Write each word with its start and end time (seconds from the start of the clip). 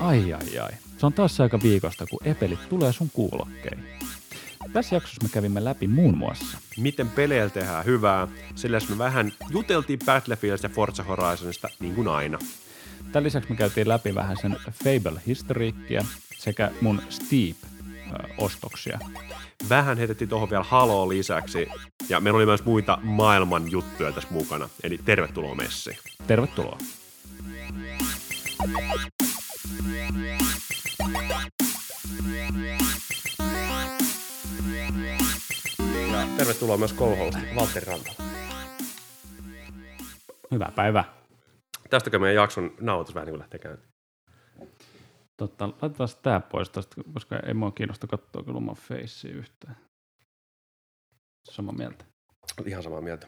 Ai 0.00 0.32
ai 0.32 0.58
ai. 0.58 0.72
Se 0.98 1.06
on 1.06 1.12
taas 1.12 1.36
se 1.36 1.42
aika 1.42 1.60
viikosta, 1.62 2.06
kun 2.06 2.18
epelit 2.24 2.68
tulee 2.68 2.92
sun 2.92 3.10
kuulokkeihin. 3.10 3.84
Tässä 4.72 4.96
jaksossa 4.96 5.22
me 5.22 5.28
kävimme 5.28 5.64
läpi 5.64 5.86
muun 5.86 6.18
muassa. 6.18 6.58
Miten 6.76 7.08
peleillä 7.08 7.50
tehdään 7.50 7.84
hyvää, 7.84 8.28
sillä 8.54 8.78
me 8.88 8.98
vähän 8.98 9.32
juteltiin 9.50 9.98
Battlefieldista 10.06 10.66
ja 10.66 10.74
Forza 10.74 11.02
Horizonista 11.02 11.68
niin 11.80 11.94
kuin 11.94 12.08
aina. 12.08 12.38
Tämän 13.12 13.24
lisäksi 13.24 13.50
me 13.50 13.56
käytiin 13.56 13.88
läpi 13.88 14.14
vähän 14.14 14.36
sen 14.42 14.56
Fable-historiikkia 14.84 16.04
sekä 16.38 16.70
mun 16.80 17.02
Steep-ostoksia. 17.08 18.98
Vähän 19.68 19.98
heitettiin 19.98 20.28
tuohon 20.28 20.50
vielä 20.50 20.64
Halo 20.64 21.08
lisäksi, 21.08 21.66
ja 22.08 22.20
meillä 22.20 22.36
oli 22.36 22.46
myös 22.46 22.64
muita 22.64 22.98
maailman 23.02 23.70
juttuja 23.70 24.12
tässä 24.12 24.28
mukana, 24.32 24.68
eli 24.82 24.98
tervetuloa 25.04 25.54
messiin. 25.54 25.98
Tervetuloa. 26.26 26.78
Ja 36.12 36.26
tervetuloa 36.36 36.76
myös 36.76 36.94
co-host 36.94 37.38
Valtteri 37.56 37.86
Rantala. 37.86 38.16
Hyvää 40.50 40.72
päivää. 40.76 41.04
Tästäkö 41.90 42.18
meidän 42.18 42.42
jakson 42.42 42.70
nauhoitus 42.80 43.14
vähän 43.14 43.26
niin 43.26 43.32
kuin 43.32 43.40
lähtee 43.40 43.60
käyntiin? 43.60 43.88
Totta, 45.36 45.68
laitetaan 45.82 46.08
tämä 46.22 46.40
pois 46.40 46.70
tästä, 46.70 46.96
koska 47.14 47.36
ei 47.46 47.54
mua 47.54 47.70
kiinnosta 47.70 48.06
katsoa 48.06 48.42
kyllä 48.42 48.56
oman 48.56 48.76
feissiä 48.76 49.30
yhtään. 49.30 49.85
Sama 51.50 51.72
mieltä. 51.72 52.04
Ihan 52.64 52.82
samaa 52.82 53.00
mieltä. 53.00 53.26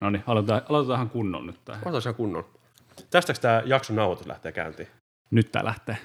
No 0.00 0.10
niin, 0.10 0.24
aloitetaan, 0.26 0.62
aloitetaan 0.68 1.10
kunnon 1.10 1.46
nyt 1.46 1.64
tähän. 1.64 1.82
Otetaan 1.82 2.02
ihan 2.02 2.14
kunnon. 2.14 2.44
Tästäkö 3.10 3.40
tämä 3.40 3.62
jakson 3.66 3.96
nauhoitus 3.96 4.26
lähtee 4.26 4.52
käyntiin? 4.52 4.88
Nyt 5.30 5.52
tää 5.52 5.64
lähtee. 5.64 5.96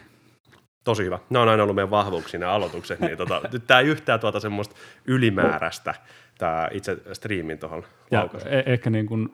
Tosi 0.83 1.03
hyvä. 1.03 1.19
Ne 1.29 1.39
on 1.39 1.49
aina 1.49 1.63
ollut 1.63 1.75
meidän 1.75 1.89
vahvuuksia 1.89 2.39
nämä 2.39 2.51
aloitukset, 2.51 2.99
niin 2.99 3.17
tota, 3.17 3.41
nyt 3.53 3.67
tämä 3.67 3.79
ei 3.79 3.87
yhtään 3.87 4.19
tuota 4.19 4.39
semmoista 4.39 4.75
ylimääräistä, 5.05 5.95
tämä 6.37 6.67
itse 6.71 6.97
striimin 7.13 7.59
tuohon 7.59 7.83
e- 8.45 8.73
ehkä 8.73 8.89
niin 8.89 9.05
kuin, 9.05 9.29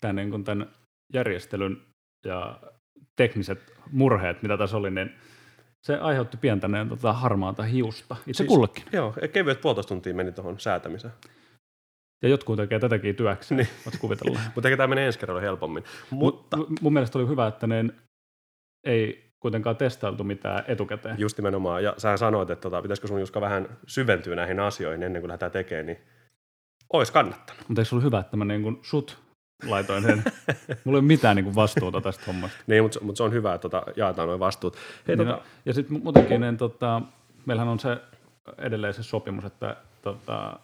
tämän, 0.00 0.16
niin 0.16 0.30
kuin 0.30 0.44
tämän 0.44 0.70
järjestelyn 1.12 1.82
ja 2.26 2.60
tekniset 3.16 3.72
murheet, 3.92 4.42
mitä 4.42 4.56
tässä 4.56 4.76
oli, 4.76 4.90
niin 4.90 5.14
se 5.86 5.96
aiheutti 5.98 6.36
pientä 6.36 6.68
niin, 6.68 6.88
tota, 6.88 7.12
harmaata 7.12 7.62
hiusta. 7.62 8.16
Itse 8.26 8.36
siis, 8.36 8.48
kullekin. 8.48 8.84
Joo, 8.92 9.14
kevyet 9.32 9.60
puolitoista 9.60 9.88
tuntia 9.88 10.14
meni 10.14 10.32
tuohon 10.32 10.60
säätämiseen. 10.60 11.14
Ja 12.22 12.28
jotkut 12.28 12.56
tekee 12.56 12.78
tätäkin 12.78 13.16
työksi, 13.16 13.54
Niin. 13.54 13.68
voit 13.86 13.98
kuvitella. 14.00 14.40
Mutta 14.54 14.68
ehkä 14.68 14.76
tämä 14.76 14.86
menee 14.86 15.06
ensi 15.06 15.18
kerralla 15.18 15.40
helpommin. 15.40 15.84
Mutta 16.10 16.56
Mutta 16.56 16.72
mun 16.82 16.92
mielestä 16.92 17.18
oli 17.18 17.28
hyvä, 17.28 17.46
että 17.46 17.66
ne 17.66 17.84
ei 18.84 19.30
kuitenkaan 19.40 19.76
testailtu 19.76 20.24
mitään 20.24 20.64
etukäteen. 20.68 21.18
just 21.18 21.38
nimenomaan, 21.38 21.84
ja 21.84 21.94
sä 21.98 22.16
sanoit, 22.16 22.50
että 22.50 22.62
tota, 22.62 22.82
pitäisikö 22.82 23.08
sun 23.08 23.20
Juska 23.20 23.40
vähän 23.40 23.68
syventyä 23.86 24.36
näihin 24.36 24.60
asioihin 24.60 25.02
ennen 25.02 25.22
kuin 25.22 25.28
lähdetään 25.28 25.52
tekemään, 25.52 25.86
niin 25.86 25.98
olisi 26.92 27.12
kannattanut. 27.12 27.68
Mutta 27.68 27.80
eikö 27.80 27.88
se 27.88 27.94
ollut 27.94 28.04
hyvä, 28.04 28.18
että 28.18 28.36
mä 28.36 28.44
niin 28.44 28.62
kuin 28.62 28.78
sut 28.82 29.18
laitoin 29.68 30.02
sen? 30.02 30.24
Mulla 30.84 30.96
ei 30.96 31.00
ole 31.00 31.02
mitään 31.02 31.36
niin 31.36 31.44
kuin 31.44 31.54
vastuuta 31.54 32.00
tästä 32.00 32.22
hommasta. 32.26 32.58
Niin, 32.66 32.82
mutta, 32.84 32.98
mutta 33.02 33.16
se 33.16 33.22
on 33.22 33.32
hyvä, 33.32 33.54
että 33.54 33.68
tota, 33.68 33.82
jaetaan 33.96 34.28
noin 34.28 34.40
vastuut. 34.40 34.76
Hei, 35.08 35.16
Niin, 35.16 35.26
tota, 35.28 35.38
no, 35.38 35.42
ja 35.66 35.74
sitten 35.74 36.02
muutenkin, 36.02 36.40
niin, 36.40 36.56
tota, 36.56 37.02
meillähän 37.46 37.68
on 37.72 37.78
se 37.80 37.96
edelleen 38.58 38.94
se 38.94 39.02
sopimus, 39.02 39.44
että 39.44 39.76
tota, 40.02 40.58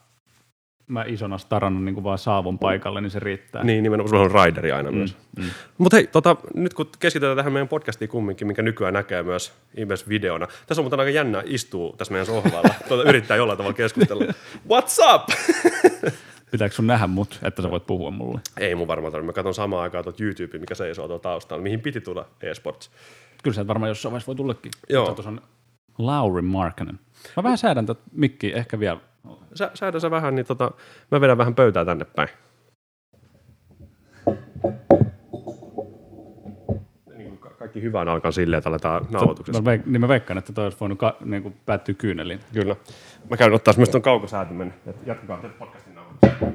mä 0.87 1.05
isona 1.07 1.39
starana 1.39 1.81
niin 1.81 1.95
kuin 1.95 2.05
vaan 2.05 2.19
saavun 2.19 2.59
paikalle, 2.59 3.01
niin 3.01 3.11
se 3.11 3.19
riittää. 3.21 3.65
niin, 3.65 3.83
nimenomaan 3.83 4.09
sulla 4.09 4.23
on 4.39 4.45
rideri 4.47 4.73
aina 4.73 4.91
Mm, 4.91 4.97
myös. 4.97 5.17
mm. 5.39 5.45
Mutta 5.79 5.97
hei, 5.97 6.07
tota, 6.07 6.37
nyt 6.55 6.75
kun 6.75 6.87
keskitytään 6.99 7.37
tähän 7.37 7.53
meidän 7.53 7.69
podcastiin 7.69 8.09
kumminkin, 8.09 8.47
minkä 8.47 8.63
nykyään 8.63 8.95
näkee 8.95 9.23
myös, 9.23 9.53
myös 9.87 10.09
videona. 10.09 10.47
Tässä 10.67 10.81
on 10.81 10.85
muuten 10.85 11.01
aika 11.01 11.11
jännä 11.11 11.43
istua 11.47 11.95
tässä 11.99 12.13
meidän 12.13 12.27
sohvalla. 12.27 12.75
tuota, 12.89 13.09
yrittää 13.09 13.37
jollain 13.37 13.57
tavalla 13.57 13.75
keskustella. 13.77 14.25
What's 14.69 15.15
up? 15.15 15.23
Pitääkö 16.53 16.75
sun 16.75 16.87
nähdä 16.87 17.07
mut, 17.07 17.39
että 17.43 17.63
sä 17.63 17.71
voit 17.71 17.87
puhua 17.87 18.11
mulle? 18.11 18.41
Ei 18.61 18.75
mun 18.75 18.89
varmaan 18.89 19.13
tarvitse. 19.13 19.27
Mä 19.27 19.33
katson 19.33 19.55
samaan 19.55 19.83
aikaan 19.83 20.05
tuota 20.05 20.23
YouTube, 20.23 20.59
mikä 20.59 20.75
seisoo 20.75 21.07
tuolla 21.07 21.23
taustalla, 21.23 21.63
mihin 21.63 21.81
piti 21.81 22.01
tulla 22.01 22.29
eSports. 22.43 22.91
Kyllä 23.43 23.55
sieltä 23.55 23.69
varmaan 23.69 23.89
jossain 23.89 24.13
vaiheessa 24.13 24.27
voi 24.27 24.37
tullekin. 24.37 24.73
Joo. 24.89 25.07
Tuossa 25.07 25.29
on 25.29 25.41
Lauri 25.99 26.43
Markkanen. 26.43 27.01
Mä 27.37 27.43
vähän 27.43 27.59
säädän 27.59 27.87
tätä 27.87 28.01
mikkiä 28.13 28.57
ehkä 28.57 28.81
vielä. 28.81 29.01
Sä, 29.55 29.71
säädä 29.75 30.01
sä 30.01 30.11
vähän, 30.11 30.35
niin 30.35 30.47
tota, 30.47 30.71
mä 31.11 31.21
vedän 31.21 31.39
vähän 31.39 31.55
pöytää 31.55 31.85
tänne 31.85 32.05
päin. 32.05 32.29
Kaikki 37.73 37.87
hyvään 37.87 38.09
alkaa 38.09 38.33
silleen, 38.33 38.59
että 38.59 38.69
aletaan 38.71 39.07
nauhoituksessa. 39.11 39.63
Mä, 39.63 39.71
veik- 39.77 39.83
niin 39.87 40.01
mä 40.01 40.09
veikkaan, 40.09 40.39
että 40.39 40.53
toi 40.53 40.65
olisi 40.65 40.81
voinut 40.81 40.99
ka- 40.99 41.17
niin 41.25 41.43
kuin 41.43 41.57
päättyä 41.67 41.95
kyyneliin. 41.95 42.41
Kyllä. 42.53 42.77
Mä 43.31 43.37
käyn 43.37 43.53
ottaa 43.53 43.75
myös 43.77 43.89
tuon 43.89 44.03
kaukosäätimen. 44.03 44.75
että 44.87 45.11
Jatkakaa 45.11 45.37
tätä 45.39 45.55
podcastin 45.59 45.95
nauhoitusta. 45.95 46.47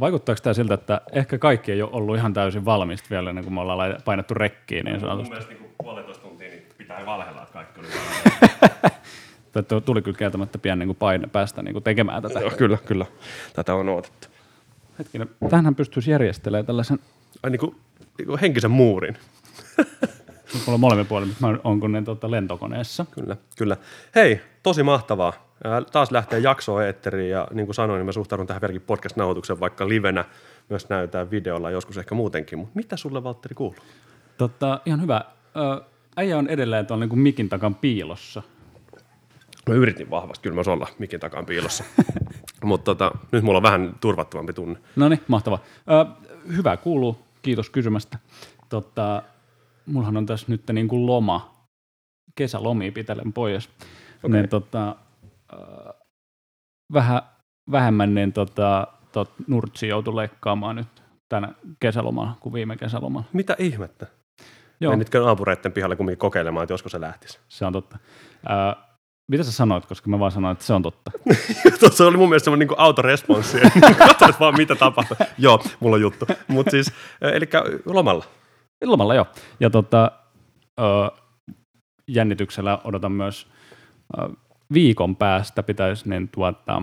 Vaikuttaako 0.00 0.40
tämä 0.42 0.54
siltä, 0.54 0.74
että 0.74 1.00
ehkä 1.12 1.38
kaikki 1.38 1.72
ei 1.72 1.82
ole 1.82 1.90
ollut 1.92 2.16
ihan 2.16 2.32
täysin 2.34 2.64
valmista 2.64 3.06
vielä, 3.10 3.30
ennen 3.30 3.44
kuin 3.44 3.54
me 3.54 3.60
ollaan 3.60 3.96
painettu 4.04 4.34
rekkiin 4.34 4.84
niin 4.84 4.94
Mun 4.94 5.00
sanotusti? 5.00 5.30
mielestä 5.30 5.52
niin 5.54 5.70
puolitoista 5.82 6.22
tuntia 6.28 6.48
niin 6.48 6.62
pitää 6.78 7.06
valhella, 7.06 7.42
että 7.42 7.52
kaikki 7.52 7.80
oli 7.80 7.88
Että 9.56 9.80
tuli 9.86 10.02
kyllä 10.02 10.18
kieltämättä 10.18 10.58
pian 10.58 10.78
niin 10.78 10.88
kuin 10.88 10.96
paine 10.96 11.26
päästä 11.32 11.62
niin 11.62 11.72
kuin 11.72 11.82
tekemään 11.82 12.22
tätä. 12.22 12.40
Joo, 12.40 12.50
kyllä, 12.50 12.78
kyllä. 12.86 13.06
Tätä 13.54 13.74
on 13.74 13.88
odotettu. 13.88 14.28
Hetkinen, 14.98 15.28
tähän 15.50 15.74
pystyisi 15.74 16.10
järjestelemään 16.10 16.66
tällaisen, 16.66 16.98
Ai 17.42 17.50
niin 17.50 17.60
kuin, 17.60 17.76
niin 18.18 18.26
kuin 18.26 18.40
henkisen 18.40 18.70
muurin. 18.70 19.16
mulla 20.66 20.74
on 20.74 20.80
molemmin 20.80 21.06
puolin, 21.06 21.28
mutta 21.28 21.46
mä 21.46 21.58
oon 21.64 21.80
kun 21.80 21.92
ne 21.92 22.02
tuota, 22.02 22.30
lentokoneessa. 22.30 23.06
Kyllä, 23.10 23.36
kyllä. 23.58 23.76
Hei, 24.14 24.40
tosi 24.62 24.82
mahtavaa. 24.82 25.32
Ää, 25.64 25.82
Taas 25.92 26.10
lähtee 26.10 26.38
jakso 26.38 26.80
eetteriin 26.80 27.30
ja 27.30 27.48
niin 27.52 27.66
kuin 27.66 27.74
sanoin, 27.74 27.98
niin 27.98 28.06
mä 28.06 28.12
suhtaudun 28.12 28.46
tähän 28.46 28.62
vieläkin 28.62 28.80
podcast-nauhoitukseen, 28.86 29.60
vaikka 29.60 29.88
livenä 29.88 30.24
myös 30.68 30.88
näytetään 30.88 31.30
videolla 31.30 31.70
joskus 31.70 31.98
ehkä 31.98 32.14
muutenkin. 32.14 32.58
Mutta 32.58 32.72
mitä 32.76 32.96
sulle, 32.96 33.24
Valtteri, 33.24 33.54
kuuluu? 33.54 33.76
Tota, 34.38 34.80
ihan 34.86 35.02
hyvä. 35.02 35.24
Ö, 35.56 35.84
äijä 36.16 36.38
on 36.38 36.48
edelleen 36.48 36.86
tuolla 36.86 37.00
niin 37.00 37.08
kuin 37.08 37.18
mikin 37.20 37.48
takan 37.48 37.74
piilossa. 37.74 38.42
Mä 39.68 39.74
yritin 39.74 40.10
vahvasti, 40.10 40.42
kyllä 40.42 40.54
myös 40.54 40.68
olla 40.68 40.88
mikin 40.98 41.20
takaan 41.20 41.46
piilossa. 41.46 41.84
Mutta 42.64 42.84
tota, 42.84 43.18
nyt 43.32 43.44
mulla 43.44 43.56
on 43.56 43.62
vähän 43.62 43.94
turvattomampi 44.00 44.52
tunne. 44.52 44.78
No 44.96 45.08
niin, 45.08 45.20
mahtava. 45.28 45.58
Ö, 45.90 46.06
hyvä 46.56 46.76
kuuluu, 46.76 47.18
kiitos 47.42 47.70
kysymästä. 47.70 48.18
Tota, 48.68 49.22
mullahan 49.86 50.16
on 50.16 50.26
tässä 50.26 50.46
nyt 50.48 50.62
niin 50.72 50.88
kuin 50.88 51.06
loma, 51.06 51.54
kesälomia 52.34 52.92
pitelen 52.92 53.32
pois. 53.32 53.68
Okay. 54.24 54.40
Niin, 54.40 54.48
tota, 54.48 54.96
ö, 55.52 55.56
vähän 56.92 57.22
vähemmän 57.70 58.14
niin 58.14 58.32
tota, 58.32 58.86
tot, 59.12 59.30
nurtsi 59.46 59.88
joutui 59.88 60.16
leikkaamaan 60.16 60.76
nyt 60.76 61.02
tänä 61.28 61.52
kesälomalla 61.80 62.36
kuin 62.40 62.52
viime 62.52 62.76
kesälomalla. 62.76 63.28
Mitä 63.32 63.56
ihmettä? 63.58 64.06
Joo, 64.80 64.92
Menitkö 64.92 65.20
naapureitten 65.20 65.72
pihalle 65.72 65.96
kumminkin 65.96 66.18
kokeilemaan, 66.18 66.64
että 66.64 66.72
joskus 66.72 66.92
se 66.92 67.00
lähtisi? 67.00 67.38
se 67.48 67.66
on 67.66 67.72
totta. 67.72 67.98
Ö, 68.44 68.87
mitä 69.28 69.42
sä 69.44 69.52
sanoit, 69.52 69.86
koska 69.86 70.10
mä 70.10 70.18
vaan 70.18 70.32
sanoin, 70.32 70.52
että 70.52 70.64
se 70.64 70.74
on 70.74 70.82
totta. 70.82 71.10
Tuossa 71.80 72.06
oli 72.06 72.16
mun 72.16 72.28
mielestä 72.28 72.44
semmoinen 72.44 72.68
niin 72.68 72.78
autoresponssi. 72.78 73.58
Katsoit 74.08 74.40
vaan, 74.40 74.56
mitä 74.56 74.74
tapahtuu. 74.74 75.16
Joo, 75.38 75.62
mulla 75.80 75.94
on 75.96 76.00
juttu. 76.00 76.26
Mutta 76.48 76.70
siis, 76.70 76.92
eli 77.20 77.48
lomalla. 77.86 78.24
Lomalla 78.84 79.14
joo. 79.14 79.26
Ja 79.60 79.70
tota, 79.70 80.12
ö, 80.80 80.82
jännityksellä 82.08 82.78
odotan 82.84 83.12
myös 83.12 83.46
ö, 84.18 84.28
viikon 84.72 85.16
päästä 85.16 85.62
pitäisi 85.62 86.08
niin 86.08 86.28
tuota, 86.28 86.82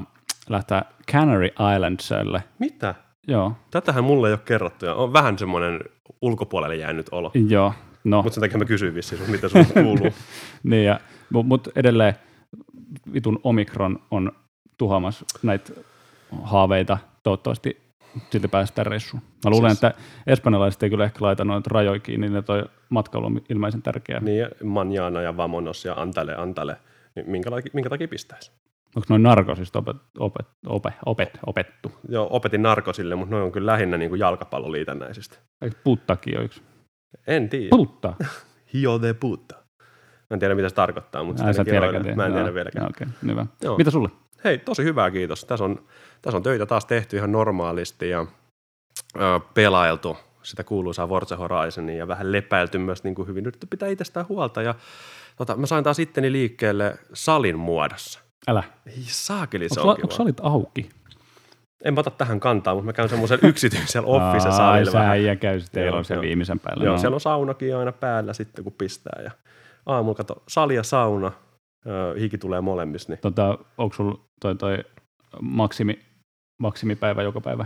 lähteä 0.50 0.81
Canary 1.12 1.50
Islandsille. 1.75 2.44
Mitä? 2.60 2.96
Joo, 3.28 3.52
Tätähän 3.72 4.04
mulle 4.04 4.28
ei 4.28 4.34
ole 4.34 4.40
kerrottu. 4.46 4.86
Ja 4.86 4.94
on 4.96 5.14
vähän 5.14 5.38
semmoinen 5.38 5.80
ulkopuolelle 6.22 6.75
jäänyt 6.75 7.08
olo. 7.12 7.31
joo. 7.50 7.74
No, 8.04 8.22
Mutta 8.22 8.34
sen 8.36 8.42
takia 8.42 8.58
mä 8.58 8.66
kysyin 8.66 8.96
vissiin, 8.96 9.22
sun, 9.22 9.31
mitä 9.31 9.50
sulle 9.50 9.66
kuuluu. 9.84 10.10
niin 10.64 10.86
ja, 10.86 11.00
mutta 11.30 11.48
mut 11.48 11.68
edelleen 11.75 12.16
vitun 13.13 13.40
Omikron 13.44 14.00
on 14.12 14.31
tuhoamassa 14.78 15.25
näitä 15.44 15.74
haaveita. 16.42 16.98
Toivottavasti 17.24 17.81
silti 18.31 18.48
päästään 18.48 18.86
reissuun. 18.86 19.24
Mä 19.44 19.50
luulen, 19.52 19.72
Siis- 19.72 19.84
että 19.84 20.02
espanjalaiset 20.28 20.84
ei 20.84 20.90
kyllä 20.90 21.06
ehkä 21.06 21.18
laita 21.22 21.46
noita 21.46 21.69
rajoja 21.74 22.00
kiinni, 22.00 22.30
niin 22.30 22.44
toi 22.44 22.63
matkailu 22.90 23.25
on 23.25 23.42
ilmeisen 23.50 23.81
tärkeää. 23.81 24.19
niin, 24.19 24.40
ja 24.40 24.50
manjana 24.63 25.22
ja 25.22 25.38
vamonos 25.38 25.86
ja 25.86 25.94
antale, 25.94 26.36
antale. 26.36 26.78
Niin 27.16 27.30
minkä, 27.30 27.50
minkä 27.74 27.90
takia 27.90 28.07
pistäisi? 28.07 28.52
Onko 28.96 29.06
noin 29.10 29.24
narkosista 29.24 29.80
opet, 29.80 29.98
opet, 30.19 30.46
opet, 30.68 30.94
opet, 31.06 31.40
opettu? 31.46 31.92
Joo, 32.10 32.28
opetin 32.31 32.62
narkosille, 32.62 33.16
mutta 33.16 33.36
noin 33.36 33.44
on 33.46 33.52
kyllä 33.52 33.72
lähinnä 33.72 33.98
niin 33.98 34.10
kuin 34.10 34.19
jalkapalloliitännäisistä. 34.19 35.38
Eikö 35.62 35.75
puttakin 35.84 36.38
ole 36.38 36.46
yksi? 36.46 36.62
En 37.28 37.50
tiedä. 37.50 37.69
Puttaa. 37.69 38.16
Hio 38.74 39.02
de 39.02 39.13
puta. 39.13 39.56
Mä 40.30 40.36
en 40.36 40.39
tiedä, 40.39 40.56
mitä 40.56 40.69
se 40.69 40.75
tarkoittaa, 40.75 41.24
mutta 41.24 41.44
Ai, 41.44 41.54
sitä 41.54 41.63
sä 41.63 41.72
tiedä. 41.72 42.16
Mä 42.16 42.25
en 42.25 42.33
tiedä 42.33 42.54
vieläkään. 42.54 42.89
Okei, 42.89 43.07
hyvä. 43.27 43.45
Joo. 43.62 43.77
Mitä 43.77 43.92
sulle? 43.92 44.10
hei, 44.45 44.57
tosi 44.57 44.83
hyvää 44.83 45.12
kiitos. 45.12 45.45
Tässä 45.45 45.66
on, 45.66 45.86
tässä 46.22 46.38
on 46.38 46.44
töitä 46.44 46.66
taas 46.66 46.86
tehty 46.86 47.18
ihan 47.18 47.31
normaalisti 47.31 48.10
ja 48.10 48.25
ö, 49.16 49.39
pelailtu 49.54 50.18
sitä 50.44 50.63
kuuluisaa 50.63 51.07
Forza 51.07 51.36
Horizonia 51.36 51.98
ja 51.98 52.07
vähän 52.07 52.31
lepäilty 52.31 52.77
myös 52.77 53.04
niin 53.04 53.16
kuin 53.16 53.27
hyvin. 53.27 53.44
Nyt 53.44 53.57
pitää 53.69 53.89
itsestään 53.89 54.27
huolta 54.30 54.62
ja 54.62 54.75
tota, 55.38 55.57
mä 55.57 55.66
sain 55.66 55.83
taas 55.83 56.00
itteni 56.00 56.31
liikkeelle 56.31 56.98
salin 57.13 57.60
muodossa. 57.60 58.19
Älä. 58.48 58.63
Ei 58.88 59.04
saakeli, 59.04 59.69
se 59.69 59.80
Onko, 59.80 59.92
on 59.92 59.98
onko 60.04 60.16
salit 60.16 60.38
auki? 60.42 60.89
En 61.83 61.94
mä 61.94 62.00
ota 62.00 62.10
tähän 62.10 62.39
kantaa, 62.39 62.74
mutta 62.74 62.86
mä 62.86 62.94
käyn 62.94 63.10
semmoisen 63.10 63.39
yksityisellä 63.50 64.07
office-salilla. 64.07 64.92
Sä 64.92 64.98
vähän. 64.98 65.12
äijä 65.12 65.36
käy 65.36 65.60
sitten 65.60 65.86
Joo, 65.86 66.04
se 66.04 66.21
viimeisen 66.21 66.60
päällä. 66.60 66.83
Joo, 66.83 66.94
no. 66.95 67.00
siellä 67.01 67.16
on 67.16 67.21
saunakin 67.21 67.78
aina 67.78 67.92
päällä 67.92 68.33
sitten, 68.33 68.63
kun 68.63 68.74
pistää. 68.74 69.21
Ja 69.24 69.31
aamulla 69.86 70.16
kato, 70.16 70.44
sali 70.48 70.76
ja 70.76 70.84
sauna, 70.84 71.32
ö, 71.88 72.16
hiki 72.20 72.38
tulee 72.38 72.62
molemmissa. 72.62 73.12
Niin. 73.12 73.20
tota, 73.22 73.58
onko 73.78 73.96
sulla 73.96 74.20
toi, 74.42 74.56
toi 74.56 74.78
maksimi, 75.42 76.00
maksimipäivä 76.62 77.24
joka 77.24 77.42
päivä? 77.42 77.66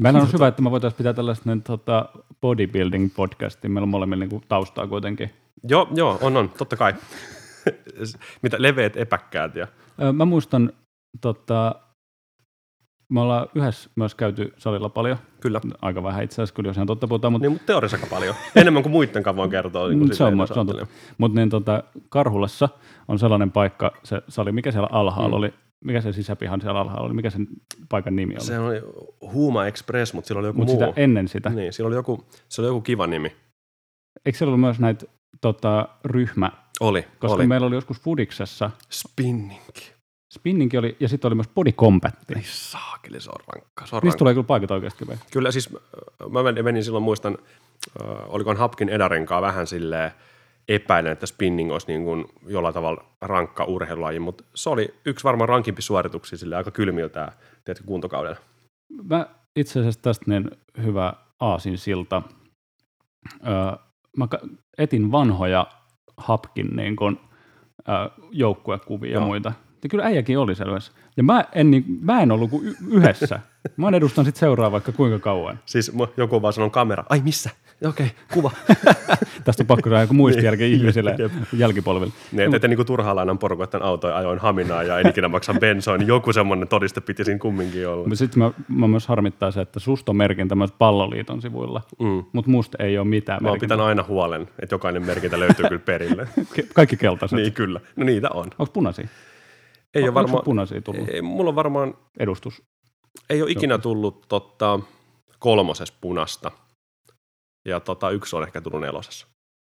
Meillä 0.00 0.20
on 0.20 0.32
hyvä, 0.32 0.48
että 0.48 0.62
me 0.62 0.70
voitaisiin 0.70 0.98
pitää 0.98 1.12
tällaista 1.12 1.50
niin, 1.50 1.62
tota, 1.62 2.08
bodybuilding 2.40 3.10
podcastia. 3.16 3.70
Meillä 3.70 3.84
on 3.84 3.88
molemmilla 3.88 4.24
niin 4.24 4.42
taustaa 4.48 4.86
kuitenkin. 4.86 5.30
Joo, 5.68 5.88
joo, 5.94 6.18
on, 6.20 6.36
on, 6.36 6.48
totta 6.48 6.76
kai. 6.76 6.94
Mitä 8.42 8.56
leveät 8.60 8.96
epäkkäät 8.96 9.54
ja 9.54 9.66
Ö, 10.02 10.12
Mä 10.12 10.24
muistan, 10.24 10.72
tota, 11.20 11.74
me 13.08 13.20
ollaan 13.20 13.48
yhdessä 13.54 13.90
myös 13.96 14.14
käyty 14.14 14.52
salilla 14.58 14.88
paljon. 14.88 15.18
kyllä. 15.40 15.60
Aika 15.82 16.02
vähän 16.02 16.24
itse 16.24 16.34
asiassa, 16.34 16.54
kyllä 16.54 16.68
jos 16.68 16.76
ihan 16.76 16.86
totta 16.86 17.08
puhutaan, 17.08 17.32
mutta 17.32 17.44
Niin, 17.44 17.52
mutta 17.52 17.66
teoriassa 17.66 17.96
aika 17.96 18.06
paljon. 18.06 18.34
Enemmän 18.56 18.82
kuin 18.82 18.92
muidenkaan 18.92 19.36
voin 19.36 19.50
kertoa. 19.50 19.88
Niin 19.88 19.98
Mm, 19.98 20.06
kuin 20.06 20.16
se 20.16 20.24
on, 20.24 20.30
se 20.30 20.42
on 20.42 20.46
totta. 20.48 20.60
ajattelee. 20.60 20.86
Mut 21.18 21.34
niin, 21.34 21.50
tota, 21.50 21.82
Karhulassa 22.08 22.68
on 23.08 23.18
sellainen 23.18 23.50
paikka, 23.52 23.92
se 24.02 24.22
sali, 24.28 24.52
mikä 24.52 24.72
siellä 24.72 24.88
alhaalla 24.92 25.36
Mm. 25.36 25.38
oli, 25.38 25.54
mikä 25.84 26.00
se 26.00 26.12
sisäpihan 26.12 26.60
siellä 26.60 26.80
alhaalla 26.80 27.06
oli, 27.06 27.14
mikä 27.14 27.30
sen 27.30 27.46
paikan 27.88 28.16
nimi 28.16 28.34
oli? 28.34 28.44
Se 28.44 28.58
oli 28.58 28.80
Huuma 29.20 29.66
Express, 29.66 30.14
mutta 30.14 30.28
sillä 30.28 30.38
oli 30.38 30.46
joku 30.48 30.58
Mutta 30.58 30.72
muu. 30.74 30.82
sitä 30.86 31.00
ennen 31.00 31.28
sitä. 31.28 31.50
Niin, 31.50 31.72
sillä 31.72 31.88
oli 31.88 31.94
joku, 31.96 32.24
se 32.48 32.60
oli 32.60 32.68
joku 32.68 32.80
kiva 32.80 33.06
nimi. 33.06 33.36
Eikö 34.26 34.38
siellä 34.38 34.50
ollut 34.50 34.60
myös 34.60 34.78
näitä 34.80 35.06
tota, 35.40 35.88
ryhmä, 36.04 36.50
Oli, 36.80 37.04
koska 37.18 37.34
oli. 37.34 37.46
meillä 37.46 37.66
oli 37.66 37.74
joskus 37.74 38.00
Fudiksessa, 38.00 38.70
Spinning. 38.90 39.60
Spinningi 40.34 40.78
oli, 40.78 40.96
ja 41.00 41.08
sitten 41.08 41.28
oli 41.28 41.34
myös 41.34 41.48
body 41.48 41.72
combatti. 41.72 42.34
Ei 42.36 42.42
saakeli, 42.44 43.20
se 43.20 43.30
on 43.30 43.40
rankka. 43.54 43.86
Se 43.86 43.96
on 43.96 44.00
Niistä 44.00 44.06
rankka. 44.06 44.18
tulee 44.18 44.34
kyllä 44.34 44.46
paikat 44.46 44.70
oikeasti 44.70 45.04
hyvä. 45.04 45.16
Kyllä 45.32 45.50
siis 45.50 45.68
äh, 45.74 46.30
mä 46.30 46.42
menin- 46.42 46.64
menin 46.64 46.84
silloin 46.84 47.04
muistan, 47.04 47.38
äh, 48.02 48.08
olikohan 48.28 48.56
Hapkin 48.56 48.88
Edarenkaan 48.88 49.42
vähän 49.42 49.66
silleen 49.66 50.10
epäilen, 50.68 51.12
että 51.12 51.26
spinning 51.26 51.72
olisi 51.72 51.86
niin 51.86 52.04
kuin 52.04 52.24
jollain 52.46 52.74
tavalla 52.74 53.04
rankka 53.20 53.64
urheilulaji, 53.64 54.20
mutta 54.20 54.44
se 54.54 54.70
oli 54.70 54.94
yksi 55.04 55.24
varmaan 55.24 55.48
rankimpi 55.48 55.82
suorituksia 55.82 56.38
sille 56.38 56.56
aika 56.56 56.70
kylmiltä 56.70 57.32
tiedätkö, 57.64 57.86
kuntokaudella. 57.86 58.36
Mä 59.02 59.26
itse 59.56 59.80
asiassa 59.80 60.02
tästä 60.02 60.24
niin 60.28 60.50
hyvä 60.82 61.12
aasin 61.40 61.78
silta. 61.78 62.22
Öö, 63.46 63.52
mä 64.16 64.28
etin 64.78 65.12
vanhoja 65.12 65.66
Hapkin 66.16 66.76
niin 66.76 66.96
kun, 66.96 67.20
öö, 67.88 67.94
joukkuekuvia 68.30 69.12
ja 69.12 69.20
muita. 69.20 69.52
Ja 69.82 69.88
kyllä 69.88 70.04
äijäkin 70.04 70.38
oli 70.38 70.54
selvässä. 70.54 70.92
Ja 71.16 71.22
mä 71.22 71.44
en, 71.54 71.70
niin, 71.70 71.84
mä 72.00 72.22
en 72.22 72.32
ollut 72.32 72.50
kuin 72.50 72.66
y- 72.66 72.74
yhdessä. 72.90 73.40
Mä 73.76 73.88
edustan 73.88 74.24
sitten 74.24 74.40
seuraa 74.40 74.72
vaikka 74.72 74.92
kuinka 74.92 75.18
kauan. 75.18 75.58
Siis 75.66 75.92
joku 76.16 76.42
vaan 76.42 76.52
sanonut 76.52 76.72
kamera, 76.72 77.04
ai 77.08 77.20
missä? 77.24 77.50
Okei, 77.88 78.06
okay, 78.06 78.18
kuva. 78.34 78.50
Tästä 79.44 79.62
on 79.62 79.66
pakko 79.66 79.88
saada 79.90 80.02
joku 80.02 80.14
muistijälki 80.14 80.62
Niin, 80.62 80.74
ihmisille 80.80 81.16
jälkipolville. 81.52 82.12
niin, 82.32 82.40
että 82.44 82.56
ette 82.56 82.68
niinku 82.68 82.84
turhaa 82.84 83.16
lainan 83.16 83.38
porukoiden 83.38 83.82
autoja 83.82 84.16
ajoin 84.16 84.38
haminaa 84.38 84.82
ja 84.82 84.98
en 84.98 85.08
ikinä 85.08 85.28
maksa 85.28 85.54
bensoa, 85.54 85.96
niin 85.98 86.06
joku 86.08 86.32
semmoinen 86.32 86.68
todiste 86.68 87.00
piti 87.00 87.24
siinä 87.24 87.38
kumminkin 87.38 87.88
olla. 87.88 88.14
Sitten 88.14 88.38
mä, 88.38 88.50
mä 88.68 88.88
myös 88.88 89.06
harmittaa 89.08 89.50
se, 89.50 89.60
että 89.60 89.80
susta 89.80 90.12
on 90.12 90.16
merkintä 90.16 90.54
myös 90.54 90.72
palloliiton 90.78 91.42
sivuilla, 91.42 91.82
Mm. 91.98 92.24
mutta 92.32 92.50
musta 92.50 92.78
ei 92.84 92.98
ole 92.98 93.06
mitään 93.06 93.42
Mä 93.42 93.48
oon 93.48 93.58
pitänyt 93.60 93.86
aina 93.86 94.04
huolen, 94.08 94.48
että 94.62 94.74
jokainen 94.74 95.06
merkintä 95.06 95.40
löytyy 95.40 95.64
kyllä 95.68 95.82
perille. 95.84 96.28
Kaikki 96.74 96.96
keltaiset. 96.96 97.36
niin 97.38 97.52
kyllä, 97.52 97.80
no 97.96 98.04
niitä 98.04 98.28
on. 98.30 98.44
Onko 98.58 98.72
punaisia? 98.72 99.08
Ei 99.94 100.02
ole 100.02 100.14
varmaan, 100.14 100.44
punaisia 100.44 100.80
tullut 100.80 101.08
ei, 101.08 101.22
mulla 101.22 101.48
on 101.48 101.56
varmaan 101.56 101.94
edustus? 102.18 102.62
Ei 103.30 103.42
ole 103.42 103.50
ikinä 103.50 103.78
tullut 103.78 104.24
totta, 104.28 104.80
kolmoses 105.38 105.92
punasta. 105.92 106.50
Ja 107.68 107.80
tota, 107.80 108.10
yksi 108.10 108.36
on 108.36 108.42
ehkä 108.42 108.60
tullut 108.60 108.80
nelosessa. 108.80 109.26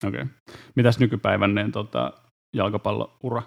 Okei. 0.07 0.23
Okay. 0.23 0.35
Mitäs 0.75 0.99
nykypäivän 0.99 1.55
niin, 1.55 1.73
tota, 1.73 2.13
jalkapalloura? 2.55 3.43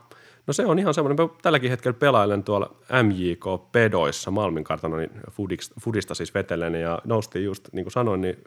No 0.48 0.54
se 0.54 0.66
on 0.66 0.80
ihan 0.80 0.94
semmoinen, 0.94 1.26
mä 1.26 1.34
tälläkin 1.42 1.70
hetkellä 1.70 1.98
pelailen 2.00 2.44
tuolla 2.44 2.76
MJK 3.04 3.72
Pedoissa 3.72 4.32
Malmin 4.32 4.64
kartanonin 4.64 5.10
Fudista, 5.32 5.76
Fudista 5.82 6.16
siis 6.16 6.34
vetelen 6.34 6.76
ja 6.76 7.02
noustiin 7.04 7.46
just, 7.46 7.70
niin 7.74 7.86
kuin 7.86 7.92
sanoin, 7.92 8.22
niin 8.22 8.44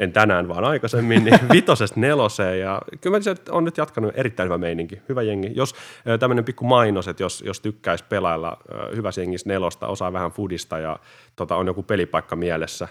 en 0.00 0.12
tänään 0.12 0.48
vaan 0.48 0.64
aikaisemmin, 0.64 1.24
niin 1.24 1.38
vitosesta 1.52 2.00
neloseen 2.00 2.60
ja 2.60 2.82
kyllä 3.00 3.16
mä 3.16 3.22
se 3.22 3.34
on 3.50 3.64
nyt 3.64 3.76
jatkanut 3.76 4.12
erittäin 4.14 4.46
hyvä 4.46 4.58
meininki, 4.58 5.02
hyvä 5.08 5.22
jengi. 5.22 5.52
Jos 5.54 5.74
tämmöinen 6.20 6.44
pikku 6.44 6.64
mainos, 6.64 7.08
että 7.08 7.22
jos, 7.22 7.42
jos 7.46 7.60
tykkäisi 7.60 8.04
pelailla 8.08 8.56
ö, 8.72 8.96
hyvässä 8.96 9.20
jengissä 9.20 9.48
nelosta, 9.48 9.86
osaa 9.86 10.12
vähän 10.12 10.30
Fudista 10.30 10.78
ja 10.78 10.98
tota, 11.36 11.56
on 11.56 11.66
joku 11.66 11.82
pelipaikka 11.82 12.36
mielessä, 12.36 12.88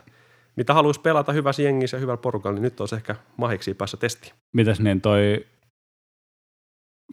mitä 0.56 0.74
haluaisi 0.74 1.02
pelata 1.02 1.32
hyvässä 1.34 1.62
jengissä 1.62 1.98
ja 1.98 2.02
hyvällä 2.02 2.18
porukalla, 2.22 2.56
niin 2.56 2.64
nyt 2.64 2.80
olisi 2.80 2.96
ehkä 2.96 3.16
mahiksi 3.38 3.74
päässä 3.74 3.98
testiin. 3.98 4.34
Mitäs 4.54 4.80
niin 4.80 5.02
toi... 5.02 5.46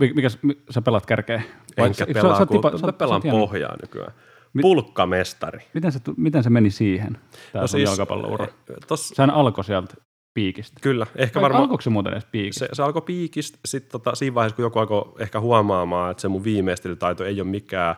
mi- 0.00 0.12
Mikäs, 0.14 0.38
mi- 0.42 0.58
sä 0.70 0.82
pelaat 0.82 1.06
kärkeä? 1.06 1.42
Vai 1.76 1.86
Enkä 1.86 1.98
sä- 1.98 2.06
pelaa, 2.14 2.34
sä- 2.34 2.38
sä 2.38 2.46
kun, 2.46 2.62
sä- 2.80 2.86
sä 2.86 2.92
pelaan 2.92 3.22
hieno. 3.22 3.38
pohjaa 3.38 3.76
nykyään. 3.82 4.12
Mit- 4.56 4.62
Pulkkamestari. 4.62 5.60
Miten 5.74 5.92
se, 5.92 6.00
miten 6.16 6.42
se 6.42 6.50
meni 6.50 6.70
siihen, 6.70 7.18
tämä 7.52 7.62
no 7.62 7.66
siis, 7.66 7.84
jalkapalloura? 7.88 8.44
eh, 8.44 8.76
Tossa, 8.88 9.14
Sehän 9.14 9.30
alkoi 9.30 9.64
sieltä 9.64 9.94
piikistä. 10.34 10.80
kyllä, 10.82 11.06
ehkä 11.16 11.40
varmaan 11.40 11.62
Alkoiko 11.62 11.80
se 11.80 11.90
muuten 11.90 12.12
edes 12.12 12.24
piikistä? 12.32 12.58
se, 12.58 12.68
se 12.72 12.82
alkoi 12.82 13.02
piikistä, 13.02 13.58
sitten 13.64 13.90
tota, 13.92 14.14
siinä 14.14 14.34
vaiheessa, 14.34 14.56
kun 14.56 14.62
joku 14.62 14.78
alkoi 14.78 15.12
ehkä 15.18 15.40
huomaamaan, 15.40 16.10
että 16.10 16.20
se 16.20 16.28
mun 16.28 16.44
viimeistelytaito 16.44 17.24
ei 17.24 17.40
ole 17.40 17.48
mikään 17.50 17.96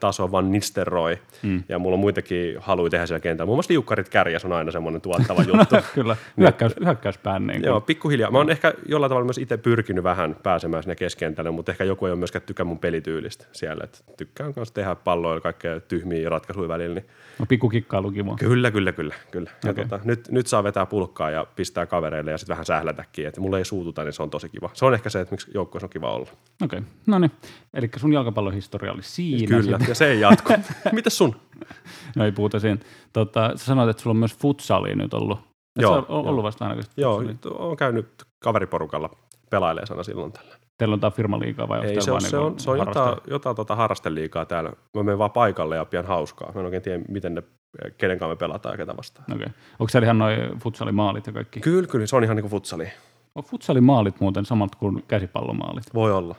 taso, 0.00 0.32
vaan 0.32 0.52
Nisteroi, 0.52 1.18
Mm. 1.42 1.62
ja 1.68 1.78
mulla 1.78 1.94
on 1.94 2.00
muitakin 2.00 2.56
haluja 2.58 2.90
tehdä 2.90 3.06
siellä 3.06 3.20
kentällä. 3.20 3.46
Muun 3.46 3.56
muassa 3.56 3.72
liukkarit 3.72 4.08
kärjäs 4.08 4.44
on 4.44 4.52
aina 4.52 4.70
semmoinen 4.70 5.00
tuottava 5.00 5.42
juttu. 5.52 5.76
Kyllä, 5.94 6.16
hyökkäys, 6.38 6.72
hyökkäyspään. 6.84 7.46
Niin 7.46 7.62
Joo, 7.64 7.80
pikkuhiljaa. 7.80 8.30
Mä 8.30 8.38
oon 8.38 8.50
ehkä 8.50 8.74
jollain 8.88 9.10
tavalla 9.10 9.24
myös 9.24 9.38
itse 9.38 9.56
pyrkinyt 9.56 10.04
vähän 10.04 10.36
pääsemään 10.42 10.82
sinne 10.82 10.94
keskentälle, 10.96 11.50
mutta 11.50 11.72
ehkä 11.72 11.84
joku 11.84 12.06
ei 12.06 12.12
ole 12.12 12.18
myöskään 12.18 12.42
tykkää 12.46 12.64
mun 12.66 12.78
pelityylistä 12.78 13.46
siellä. 13.52 13.84
Et 13.84 14.04
tykkään 14.16 14.54
kanssa 14.54 14.74
tehdä 14.74 14.94
palloilla 14.94 15.40
kaikkea 15.40 15.80
tyhmiä 15.80 16.28
ratkaisuja 16.28 16.68
välillä. 16.68 16.94
Niin 16.94 17.06
no, 17.38 17.46
pikku 17.46 17.68
kikkailu 17.68 18.10
kiva. 18.10 18.36
Kyllä, 18.38 18.70
kyllä, 18.70 18.92
kyllä. 18.92 19.14
kyllä. 19.30 19.50
Ja 19.64 19.70
Okei. 19.70 19.84
tota, 19.84 20.00
nyt, 20.04 20.28
nyt 20.30 20.46
saa 20.46 20.64
vetää 20.64 20.86
pulkkaa 20.86 21.30
ja 21.30 21.46
pistää 21.56 21.86
kavereille 21.86 22.30
ja 22.30 22.38
sitten 22.38 22.52
vähän 22.54 22.66
sählätäkin. 22.66 23.26
Että 23.26 23.40
mulle 23.40 23.58
ei 23.58 23.64
suututa, 23.64 24.04
niin 24.04 24.12
se 24.12 24.22
on 24.22 24.30
tosi 24.30 24.48
kiva. 24.48 24.70
Se 24.72 24.84
on 24.84 24.94
ehkä 24.94 25.10
se, 25.10 25.20
että 25.20 25.32
miksi 25.32 25.50
joukkueessa 25.54 25.86
on 25.86 25.90
kiva 25.90 26.12
olla. 26.12 26.28
Okei, 26.62 26.78
okay. 26.78 26.90
no 27.06 27.18
niin. 27.18 27.30
Eli 27.74 27.90
sun 27.96 28.12
jalkapallohistoria 28.12 28.92
oli 28.92 29.02
siinä. 29.02 29.46
kyllä, 29.46 29.59
sit. 29.62 29.88
ja 29.88 29.94
se 29.94 30.10
ei 30.10 30.20
jatku. 30.20 30.52
Mitäs 30.92 31.18
sun? 31.18 31.36
No 32.16 32.24
ei 32.24 32.32
puhuta 32.32 32.60
siinä. 32.60 32.78
Tota, 33.12 33.52
sä 33.56 33.64
sanoit, 33.64 33.90
että 33.90 34.02
sulla 34.02 34.14
on 34.14 34.18
myös 34.18 34.36
futsalia 34.36 34.96
nyt 34.96 35.14
ollut. 35.14 35.38
Et 35.38 35.82
Joo, 35.82 35.92
sä 35.92 36.06
on 36.08 36.26
ollut 36.26 36.44
vasta 36.44 36.64
ainakin 36.64 36.84
Joo, 36.96 37.22
oon 37.58 37.76
käynyt 37.76 38.08
kaveriporukalla 38.44 39.10
pelailee 39.50 39.86
sana 39.86 40.02
silloin 40.02 40.32
tällä. 40.32 40.56
Teillä 40.78 40.94
on 40.94 41.00
tämä 41.00 41.10
firmaliigaa 41.10 41.68
vai 41.68 41.78
onko 41.78 41.90
Ei, 41.90 42.00
se 42.00 42.10
on, 42.10 42.12
vaan 42.12 42.30
se 42.30 42.36
niinku 42.36 42.46
on, 42.46 42.60
se 42.60 42.70
on 42.70 42.78
jotain, 42.78 43.16
jotain 43.26 43.56
tota 43.56 43.76
harrasteliikaa 43.76 44.44
täällä. 44.44 44.72
Mä 44.96 45.02
menen 45.02 45.18
vaan 45.18 45.30
paikalle 45.30 45.76
ja 45.76 45.84
pian 45.84 46.06
hauskaa. 46.06 46.52
Mä 46.54 46.60
en 46.60 46.64
oikein 46.64 46.82
tiedä, 46.82 47.04
miten 47.08 47.34
ne, 47.34 47.42
kenen 47.98 48.18
kanssa 48.18 48.34
me 48.34 48.38
pelataan 48.38 48.72
ja 48.72 48.76
ketä 48.76 48.96
vastaan. 48.96 49.24
Okei. 49.34 49.46
Onko 49.78 49.88
siellä 49.88 50.06
ihan 50.06 50.18
noin 50.18 50.58
futsalimaalit 50.58 51.26
ja 51.26 51.32
kaikki? 51.32 51.60
Kyllä, 51.60 51.86
kyllä, 51.86 52.06
se 52.06 52.16
on 52.16 52.24
ihan 52.24 52.36
niin 52.36 52.42
kuin 52.42 52.50
futsali. 52.50 52.88
On 53.34 53.44
futsalimaalit 53.44 54.20
muuten 54.20 54.44
samat 54.44 54.74
kuin 54.74 55.04
käsipallomaalit? 55.08 55.94
Voi 55.94 56.12
olla. 56.12 56.34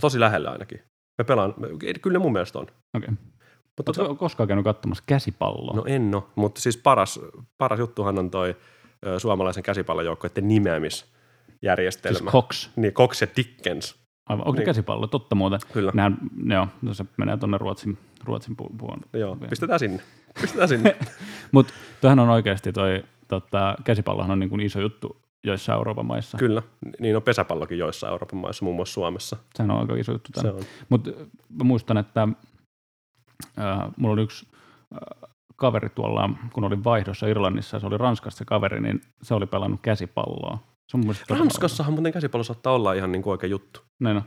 Tosi 0.00 0.20
lähellä 0.20 0.50
ainakin. 0.50 0.80
Me 1.20 1.24
pelaan, 1.24 1.54
kyllä 2.02 2.18
ne 2.18 2.22
mun 2.22 2.32
mielestä 2.32 2.58
on. 2.58 2.66
Okei. 2.96 3.08
Mutta 3.76 3.92
Oletko 4.02 4.14
koskaan 4.14 4.46
käynyt 4.48 4.64
katsomassa 4.64 5.04
käsipalloa? 5.06 5.76
No 5.76 5.84
en 5.86 6.14
ole, 6.14 6.22
mutta 6.34 6.60
siis 6.60 6.76
paras, 6.76 7.20
paras 7.58 7.78
juttuhan 7.78 8.18
on 8.18 8.30
toi 8.30 8.56
ö, 9.06 9.18
suomalaisen 9.18 9.62
käsipallojoukkueiden 9.62 10.48
nimeämisjärjestelmä. 10.48 12.18
siis 12.18 12.30
Cox. 12.32 12.70
Niin, 12.76 12.92
Cox 12.92 13.20
ja 13.20 13.26
Dickens. 13.36 13.96
Aivan. 14.26 14.40
Onko 14.46 14.52
Niin. 14.52 14.58
niin. 14.58 14.66
käsipallo? 14.66 15.06
Totta 15.06 15.34
muuten. 15.34 15.60
Kyllä. 15.72 15.92
Nehän, 15.94 16.16
joo, 16.46 16.66
no 16.82 16.94
se 16.94 17.04
menee 17.16 17.36
tuonne 17.36 17.58
Ruotsin, 17.58 17.98
Ruotsin 18.24 18.56
pu- 18.62 18.76
puolelle. 18.78 19.06
Joo, 19.12 19.36
pistetään 19.50 19.78
sinne. 19.78 20.02
Pistetään 20.40 20.68
sinne. 20.74 20.96
Mutta 21.52 21.72
tämähän 22.00 22.18
on 22.18 22.28
oikeasti 22.28 22.72
toi 22.72 23.04
tota, 23.28 23.74
käsipallohan 23.84 24.30
on 24.30 24.38
niin 24.38 24.50
kuin 24.50 24.60
iso 24.60 24.80
juttu 24.80 25.22
joissain 25.44 25.76
Euroopan 25.76 26.06
maissa. 26.06 26.38
Kyllä, 26.38 26.62
niin 27.00 27.16
on 27.16 27.22
pesäpallokin 27.22 27.78
joissain 27.78 28.10
Euroopan 28.10 28.38
maissa, 28.38 28.64
muun 28.64 28.76
muassa 28.76 28.94
Suomessa. 28.94 29.36
Sehän 29.54 29.70
on 29.70 29.80
aika 29.80 29.96
iso 29.96 30.12
juttu. 30.12 30.30
Mutta 30.88 31.10
muistan, 31.62 31.96
että 31.96 32.28
äh, 33.58 33.78
mulla 33.96 34.12
oli 34.12 34.22
yksi 34.22 34.46
äh, 34.94 35.30
kaveri 35.56 35.88
tuolla, 35.88 36.30
kun 36.52 36.64
olin 36.64 36.84
vaihdossa 36.84 37.26
Irlannissa, 37.26 37.80
se 37.80 37.86
oli 37.86 37.98
Ranskassa 37.98 38.38
se 38.38 38.44
kaveri, 38.44 38.80
niin 38.80 39.00
se 39.22 39.34
oli 39.34 39.46
pelannut 39.46 39.80
käsipalloa. 39.82 40.58
Se 40.88 40.96
on 40.96 41.38
Ranskassahan 41.38 41.92
muuten 41.92 42.12
käsipallo 42.12 42.44
saattaa 42.44 42.72
olla 42.72 42.92
ihan 42.92 43.12
niin 43.12 43.22
kuin 43.22 43.30
oikea 43.30 43.50
juttu. 43.50 43.80
Näin 44.00 44.16
on. 44.16 44.22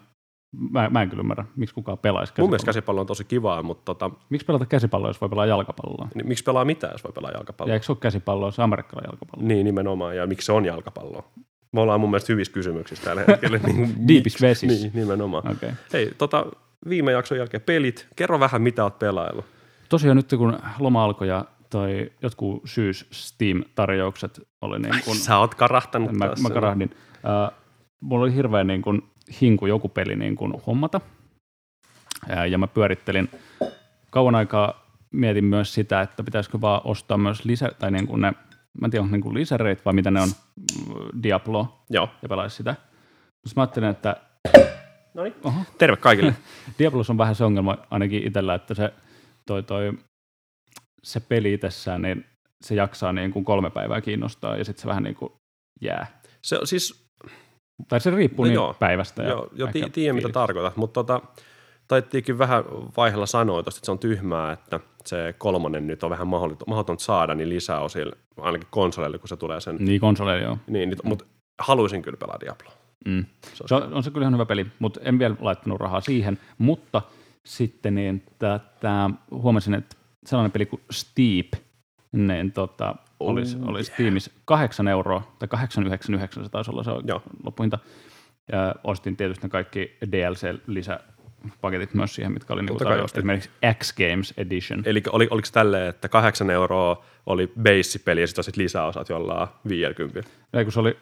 Mä, 0.71 0.89
mä 0.89 1.01
en 1.01 1.09
kyllä 1.09 1.21
ymmärrä, 1.21 1.45
miksi 1.55 1.75
kukaan 1.75 1.97
pelaisi 1.97 2.31
Mun 2.31 2.33
käsipalloa. 2.35 2.49
mielestä 2.49 2.65
käsipallo 2.65 3.01
on 3.01 3.07
tosi 3.07 3.23
kivaa, 3.23 3.63
mutta 3.63 3.85
tota, 3.95 4.09
Miksi 4.29 4.45
pelata 4.45 4.65
käsipalloa, 4.65 5.09
jos 5.09 5.21
voi 5.21 5.29
pelaa 5.29 5.45
jalkapalloa? 5.45 6.07
niin 6.15 6.27
miksi 6.27 6.43
pelaa 6.43 6.65
mitään, 6.65 6.93
jos 6.93 7.03
voi 7.03 7.11
pelaa 7.11 7.31
jalkapalloa? 7.31 7.71
Ja 7.71 7.73
eikö 7.73 7.85
se 7.85 7.91
ole 7.91 7.97
käsipalloa, 8.01 8.51
se 8.51 8.61
on 8.61 8.63
amerikkalainen 8.63 9.09
jalkapallo? 9.11 9.47
Niin, 9.47 9.65
nimenomaan. 9.65 10.17
Ja 10.17 10.27
miksi 10.27 10.45
se 10.45 10.51
on 10.51 10.65
jalkapalloa? 10.65 11.23
Me 11.71 11.81
ollaan 11.81 11.99
mun 11.99 12.09
mielestä 12.09 12.33
hyvissä 12.33 12.53
kysymyksissä 12.53 13.03
tällä 13.03 13.23
hetkellä. 13.27 13.57
niin 13.57 13.95
Deepis 14.07 14.41
vesis. 14.41 14.81
Niin, 14.81 14.91
nimenomaan. 14.95 15.51
Okay. 15.51 15.69
Hei, 15.93 16.11
tota, 16.17 16.45
viime 16.89 17.11
jakson 17.11 17.37
jälkeen 17.37 17.63
pelit. 17.65 18.07
Kerro 18.15 18.39
vähän, 18.39 18.61
mitä 18.61 18.83
oot 18.83 18.99
pelaillut. 18.99 19.45
Tosiaan 19.89 20.17
nyt 20.17 20.29
kun 20.37 20.59
loma 20.79 21.03
alkoi 21.03 21.27
ja 21.27 21.45
toi 21.69 22.11
jotkut 22.21 22.61
syys 22.65 23.07
Steam-tarjoukset 23.11 24.41
oli 24.61 24.79
niin 24.79 25.03
kuin, 25.05 25.17
Sä 25.17 25.37
oot 25.37 25.55
karahtanut 25.55 26.11
mä, 26.11 26.27
tässä. 26.27 26.47
mä 26.47 26.53
karahdin. 26.53 26.89
Uh, 26.91 27.57
mulla 27.99 28.23
oli 28.23 28.33
hirveän 28.35 28.67
niin 28.67 28.81
kuin, 28.81 29.01
hinku 29.41 29.65
joku 29.65 29.89
peli 29.89 30.15
niin 30.15 30.35
kuin, 30.35 30.53
hommata. 30.67 31.01
Ja, 32.49 32.57
mä 32.57 32.67
pyörittelin 32.67 33.29
kauan 34.09 34.35
aikaa 34.35 34.83
mietin 35.11 35.45
myös 35.45 35.73
sitä, 35.73 36.01
että 36.01 36.23
pitäisikö 36.23 36.61
vaan 36.61 36.81
ostaa 36.83 37.17
myös 37.17 37.45
lisä, 37.45 37.71
tai 37.79 37.91
niin 37.91 38.07
kuin 38.07 38.21
ne, 38.21 38.33
mä 38.81 38.85
en 38.85 38.91
tiedä, 38.91 39.03
onko 39.03 39.11
niin 39.11 39.21
kuin 39.21 39.33
lisäreit 39.33 39.85
vai 39.85 39.93
mitä 39.93 40.11
ne 40.11 40.21
on, 40.21 40.29
Diablo, 41.23 41.85
Joo. 41.89 42.09
ja 42.21 42.29
pelaisi 42.29 42.55
sitä. 42.55 42.75
Mutta 43.45 43.53
mä 43.55 43.61
ajattelin, 43.61 43.89
että 43.89 44.15
oho, 45.43 45.59
Terve 45.77 45.97
kaikille. 45.97 46.35
Diablos 46.79 47.09
on 47.09 47.17
vähän 47.17 47.35
se 47.35 47.43
ongelma 47.43 47.77
ainakin 47.89 48.27
itsellä, 48.27 48.53
että 48.53 48.73
se, 48.73 48.93
toi, 49.45 49.63
toi, 49.63 49.93
se 51.03 51.19
peli 51.19 51.53
itsessään, 51.53 52.01
niin 52.01 52.25
se 52.61 52.75
jaksaa 52.75 53.13
niin 53.13 53.31
kuin 53.31 53.45
kolme 53.45 53.69
päivää 53.69 54.01
kiinnostaa 54.01 54.57
ja 54.57 54.65
sitten 54.65 54.81
se 54.81 54.87
vähän 54.87 55.03
niin 55.03 55.15
kuin 55.15 55.33
jää. 55.81 56.21
Se, 56.41 56.59
siis, 56.63 57.02
Tai 57.87 57.99
se 57.99 58.11
riippuu 58.11 58.45
No 58.45 58.47
niin 58.47 58.55
joo. 58.55 58.73
päivästä. 58.79 59.23
Ja 59.23 59.29
joo, 59.29 59.49
jo 59.55 59.67
tiedän 59.91 60.15
mitä 60.15 60.29
tarkoitat, 60.29 60.77
mutta 60.77 60.93
tota, 61.03 61.21
taittiinkin 61.87 62.37
vähän 62.37 62.63
vaihella 62.97 63.25
sanoa 63.25 63.59
että 63.59 63.71
se 63.71 63.91
on 63.91 63.99
tyhmää, 63.99 64.51
että 64.53 64.79
se 65.05 65.35
kolmonen 65.37 65.87
nyt 65.87 66.03
on 66.03 66.09
vähän 66.09 66.27
mahdollista- 66.27 66.63
mahdotonta 66.67 67.03
saada 67.03 67.35
niin 67.35 67.49
lisäosille, 67.49 68.15
ainakin 68.37 68.67
konsoleille, 68.71 69.17
kun 69.17 69.27
se 69.29 69.37
tulee 69.37 69.61
sen. 69.61 69.75
Mm. 69.75 69.85
Niin 69.85 70.01
konsoleilla 70.01 70.43
joo. 70.43 70.57
Niin, 70.67 70.89
niin, 70.89 70.99
mutta 71.03 71.25
haluaisin 71.61 72.01
kyllä 72.01 72.17
pelaa 72.17 72.39
Diabloa. 72.39 72.73
Mm. 73.05 73.25
Se 73.53 73.63
on 73.63 73.67
Se 73.67 73.75
on, 73.75 73.93
on 73.93 74.03
se 74.03 74.11
kyllä 74.11 74.23
ihan 74.23 74.33
hyvä 74.33 74.45
peli, 74.45 74.65
mutta 74.79 74.99
en 75.03 75.19
vielä 75.19 75.35
laittanut 75.39 75.79
rahaa 75.79 76.01
siihen. 76.01 76.39
Mutta 76.57 77.01
sitten 77.45 77.95
niin, 77.95 78.23
tätä, 78.39 79.09
huomasin, 79.31 79.73
että 79.73 79.95
sellainen 80.25 80.51
peli 80.51 80.65
kuin 80.65 80.81
Steep, 80.91 81.53
niin 82.11 82.51
tota, 82.51 82.95
olisi, 83.25 83.57
Oh, 83.57 83.69
olisi 83.69 83.91
Steamissa 83.93 84.31
8 84.45 84.87
euroa, 84.87 85.35
tai 85.39 85.47
8,99 85.55 86.43
se 86.43 86.49
taisi 86.49 86.71
olla 86.71 86.83
se 86.83 86.91
Joo. 87.07 87.21
loppuhinta. 87.43 87.79
Ja 88.51 88.75
ostin 88.83 89.17
tietysti 89.17 89.45
ne 89.45 89.49
kaikki 89.49 89.97
DLC-lisäpaketit 90.11 91.93
myös 91.93 92.15
siihen, 92.15 92.31
mitkä 92.31 92.53
oli 92.53 92.61
niin 92.61 93.03
ostit. 93.03 93.17
esimerkiksi 93.17 93.49
X 93.79 93.93
Games 93.93 94.33
Edition. 94.37 94.83
Eli 94.85 95.03
oli, 95.11 95.27
oliko 95.31 95.47
tälleen, 95.51 95.87
että 95.89 96.09
kahdeksan 96.09 96.49
euroa 96.49 97.05
oli 97.25 97.51
base-peli 97.63 98.21
ja 98.21 98.27
sitten 98.27 98.63
lisäosat 98.63 99.09
jollain 99.09 99.47
50? 99.69 100.29
Ei, 100.53 100.63
kun 100.65 100.71
se 100.71 100.79
oli, 100.79 100.97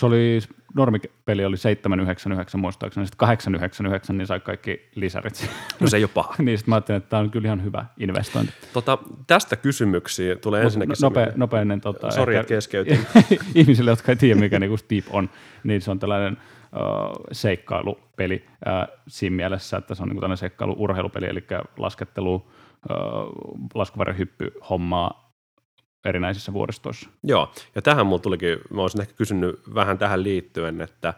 se 0.00 0.06
oli, 0.06 0.38
normipeli 0.74 1.44
oli 1.44 1.56
799 1.56 2.60
muistaakseni, 2.60 3.06
sitten 3.06 3.18
899, 3.18 4.18
niin 4.18 4.26
sai 4.26 4.40
kaikki 4.40 4.88
lisärit. 4.94 5.50
No 5.80 5.88
se 5.88 5.96
ei 5.96 6.04
ole 6.04 6.10
paha. 6.14 6.34
niin 6.42 6.58
sitten 6.58 6.72
mä 6.72 6.76
ajattelin, 6.76 6.96
että 6.96 7.10
tämä 7.10 7.20
on 7.20 7.30
kyllä 7.30 7.46
ihan 7.46 7.64
hyvä 7.64 7.86
investointi. 7.98 8.52
Tota, 8.72 8.98
tästä 9.26 9.56
kysymyksiä 9.56 10.36
tulee 10.36 10.62
ensinnäkin 10.62 10.90
no, 10.90 10.94
semmoinen- 10.94 11.32
nopeinen, 11.36 11.80
tota, 11.80 12.10
Sori, 12.10 12.36
että 12.36 12.48
keskeytin. 12.48 13.06
ihmisille, 13.54 13.90
jotka 13.90 14.12
ei 14.12 14.16
tiedä, 14.16 14.40
mikä 14.40 14.58
niinku 14.58 14.76
Steep 14.76 15.04
on, 15.10 15.30
niin 15.64 15.80
se 15.80 15.90
on 15.90 15.98
tällainen 15.98 16.32
uh, 16.36 17.24
seikkailupeli 17.32 18.44
uh, 18.46 18.98
siinä 19.08 19.36
mielessä, 19.36 19.76
että 19.76 19.94
se 19.94 20.02
on 20.02 20.08
niinku 20.08 20.20
tällainen 20.20 20.38
seikkailu-urheilupeli, 20.38 21.26
eli 21.26 21.44
laskettelu, 21.76 22.34
uh, 22.34 22.44
laskuvarjohyppy 23.74 24.52
hommaa 24.70 25.31
erinäisissä 26.04 26.52
vuoristoissa. 26.52 27.10
Joo, 27.22 27.52
ja 27.74 27.82
tähän 27.82 28.06
mulla 28.06 28.22
tulikin, 28.22 28.58
mä 28.70 28.82
olisin 28.82 29.00
ehkä 29.00 29.14
kysynyt 29.14 29.60
vähän 29.74 29.98
tähän 29.98 30.22
liittyen, 30.22 30.80
että 30.80 31.14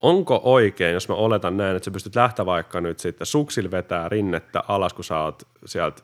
onko 0.00 0.40
oikein, 0.44 0.94
jos 0.94 1.08
mä 1.08 1.14
oletan 1.14 1.56
näin, 1.56 1.76
että 1.76 1.84
sä 1.84 1.90
pystyt 1.90 2.16
lähteä 2.16 2.46
vaikka 2.46 2.80
nyt 2.80 2.98
sitten 2.98 3.26
suksil 3.26 3.70
vetää 3.70 4.08
rinnettä 4.08 4.62
alas, 4.68 4.94
kun 4.94 5.04
sä 5.04 5.20
oot 5.20 5.42
sieltä 5.64 6.02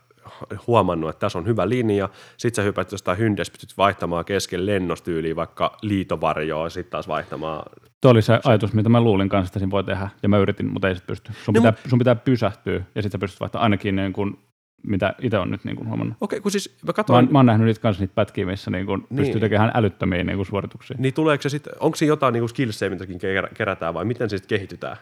huomannut, 0.66 1.10
että 1.10 1.20
tässä 1.20 1.38
on 1.38 1.46
hyvä 1.46 1.68
linja, 1.68 2.08
sit 2.36 2.54
sä 2.54 2.62
hypät 2.62 2.92
jostain 2.92 3.18
hyndestä, 3.18 3.52
pystyt 3.52 3.78
vaihtamaan 3.78 4.24
kesken 4.24 4.66
lennostyyliin 4.66 5.36
vaikka 5.36 5.76
liitovarjoa, 5.82 6.70
sit 6.70 6.90
taas 6.90 7.08
vaihtamaan. 7.08 7.62
Tuo 8.00 8.10
oli 8.10 8.22
se 8.22 8.40
ajatus, 8.44 8.72
mitä 8.72 8.88
mä 8.88 9.00
luulin 9.00 9.28
kanssa, 9.28 9.48
että 9.48 9.58
siinä 9.58 9.70
voi 9.70 9.84
tehdä, 9.84 10.08
ja 10.22 10.28
mä 10.28 10.38
yritin, 10.38 10.72
mutta 10.72 10.88
ei 10.88 10.96
se 10.96 11.02
pysty. 11.06 11.32
Sun, 11.44 11.54
No, 11.54 11.60
pitää, 11.60 11.72
sun 11.88 11.98
pitää 11.98 12.14
pysähtyä, 12.14 12.74
ja 12.94 13.02
sitten 13.02 13.10
sä 13.12 13.18
pystyt 13.18 13.40
vaihtamaan 13.40 13.62
ainakin 13.62 13.96
niin 13.96 14.12
kuin, 14.12 14.38
mitä 14.86 15.14
itse 15.22 15.38
on 15.38 15.50
nyt 15.50 15.64
niin 15.64 15.76
kuin 15.76 15.88
huomannut. 15.88 16.16
Okei, 16.20 16.40
kun 16.40 16.50
siis 16.50 16.76
mä 16.82 16.86
Mä 16.86 16.92
katsoin, 16.92 17.24
oon, 17.24 17.32
mä 17.32 17.38
oon 17.38 17.46
nähnyt 17.46 17.66
niitä 17.66 17.80
kanssa 17.80 18.02
niitä 18.02 18.14
pätkiä, 18.14 18.46
missä 18.46 18.70
niin 18.70 18.86
kuin 18.86 19.06
Niin. 19.10 19.16
pystyy 19.16 19.40
tekemään 19.40 19.70
älyttömiä 19.74 20.24
niin 20.24 20.36
kuin 20.36 20.46
suorituksia. 20.46 20.96
niin 21.00 21.14
tuleeko 21.14 21.42
se 21.42 21.48
sitten, 21.48 21.72
onko 21.80 21.96
siinä 21.96 22.12
jotain 22.12 22.32
niin 22.32 22.48
skillsejä, 22.48 22.90
mitäkin 22.90 23.18
kerä- 23.18 23.48
kerätään, 23.54 23.94
vai 23.94 24.04
miten 24.04 24.30
se 24.30 24.36
sitten 24.38 24.56
kehitytään 24.58 24.96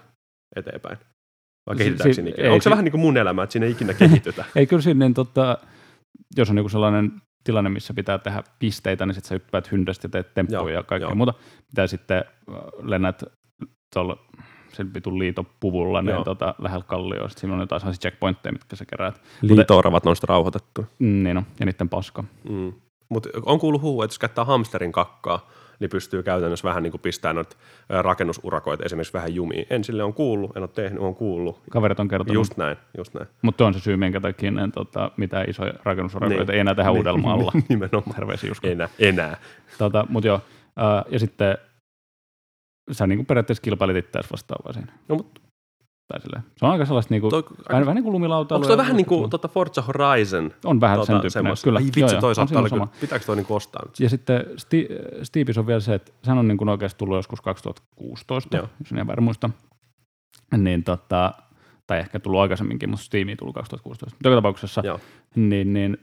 eteenpäin? 0.56 0.98
Vai 1.66 1.76
kehitetäänkö 1.76 2.10
si- 2.12 2.14
siinä 2.14 2.30
ikinä? 2.30 2.44
ei, 2.44 2.50
Onko 2.50 2.60
se 2.60 2.64
si- 2.64 2.70
vähän 2.70 2.84
niin 2.84 2.92
kuin 2.92 3.00
mun 3.00 3.16
elämä, 3.16 3.42
että 3.42 3.52
siinä 3.52 3.66
ei 3.66 3.72
ikinä 3.72 3.94
kehitytä? 3.94 4.44
Ei 4.56 4.66
kyllä 4.66 4.82
siinä, 4.82 4.98
niin, 5.04 5.14
tota, 5.14 5.58
jos 6.36 6.50
on 6.50 6.56
niin 6.56 6.70
sellainen 6.70 7.12
tilanne, 7.44 7.70
missä 7.70 7.94
pitää 7.94 8.18
tehdä 8.18 8.42
pisteitä, 8.58 9.06
niin 9.06 9.14
sitten 9.14 9.28
sä 9.28 9.34
hyppäät 9.34 9.72
hyndestä 9.72 10.04
ja 10.06 10.10
teet 10.10 10.34
temppuja 10.34 10.74
ja 10.74 10.82
kaikkea 10.82 11.08
joo. 11.08 11.14
muuta. 11.14 11.34
Mitä 11.72 11.86
sitten 11.86 12.18
äh, 12.18 12.54
lennät 12.82 13.22
tuolla 13.94 14.26
sen 14.72 14.94
vitun 14.94 15.18
liitopuvulla 15.18 16.02
niin 16.02 16.24
tota, 16.24 16.54
lähellä 16.58 16.84
kallioa. 16.88 17.28
Sitten 17.28 17.40
siinä 17.40 17.54
on 17.54 17.60
jotain 17.60 17.80
sellaisia 17.80 18.00
checkpointteja, 18.00 18.52
mitkä 18.52 18.76
sä 18.76 18.84
keräät. 18.84 19.20
Liito-oravat 19.42 20.06
on 20.06 20.16
sitä 20.16 20.26
rauhoitettu. 20.28 20.86
Mm, 20.98 21.22
Niin 21.22 21.36
on, 21.36 21.44
ja 21.60 21.66
niiden 21.66 21.88
paska. 21.88 22.24
Mm. 22.48 22.72
Mutta 23.08 23.28
on 23.46 23.58
kuullut 23.58 23.82
huhu, 23.82 24.02
että 24.02 24.12
jos 24.12 24.18
käyttää 24.18 24.44
hamsterin 24.44 24.92
kakkaa, 24.92 25.48
niin 25.80 25.90
pystyy 25.90 26.22
käytännössä 26.22 26.68
vähän 26.68 26.82
niin 26.82 26.90
kuin 26.90 27.00
pistämään 27.00 27.34
noita 27.36 27.56
rakennusurakoita 27.88 28.84
esimerkiksi 28.84 29.12
vähän 29.12 29.34
jumiin. 29.34 29.66
En 29.70 29.84
sille 29.84 30.02
on 30.04 30.14
kuullut, 30.14 30.56
en 30.56 30.62
ole 30.62 30.70
tehnyt, 30.74 31.02
on 31.02 31.14
kuullut. 31.14 31.60
Kaverit 31.70 32.00
on 32.00 32.08
kertonut, 32.08 32.34
Just 32.34 32.56
näin, 32.56 32.76
just 32.98 33.14
näin. 33.14 33.26
mutta 33.42 33.66
on 33.66 33.74
se 33.74 33.80
syy, 33.80 33.96
minkä 33.96 34.20
takia 34.20 34.50
ne, 34.50 34.68
tota, 34.74 35.10
mitään 35.16 35.50
isoja 35.50 35.72
rakennusurakoita 35.84 36.42
Niin. 36.42 36.50
ei 36.54 36.58
enää 36.60 36.74
tehdä 36.74 36.90
Niin. 36.90 36.98
Uudelmaalla. 36.98 37.52
Nimenomaan. 37.68 38.14
Terveisiä 38.14 38.48
Jusko. 38.48 38.66
Enää, 38.68 38.88
enää. 38.98 39.36
Tota, 39.78 40.06
mutta 40.08 40.26
joo, 40.26 40.40
ja 41.10 41.18
sitten 41.18 41.58
sä 42.92 43.06
niinku 43.06 43.24
periaatteessa 43.24 43.62
kilpailit 43.62 43.96
itseäsi 43.96 44.30
vastaan 44.32 44.58
vaan 44.64 44.74
siinä. 44.74 44.92
No, 45.08 45.14
mut 45.16 45.40
Tai 46.12 46.20
silleen. 46.20 46.42
Se 46.56 46.66
on 46.66 46.72
aika 46.72 46.84
sellaista 46.84 47.14
niinku, 47.14 47.28
toi, 47.30 47.44
vähän, 47.68 47.84
vähän 47.86 47.94
niin 47.94 48.02
kuin 48.04 48.12
lumilautailu. 48.12 48.58
onko 48.58 48.66
toi 48.66 48.74
ja 48.74 48.78
vähän 48.78 48.96
niin 48.96 49.06
kuin 49.06 49.30
tota 49.30 49.48
Forza 49.48 49.82
Horizon? 49.82 50.50
On 50.64 50.80
vähän 50.80 50.96
Tota, 50.96 51.06
sen 51.06 51.14
tyyppinen. 51.14 51.30
semmoista? 51.30 51.64
Kyllä. 51.64 51.78
Ai 51.78 51.84
vitsi, 51.84 52.00
joo, 52.00 52.20
toi 52.20 52.34
saattaa 52.34 52.62
olla, 52.72 52.88
pitääkö 53.00 53.24
toi 53.24 53.36
niinku 53.36 53.54
ostaa 53.54 53.82
nyt? 53.86 54.00
Ja 54.00 54.08
sitten 54.08 54.44
Sti- 54.56 54.88
Steepis 55.22 55.58
on 55.58 55.66
vielä 55.66 55.80
se, 55.80 55.94
että 55.94 56.12
sehän 56.22 56.38
on 56.38 56.48
niin 56.48 56.58
kuin 56.58 56.68
oikeasti 56.68 56.98
tullut 56.98 57.16
joskus 57.16 57.40
2016, 57.40 58.56
Joo. 58.56 58.68
jos 58.80 58.92
en 58.92 58.98
ihan 58.98 59.06
väärin 59.06 59.24
muista. 59.24 59.50
Niin 60.56 60.84
tota, 60.84 61.32
tai 61.86 61.98
ehkä 61.98 62.20
tullut 62.20 62.40
aikaisemminkin, 62.40 62.90
mutta 62.90 63.04
Steamiin 63.04 63.38
tullut 63.38 63.54
2016. 63.54 64.16
Mutta 64.16 64.28
joka 64.28 64.36
tapauksessa, 64.36 64.82
Joo. 64.84 65.00
niin, 65.36 65.72
niin 65.72 65.98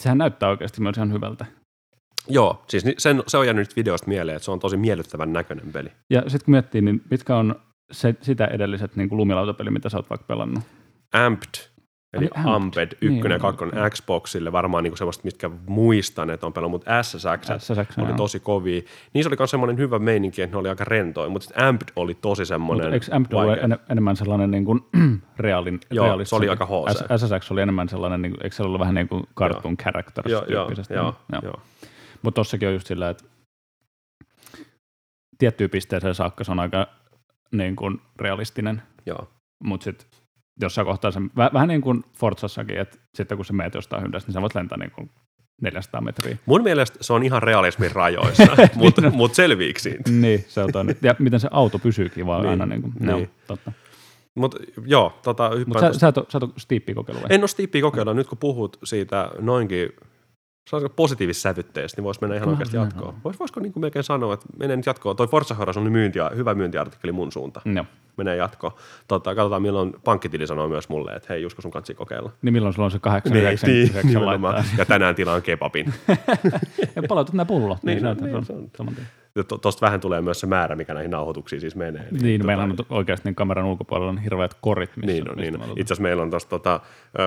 sehän 0.00 0.18
näyttää 0.18 0.48
oikeasti 0.48 0.80
myös 0.80 0.96
ihan 0.96 1.12
hyvältä. 1.12 1.46
Joo, 2.28 2.62
siis 2.68 2.84
sen, 2.98 3.22
se 3.26 3.36
on 3.38 3.46
jäänyt 3.46 3.68
nyt 3.68 3.76
videosta 3.76 4.08
mieleen, 4.08 4.36
että 4.36 4.44
se 4.44 4.50
on 4.50 4.58
tosi 4.58 4.76
miellyttävän 4.76 5.32
näköinen 5.32 5.72
peli. 5.72 5.88
Ja 6.10 6.20
sitten 6.20 6.44
kun 6.44 6.52
miettii, 6.52 6.82
niin 6.82 7.02
mitkä 7.10 7.36
on 7.36 7.54
se, 7.92 8.14
sitä 8.20 8.44
edelliset 8.44 8.96
niin 8.96 9.08
kuin 9.08 9.16
lumilautapeli, 9.16 9.70
mitä 9.70 9.88
sä 9.88 9.96
oot 9.96 10.10
vaikka 10.10 10.26
pelannut? 10.26 10.64
Amped, 11.12 11.54
eli 12.12 12.28
Ai, 12.34 12.42
Amped. 12.44 12.54
Amped, 12.54 12.96
Niin, 13.00 13.12
ykkönen 13.16 13.36
ja 13.36 13.38
joo, 13.38 13.50
kakkonen 13.50 13.78
joo. 13.78 13.90
Xboxille, 13.90 14.52
varmaan 14.52 14.84
niinku 14.84 14.96
semmoista, 14.96 15.24
mitkä 15.24 15.50
muistan, 15.66 16.30
että 16.30 16.46
on 16.46 16.52
pelannut, 16.52 16.70
mutta 16.80 17.02
SSX 17.02 17.46
SSX, 17.58 17.98
oli 17.98 18.08
joo. 18.08 18.16
tosi 18.16 18.40
kovia. 18.40 18.82
Niissä 19.14 19.28
oli 19.30 19.36
myös 19.38 19.50
semmoinen 19.50 19.78
hyvä 19.78 19.98
meininki, 19.98 20.42
että 20.42 20.56
ne 20.56 20.60
oli 20.60 20.68
aika 20.68 20.84
rentoja, 20.84 21.28
mutta 21.28 21.68
Amped 21.68 21.88
oli 21.96 22.14
tosi 22.14 22.40
Mutta 22.40 22.44
semmoinen 22.44 22.92
eikö 22.92 23.06
Amped 23.12 23.34
vaikea. 23.36 23.64
en, 23.64 23.78
enemmän 23.90 24.16
sellainen 24.16 24.50
niin 24.56 24.64
kuin, 24.64 24.80
realin, 25.38 25.80
Joo, 25.90 26.24
se 26.24 26.34
oli 26.36 26.48
aika 26.48 26.66
HC. 26.66 27.26
SSX 27.26 27.50
oli 27.50 27.60
enemmän 27.62 27.88
sellainen, 27.88 28.22
niin 28.22 28.32
kuin, 28.32 28.44
eikö 28.44 28.56
se 28.56 28.62
ollut 28.62 28.80
vähän 28.80 28.94
niin 28.94 29.08
kuin 29.08 29.24
cartoon 29.36 29.76
characters 29.76 30.30
Joo, 30.30 30.44
joo, 30.48 30.70
joo, 30.90 31.14
joo. 31.32 31.40
joo. 31.42 31.60
Mutta 32.26 32.38
tossakin 32.38 32.68
on 32.68 32.74
just 32.74 32.86
sillä, 32.86 33.10
että 33.10 33.24
tiettyyn 35.38 35.70
pisteeseen 35.70 36.14
saakka 36.14 36.44
se 36.44 36.52
on 36.52 36.60
aika 36.60 36.86
niin 37.52 37.76
kuin 37.76 38.00
realistinen, 38.16 38.82
joo. 39.06 39.28
mutta 39.64 39.84
sitten 39.84 40.08
jossain 40.60 40.86
kohtaa 40.86 41.10
se, 41.10 41.20
väh, 41.36 41.50
vähän 41.52 41.68
niin 41.68 41.80
kuin 41.80 42.04
Forzassakin, 42.18 42.78
että 42.78 42.98
sitten 43.14 43.38
kun 43.38 43.44
se 43.44 43.52
meet 43.52 43.74
jostain 43.74 44.02
hyndästä, 44.02 44.28
niin 44.28 44.32
sä 44.32 44.42
voit 44.42 44.54
lentää 44.54 44.78
niin 44.78 44.90
kuin 44.90 45.10
400 45.62 46.00
metriä. 46.00 46.36
Mun 46.46 46.62
mielestä 46.62 46.98
se 47.00 47.12
on 47.12 47.22
ihan 47.22 47.42
realismin 47.42 47.92
rajoissa, 47.92 48.56
mutta 48.74 49.10
mut 49.10 49.34
selviikö 49.34 49.80
siitä? 49.80 50.10
niin, 50.10 50.44
se 50.48 50.62
on 50.62 50.72
toinen. 50.72 50.96
Ja 51.02 51.14
miten 51.18 51.40
se 51.40 51.48
auto 51.50 51.78
pysyykin 51.78 52.26
vaan 52.26 52.42
Niin, 52.42 52.50
aina. 52.50 52.66
Niin 52.66 52.82
kuin, 52.82 52.92
niin. 53.00 53.08
Joo, 53.08 53.26
totta. 53.46 53.72
Mutta 54.34 54.58
joo, 54.86 55.18
tota, 55.22 55.50
Mutta 55.66 55.92
sä, 55.92 55.98
sä, 55.98 56.08
et 56.08 56.18
ole, 56.18 56.26
sä 56.28 56.38
et 56.38 56.42
ole 56.42 56.52
Steepia 56.56 56.94
kokeillut 56.94 57.22
vai? 57.22 57.34
En 57.34 57.40
ole 57.40 57.80
kokeilla. 57.80 58.14
Nyt 58.14 58.28
kun 58.28 58.38
puhut 58.38 58.78
siitä 58.84 59.30
noinkin 59.38 59.92
se 60.66 60.76
on 60.76 60.90
positiivissävytteistä, 60.96 61.98
niin 61.98 62.04
voisi 62.04 62.20
mennä 62.20 62.36
ihan 62.36 62.44
Kyllä, 62.44 62.54
oikeasti 62.54 62.76
jatkoon. 62.76 63.14
Vois, 63.24 63.40
voisiko 63.40 63.60
niin 63.60 63.72
kuin 63.72 63.80
melkein 63.80 64.02
sanoa, 64.04 64.34
että 64.34 64.46
menee 64.58 64.76
nyt 64.76 64.86
jatkoon. 64.86 65.16
Toi 65.16 65.26
Forza 65.26 65.54
Horizon 65.54 65.82
oli 65.82 65.90
myynti, 65.90 66.18
hyvä 66.36 66.54
myyntiartikkeli 66.54 67.12
mun 67.12 67.32
suuntaan. 67.32 67.74
Joo. 67.76 67.84
Menee 68.16 68.36
jatkoon. 68.36 68.72
Tota, 69.08 69.34
katsotaan, 69.34 69.62
milloin 69.62 69.94
pankkitili 70.04 70.46
sanoo 70.46 70.68
myös 70.68 70.88
mulle, 70.88 71.12
että 71.12 71.26
hei, 71.32 71.42
Jusko, 71.42 71.62
sun 71.62 71.70
kansi 71.70 71.94
kokeilla. 71.94 72.30
Niin 72.42 72.52
milloin 72.52 72.74
sulla 72.74 72.84
on 72.84 72.90
se 72.90 72.98
8 72.98 73.32
Niin, 73.32 73.42
9 73.44 73.70
niin, 73.70 73.82
9 73.90 74.06
nimenomaan. 74.06 74.54
laittaa. 74.54 74.74
Ja 74.78 74.84
tänään 74.84 75.14
tilaan 75.14 75.42
kebabin. 75.42 75.94
Ja 76.96 77.02
palautat 77.08 77.34
nämä 77.34 77.44
pullot. 77.44 77.82
Niin, 77.82 77.94
Niin, 77.96 78.04
no, 78.04 78.14
niin, 78.14 78.32
niin, 78.34 78.44
se 78.44 78.52
on, 78.52 78.58
on- 78.58 78.70
saman 78.76 78.94
tien. 78.94 79.06
Tosta 79.62 79.86
vähän 79.86 80.00
tulee 80.00 80.20
myös 80.22 80.40
se 80.40 80.46
määrä, 80.46 80.76
mikä 80.76 80.94
näihin 80.94 81.10
nauhoituksiin 81.10 81.60
siis 81.60 81.76
menee. 81.76 82.08
Niin, 82.10 82.40
tota, 82.40 82.46
meillä 82.46 82.64
on 82.64 82.76
oikeasti 82.90 83.28
niin 83.28 83.34
kameran 83.34 83.64
ulkopuolella 83.64 84.10
on 84.10 84.18
hirveät 84.18 84.54
korit, 84.60 84.96
missä, 84.96 85.12
Niin, 85.12 85.24
no, 85.24 85.34
niin. 85.34 85.54
no. 85.54 85.60
Itse 85.64 85.82
asiassa 85.94 86.02
meillä 86.02 86.22
on 86.22 86.30
tuossa 86.30 86.48
tota, 86.48 86.80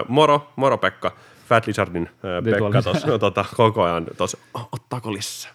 Moro, 0.08 0.48
Moro 0.56 0.78
Pekka, 0.78 1.12
Fat 1.50 1.68
Lizardin 1.68 2.10
ö, 2.10 2.42
Pekka 2.42 2.56
Vituaalinen. 2.56 2.84
tuossa 2.84 3.20
tota, 3.20 3.46
koko 3.56 3.84
ajan 3.84 4.06
tuossa, 4.18 4.38
ottaako 4.72 5.14
lisää? 5.14 5.52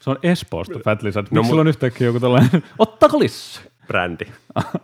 Se 0.00 0.10
on 0.10 0.18
Espoosta 0.22 0.78
Fat 0.84 1.02
Lizard. 1.02 1.24
Miksi 1.24 1.34
No, 1.34 1.40
no, 1.40 1.42
mut- 1.46 1.48
sulla 1.50 1.60
on 1.60 1.68
yhtäkkiä 1.68 2.06
joku 2.06 2.20
tällainen, 2.20 2.62
ottaako 2.78 3.18
lissi? 3.18 3.60
Brändi. 3.86 4.24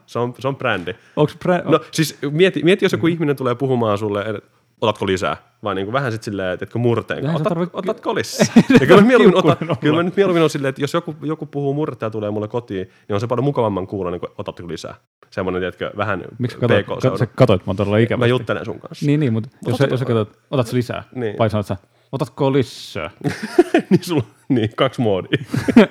Se 0.07 0.19
on, 0.19 0.35
se 0.39 0.49
on 0.49 0.57
brändi. 0.57 0.95
Onko 1.17 1.33
pre- 1.45 1.71
No 1.71 1.81
siis 1.91 2.19
mieti, 2.31 2.63
mieti 2.63 2.85
jos 2.85 2.93
joku 2.93 3.07
ihminen 3.07 3.37
tulee 3.37 3.55
puhumaan 3.55 3.99
sulle, 3.99 4.21
että 4.23 4.41
otatko 4.81 5.07
lisää, 5.07 5.37
vai 5.63 5.75
niin 5.75 5.87
kuin 5.87 5.93
vähän 5.93 6.13
sitten 6.13 6.25
silleen, 6.25 6.53
että 6.55 6.65
etkö 6.65 6.79
murteen, 6.79 7.31
Otat, 7.31 7.53
tarvi- 7.53 7.71
otatko 7.73 8.15
lisää? 8.15 8.47
Ja 8.81 8.87
kyllä 8.87 9.01
mä, 9.01 9.07
mieluummin 9.07 9.37
otan, 9.37 9.57
kyllä 9.81 9.97
mä 9.97 10.03
nyt 10.03 10.17
mieluummin 10.17 10.43
on 10.43 10.51
silleen, 10.51 10.69
että 10.69 10.81
jos 10.83 10.95
joku, 10.95 11.15
joku 11.23 11.47
puhuu 11.47 11.75
murtea 11.75 12.07
ja 12.07 12.11
tulee 12.11 12.31
mulle 12.31 12.49
kotiin, 12.49 12.91
niin 13.09 13.15
on 13.15 13.21
se 13.21 13.27
paljon 13.27 13.45
mukavamman 13.45 13.87
kuulla, 13.87 14.11
niin 14.11 14.21
kuin, 14.21 14.31
otatko 14.39 14.69
lisää. 14.69 14.95
Semmoinen, 15.31 15.61
tiedätkö, 15.61 15.91
vähän 15.97 16.25
Miksi 16.39 16.59
katoit, 16.59 16.87
PK-seudun. 16.87 17.11
kat, 17.11 17.19
sä 17.19 17.27
katoit 17.27 17.67
mua 17.67 17.75
todella 17.75 17.97
Mä 17.97 18.01
ikävästi? 18.03 18.31
juttelen 18.31 18.65
sun 18.65 18.81
kanssa. 18.81 19.07
Niin, 19.07 19.21
niin, 19.21 19.33
mutta 19.33 19.49
jos, 19.67 19.75
Otatko- 19.81 19.93
jos 19.93 20.01
sä 20.01 20.07
katsot, 20.07 20.39
otat 20.51 20.67
sä 20.67 20.77
lisää? 20.77 21.03
Niin. 21.15 21.39
Vai 21.39 21.51
sanot 21.51 21.67
sä, 21.67 21.77
otatko 22.13 22.53
lisää? 22.53 23.11
niin, 23.91 24.05
sulla, 24.05 24.23
niin, 24.49 24.71
kaksi 24.77 25.01
moodia. 25.01 25.39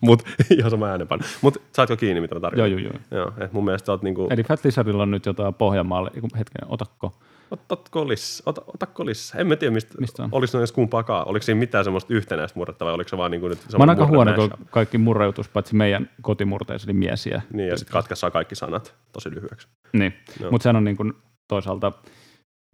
Mut 0.00 0.22
ihan 0.58 0.70
sama 0.70 0.86
äänenpan. 0.86 1.20
Mut 1.42 1.62
saatko 1.72 1.96
kiinni, 1.96 2.20
mitä 2.20 2.34
mä 2.34 2.36
joo, 2.36 2.40
tarkoitan? 2.40 2.70
joo, 2.70 2.78
joo. 3.10 3.20
Joo, 3.22 3.32
et 3.44 3.52
mun 3.52 3.64
mielestä 3.64 3.92
oot 3.92 4.02
niinku, 4.02 4.28
Eli 4.30 4.42
Fat 4.44 4.64
Lizardilla 4.64 5.02
on 5.02 5.10
nyt 5.10 5.26
jotain 5.26 5.54
Pohjanmaalle, 5.54 6.10
hetken, 6.38 6.68
otatko? 6.68 7.14
Otatko 7.50 8.08
lisää? 8.08 8.42
Ota, 8.46 8.62
otatko 8.74 9.06
lisää? 9.06 9.40
En 9.40 9.46
mä 9.46 9.56
tiedä, 9.56 9.74
mistä, 9.74 9.94
Mistä 10.00 10.22
on? 10.22 10.28
oliko 10.32 10.50
ne 10.54 10.60
edes 10.60 10.72
kumpaakaan. 10.72 11.28
Oliko 11.28 11.42
siinä 11.42 11.58
mitään 11.58 11.84
semmoista 11.84 12.14
yhtenäistä 12.14 12.58
murretta 12.58 12.84
vai 12.84 12.94
oliko 12.94 13.08
se 13.08 13.16
vaan 13.16 13.30
niinku 13.30 13.48
nyt 13.48 13.58
Mä 13.72 13.78
oon 13.78 13.90
aika 13.90 14.06
huono, 14.06 14.34
kun 14.34 14.50
kaikki 14.70 14.98
murreutus, 14.98 15.48
paitsi 15.48 15.74
meidän 15.74 16.10
kotimurteissa, 16.22 16.86
eli 16.90 16.98
miesiä. 16.98 17.42
Niin, 17.52 17.68
ja 17.68 17.76
sitten 17.76 17.92
katkaissaa 17.92 18.30
kaikki 18.30 18.54
sanat 18.54 18.94
tosi 19.12 19.30
lyhyeksi. 19.30 19.68
Niin, 19.92 20.14
Joo. 20.40 20.50
mutta 20.50 20.62
sehän 20.62 20.76
on 20.76 20.84
niin 20.84 20.96
kuin 20.96 21.12
toisaalta 21.48 21.92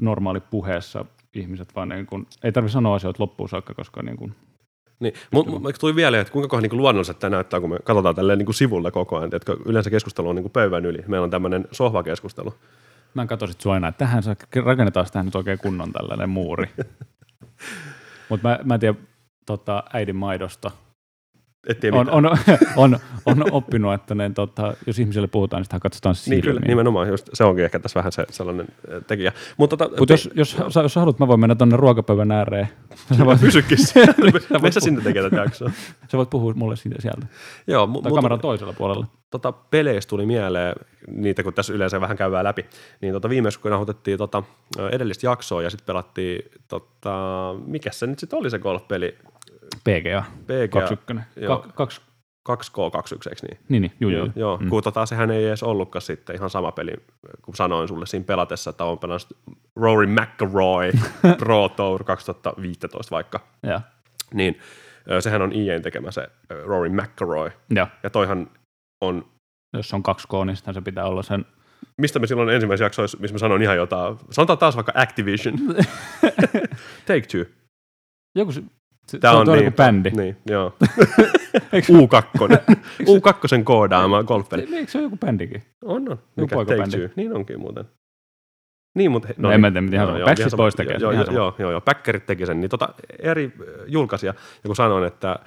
normaali 0.03 0.41
puheessa 0.41 1.05
ihmiset 1.35 1.75
vaan 1.77 1.89
niin 1.89 2.07
kuin, 2.07 2.27
ei 2.45 2.53
tarvitse 2.53 2.73
sanoa 2.73 2.95
asioita 2.95 3.23
loppuun 3.23 3.49
saakka, 3.49 3.75
koska 3.75 4.03
niin 4.03 4.17
kuin, 4.17 4.35
Niin, 5.01 5.15
mun, 5.33 5.51
mun, 5.51 5.73
tuli 5.81 5.97
vielä, 5.97 6.21
että 6.21 6.33
kuinka 6.33 6.49
kohan 6.49 6.63
niin 6.63 6.77
luonnolliset 6.77 7.19
tämä 7.19 7.31
näyttää, 7.37 7.61
kun 7.61 7.71
me 7.71 7.79
katsotaan 7.85 8.15
tälleen 8.15 8.39
niin 8.39 8.55
sivulla 8.55 8.91
koko 8.91 9.17
ajan. 9.17 9.31
Että 9.33 9.57
yleensä 9.65 9.91
keskustelu 9.91 10.29
on 10.29 10.37
niin 10.37 10.51
pöydän 10.51 10.87
yli. 10.87 11.05
Meillä 11.07 11.25
on 11.25 11.31
tämmöinen 11.31 11.69
sohvakeskustelu. 11.73 12.55
Mä 13.17 13.23
en 13.23 13.29
katso 13.29 13.47
sit 13.47 13.61
sua 13.61 13.77
enää, 13.77 13.89
että 13.89 13.99
tähän 13.99 14.23
rakennetaan 14.65 15.07
tähän 15.13 15.27
nyt 15.27 15.35
oikein 15.35 15.59
kunnon 15.59 15.93
tällainen 15.93 16.31
muuri. 16.31 16.71
mutta 18.29 18.49
mä, 18.49 18.59
mä 18.65 18.75
en 18.75 18.81
tiedä 18.81 18.99
tota, 19.47 19.85
äidin 19.93 20.17
maidosta. 20.17 20.71
Et 21.67 21.81
tiedä 21.81 21.97
On, 21.97 22.07
mitään. 22.07 22.59
on, 22.77 22.93
on, 22.95 22.99
on, 23.27 23.53
oppinut, 23.53 23.95
että 23.95 24.15
ne, 24.15 24.31
tota, 24.31 24.75
jos 24.87 24.99
ihmiselle 24.99 25.29
puhutaan, 25.29 25.61
niin 25.61 25.65
sitä 25.65 25.79
katsotaan 25.81 26.13
Niin 26.13 26.23
silmiin. 26.23 26.43
kyllä, 26.43 26.61
nimenomaan. 26.61 27.09
Just, 27.09 27.29
se 27.35 27.45
onkin 27.45 27.65
ehkä 27.65 27.79
tässä 27.79 27.99
vähän 28.01 28.13
se 28.13 28.25
sellainen 28.31 28.67
äh, 28.95 29.03
tekijä. 29.07 29.33
Mutta 29.57 29.77
tota, 29.77 29.99
Mutta 29.99 30.13
jos, 30.13 30.31
jos, 30.35 30.57
jos 30.83 30.93
sä 30.93 31.01
haluat, 31.01 31.19
mä 31.19 31.29
voin 31.29 31.41
mennä 31.41 31.55
tuonne 31.55 31.77
ruokapöydän 31.77 32.31
ääreen. 32.33 32.69
Sä 33.19 33.25
voit, 33.27 33.41
pysykin 33.41 33.79
siellä. 33.87 34.15
Missä 34.33 34.49
puhua. 34.59 34.71
sinne 34.71 35.01
tekee 35.01 35.23
tätä 35.23 35.37
jaksoa? 35.37 35.71
sä 36.09 36.19
voit 36.19 36.31
puhua 36.31 36.53
mulle 36.55 36.77
siitä 36.77 37.03
sieltä. 37.03 37.27
Joo, 37.67 37.87
mu- 37.87 38.03
Tai 38.03 38.13
kameran 38.13 38.41
toisella 38.41 38.73
puolella. 38.73 39.07
tota, 39.31 39.53
peleistä 39.53 40.11
tuli 40.11 40.27
mieleen, 40.27 40.75
niitä 41.09 41.43
kun 41.43 41.55
tässä 41.55 41.73
yleensä 41.73 42.01
vähän 42.01 42.17
käydään 42.17 42.45
läpi, 42.45 42.67
niin 43.01 43.13
tota, 43.13 43.29
viimeksi 43.29 43.61
kun 43.61 43.71
nauhoitettiin 43.71 44.19
tota, 44.19 44.43
edellistä 44.93 45.27
jaksoa 45.27 45.63
ja 45.63 45.71
sitten 45.71 45.87
pelattiin, 45.87 46.43
tota, 46.69 47.15
mikä 47.67 47.91
se 47.93 48.07
nyt 48.07 48.19
sitten 48.19 48.39
oli 48.39 48.51
se 48.51 48.59
golfpeli? 48.59 49.15
PGA. 49.85 50.25
PGA 50.47 50.69
21. 50.69 51.31
Joo. 51.37 51.59
Ka- 51.59 51.73
kaksi, 51.75 52.01
2K21, 52.49 53.29
eikö 53.29 53.47
niin? 53.49 53.59
niin, 53.69 53.83
niin, 53.83 53.93
juu, 54.01 54.11
joo, 54.11 54.25
juu. 54.25 54.33
joo. 54.37 54.57
Mm. 54.57 54.69
kun 54.69 54.83
tota, 54.83 55.07
sehän 55.07 55.31
ei 55.31 55.47
edes 55.47 55.63
ollutkaan 55.63 56.03
sitten 56.03 56.37
ihan 56.37 56.51
sama 56.51 56.73
peli, 56.73 56.93
kun 57.43 57.57
sanoin 57.57 57.89
sulle 57.89 58.07
siinä 58.07 58.25
pelatessa, 58.25 58.71
että 58.71 58.85
on 58.85 58.99
pelannut 58.99 59.37
Rory 59.77 60.07
McIlroy 60.07 60.93
Pro 61.39 61.69
Tour 61.69 62.05
2015 62.05 63.15
vaikka, 63.15 63.41
Ja, 63.63 63.81
niin 64.35 64.59
sehän 65.21 65.43
on 65.43 65.53
EA'n 65.53 65.83
tekemä 65.83 66.11
se 66.11 66.29
Rory 66.65 66.89
McIlroy, 66.89 67.51
ja. 67.75 67.89
ja 68.03 68.11
toihan 68.11 68.51
on 69.01 69.25
Jos 69.73 69.95
on 69.95 70.03
2K, 70.09 70.47
niin 70.47 70.57
sitten 70.57 70.75
se 70.75 70.81
pitää 70.81 71.05
olla 71.05 71.23
sen 71.23 71.47
mistä 72.01 72.19
me 72.19 72.27
silloin 72.27 72.49
ensimmäisessä 72.49 72.85
jaksoissa, 72.85 73.19
missä 73.21 73.35
mä 73.35 73.39
sanoin 73.39 73.63
ihan 73.63 73.77
jotain, 73.77 74.17
sanotaan 74.31 74.59
taas 74.59 74.77
vaikka 74.77 74.93
Activision, 74.95 75.55
Take 77.07 77.27
Two. 77.33 77.45
Joku 78.35 78.53
se, 79.09 79.19
Tää 79.19 79.33
se 79.33 79.37
on, 79.37 79.49
on 79.49 79.57
niin, 79.57 79.65
joku 79.65 79.77
bändi. 79.77 80.11
Niin, 80.11 80.37
joo. 80.47 80.75
Eikö, 81.73 81.93
U2. 81.93 81.97
U2 83.03 83.63
koodaama 83.65 84.23
golfpeli. 84.23 84.63
Niin, 84.63 84.75
eikö 84.75 84.91
se 84.91 84.99
ole 84.99 85.03
joku 85.05 85.17
bändikin? 85.17 85.63
On, 85.85 86.09
on. 86.09 86.19
Mikä 86.37 86.47
Take 86.47 86.55
poikabändi. 86.55 86.99
Two. 86.99 87.09
Niin 87.17 87.37
onkin 87.37 87.61
muuten. 87.61 87.85
Niin, 88.95 89.11
mutta... 89.11 89.29
No 89.37 89.53
en 89.53 89.61
mä 89.61 89.71
tiedä, 89.71 89.81
mitä 89.81 89.97
ihan 89.97 90.09
sama. 90.09 90.25
Backstreet 90.25 90.57
Boys 90.57 90.75
tekee 90.75 90.97
Joo, 91.01 91.13
joo, 91.13 91.25
joo, 91.33 91.55
joo, 91.59 91.71
joo, 91.71 91.81
Päkkärit 91.81 92.27
teki 92.27 92.47
sen. 92.47 92.61
Niin 92.61 92.71
tota, 92.71 92.89
eri 93.19 93.53
julkaisija, 93.87 94.35
ja 94.65 94.69
kun 94.69 94.77
sanoin, 94.77 95.05
että 95.05 95.39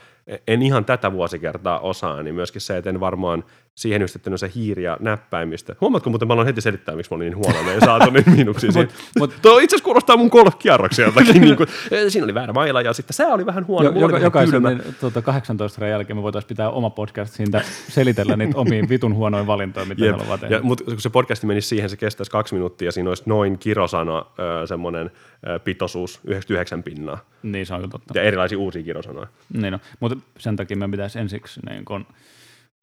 en 0.47 0.61
ihan 0.61 0.85
tätä 0.85 1.11
vuosikertaa 1.11 1.79
osaa, 1.79 2.23
niin 2.23 2.35
myöskin 2.35 2.61
se, 2.61 2.77
että 2.77 2.89
en 2.89 2.99
varmaan 2.99 3.43
siihen 3.79 4.01
ystettänyt 4.01 4.39
se 4.39 4.51
hiiri 4.55 4.83
ja 4.83 4.97
näppäimistä. 4.99 5.75
Huomaatko 5.81 6.09
muuten, 6.09 6.27
mä 6.27 6.33
aloin 6.33 6.45
heti 6.45 6.61
selittää, 6.61 6.95
miksi 6.95 7.11
mä 7.11 7.15
olin 7.15 7.25
niin 7.25 7.37
huono, 7.37 7.71
ei 7.71 7.79
saatu 7.79 8.09
niin 8.11 8.23
miinuksia 8.35 8.71
siitä. 8.81 8.93
mut- 9.19 9.33
Tuo 9.41 9.59
itse 9.59 9.75
asiassa 9.75 9.83
kuulostaa 9.85 10.17
mun 10.17 10.27
golfkierrokseltakin. 10.31 11.41
niin 11.41 11.55
kuin, 11.57 11.69
eh, 11.91 12.03
siinä 12.11 12.23
oli 12.23 12.33
väärä 12.33 12.53
maila 12.53 12.81
ja 12.81 12.93
sitten 12.93 13.13
se 13.13 13.25
oli 13.25 13.45
vähän 13.45 13.67
huono. 13.67 13.89
Jo, 13.89 13.99
joka, 13.99 14.19
jokaisen 14.19 14.51
kylmä. 14.51 14.69
niin, 14.69 14.95
tuota, 14.99 15.21
18 15.21 15.79
vuoden 15.79 15.91
jälkeen 15.91 16.17
me 16.17 16.23
voitaisiin 16.23 16.47
pitää 16.47 16.69
oma 16.69 16.89
podcast 16.89 17.33
siitä 17.33 17.61
selitellä 17.89 18.35
niitä 18.37 18.57
omiin 18.57 18.89
vitun 18.89 19.15
huonoja 19.15 19.47
valintoja, 19.47 19.85
mitä 19.85 20.05
Jep. 20.05 20.15
haluaa 20.17 20.33
Ja, 20.35 20.37
tehdä. 20.37 20.59
mutta 20.61 20.83
kun 20.83 21.01
se 21.01 21.09
podcasti 21.09 21.47
menisi 21.47 21.67
siihen, 21.67 21.89
se 21.89 21.97
kestäisi 21.97 22.31
kaksi 22.31 22.53
minuuttia 22.55 22.87
ja 22.87 22.91
siinä 22.91 23.09
olisi 23.09 23.23
noin 23.25 23.57
kirosana 23.59 24.25
semmoinen 24.65 25.11
pitoisuus, 25.63 26.19
99 26.23 26.83
pinnaa. 26.83 27.19
Niin 27.43 27.65
se 27.65 27.73
on 27.73 27.89
totta. 27.89 28.13
Ja 28.15 28.23
erilaisia 28.23 28.57
uusia 28.57 28.83
kirosanoja. 28.83 29.27
Niin 29.53 29.71
no, 29.71 29.79
mutta 29.99 30.17
sen 30.37 30.55
takia 30.55 30.77
me 30.77 30.89
pitäisi 30.89 31.19
ensiksi 31.19 31.59
niin 31.69 31.85
kun 31.85 32.05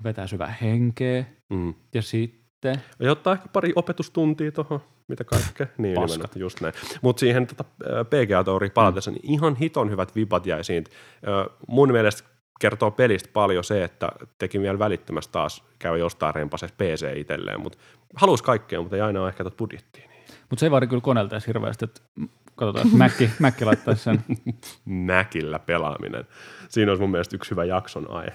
vetää 0.05 0.27
syvää 0.27 0.55
henkeä 0.63 1.25
Mm. 1.51 1.75
ja 1.95 2.03
sitten 2.03 2.83
Ja 2.99 3.13
ottaa 3.13 3.33
ehkä 3.33 3.49
pari 3.53 3.73
opetustuntia 3.77 4.53
tuohon, 4.53 4.81
mitä 5.09 5.25
kaikkea. 5.25 5.67
Niin, 5.79 5.95
Paskat. 5.95 6.37
just 6.37 6.61
näin. 6.61 6.75
Mutta 7.03 7.21
siihen 7.21 7.47
tota, 7.47 7.65
PGA-touriin 8.05 8.71
palatessa, 8.75 9.11
niin 9.11 9.33
ihan 9.33 9.57
hiton 9.57 9.91
hyvät 9.91 10.15
vibat 10.17 10.47
jäi 10.47 10.65
siitä. 10.65 10.91
Mun 11.69 11.93
mielestä 11.93 12.29
kertoo 12.61 12.91
pelistä 12.91 13.29
paljon 13.33 13.65
se, 13.65 13.85
että 13.85 14.09
teki 14.39 14.61
vielä 14.61 14.79
välittömästi 14.79 15.33
taas 15.33 15.65
käy 15.79 15.99
jostain 15.99 16.35
rempasessa 16.35 16.77
PC 16.79 17.13
itselleen, 17.17 17.61
mutta 17.61 17.79
halusi 18.17 18.45
kaikkea, 18.45 18.81
mutta 18.81 18.97
ei 18.97 19.03
aina 19.03 19.21
ole 19.21 19.29
ehkä 19.29 19.45
tuota 19.45 19.57
budjettia. 19.57 20.09
Niin. 20.09 20.25
Mutta 20.51 20.61
se 20.61 20.67
ei 20.67 20.71
vaadi 20.71 20.87
kyllä 20.87 21.01
koneelta 21.01 21.35
edes 21.35 21.47
hirveästi, 21.47 21.85
että 21.85 22.01
katsotaan, 22.57 22.87
että 22.87 22.99
Mäkki, 22.99 23.31
Mäkki 23.39 23.65
laittaisi 23.65 24.03
sen. 24.03 24.25
Mäkillä 24.85 25.59
pelaaminen. 25.59 26.25
Siinä 26.69 26.91
olisi 26.93 27.01
mun 27.01 27.11
mielestä 27.11 27.37
yksi 27.37 27.51
hyvä 27.51 27.65
jakson 27.65 28.11
aihe. 28.11 28.33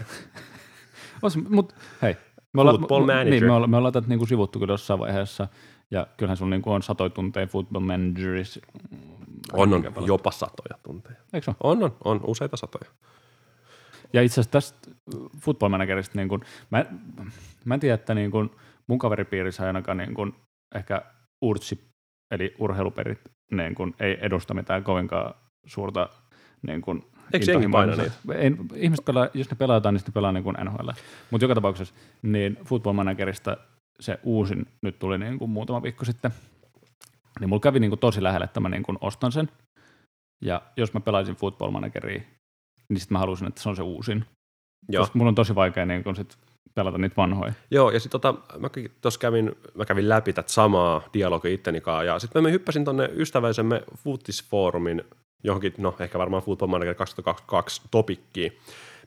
Mutta 1.50 1.76
hei, 2.02 2.18
me 2.54 2.64
Football 2.64 3.06
manager. 3.06 3.30
Niin, 3.30 3.46
me, 3.46 3.52
olla, 3.52 3.68
me 3.68 3.78
ollaan 3.78 3.94
tätä 3.94 4.08
niinku 4.08 4.26
sivuttu 4.26 4.60
kyllä 4.60 4.74
jossain 4.74 5.00
vaiheessa, 5.00 5.48
ja 5.92 6.08
kyllähän 6.18 6.38
sulla 6.38 6.50
niinku 6.50 6.72
on 6.72 6.84
satoja 6.84 7.10
tunteja 7.10 7.48
football 7.48 7.84
managers. 7.84 8.60
On, 9.54 9.74
on 9.74 9.84
jopa 10.08 10.32
satoja 10.32 10.78
tunteja. 10.84 11.16
Eikö 11.34 11.46
se? 11.46 11.58
On, 11.64 11.84
on, 11.84 11.96
on 12.04 12.20
useita 12.24 12.58
satoja. 12.58 12.92
Ja 14.14 14.22
itse 14.22 14.42
asiassa 14.42 14.52
tästä 14.52 14.92
football 15.42 15.70
managerista, 15.70 16.18
niin 16.18 16.30
kun, 16.30 16.42
mä, 16.70 16.86
mä 17.66 17.74
en 17.74 17.80
tiedä, 17.80 17.96
että 17.96 18.14
niin 18.14 18.32
kun 18.32 18.56
mun 18.88 19.00
kaveripiirissä 19.00 19.68
ainakaan 19.68 19.98
niin 19.98 20.14
kun, 20.14 20.36
ehkä 20.76 21.02
urtsi, 21.42 21.88
eli 22.32 22.56
urheiluperit, 22.60 23.20
niin 23.52 23.76
kun, 23.76 23.96
ei 24.00 24.18
edusta 24.22 24.54
mitään 24.54 24.84
kovinkaan 24.84 25.34
suurta 25.66 26.10
niin 26.68 26.82
kun, 26.82 27.11
Eikö 27.34 27.52
jengi 27.52 27.68
paina 27.68 27.96
niitä? 27.96 28.12
Ei, 28.36 28.52
ihmiset 28.76 29.06
pelaa, 29.06 29.28
jos 29.34 29.50
ne 29.50 29.58
pelataan, 29.58 29.94
niin 29.94 30.00
sitten 30.00 30.12
ne 30.12 30.14
pelaa 30.14 30.32
niin 30.32 30.44
kuin 30.44 30.56
NHL. 30.64 30.90
Mutta 31.32 31.46
joka 31.46 31.56
tapauksessa, 31.56 31.96
niin 32.22 32.58
football 32.66 32.94
managerista 32.94 33.58
se 34.00 34.20
uusin 34.24 34.66
nyt 34.82 35.00
tuli 35.00 35.18
niin 35.18 35.40
kuin 35.40 35.52
muutama 35.52 35.84
viikko 35.84 36.06
sitten. 36.06 36.32
Niin 37.40 37.50
mulla 37.50 37.62
kävi 37.62 37.80
niin 37.80 37.92
kuin 37.92 38.00
tosi 38.00 38.24
lähelle, 38.24 38.44
että 38.44 38.60
mä 38.60 38.70
niin 38.70 38.84
kuin 38.84 38.98
ostan 39.02 39.32
sen. 39.32 39.50
Ja 40.44 40.62
jos 40.78 40.94
mä 40.94 41.00
pelaisin 41.00 41.36
football 41.36 41.72
manageria, 41.72 42.22
niin 42.90 43.00
sitten 43.00 43.16
mä 43.16 43.20
halusin, 43.20 43.48
että 43.48 43.62
se 43.62 43.70
on 43.70 43.76
se 43.76 43.82
uusin. 43.82 44.26
Joo. 44.90 45.02
Koska 45.02 45.18
mulla 45.18 45.30
on 45.30 45.36
tosi 45.36 45.56
vaikea 45.56 45.86
niin 45.86 46.04
kun 46.04 46.16
sit 46.16 46.38
pelata 46.76 46.98
niitä 46.98 47.16
vanhoja. 47.18 47.54
Joo, 47.72 47.92
ja 47.92 48.00
sitten 48.00 48.22
tota, 48.22 48.36
mä 48.60 48.70
tuossa 49.02 49.20
kävin, 49.20 49.52
mä 49.76 49.86
kävin 49.86 50.10
läpi 50.10 50.34
tätä 50.34 50.52
samaa 50.52 51.02
dialogia 51.14 51.54
itteni 51.54 51.82
kanssa, 51.82 52.04
ja 52.04 52.20
sitten 52.20 52.44
mä 52.44 52.50
hyppäsin 52.50 52.86
tonne 52.86 53.10
ystäväisemme 53.14 53.84
Futisfoorumin 53.98 55.04
johonkin, 55.44 55.74
no 55.78 55.96
ehkä 56.00 56.20
varmaan 56.20 56.44
Football 56.44 56.70
Manager 56.72 56.96
2022 56.96 57.82
topikkiin, 57.92 58.58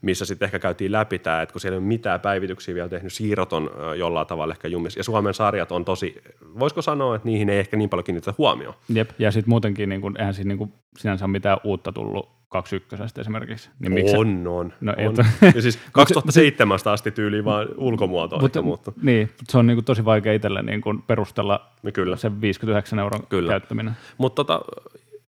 missä 0.02 0.24
sitten 0.24 0.46
ehkä 0.46 0.58
käytiin 0.58 0.92
läpi 0.92 1.18
tämä, 1.18 1.42
että 1.42 1.52
kun 1.52 1.60
siellä 1.60 1.74
ei 1.74 1.78
ole 1.78 1.86
mitään 1.86 2.20
päivityksiä 2.20 2.74
vielä 2.74 2.88
tehnyt, 2.88 3.12
siirrot 3.12 3.52
on 3.52 3.70
jollain 3.96 4.26
tavalla 4.26 4.54
ehkä 4.54 4.68
jumissa. 4.68 5.00
Ja 5.00 5.04
Suomen 5.04 5.34
sarjat 5.34 5.72
on 5.72 5.84
tosi, 5.84 6.22
voisiko 6.58 6.82
sanoa, 6.82 7.16
että 7.16 7.28
niihin 7.28 7.48
ei 7.50 7.58
ehkä 7.58 7.76
niin 7.76 7.90
paljon 7.90 8.04
kiinnitetä 8.04 8.34
huomioon. 8.38 8.74
Jep, 8.88 9.10
ja 9.18 9.30
sitten 9.30 9.50
muutenkin 9.50 9.88
niin 9.88 10.00
kun, 10.00 10.16
eihän 10.18 10.34
siinä 10.34 10.48
niin 10.48 10.58
kun, 10.58 10.72
sinänsä 10.98 11.24
ole 11.24 11.32
mitään 11.32 11.58
uutta 11.64 11.92
tullut 11.92 12.28
21 12.48 13.20
esimerkiksi. 13.20 13.70
Niin 13.78 13.92
miksi, 13.92 14.16
on, 14.16 14.46
on. 14.46 14.72
No 14.80 14.94
on. 15.08 15.14
to- 15.14 15.24
Ja 15.54 15.62
siis 15.62 15.78
2007 15.92 16.78
asti 16.84 17.10
tyyliin 17.10 17.44
vaan 17.44 17.68
ulkomuoto 17.76 18.38
mutta, 18.38 18.62
muuttunut. 18.62 19.02
niin, 19.02 19.20
mutta 19.38 19.52
se 19.52 19.58
on 19.58 19.66
niin 19.66 19.76
kuin 19.76 19.84
tosi 19.84 20.04
vaikea 20.04 20.32
itselle 20.32 20.62
niin 20.62 20.80
kuin 20.80 21.02
perustella 21.02 21.70
No 21.82 21.90
Kyllä. 21.92 22.16
sen 22.16 22.40
59 22.40 22.98
euron 22.98 23.26
Kyllä. 23.28 23.50
käyttäminen. 23.52 23.92
Mutta 24.18 24.44
tota, 24.44 24.60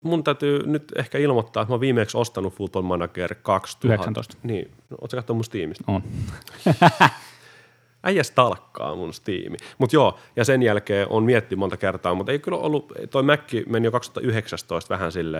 mun 0.05 0.25
täytyy 0.25 0.67
nyt 0.67 0.93
ehkä 0.97 1.19
ilmoittaa, 1.19 1.63
että 1.63 1.71
mä 1.71 1.75
oon 1.75 1.81
viimeksi 1.81 2.17
ostanut 2.17 2.55
Football 2.55 2.83
Manager 2.83 3.35
2000. 3.43 3.95
19. 3.95 4.37
Niin, 4.43 4.71
no, 4.91 4.97
ootko 5.01 5.17
katsoa 5.17 5.35
mun 5.35 5.45
Steamista? 5.45 5.85
On. 5.87 6.03
Äijä 8.05 8.23
stalkkaa 8.23 8.97
mun 8.97 9.15
Steami. 9.15 9.57
Mutta 9.79 9.97
joo, 9.97 10.19
ja 10.37 10.45
sen 10.45 10.63
jälkeen 10.63 11.07
on 11.11 11.25
miettinyt 11.25 11.59
monta 11.59 11.77
kertaa, 11.77 12.15
mutta 12.15 12.33
ei 12.33 12.39
kyllä 12.39 12.59
ollut, 12.59 12.93
toi 13.11 13.23
Mac 13.23 13.53
meni 13.69 13.87
jo 13.87 13.93
2019 13.93 14.95
vähän 14.95 15.13
sille 15.13 15.39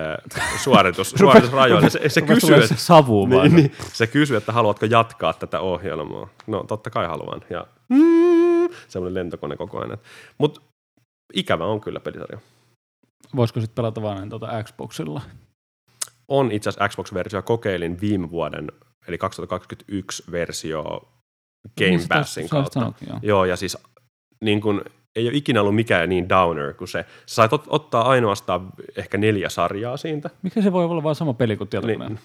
suoritus, 0.63 1.11
suoritusrajoille. 1.19 1.91
Se, 1.91 2.09
se 2.09 2.23
kysyy, 2.23 2.55
että, 2.55 2.67
se 2.67 2.77
savu 2.77 3.27
niin, 3.27 3.57
niin, 3.57 3.73
se 3.93 4.07
kysyy, 4.07 4.37
että 4.37 4.53
haluatko 4.53 4.87
jatkaa 4.87 5.33
tätä 5.33 5.61
ohjelmaa. 5.61 6.29
No 6.47 6.65
totta 6.69 6.91
kai 6.91 7.07
haluan. 7.07 7.41
Ja 7.51 7.67
mm, 7.89 8.69
semmoinen 8.89 9.15
lentokone 9.15 9.57
koko 9.57 9.79
ajan. 9.79 9.99
Mutta 10.39 10.61
ikävä 11.35 11.65
on 11.65 11.81
kyllä 11.81 12.01
pelisarja. 12.01 12.39
Voisiko 13.37 13.61
sitten 13.61 13.75
pelata 13.75 14.03
vain 14.03 14.31
tuota 14.31 14.63
Xboxilla? 14.63 15.21
On 16.29 16.53
itse 16.53 16.69
asiassa 16.69 16.89
Xbox-versio, 16.89 17.43
kokeilin 17.43 18.01
viime 18.01 18.31
vuoden, 18.31 18.67
eli 19.09 19.19
2021 19.19 20.23
versio 20.33 20.83
Game 21.79 21.91
Niin, 21.91 22.01
sitä- 22.01 22.15
Passin 22.15 22.49
kautta. 22.49 22.81
sanoikin, 22.81 23.09
joo. 23.09 23.19
Joo, 23.23 23.45
ja 23.45 23.57
siis 23.57 23.79
niin 24.41 24.61
kun, 24.61 24.85
ei 25.17 25.29
ole 25.29 25.37
ikinä 25.37 25.61
ollut 25.61 25.75
mikään 25.75 26.09
niin 26.09 26.29
downer 26.29 26.75
kuin 26.75 26.89
se. 26.89 27.05
Sä 27.27 27.35
sait 27.35 27.53
ot- 27.53 27.67
ottaa 27.69 28.09
ainoastaan 28.09 28.71
ehkä 28.97 29.19
neljä 29.19 29.49
sarjaa 29.49 29.97
siitä. 29.97 30.31
Miksi 30.43 30.63
se 30.63 30.73
voi 30.73 30.85
olla 30.85 31.03
vain 31.03 31.17
sama 31.17 31.35
peli 31.35 31.57
kuin 31.57 31.69
tietokoneella? 31.69 32.09
Niin, 32.09 32.19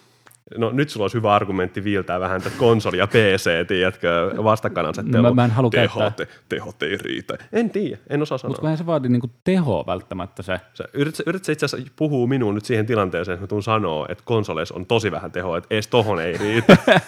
no 0.57 0.71
nyt 0.71 0.89
sulla 0.89 1.03
olisi 1.03 1.17
hyvä 1.17 1.33
argumentti 1.35 1.83
viiltää 1.83 2.19
vähän 2.19 2.41
tätä 2.41 2.55
konsoli 2.59 2.97
ja 2.97 3.07
PC, 3.07 3.67
tiedätkö, 3.67 4.33
vastakkainasettelu. 4.43 5.23
Mä- 5.23 5.31
mä 5.33 5.45
en 5.45 5.51
halua 5.51 5.69
tehot, 5.69 5.97
käyttää. 5.99 6.25
te- 6.25 6.33
tehot 6.49 6.83
ei 6.83 6.97
riitä. 6.97 7.38
En 7.53 7.69
tiedä, 7.69 7.97
en 8.09 8.21
osaa 8.21 8.38
sanoa. 8.38 8.51
Mutta 8.51 8.67
eihän 8.67 8.77
se 8.77 8.85
vaadi 8.85 9.09
niinku 9.09 9.29
tehoa 9.43 9.83
välttämättä 9.88 10.43
se. 10.43 10.59
Sä, 10.73 10.83
yrit, 10.93 11.15
sä- 11.15 11.23
yrit 11.25 11.43
sä 11.45 11.51
itse 11.51 11.65
asiassa 11.65 11.91
puhuu 11.95 12.27
minuun 12.27 12.55
nyt 12.55 12.65
siihen 12.65 12.85
tilanteeseen, 12.85 13.33
että 13.33 13.43
mä 13.43 13.47
tuun 13.47 13.63
sanoa, 13.63 14.05
että 14.09 14.23
konsoleissa 14.27 14.75
on 14.75 14.85
tosi 14.85 15.12
vähän 15.12 15.31
tehoa, 15.31 15.57
että 15.57 15.67
edes 15.71 15.88
tohon 15.88 16.21
ei 16.21 16.38
riitä. 16.38 16.77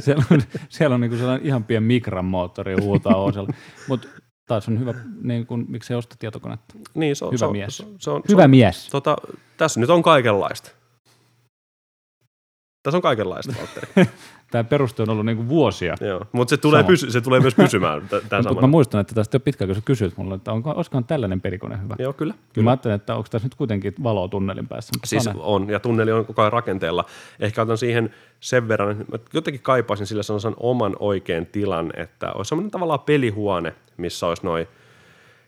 Siellä 0.00 0.24
on, 0.32 0.42
siellä 0.68 0.94
on 0.94 1.00
niinku 1.00 1.16
sellainen 1.16 1.46
ihan 1.46 1.64
pien 1.64 1.82
mikran 1.82 2.24
moottori 2.24 2.74
huutaa 2.80 3.16
osalla. 3.16 3.52
Mutta 3.88 4.08
taas 4.46 4.68
on 4.68 4.80
hyvä, 4.80 4.94
niin 5.22 5.46
kuin, 5.46 5.64
miksi 5.68 5.86
se 5.88 5.96
osta 5.96 6.16
tietokonetta. 6.18 6.74
niin, 6.94 7.16
se 7.16 7.24
on, 7.24 7.30
Hyvä 7.30 7.38
se 7.38 7.44
on, 7.46 7.52
mies. 7.52 7.76
Se, 7.76 7.82
on- 7.84 7.94
se 7.98 8.10
on, 8.10 8.22
Hyvä 8.28 8.40
se 8.40 8.44
on, 8.44 8.50
mies. 8.50 8.88
tota, 8.88 9.16
tässä 9.56 9.80
nyt 9.80 9.90
on 9.90 10.02
kaikenlaista. 10.02 10.70
Tässä 12.86 12.98
on 12.98 13.02
kaikenlaista, 13.02 13.52
Valtteri. 13.58 13.86
Tämä 14.50 14.64
peruste 14.64 15.02
on 15.02 15.10
ollut 15.10 15.26
niinku 15.26 15.48
vuosia. 15.48 15.94
Joo, 16.00 16.20
mutta 16.32 16.50
se 16.50 16.56
tulee, 16.56 16.84
pysy, 16.84 17.10
se 17.10 17.20
tulee 17.20 17.40
myös 17.40 17.54
pysymään 17.54 18.08
tämän 18.08 18.44
Mutta 18.48 18.60
mä 18.60 18.66
muistan, 18.66 19.00
että 19.00 19.14
tästä 19.14 19.34
jo 19.34 19.40
pitkään, 19.40 19.68
kun 19.68 19.74
sä 19.74 19.80
kysyit 19.84 20.16
mulle, 20.16 20.34
että 20.34 20.52
onko, 20.52 20.70
olisikohan 20.70 21.04
tällainen 21.04 21.40
pelikone 21.40 21.78
hyvä. 21.82 21.96
Joo, 21.98 22.12
kyllä. 22.12 22.34
Kyllä. 22.52 22.64
Mä 22.64 22.70
ajattelin, 22.70 22.94
että 22.94 23.14
onko 23.14 23.28
tässä 23.30 23.46
nyt 23.46 23.54
kuitenkin 23.54 23.94
valoa 24.02 24.28
tunnelin 24.28 24.68
päässä. 24.68 24.90
Mutta 24.94 25.06
Siis 25.06 25.24
nähdä. 25.24 25.40
on, 25.42 25.70
ja 25.70 25.80
tunneli 25.80 26.12
on 26.12 26.26
koko 26.26 26.42
ajan 26.42 26.52
rakenteella. 26.52 27.04
Ehkä 27.40 27.62
otan 27.62 27.78
siihen 27.78 28.14
sen 28.40 28.68
verran, 28.68 29.00
että 29.14 29.30
jotenkin 29.32 29.62
kaipaisin 29.62 30.06
sillä 30.06 30.22
sellaisen 30.22 30.54
oman 30.56 30.96
oikean 30.98 31.46
tilan, 31.46 31.92
että 31.96 32.32
olisi 32.32 32.48
sellainen 32.48 32.70
tavallaan 32.70 33.00
pelihuone, 33.00 33.74
missä 33.96 34.26
olisi 34.26 34.44
noin 34.44 34.66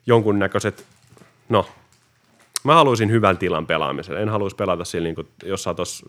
jonkunnäköiset, 0.07 0.85
no, 1.48 1.66
mä 2.64 2.74
haluaisin 2.74 3.11
hyvän 3.11 3.38
tilan 3.38 3.66
pelaamisen. 3.66 4.16
En 4.16 4.29
haluaisi 4.29 4.57
pelata 4.57 4.85
sillä, 4.85 5.05
niin 5.05 5.14
kuin, 5.14 5.29
jos 5.44 5.62
sä 5.62 5.74
tuossa 5.74 6.07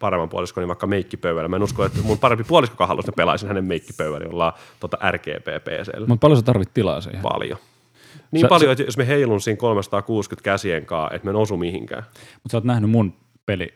paremman 0.00 0.28
puoliskon, 0.28 0.62
niin 0.62 0.68
vaikka 0.68 0.86
meikkipöydällä. 0.86 1.48
Mä 1.48 1.56
en 1.56 1.62
usko, 1.62 1.84
että 1.84 2.02
mun 2.02 2.18
parempi 2.18 2.44
puoliskokaan 2.44 2.88
haluaisi, 2.88 3.10
että 3.10 3.16
pelaisin 3.16 3.48
hänen 3.48 3.64
meikkipöydällä, 3.64 4.26
jolla 4.26 4.46
on 4.46 4.52
tota 4.80 4.98
RGB 5.10 5.46
PCllä. 5.64 6.06
Mutta 6.06 6.20
paljon 6.20 6.36
sä 6.36 6.42
tarvit 6.42 6.74
tilaa 6.74 7.00
siihen. 7.00 7.22
Paljon. 7.22 7.58
Niin 8.30 8.40
Sä- 8.40 8.48
paljon, 8.48 8.72
että 8.72 8.84
jos 8.84 8.96
me 8.96 9.06
heilun 9.06 9.40
siinä 9.40 9.56
360 9.56 10.44
käsien 10.44 10.86
kanssa, 10.86 11.14
että 11.14 11.24
me 11.26 11.30
en 11.30 11.36
osu 11.36 11.56
mihinkään. 11.56 12.02
Mutta 12.12 12.50
sä 12.50 12.56
oot 12.56 12.64
nähnyt 12.64 12.90
mun 12.90 13.14
peli 13.46 13.74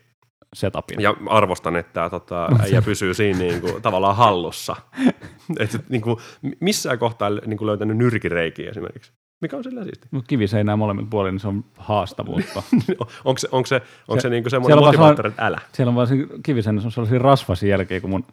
setupin. 0.55 1.01
Ja 1.01 1.17
arvostan, 1.27 1.77
että 1.77 2.11
tota, 2.11 2.49
äijä 2.61 2.83
pysyy 2.83 3.15
siinä 3.15 3.39
niin 3.39 3.61
kuin, 3.61 3.83
tavallaan 3.83 4.17
hallussa. 4.17 4.77
Et, 5.61 5.85
niin 5.89 6.03
kuin, 6.03 6.17
missään 6.61 6.99
kohtaa 6.99 7.31
niin 7.31 7.59
kuin, 7.59 7.67
löytänyt 7.67 7.97
nyrkireikiä 7.97 8.71
esimerkiksi. 8.71 9.13
Mikä 9.41 9.57
on 9.57 9.65
sillä 9.65 9.85
siisti? 9.85 10.09
Mut 10.11 10.25
kiviseinää 10.29 10.77
molemmin 10.77 11.07
puolin, 11.07 11.33
niin 11.33 11.41
se 11.41 11.49
on 11.49 11.65
haastavuutta. 11.79 12.63
onko 13.25 13.39
se, 13.39 13.49
onko 13.53 13.67
se, 13.67 13.83
onko 14.09 14.21
se, 14.21 14.23
Se- 14.23 14.29
niin 14.31 14.43
siellä 14.43 14.51
semmoinen 14.51 14.79
on 14.79 14.85
motivaattori, 14.85 15.29
että 15.29 15.47
älä? 15.47 15.59
Siellä 15.73 15.89
on 15.91 15.95
vaan 15.95 16.09
kiviseinässä 16.43 16.89
on 16.89 16.93
sellaisia 16.93 17.19
rasvasia 17.19 17.69
jälkiä, 17.71 18.01
kun 18.01 18.11
mun 18.11 18.25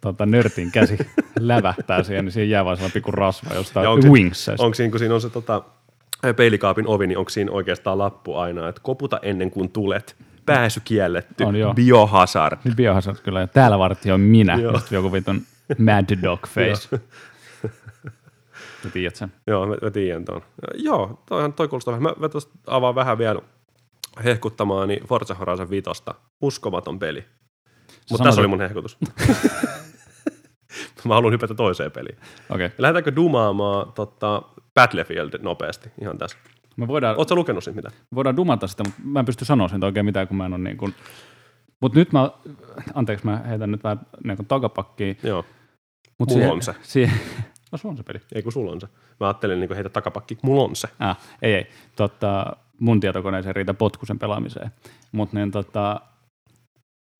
tota, 0.00 0.26
nörtin 0.26 0.72
käsi 0.72 0.98
lävähtää 1.40 2.02
siihen, 2.02 2.24
niin 2.24 2.32
siihen 2.32 2.50
jää 2.50 2.64
vaan 2.64 2.76
sellainen 2.76 2.92
pikku 2.94 3.10
rasva 3.10 3.54
jostain 3.54 3.88
onko 3.88 4.02
se- 4.02 4.08
wingsseista. 4.08 4.64
Onko 4.64 4.74
siinä, 4.74 4.90
kun 4.90 4.98
siinä 4.98 5.14
on 5.14 5.20
se 5.20 5.30
tota, 5.30 5.62
peilikaapin 6.36 6.86
ovi, 6.86 7.06
niin 7.06 7.18
onko 7.18 7.28
siinä 7.30 7.52
oikeastaan 7.52 7.98
lappu 7.98 8.36
aina, 8.36 8.68
että 8.68 8.80
koputa 8.84 9.18
ennen 9.22 9.50
kuin 9.50 9.70
tulet, 9.70 10.16
pääsy 10.46 10.80
kielletty, 10.84 11.44
On, 11.44 11.56
joo. 11.56 11.74
biohazard. 11.74 12.58
Niin 12.64 12.76
biohazard 12.76 13.16
kyllä. 13.22 13.40
Ja 13.40 13.46
täällä 13.46 13.78
vartioin 13.78 14.20
minä. 14.20 14.54
Joo. 14.54 14.72
Ja 14.72 14.78
sitten 14.78 14.96
joku 14.96 15.12
vitun 15.12 15.42
mad 15.78 16.22
dog 16.22 16.46
face. 16.46 16.88
Sä 18.82 18.90
tiedät 18.90 19.16
sen. 19.16 19.32
Joo, 19.46 19.66
mä, 19.66 19.76
mä 19.82 19.90
tiedän 19.90 20.24
tuon. 20.24 20.42
Joo, 20.74 21.22
toihan, 21.28 21.52
toi 21.52 21.68
kuulostaa 21.68 21.92
vähän. 21.92 22.02
Mä, 22.02 22.14
mä 22.20 22.28
avaan 22.66 22.94
vähän 22.94 23.18
vielä 23.18 23.40
hehkuttamaan 24.24 24.88
niin 24.88 25.06
Forza 25.06 25.34
Horizon 25.34 25.70
5. 25.70 25.90
Uskomaton 26.42 26.98
peli. 26.98 27.24
Mutta 28.10 28.24
tässä 28.24 28.40
oli 28.40 28.48
mun 28.48 28.60
hehkutus. 28.60 28.98
mä 31.04 31.14
haluan 31.14 31.32
hypätä 31.32 31.54
toiseen 31.54 31.92
peliin. 31.92 32.16
Okei. 32.50 32.66
Okay. 32.66 32.76
Lähdetäänkö 32.78 33.16
dumaamaan 33.16 33.92
tota, 33.92 34.42
Battlefield 34.74 35.30
nopeasti 35.42 35.90
ihan 36.00 36.18
tässä? 36.18 36.36
Me 36.76 36.88
voidaan, 36.88 37.16
Oletko 37.16 37.34
lukenut 37.34 37.64
siitä 37.64 37.76
mitään? 37.76 37.94
voidaan 38.14 38.36
dumata 38.36 38.66
sitä, 38.66 38.82
mutta 38.84 39.00
mä 39.04 39.18
en 39.18 39.24
pysty 39.26 39.44
sanoa 39.44 39.68
siitä 39.68 39.86
oikein 39.86 40.06
mitään, 40.06 40.28
kun 40.28 40.36
mä 40.36 40.46
en 40.46 40.52
ole 40.52 40.62
niin 40.62 40.76
kuin... 40.76 40.94
Mutta 41.80 41.98
nyt 41.98 42.12
mä, 42.12 42.30
anteeksi 42.94 43.26
mä 43.26 43.36
heitän 43.36 43.70
nyt 43.70 43.84
vähän 43.84 44.00
niin 44.24 44.36
kuin 44.36 44.46
takapakkiin. 44.46 45.18
Joo, 45.22 45.44
Mut 46.18 46.28
Mulla 46.28 46.40
siihen- 46.40 46.52
on 46.52 46.62
se. 46.62 46.74
Siihen, 46.82 47.20
no 47.72 47.78
sulla 47.78 47.92
on 47.92 47.96
se 47.96 48.02
peli. 48.02 48.20
ei 48.34 48.42
kun 48.42 48.52
sulla 48.52 48.72
on 48.72 48.80
se. 48.80 48.88
Mä 49.20 49.26
ajattelin 49.26 49.60
niin 49.60 49.74
heitä 49.74 49.88
takapakki, 49.88 50.38
mulla 50.42 50.64
on 50.64 50.76
se. 50.76 50.88
Ah, 50.98 51.18
ei, 51.42 51.54
ei. 51.54 51.66
Totta, 51.96 52.56
mun 52.78 53.00
tietokoneeseen 53.00 53.56
riitä 53.56 53.74
potkusen 53.74 54.18
pelaamiseen. 54.18 54.70
Mutta 55.12 55.36
niin, 55.36 55.50
tota, 55.50 56.00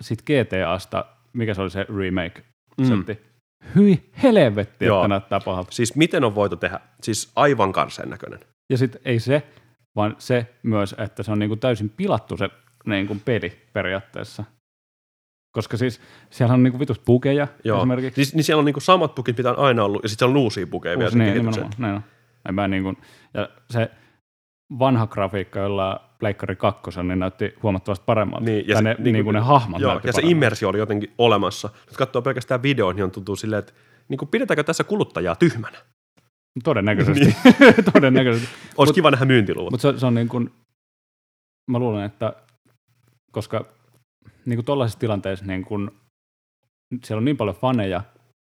sit 0.03 0.23
GTAsta, 0.23 1.05
mikä 1.33 1.55
se 1.55 1.63
oli 1.63 1.71
se 1.71 1.87
remake-setti? 1.89 3.13
Mm. 3.13 3.33
Hyi 3.75 4.11
helvetti, 4.23 4.85
Joo. 4.85 4.99
että 5.01 5.09
näyttää 5.09 5.41
pahalta. 5.45 5.73
Siis 5.73 5.97
miten 5.97 6.25
on 6.25 6.35
voitu 6.35 6.57
tehdä? 6.57 6.81
Siis 7.03 7.33
aivan 7.37 7.73
karseen 7.73 8.11
näköinen. 8.11 8.41
Ja 8.71 8.79
sitten 8.79 9.01
ei 9.05 9.21
se, 9.21 9.43
vaan 9.97 10.17
se 10.19 10.55
myös, 10.63 10.95
että 10.99 11.23
se 11.23 11.33
on 11.33 11.39
niinku 11.39 11.57
täysin 11.57 11.91
pilattu 11.91 12.37
se 12.37 12.51
niinku 12.87 13.17
peli 13.25 13.63
periaatteessa. 13.73 14.45
Koska 15.53 15.77
siis 15.77 16.01
siellä 16.31 16.55
on 16.55 16.63
niinku 16.63 16.79
vitus 16.81 16.99
pukeja 16.99 17.49
Joo. 17.65 17.79
esimerkiksi. 17.79 18.25
Siis, 18.25 18.35
niin 18.35 18.45
siellä 18.45 18.59
on 18.59 18.65
niinku 18.65 18.81
samat 18.81 19.15
pukit, 19.15 19.37
mitä 19.39 19.51
on 19.51 19.59
aina 19.59 19.85
ollut, 19.85 20.03
ja 20.03 20.09
sitten 20.09 20.19
siellä 20.27 20.39
on 20.39 20.43
uusia 20.43 20.67
pukeja 20.67 20.99
vielä 20.99 21.07
Uusi, 21.07 21.19
sen 21.19 21.27
niin, 21.27 21.35
nimenomaan, 21.37 21.73
näin 21.79 21.95
on. 21.95 22.03
En 22.49 22.55
mä 22.55 22.69
niin 22.69 22.83
kuin, 22.83 22.97
ja 23.35 23.49
se 23.71 23.91
vanha 24.79 25.07
grafiikka, 25.07 25.59
jolla 25.59 26.09
Pleikkari 26.19 26.57
2 26.57 27.03
niin 27.03 27.19
näytti 27.19 27.55
huomattavasti 27.63 28.03
paremmalta. 28.07 28.45
Niin, 28.45 28.69
ja 28.69 28.77
se- 28.77 28.83
ne, 28.83 28.95
niin 28.99 29.03
niin 29.05 29.15
kuin- 29.15 29.25
kuin 29.25 29.35
ne 29.35 29.41
hahmot 29.41 29.81
Joo, 29.81 29.91
näytti 29.91 30.09
ja 30.09 30.13
se 30.13 30.17
paremmalta. 30.17 30.37
immersio 30.37 30.69
oli 30.69 30.79
jotenkin 30.79 31.13
olemassa. 31.19 31.69
Nyt 31.87 31.97
katsoo 31.97 32.23
pelkästään 32.23 32.63
videoon, 32.63 32.97
niin 32.97 33.05
on 33.05 33.11
tuntuu 33.11 33.37
silleen, 33.37 33.59
että 33.59 33.73
niin 34.09 34.19
kuin 34.19 34.29
pidetäänkö 34.29 34.63
tässä 34.65 34.85
kuluttajaa 34.85 35.37
tyhmänä? 35.37 35.79
Todennäköisesti. 36.65 37.37
Todennäköisesti. 37.93 38.49
Olisi 38.79 38.91
Mut- 38.91 38.95
kiva 38.95 39.11
nähdä 39.11 39.25
myyntiluvut. 39.25 39.71
Mutta 39.71 39.93
se, 39.93 39.99
se, 39.99 40.07
on 40.07 40.15
niin 40.15 40.29
kuin, 40.29 40.51
mä 41.71 41.79
luulen, 41.79 42.05
että 42.05 42.33
koska 43.33 43.65
niin 44.45 44.57
kuin 44.57 44.67
tollaisessa 44.67 44.99
tilanteessa 44.99 45.45
niin 45.45 45.65
kuin, 45.65 45.91
siellä 47.05 47.19
on 47.19 47.25
niin 47.25 47.37
paljon 47.37 47.57
faneja, 47.57 48.03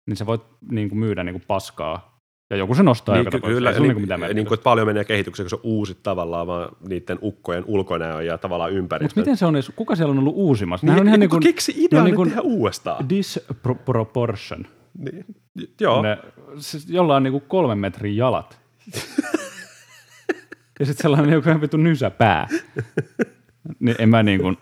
niin 0.07 0.17
sä 0.17 0.25
voit 0.25 0.41
niin 0.71 0.89
kuin 0.89 0.99
myydä 0.99 1.23
niin 1.23 1.33
kuin 1.33 1.43
paskaa. 1.47 2.17
Ja 2.49 2.57
joku 2.57 2.75
se 2.75 2.83
nostaa 2.83 3.15
niin, 3.15 3.41
kyllä, 3.41 3.71
niin, 3.71 3.81
niin 3.81 4.01
mitään 4.01 4.19
niin, 4.19 4.35
niin 4.35 4.47
kuin, 4.47 4.53
että 4.53 4.63
paljon 4.63 4.87
menee 4.87 5.03
kehitykseen, 5.03 5.45
kun 5.45 5.49
se 5.49 5.55
on 5.55 5.61
uusi 5.63 5.97
tavallaan 6.03 6.47
vaan 6.47 6.69
niiden 6.89 7.19
ukkojen 7.21 7.63
ulkonäö 7.67 8.21
ja 8.21 8.37
tavallaan 8.37 8.71
ympäristö. 8.71 9.19
Mutta 9.19 9.19
miten 9.19 9.37
se 9.37 9.45
on 9.45 9.53
kuka 9.75 9.95
siellä 9.95 10.11
on 10.11 10.19
ollut 10.19 10.33
uusimassa? 10.35 10.87
niin, 10.87 10.99
on 10.99 11.07
ihan 11.07 11.19
niin 11.19 11.29
kuin, 11.29 11.41
kuin 11.41 11.53
keksi 11.53 11.73
idean 11.77 12.03
ne 12.03 12.09
niin 12.09 12.15
kuin, 12.15 12.27
niin 12.27 12.35
tehdä 12.35 12.49
uudestaan. 12.49 13.09
disproportion. 13.09 14.65
Niin, 14.97 15.25
joo, 15.81 16.01
Ne, 16.01 16.17
siis 16.57 16.89
jolla 16.89 17.15
on 17.15 17.23
niinku 17.23 17.39
kolmen 17.39 17.77
metrin 17.77 18.17
jalat. 18.17 18.59
ja 20.79 20.85
sitten 20.85 21.01
sellainen 21.01 21.33
joku 21.33 21.49
ihan 21.49 21.61
vittu 21.61 21.77
nysäpää. 21.77 22.47
niin 23.79 23.95
en 23.99 24.09
mä 24.09 24.23
niin 24.23 24.41
kuin, 24.41 24.57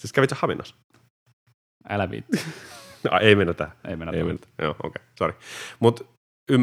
Siis 0.00 0.12
kävit 0.12 0.30
sä 0.30 0.36
Haminassa? 0.38 0.74
älä 1.88 2.10
viitti. 2.10 2.40
No, 3.10 3.18
ei 3.18 3.34
mennä 3.34 3.54
tähän. 3.54 3.76
Ei 3.88 3.96
mennä 3.96 4.12
Ei 4.12 4.24
mennä. 4.24 4.40
Joo, 4.62 4.70
okei, 4.70 4.88
okay, 4.88 5.02
sori. 5.18 5.34
Mutta 5.80 6.04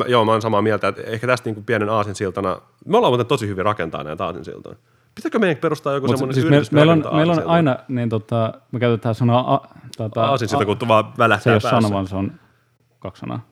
joo, 0.07 0.25
mä 0.25 0.31
oon 0.31 0.41
samaa 0.41 0.61
mieltä, 0.61 0.87
että 0.87 1.01
ehkä 1.01 1.27
tästä 1.27 1.49
niinku 1.49 1.61
pienen 1.61 1.89
aasinsiltana, 1.89 2.61
me 2.85 2.97
ollaan 2.97 3.11
muuten 3.11 3.25
tosi 3.25 3.47
hyvin 3.47 3.65
rakentaa 3.65 4.03
näitä 4.03 4.25
aasinsiltoja. 4.25 4.75
Pitääkö 5.15 5.39
meidän 5.39 5.57
perustaa 5.57 5.93
joku 5.93 6.07
semmoinen 6.07 6.33
siis 6.33 6.45
me, 6.45 6.55
yritys, 6.55 6.71
meillä, 6.71 6.93
on, 6.93 7.03
meillä 7.11 7.33
on 7.33 7.43
aina, 7.45 7.77
niin 7.87 8.09
tota, 8.09 8.53
me 8.71 8.79
käytetään 8.79 9.15
sanaa, 9.15 9.53
a, 9.53 9.67
tota, 9.97 10.25
Aasinsilta, 10.25 10.65
kun 10.65 10.77
vaan 10.87 11.05
se 11.11 11.17
välähtää 11.17 11.51
ei 11.51 11.55
ole 11.55 11.61
päässä. 11.61 11.81
sana, 11.81 11.93
vaan 11.93 12.07
se 12.07 12.15
on 12.15 12.31
kaksi 12.99 13.19
sanaa. 13.19 13.45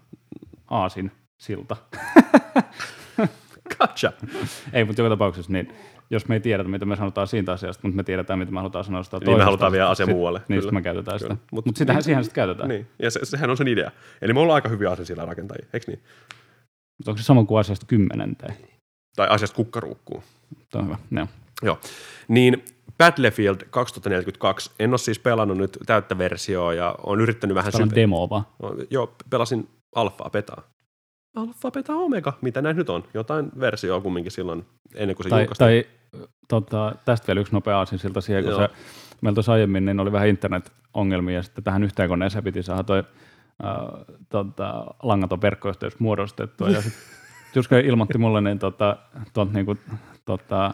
Aasin, 0.70 1.12
silta. 1.38 1.76
Gotcha. 3.78 4.12
ei, 4.74 4.86
mutta 4.86 5.02
joka 5.02 5.10
tapauksessa, 5.10 5.52
niin 5.52 5.74
jos 6.10 6.28
me 6.28 6.36
ei 6.36 6.40
tiedetä, 6.40 6.70
mitä 6.70 6.86
me 6.86 6.96
sanotaan 6.96 7.28
siitä 7.28 7.52
asiasta, 7.52 7.80
mutta 7.84 7.96
me 7.96 8.04
tiedetään, 8.04 8.40
mitä 8.40 8.52
me 8.52 8.60
halutaan 8.60 8.84
sanoa 8.86 9.04
sitä 9.04 9.18
Niin 9.26 9.38
me 9.38 9.44
halutaan 9.44 9.72
asiasta, 9.72 9.92
asia 9.92 10.06
sit- 10.06 10.16
muualle, 10.16 10.40
Niin, 10.40 10.46
kyllä. 10.48 10.62
sitten 10.62 10.74
me 10.74 10.82
käytetään 10.82 11.20
sitä. 11.20 11.28
Kyllä. 11.30 11.40
Mut- 11.42 11.52
Mutta 11.52 11.70
mut 11.70 11.78
sitähän, 11.78 12.04
siihen 12.04 12.24
sitten 12.24 12.36
käytetään. 12.36 12.70
Niin, 12.70 12.88
ja 13.00 13.12
se, 13.12 13.20
sehän 13.24 13.50
on 13.50 13.58
sen 13.58 13.68
idea. 13.68 13.92
Eli 14.22 14.34
me 14.34 14.40
ollaan 14.40 14.56
aika 14.56 14.70
hyviä 14.70 14.90
aasinsillan 14.90 15.28
rakentajia, 15.28 15.66
eikö 15.74 15.86
niin? 15.92 16.04
Mutta 16.98 17.12
onko 17.12 17.18
se 17.18 17.24
sama 17.24 17.44
kuin 17.44 17.60
asiasta 17.60 17.86
kymmenenteen? 17.86 18.56
Tai 19.16 19.28
asiasta 19.30 19.56
kukkaruukkuu. 19.56 20.24
Tuo 20.72 20.82
on 20.82 20.88
hyvä. 20.88 20.98
Joo. 21.12 21.28
Joo. 21.64 21.80
Niin 22.28 22.66
Battlefield 22.98 23.58
2042, 23.70 24.72
en 24.80 24.90
ole 24.90 24.98
siis 24.98 25.20
pelannut 25.20 25.58
nyt 25.58 25.78
täyttä 25.86 26.18
versioa 26.18 26.74
ja 26.74 26.96
on 27.04 27.22
yrittänyt 27.22 27.56
vähän 27.56 27.72
Tämä 27.72 27.84
on 27.84 27.90
syve- 27.90 27.96
demo 28.02 28.30
vaan. 28.30 28.46
Joo, 28.90 29.16
pelasin 29.30 29.70
alfaa 29.96 30.30
petaa. 30.30 30.62
Alfa, 31.36 31.72
beta, 31.72 31.94
omega, 31.94 32.34
mitä 32.42 32.62
näin 32.62 32.76
nyt 32.76 32.90
on? 32.90 33.04
Jotain 33.14 33.52
versioa 33.60 34.02
kumminkin 34.02 34.32
silloin 34.32 34.66
ennen 34.96 35.16
kuin 35.16 35.24
se 35.24 35.30
Tai, 35.30 35.42
julkaistiin. 35.42 35.68
tai 35.68 36.22
tota, 36.48 36.96
tästä 37.06 37.28
vielä 37.28 37.40
yksi 37.40 37.54
nopea 37.54 37.78
aasin 37.78 38.00
siltä 38.00 38.22
siihen, 38.22 38.44
kun 38.44 38.52
Joo. 38.52 38.62
se, 38.62 38.70
meillä 39.22 39.36
tuossa 39.36 39.54
aiemmin 39.54 39.86
niin 39.86 40.00
oli 40.00 40.12
vähän 40.12 40.28
internet-ongelmia 40.28 41.36
ja 41.36 41.44
sitten 41.44 41.64
tähän 41.64 41.84
yhteen 41.84 42.10
koneeseen 42.10 42.44
piti 42.44 42.64
saada 42.64 42.84
toi 42.84 43.04
äh, 43.66 44.06
tota, 44.30 44.86
langaton 45.04 45.42
verkkoyhteys 45.42 46.00
muodostettua 46.00 46.70
ja 46.70 46.82
sitten 46.82 47.02
Juska 47.56 47.78
ilmoitti 47.78 48.18
mulle 48.18 48.42
niin 48.42 48.60
tota, 48.60 48.98
tuolta 49.34 49.54
niinku, 49.54 49.78
tota, 50.26 50.74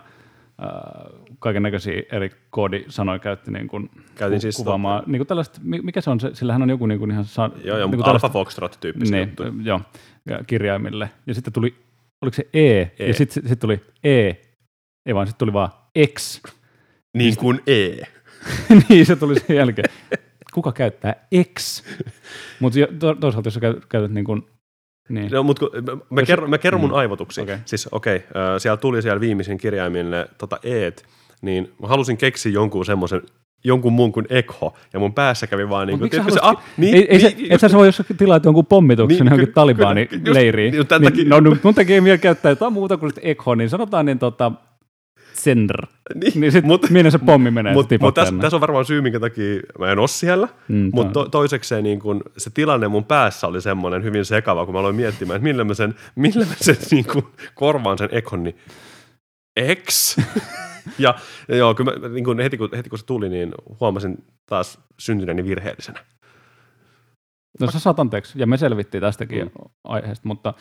kaiken 1.42 1.64
näköisiä 1.64 2.04
eri 2.12 2.32
koodisanoja 2.50 3.20
käytti 3.20 3.52
niin 3.52 3.68
kuin 3.68 3.90
Käytin 4.16 4.42
siis 4.42 4.56
kuvaamaan, 4.58 5.04
niin 5.08 5.20
kuin 5.20 5.28
tällaista, 5.28 5.60
mi- 5.64 5.82
mikä 5.82 6.02
se 6.02 6.10
on, 6.10 6.20
se, 6.20 6.30
sillähän 6.34 6.62
on 6.62 6.70
joku 6.70 6.86
niin 6.86 7.00
kuin 7.00 7.12
ihan 7.12 7.26
sa, 7.26 7.50
Joo, 7.64 7.78
joo, 7.78 7.88
niin 7.88 7.98
mutta 8.00 8.12
Alfa 8.12 8.30
Foxtrot 8.30 8.78
tyyppisiä 8.80 9.18
niin, 9.18 9.28
juttuja. 9.30 9.52
joo, 9.64 9.82
ja 10.30 10.40
kirjaimille. 10.48 11.10
Ja 11.28 11.34
sitten 11.34 11.54
tuli, 11.54 11.76
oliko 12.22 12.36
se 12.36 12.48
E, 12.54 12.82
E. 12.82 13.08
ja 13.08 13.14
sitten 13.14 13.48
sit 13.50 13.60
tuli 13.60 13.82
E, 14.04 14.32
ei 15.06 15.16
vaan 15.16 15.28
sitten 15.28 15.40
tuli 15.40 15.54
vaan 15.54 15.70
X. 16.20 16.42
Niin 17.18 17.38
kuin 17.38 17.60
E. 17.68 17.90
niin, 18.90 19.06
se 19.06 19.16
tuli 19.16 19.40
sen 19.40 19.56
jälkeen. 19.56 19.90
Kuka 20.54 20.72
käyttää 20.72 21.16
X? 21.60 21.84
Mutta 22.60 22.80
to, 23.00 23.16
toisaalta, 23.16 23.48
jos 23.48 23.54
sä 23.54 23.60
käyt- 23.60 23.86
käytät 23.90 24.12
niin 24.12 24.26
kuin, 24.26 24.48
niin, 25.10 25.32
No, 25.32 25.44
mutta 25.44 25.66
mä, 26.10 26.24
kerron, 26.24 26.50
mä 26.50 26.58
kerron 26.58 26.82
mun 26.82 26.90
Mm. 26.90 26.96
aivotuksia. 26.96 27.44
Okei. 27.44 27.58
Siis 27.66 27.88
okei, 27.92 28.16
okay, 28.16 28.60
siellä 28.60 28.78
tuli 28.78 29.02
siellä 29.02 29.20
viimeisen 29.20 29.58
kirjaimille 29.58 30.28
tota 30.38 30.60
eet, 30.64 31.06
niin 31.42 31.72
mä 31.82 31.88
halusin 31.88 32.18
keksiä 32.18 32.52
jonkun 32.52 32.86
semmoisen 32.86 33.22
jonkun 33.64 33.94
muun 33.94 34.12
kuin 34.12 34.26
Ekho, 34.30 34.74
ja 34.94 35.00
mun 35.00 35.14
päässä 35.14 35.48
kävi 35.48 35.70
vaan 35.70 35.88
niin 35.88 36.00
kuin, 36.00 36.10
tiedätkö 36.10 36.34
se, 36.34 36.40
ah, 36.44 36.64
niin, 36.78 36.96
ei, 36.96 37.08
ei 37.10 37.20
se, 37.20 37.34
niin, 37.38 37.52
et 37.54 37.62
sä 37.62 37.70
voi, 37.74 37.88
jos 37.88 38.02
tilaat 38.18 38.46
jonkun 38.46 38.66
pommituksen 38.66 39.16
Niin, 39.16 39.24
niin, 39.26 39.28
johonkin 39.32 39.48
ky- 39.48 39.54
talibaani-leiriin, 39.54 40.72
kyllä, 40.72 40.84
just- 40.84 41.00
niin, 41.00 41.14
niin, 41.14 41.30
tämän 41.30 41.44
no, 41.44 41.56
mun 41.64 41.76
tekee 41.76 42.02
mieli 42.02 42.18
käyttää 42.18 42.50
jotain 42.50 42.74
muuta 42.74 42.98
kuin 42.98 43.12
Ekho, 43.22 43.56
niin 43.56 43.70
sanotaan 43.70 44.06
niin 44.06 44.20
tota, 44.20 44.52
Sender. 45.34 45.86
niin, 46.16 46.34
Niin 46.42 46.52
sit 46.52 46.66
mut- 46.66 46.90
minne 46.90 47.12
se 47.12 47.18
pommi 47.20 47.52
menee? 47.52 47.74
Mutta 47.74 47.90
sit 47.90 48.02
mut 48.02 48.14
tässä, 48.14 48.34
tässä 48.42 48.58
on 48.58 48.62
varmaan 48.62 48.86
syy, 48.86 49.02
minkä 49.02 49.20
takia 49.20 49.60
mä 49.80 49.92
en 49.92 50.00
ole 50.00 50.08
siellä, 50.08 50.48
Mm, 50.68 50.90
mutta 50.94 51.14
to, 51.14 51.30
toisekseen 51.30 51.84
niin 51.84 52.00
kun, 52.00 52.22
se 52.38 52.50
tilanne 52.50 52.88
mun 52.88 53.04
päässä 53.06 53.48
oli 53.48 53.62
semmoinen 53.62 54.04
hyvin 54.04 54.26
sekava, 54.26 54.66
kun 54.66 54.74
mä 54.74 54.80
aloin 54.80 54.96
miettimään, 54.96 55.36
että 55.36 55.44
millä 55.44 55.64
mä 55.64 55.74
sen, 55.74 55.96
millä 56.16 56.46
mä 56.46 56.54
sen 56.62 56.76
niin 56.92 57.06
kun, 57.14 57.24
korvaan 57.56 57.98
sen 57.98 58.10
ekon, 58.12 58.44
niin 58.44 58.56
X. 59.90 60.18
ja, 61.00 61.16
ja 61.48 61.56
joo, 61.56 61.76
kyllä 61.76 62.00
mä, 62.00 62.08
niin 62.10 62.24
kun 62.26 62.40
heti, 62.40 62.58
kun, 62.58 62.70
heti 62.76 62.90
kun 62.90 63.00
se 63.00 63.06
tuli, 63.06 63.30
niin 63.30 63.52
huomasin 63.80 64.18
taas 64.46 64.80
syntyneeni 65.00 65.44
virheellisenä. 65.44 66.06
No 67.60 67.72
sä 67.72 67.80
saat 67.80 68.00
anteeksi, 68.00 68.40
ja 68.40 68.48
me 68.48 68.58
selvittiin 68.58 69.02
tästäkin 69.02 69.42
Mm. 69.46 69.70
aiheesta, 69.84 70.28
mutta 70.28 70.54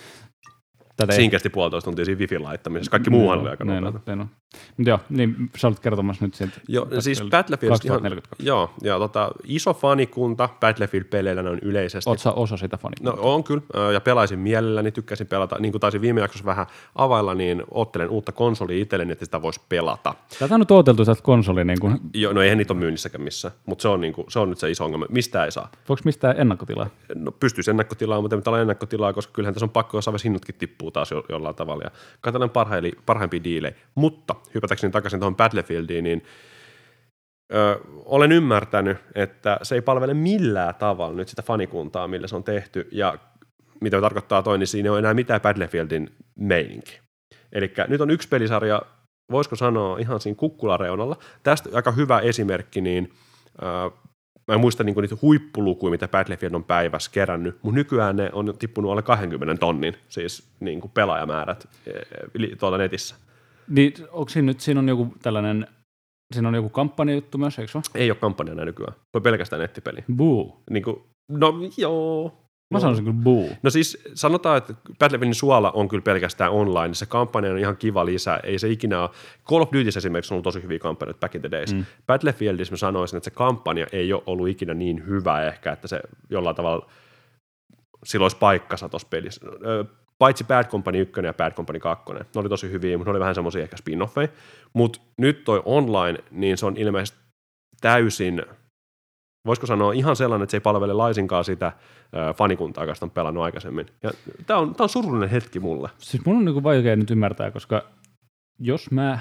tätä 1.00 1.16
Siinä 1.16 1.30
kesti 1.30 1.50
puolitoista 1.50 1.84
tuntia 1.84 2.04
siinä 2.04 2.18
wifi 2.18 2.38
laittamisessa. 2.38 2.90
Kaikki 2.90 3.10
muuhan 3.10 3.38
oli 3.38 3.48
aika 3.48 3.64
niin, 3.64 3.84
nopeata. 3.84 4.10
niin, 4.10 4.18
niin. 4.18 4.28
Mutta 4.76 4.90
joo, 4.90 5.00
niin 5.10 5.50
sä 5.56 5.68
olet 5.68 5.80
kertomassa 5.80 6.24
nyt 6.24 6.34
siitä. 6.34 6.52
Joo, 6.68 6.86
siis 7.00 7.22
Battlefield 7.30 7.70
Battlefield, 7.70 7.70
ihan, 7.84 8.02
2042. 8.02 8.46
joo, 8.46 8.70
ja 8.82 8.98
tota, 8.98 9.30
iso 9.44 9.74
fanikunta 9.74 10.48
Battlefield-peleillä 10.60 11.50
on 11.50 11.58
yleisesti. 11.62 12.10
Sä 12.16 12.32
osa 12.32 12.56
sitä 12.56 12.76
fania? 12.76 12.96
No 13.02 13.16
on 13.18 13.44
kyllä, 13.44 13.62
ja 13.92 14.00
pelaisin 14.00 14.38
mielelläni, 14.38 14.92
tykkäsin 14.92 15.26
pelata. 15.26 15.56
Niin 15.58 15.72
kuin 15.72 15.80
taisin 15.80 16.00
viime 16.00 16.20
jaksossa 16.20 16.44
vähän 16.44 16.66
availla, 16.94 17.34
niin 17.34 17.62
ottelen 17.70 18.10
uutta 18.10 18.32
konsolia 18.32 18.82
itselleni, 18.82 19.12
että 19.12 19.24
sitä 19.24 19.42
voisi 19.42 19.60
pelata. 19.68 20.14
Tätä 20.38 20.54
on 20.54 20.60
nyt 20.60 20.70
odoteltu 20.70 21.04
sieltä 21.04 21.22
konsoli, 21.22 21.64
niin 21.64 21.80
kuin, 21.80 21.98
Jo, 22.14 22.32
no 22.32 22.42
eihän 22.42 22.58
niitä 22.58 22.72
ole 22.72 22.80
myynnissäkään 22.80 23.22
missään, 23.22 23.54
mutta 23.66 23.82
se 23.82 23.88
on, 23.88 24.00
niin 24.00 24.12
kuin, 24.12 24.26
se 24.30 24.38
on 24.38 24.50
nyt 24.50 24.58
se 24.58 24.70
iso 24.70 24.84
ongelma. 24.84 25.06
Mistä 25.08 25.44
ei 25.44 25.52
saa? 25.52 25.70
voiko 25.88 26.02
mistään 26.04 26.40
ennakkotilaa? 26.40 26.90
No 27.14 27.32
pystyisi 27.32 27.70
ennakkotilaa, 27.70 28.20
mutta 28.20 28.36
ei 28.36 28.38
mitään 28.38 28.60
ennakkotilaa, 28.60 29.12
koska 29.12 29.32
kyllähän 29.32 29.54
tässä 29.54 29.64
on 29.64 29.70
pakko 29.70 29.96
jossain 29.96 30.16
hinnatkin 30.24 30.54
tippuu 30.54 30.89
taas 30.92 31.10
jo, 31.10 31.24
jollain 31.28 31.54
tavalla. 31.54 31.84
Ja 31.84 31.90
katsotaan 32.20 32.50
parhaili, 32.50 32.92
parhaimpia 33.06 33.44
diilejä. 33.44 33.74
Mutta 33.94 34.34
hypätäkseni 34.54 34.90
takaisin 34.90 35.20
tuohon 35.20 35.36
Battlefieldiin, 35.36 36.04
niin 36.04 36.24
ö, 37.54 37.80
olen 38.04 38.32
ymmärtänyt, 38.32 38.98
että 39.14 39.58
se 39.62 39.74
ei 39.74 39.82
palvele 39.82 40.14
millään 40.14 40.74
tavalla 40.74 41.16
nyt 41.16 41.28
sitä 41.28 41.42
fanikuntaa, 41.42 42.08
millä 42.08 42.26
se 42.26 42.36
on 42.36 42.44
tehty. 42.44 42.88
Ja 42.92 43.18
mitä 43.80 44.00
tarkoittaa 44.00 44.42
toi, 44.42 44.58
niin 44.58 44.66
siinä 44.66 44.86
ei 44.86 44.90
ole 44.90 44.98
enää 44.98 45.14
mitään 45.14 45.40
Battlefieldin 45.40 46.10
meininki. 46.38 47.00
Eli 47.52 47.72
nyt 47.88 48.00
on 48.00 48.10
yksi 48.10 48.28
pelisarja, 48.28 48.82
voisiko 49.30 49.56
sanoa 49.56 49.98
ihan 49.98 50.20
siinä 50.20 50.36
kukkulareunalla. 50.36 51.16
Tästä 51.42 51.70
aika 51.72 51.92
hyvä 51.92 52.18
esimerkki, 52.18 52.80
niin 52.80 53.12
mä 54.50 54.54
en 54.54 54.60
muista 54.60 54.84
niinku 54.84 55.00
niitä 55.00 55.16
huippulukuja, 55.22 55.90
mitä 55.90 56.08
Battlefield 56.08 56.54
on 56.54 56.64
päivässä 56.64 57.10
kerännyt, 57.10 57.58
mutta 57.62 57.74
nykyään 57.74 58.16
ne 58.16 58.30
on 58.32 58.54
tippunut 58.58 58.90
alle 58.90 59.02
20 59.02 59.60
tonnin, 59.60 59.94
siis 60.08 60.48
niinku 60.60 60.88
pelaajamäärät 60.88 61.68
e, 61.86 61.90
yli- 62.34 62.56
tuolla 62.58 62.78
netissä. 62.78 63.14
Niin 63.68 63.92
onko 64.10 64.28
siinä 64.28 64.46
nyt, 64.46 64.60
siinä 64.60 64.80
on 64.80 64.88
joku 64.88 65.14
tällainen, 65.22 65.66
siinä 66.32 66.48
on 66.48 66.54
joku 66.54 66.68
kampanjajuttu 66.68 67.38
myös, 67.38 67.58
eikö 67.58 67.72
se? 67.72 67.78
Ei 67.94 68.10
ole 68.10 68.18
kampanjana 68.18 68.64
nykyään, 68.64 68.94
voi 69.14 69.20
pelkästään 69.20 69.62
nettipeli. 69.62 70.04
Boo. 70.16 70.62
Niinku, 70.70 71.06
no 71.28 71.54
joo. 71.76 72.49
Mä 72.70 72.76
No. 72.76 72.80
sanoisin 72.80 73.04
kyllä 73.04 73.22
boo. 73.22 73.48
No 73.62 73.70
siis 73.70 74.02
sanotaan, 74.14 74.58
että 74.58 74.74
Battlefieldin 74.98 75.34
suola 75.34 75.70
on 75.70 75.88
kyllä 75.88 76.02
pelkästään 76.02 76.52
online. 76.52 76.94
Se 76.94 77.06
kampanja 77.06 77.50
on 77.52 77.58
ihan 77.58 77.76
kiva 77.76 78.06
lisä. 78.06 78.40
Ei 78.42 78.58
se 78.58 78.68
ikinä 78.68 79.00
ole. 79.02 79.10
Call 79.48 79.62
of 79.62 79.68
Duty 79.72 79.88
esimerkiksi 79.96 80.34
on 80.34 80.36
ollut 80.36 80.44
tosi 80.44 80.62
hyviä 80.62 80.78
kampanjoita 80.78 81.20
back 81.20 81.34
in 81.34 81.40
the 81.40 81.50
days. 81.50 81.74
Mm. 81.74 81.84
Battlefieldissa 82.06 82.72
mä 82.72 82.76
sanoisin, 82.76 83.16
että 83.16 83.24
se 83.24 83.30
kampanja 83.30 83.86
ei 83.92 84.12
ole 84.12 84.22
ollut 84.26 84.48
ikinä 84.48 84.74
niin 84.74 85.06
hyvä 85.06 85.42
ehkä, 85.46 85.72
että 85.72 85.88
se 85.88 86.00
jollain 86.30 86.56
tavalla 86.56 86.86
sillä 88.04 88.24
olisi 88.24 88.36
paikkansa 88.36 88.88
tuossa 88.88 89.08
pelissä. 89.10 89.40
Paitsi 90.18 90.44
Bad 90.44 90.64
Company 90.64 91.00
1 91.00 91.20
ja 91.24 91.34
Bad 91.34 91.52
Company 91.52 91.78
2. 91.80 92.12
Ne 92.12 92.20
oli 92.36 92.48
tosi 92.48 92.70
hyviä, 92.70 92.98
mutta 92.98 93.08
ne 93.08 93.12
oli 93.12 93.20
vähän 93.20 93.34
semmoisia 93.34 93.62
ehkä 93.62 93.76
spin-offeja. 93.76 94.28
Mutta 94.72 95.00
nyt 95.16 95.44
toi 95.44 95.62
online, 95.64 96.18
niin 96.30 96.58
se 96.58 96.66
on 96.66 96.76
ilmeisesti 96.76 97.18
täysin 97.80 98.42
voisiko 99.46 99.66
sanoa 99.66 99.92
ihan 99.92 100.16
sellainen, 100.16 100.42
että 100.42 100.50
se 100.50 100.56
ei 100.56 100.60
palvele 100.60 100.92
laisinkaan 100.92 101.44
sitä 101.44 101.72
fanikuntaa, 102.36 102.84
joka 102.84 102.94
on 103.02 103.10
pelannut 103.10 103.44
aikaisemmin. 103.44 103.86
Ja 104.02 104.10
tämä 104.46 104.58
on, 104.60 104.74
tää 104.74 104.84
on 104.84 104.88
surullinen 104.88 105.28
hetki 105.28 105.60
mulle. 105.60 105.88
Siis 105.98 106.24
mun 106.24 106.36
on 106.36 106.44
niinku 106.44 106.62
vaikea 106.62 106.96
nyt 106.96 107.10
ymmärtää, 107.10 107.50
koska 107.50 107.82
jos 108.58 108.90
mä 108.90 109.18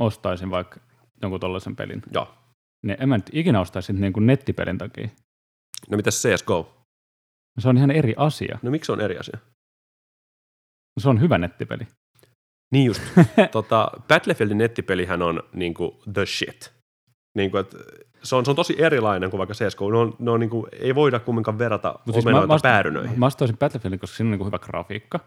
ostaisin 0.00 0.50
vaikka 0.50 0.80
jonkun 1.22 1.40
tollaisen 1.40 1.76
pelin, 1.76 2.02
Joo. 2.14 2.34
niin 2.82 2.96
en 3.00 3.08
mä 3.08 3.16
nyt 3.16 3.30
ikinä 3.32 3.60
ostaisi 3.60 3.92
niin 3.92 4.12
kuin 4.12 4.26
nettipelin 4.26 4.78
takia. 4.78 5.08
No 5.90 5.96
mitäs 5.96 6.22
CSGO? 6.22 6.76
Se 7.58 7.68
on 7.68 7.76
ihan 7.76 7.90
eri 7.90 8.14
asia. 8.16 8.58
No 8.62 8.70
miksi 8.70 8.86
se 8.86 8.92
on 8.92 9.00
eri 9.00 9.18
asia? 9.18 9.38
Se 11.00 11.08
on 11.08 11.20
hyvä 11.20 11.38
nettipeli. 11.38 11.86
Niin 12.72 12.86
just. 12.86 13.02
tota, 13.52 13.90
Battlefieldin 14.08 14.58
nettipelihän 14.58 15.22
on 15.22 15.42
niinku 15.52 16.02
the 16.12 16.26
shit. 16.26 16.79
Niinku, 17.36 17.56
et, 17.56 17.74
se, 18.22 18.36
on, 18.36 18.44
se 18.44 18.50
on 18.50 18.56
tosi 18.56 18.74
erilainen 18.82 19.30
kuin 19.30 19.38
vaikka 19.38 19.54
CSGO. 19.54 19.90
Ne 19.90 19.98
on, 19.98 20.14
ne 20.18 20.30
on 20.30 20.40
niinku, 20.40 20.66
ei 20.80 20.94
voida 20.94 21.18
kumminkaan 21.20 21.58
verrata 21.58 21.94
Mut 22.06 22.14
siis 22.14 22.26
omenoita 22.26 22.54
mä- 22.54 22.58
päärynöihin. 22.62 23.18
Mä 23.18 23.26
ostaisin 23.26 23.56
Battlefieldin, 23.58 24.00
koska 24.00 24.16
siinä 24.16 24.32
on 24.32 24.38
niin 24.38 24.46
hyvä 24.46 24.58
grafiikka. 24.58 25.20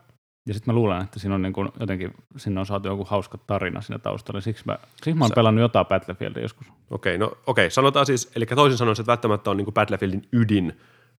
Ja 0.48 0.54
sitten 0.54 0.74
mä 0.74 0.80
luulen, 0.80 1.02
että 1.02 1.20
siinä 1.20 1.36
on 1.36 1.42
niin 1.42 1.54
kuin 1.54 1.70
jotenkin, 1.80 2.14
sinne 2.38 2.60
on 2.60 2.66
saatu 2.66 2.88
joku 2.88 3.06
hauska 3.06 3.38
tarina 3.38 3.82
siinä 3.82 4.00
taustalla. 4.00 4.42
Siksi 4.42 4.64
mä, 4.66 4.78
siksi 4.96 5.14
mä 5.14 5.24
oon 5.24 5.30
Sä- 5.30 5.36
pelannut 5.36 5.62
jotain 5.62 5.86
Battlefieldia 5.86 6.42
joskus. 6.42 6.68
Okei, 6.92 7.18
no 7.18 7.32
okei, 7.48 7.72
sanotaan 7.72 8.06
siis, 8.06 8.32
eli 8.36 8.46
toisin 8.46 8.78
sanoen, 8.78 8.96
että 9.00 9.12
välttämättä 9.12 9.50
on 9.52 9.58
niinku 9.58 9.72
Battlefieldin 9.72 10.22
ydin 10.34 10.74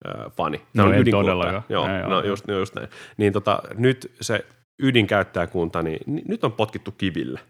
äh, 0.08 0.32
fani. 0.36 0.60
No 0.74 0.84
on 0.84 0.94
ei 0.94 1.04
todellakaan. 1.04 1.62
Joo, 1.68 1.86
Ei, 1.88 2.02
no 2.02 2.08
joo. 2.10 2.22
just, 2.22 2.46
no 2.48 2.54
just 2.58 2.74
näin. 2.74 2.88
Niin 3.16 3.32
tota, 3.32 3.62
nyt 3.78 4.12
se 4.20 4.44
ydinkäyttäjäkunta, 4.82 5.82
niin 5.82 5.98
ni- 6.06 6.24
nyt 6.28 6.44
on 6.44 6.52
potkittu 6.52 6.92
kiville. 6.98 7.40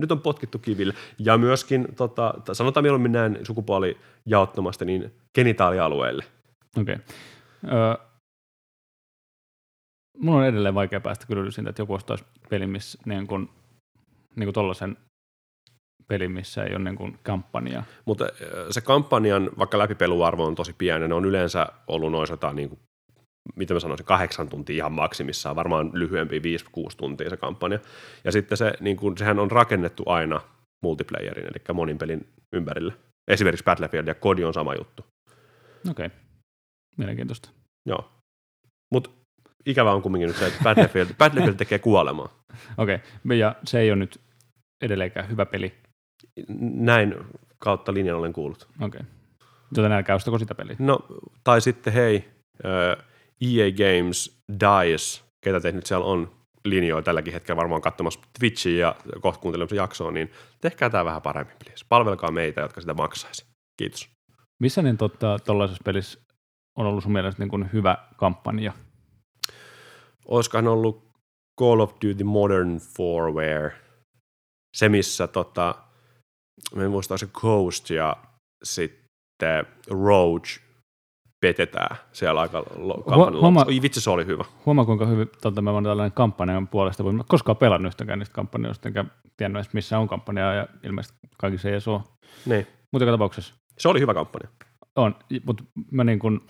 Nyt 0.00 0.12
on 0.12 0.20
potkittu 0.20 0.58
kiville. 0.58 0.94
Ja 1.18 1.38
myöskin, 1.38 1.88
tota, 1.96 2.34
sanotaan 2.52 2.84
mieluummin 2.84 3.12
näin 3.12 3.38
sukupuolijaottomasti, 3.42 4.84
niin 4.84 5.14
genitaalialueelle. 5.34 6.24
Okei. 6.80 6.94
Okay. 6.94 7.78
Öö, 7.78 7.94
mulla 10.18 10.38
on 10.38 10.46
edelleen 10.46 10.74
vaikea 10.74 11.00
päästä 11.00 11.26
kyllä 11.26 11.50
siitä, 11.50 11.70
että 11.70 11.82
joku 11.82 11.94
ostaisi 11.94 12.24
pelin, 12.50 12.70
missä 12.70 12.98
niin 13.04 13.26
kuin, 13.26 13.48
niin 14.36 14.46
kuin 14.46 14.54
tollaisen 14.54 14.96
pelin, 16.08 16.32
missä 16.32 16.64
ei 16.64 16.74
ole 16.74 16.84
niin 16.84 16.96
kuin 16.96 17.18
kampanjaa. 17.22 17.84
Mutta 18.04 18.28
se 18.70 18.80
kampanjan, 18.80 19.50
vaikka 19.58 19.78
läpipeluarvo 19.78 20.46
on 20.46 20.54
tosi 20.54 20.72
pieni, 20.72 21.08
ne 21.08 21.14
on 21.14 21.24
yleensä 21.24 21.66
ollut 21.86 22.12
noin 22.12 22.26
sata, 22.26 22.52
niin 22.52 22.68
kuin, 22.68 22.80
mitä 23.56 23.74
mä 23.74 23.80
sanoisin, 23.80 24.06
kahdeksan 24.06 24.48
tuntia 24.48 24.76
ihan 24.76 24.92
maksimissaan, 24.92 25.56
varmaan 25.56 25.90
lyhyempi 25.92 26.38
5-6 26.38 26.42
tuntia 26.96 27.30
se 27.30 27.36
kampanja. 27.36 27.78
Ja 28.24 28.32
sitten 28.32 28.58
se, 28.58 28.72
niin 28.80 28.96
kuin, 28.96 29.18
sehän 29.18 29.38
on 29.38 29.50
rakennettu 29.50 30.02
aina 30.06 30.40
multiplayerin, 30.82 31.44
eli 31.44 31.74
monin 31.74 31.98
pelin 31.98 32.28
ympärille. 32.52 32.92
Esimerkiksi 33.30 33.64
Battlefield 33.64 34.06
ja 34.06 34.14
Kodi 34.14 34.44
on 34.44 34.54
sama 34.54 34.74
juttu. 34.74 35.04
Okei, 35.90 36.06
okay. 36.06 36.18
mielenkiintoista. 36.96 37.50
Joo. 37.86 38.10
Mutta 38.92 39.10
ikävä 39.66 39.92
on 39.92 40.02
kumminkin 40.02 40.28
nyt 40.28 40.36
se, 40.36 40.46
että 40.46 40.64
Battlefield, 40.64 41.08
Battlefield 41.18 41.54
tekee 41.54 41.78
kuolemaa. 41.78 42.28
Okei, 42.78 42.98
okay. 43.24 43.36
ja 43.36 43.54
se 43.64 43.80
ei 43.80 43.90
ole 43.90 43.98
nyt 43.98 44.20
edelleenkään 44.82 45.28
hyvä 45.28 45.46
peli. 45.46 45.74
Näin 46.60 47.14
kautta 47.58 47.94
linjan 47.94 48.16
olen 48.16 48.32
kuullut. 48.32 48.68
Okei. 48.80 48.86
Okay. 48.86 49.12
Joten 49.76 49.92
älkää 49.92 50.16
ostako 50.16 50.38
sitä 50.38 50.54
peliä. 50.54 50.76
No, 50.78 50.98
tai 51.44 51.60
sitten 51.60 51.92
hei, 51.92 52.28
EA 53.40 53.70
Games, 53.72 54.42
DICE, 54.52 55.24
ketä 55.44 55.60
te 55.60 55.72
nyt 55.72 55.86
siellä 55.86 56.06
on 56.06 56.40
linjoilla 56.64 57.02
tälläkin 57.02 57.32
hetkellä 57.32 57.56
varmaan 57.56 57.82
katsomassa 57.82 58.20
Twitchiä 58.38 58.80
ja 58.80 58.96
kohta 59.20 59.40
kuuntelemassa 59.40 59.76
jaksoa, 59.76 60.10
niin 60.10 60.30
tehkää 60.60 60.90
tämä 60.90 61.04
vähän 61.04 61.22
paremmin, 61.22 61.56
please. 61.64 61.84
Palvelkaa 61.88 62.30
meitä, 62.30 62.60
jotka 62.60 62.80
sitä 62.80 62.94
maksaisi. 62.94 63.46
Kiitos. 63.76 64.08
Missä 64.62 64.82
niin 64.82 64.98
tuollaisessa 64.98 65.78
tota, 65.78 65.84
pelissä 65.84 66.20
on 66.78 66.86
ollut 66.86 67.02
sun 67.02 67.12
mielestä 67.12 67.42
niin 67.42 67.50
kuin 67.50 67.70
hyvä 67.72 67.98
kampanja? 68.16 68.72
Olisikohan 70.28 70.68
ollut 70.68 71.10
Call 71.60 71.80
of 71.80 71.92
Duty 71.92 72.24
Modern 72.24 72.80
Warfare, 72.98 73.72
se 74.76 74.88
missä 74.88 75.26
tota, 75.26 75.74
me 76.74 76.84
en 76.84 76.90
muista 76.90 77.18
se 77.18 77.26
Ghost 77.26 77.90
ja 77.90 78.16
sitten 78.62 79.66
Roach 79.90 80.60
petetään 81.40 81.96
siellä 82.12 82.40
aika 82.40 82.62
kampanjan 83.08 83.40
huoma, 83.40 83.64
Oi 83.66 83.82
vitsi, 83.82 84.00
se 84.00 84.10
oli 84.10 84.26
hyvä. 84.26 84.44
Huomaa, 84.66 84.84
kuinka 84.84 85.06
hyvin 85.06 85.30
tuota, 85.42 85.62
mä 85.62 85.72
voin 85.72 85.84
tällainen 85.84 86.12
kampanjan 86.12 86.68
puolesta, 86.68 87.02
mutta 87.02 87.16
mä 87.16 87.24
koskaan 87.28 87.56
pelannut 87.56 87.90
yhtäkään 87.90 88.18
niistä 88.18 88.34
kampanjoista, 88.34 88.88
enkä 88.88 89.04
tiennyt 89.36 89.60
edes 89.60 89.72
missä 89.72 89.98
on 89.98 90.08
kampanja, 90.08 90.54
ja 90.54 90.66
ilmeisesti 90.82 91.18
kaikissa 91.38 91.68
ei 91.68 91.72
edes 91.72 91.88
ole. 91.88 92.00
Niin. 92.46 92.66
Mutta 92.92 93.04
joka 93.04 93.12
tapauksessa. 93.12 93.54
Se 93.78 93.88
oli 93.88 94.00
hyvä 94.00 94.14
kampanja. 94.14 94.48
On, 94.96 95.14
mutta 95.46 95.64
mä 95.90 96.04
niin 96.04 96.18
kuin, 96.18 96.40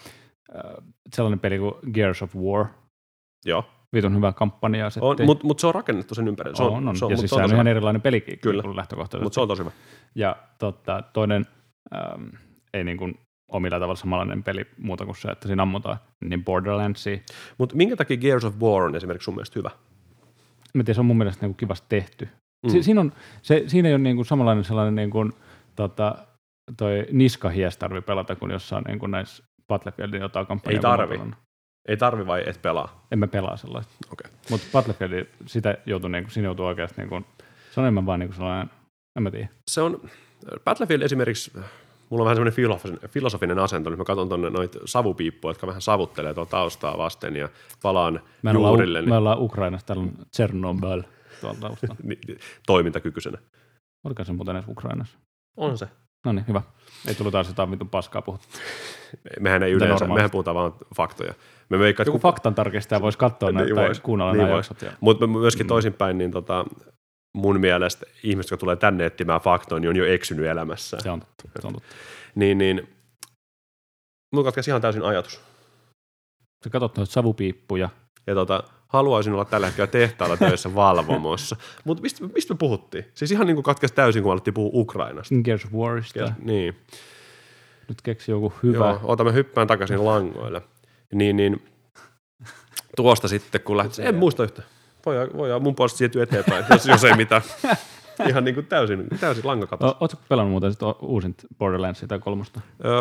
äh, 0.57 0.85
sellainen 1.15 1.41
peli 1.41 1.59
kuin 1.59 1.75
Gears 1.93 2.23
of 2.23 2.37
War. 2.37 2.67
Joo 3.45 3.65
vitun 3.95 4.17
hyvä 4.17 4.33
kampanja. 4.33 4.89
Mutta 5.01 5.25
mut, 5.25 5.43
mut 5.43 5.59
se 5.59 5.67
on 5.67 5.75
rakennettu 5.75 6.15
sen 6.15 6.29
ympärille. 6.29 6.57
Se 6.57 6.63
on, 6.63 6.73
on, 6.73 6.89
on. 6.89 6.97
Se 6.97 7.05
on, 7.05 7.11
ja 7.11 7.17
siis 7.17 7.31
se 7.31 7.43
on 7.43 7.53
ihan 7.53 7.67
erilainen 7.67 8.03
pelikin 8.03 8.39
Kyllä. 8.39 8.63
lähtökohtaisesti. 8.77 9.25
Mutta 9.25 9.35
se 9.35 9.41
on 9.41 9.49
tosi 9.49 9.61
hyvä. 9.61 9.71
Ja 10.15 10.37
totta, 10.59 11.03
toinen 11.13 11.47
ähm, 11.95 12.29
ei 12.75 12.85
niin 12.85 12.97
kuin 12.97 13.19
omilla 13.51 13.77
tavalla 13.77 13.97
samanlainen 13.97 14.43
peli 14.43 14.67
muuta 14.79 15.05
kuin 15.05 15.17
se, 15.17 15.29
että 15.29 15.47
siinä 15.47 15.63
ammutaan, 15.63 15.99
niin 16.25 16.45
Borderlandsia. 16.45 17.19
Mutta 17.59 17.77
minkä 17.77 17.97
takia 17.97 18.17
Gears 18.17 18.45
of 18.45 18.55
War 18.61 18.83
on 18.83 18.97
esimerkiksi 18.97 19.25
sun 19.25 19.35
mielestä 19.35 19.59
hyvä? 19.59 19.71
Mä 20.75 20.83
tiedän, 20.85 20.95
se 20.95 21.01
on 21.01 21.07
mun 21.07 21.19
mielestä 21.19 21.47
niin 21.47 21.51
kuin 21.51 21.57
kivasti 21.57 21.87
tehty. 21.89 22.29
Mm. 22.67 22.71
Si- 22.71 22.83
siinä, 22.83 23.01
on, 23.01 23.13
se, 23.43 23.65
siinä 23.67 23.89
ei 23.89 23.95
ole 23.95 24.03
niin 24.03 24.17
kuin 24.17 24.27
samanlainen 24.27 24.65
sellainen 24.65 24.95
niin 24.95 25.11
kuin, 25.11 25.33
tota, 25.77 26.15
toi 26.77 27.07
niskahies 27.13 27.77
tarvi 27.77 28.01
pelata 28.01 28.37
kuin 28.37 28.53
jossain 28.53 28.85
niin 28.85 28.99
kuin 28.99 29.11
näissä 29.11 29.45
Battlefieldin 29.69 30.21
jotain 30.21 30.47
kampanjaa. 30.47 30.79
Ei 30.79 30.83
tarvi. 30.83 31.21
Ei 31.89 31.97
tarvi 31.97 32.27
vai 32.27 32.43
et 32.47 32.63
pelaa? 32.63 33.07
En 33.11 33.19
mä 33.19 33.27
pelaa 33.27 33.57
sellaista. 33.57 33.93
Okay. 34.13 34.31
Mutta 34.51 34.67
Battlefield, 34.73 35.27
sitä 35.47 35.79
joutuu, 35.87 36.09
niin 36.09 36.25
kuin, 36.25 36.33
siinä 36.33 36.47
joutuu 36.47 36.67
oikeasti, 36.67 37.01
niin 37.01 37.09
kuin, 37.09 37.27
se 37.71 37.81
on 37.81 37.85
enemmän 37.85 38.07
vaan 38.07 38.21
niin 38.21 38.29
kuin 38.29 38.37
sellainen, 38.37 38.71
en 39.17 39.23
mä 39.23 39.31
tiedä. 39.31 39.49
Se 39.71 39.81
on, 39.81 40.11
Battlefield 40.65 41.03
esimerkiksi, 41.03 41.53
mulla 42.11 42.23
on 42.23 42.25
vähän 42.25 42.37
semmoinen 42.37 42.55
filosofinen, 42.55 42.99
filosofinen 43.09 43.59
asento, 43.59 43.91
nyt 43.91 43.99
mä 43.99 44.05
katson 44.05 44.29
tuonne 44.29 44.51
noita 44.51 44.79
savupiippuja, 44.85 45.51
jotka 45.51 45.67
vähän 45.67 45.83
savuttelee 45.83 46.35
tuota 46.35 46.51
taustaa 46.51 46.99
vasten 46.99 47.37
ja 47.37 47.49
palaan 47.83 48.21
me 48.43 48.53
juurille. 48.53 48.99
Ollaan, 48.99 49.05
niin... 49.05 49.09
Me 49.09 49.17
ollaan 49.17 49.43
Ukrainassa, 49.43 49.87
täällä 49.87 50.03
on 50.03 50.13
Chernobyl 50.37 51.03
tuolta 51.41 51.61
taustalla. 51.61 51.97
Toimintakykyisenä. 52.67 53.39
Oliko 54.05 54.25
se 54.25 54.33
muuten 54.33 54.57
edes 54.57 54.69
Ukrainassa? 54.69 55.19
On 55.57 55.79
se. 55.79 55.89
No 56.25 56.33
niin, 56.33 56.45
hyvä. 56.49 56.63
Ei 57.09 57.15
tullut 57.15 57.33
taas 57.33 57.49
jotain 57.49 57.71
vitun 57.71 57.89
paskaa 57.89 58.23
puhuttu. 58.23 58.49
Mehän 59.41 59.63
ei 59.63 59.73
yleensä, 59.73 60.07
mehän 60.07 60.31
puhutaan 60.31 60.55
vaan 60.55 60.73
faktoja. 60.97 61.35
Me 61.69 61.79
veikkaat, 61.79 62.07
Joku 62.07 62.19
kun... 62.19 62.23
faktan 62.23 62.55
tarkistaja 62.55 63.01
voisi 63.01 63.19
katsoa 63.19 63.53
näitä 63.53 63.75
niin 63.75 63.77
tai 63.77 64.03
kuunnella 64.03 64.33
niin 64.33 64.47
nämä 64.47 64.97
Mutta 65.01 65.27
myöskin 65.27 65.67
mm. 65.67 65.69
toisinpäin, 65.69 66.19
niin 66.19 66.31
tota, 66.31 66.65
mun 67.35 67.61
mielestä 67.61 68.07
ihmiset, 68.23 68.51
jotka 68.51 68.61
tulee 68.61 68.77
tänne 68.77 69.07
etsimään 69.07 69.41
faktoja, 69.41 69.81
niin 69.81 69.89
on 69.89 69.97
jo 69.97 70.07
eksynyt 70.07 70.47
elämässä. 70.47 70.97
Se 71.01 71.11
on 71.11 71.21
totta. 71.21 71.61
Se 71.61 71.67
on 71.67 71.73
totta. 71.73 71.89
niin, 72.35 72.59
niin, 72.59 72.89
mulla 74.33 74.45
katkesi 74.45 74.71
ihan 74.71 74.81
täysin 74.81 75.03
ajatus. 75.03 75.41
Sä 76.65 76.71
katsot 76.71 76.97
noita 76.97 77.13
savupiippuja. 77.13 77.89
Ja 78.27 78.35
tota, 78.35 78.63
haluaisin 78.89 79.33
olla 79.33 79.45
tällä 79.45 79.67
hetkellä 79.67 79.87
tehtaalla 79.87 80.37
töissä 80.37 80.75
valvomossa. 80.85 81.57
Mutta 81.85 82.03
mistä, 82.03 82.25
mistä 82.35 82.55
me 82.55 82.59
puhuttiin? 82.59 83.05
Siis 83.15 83.33
ihan 83.33 83.47
niin 83.47 83.57
kuin 83.57 83.65
katkesi 83.65 83.95
täysin, 83.95 84.23
kun 84.23 84.33
alettiin 84.33 84.55
puhua 84.55 84.71
Ukrainasta. 84.75 85.35
Gears 85.45 85.65
of 85.65 85.73
Warista. 85.73 86.19
Gears, 86.19 86.33
niin. 86.43 86.77
Nyt 87.89 88.03
keksi 88.03 88.31
joku 88.31 88.53
hyvä. 88.63 88.89
Joo, 88.89 89.01
otamme 89.03 89.33
hyppään 89.33 89.67
takaisin 89.67 90.05
langoille. 90.05 90.63
Niin, 91.15 91.37
niin 91.37 91.65
tuosta 92.97 93.29
sitten, 93.29 93.61
kun 93.61 93.77
lähti, 93.77 94.03
en 94.03 94.15
muista 94.15 94.45
yhtä. 94.45 94.63
Voi, 95.07 95.17
voi 95.37 95.61
mun 95.61 95.75
puolesta 95.75 95.99
siirtyä 95.99 96.23
eteenpäin, 96.23 96.65
jos, 96.71 96.87
jos 96.87 97.05
ei 97.05 97.17
mitään. 97.17 97.43
Ihan 98.29 98.45
niin 98.45 98.55
kuin 98.55 98.67
täysin, 98.67 99.07
täysin 99.21 99.47
langakatos. 99.47 99.97
Oletko 100.01 100.21
pelannut 100.29 100.51
muuten 100.51 100.73
sitten 100.73 100.89
uusin 101.03 101.35
Borderlandsia 101.59 102.09
tai 102.09 102.19
kolmosta? 102.19 102.61
Öö, 102.85 103.01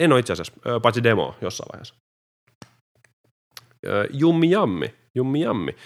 en 0.00 0.12
ole 0.12 0.20
itse 0.20 0.32
asiassa, 0.32 0.52
öö, 0.66 0.80
paitsi 0.80 1.02
demo 1.02 1.34
jossain 1.40 1.68
vaiheessa. 1.72 1.94
Öö, 3.86 4.06
jummi 4.10 4.50
jammi, 4.50 4.94
jummi 5.14 5.40
jammi. 5.40 5.76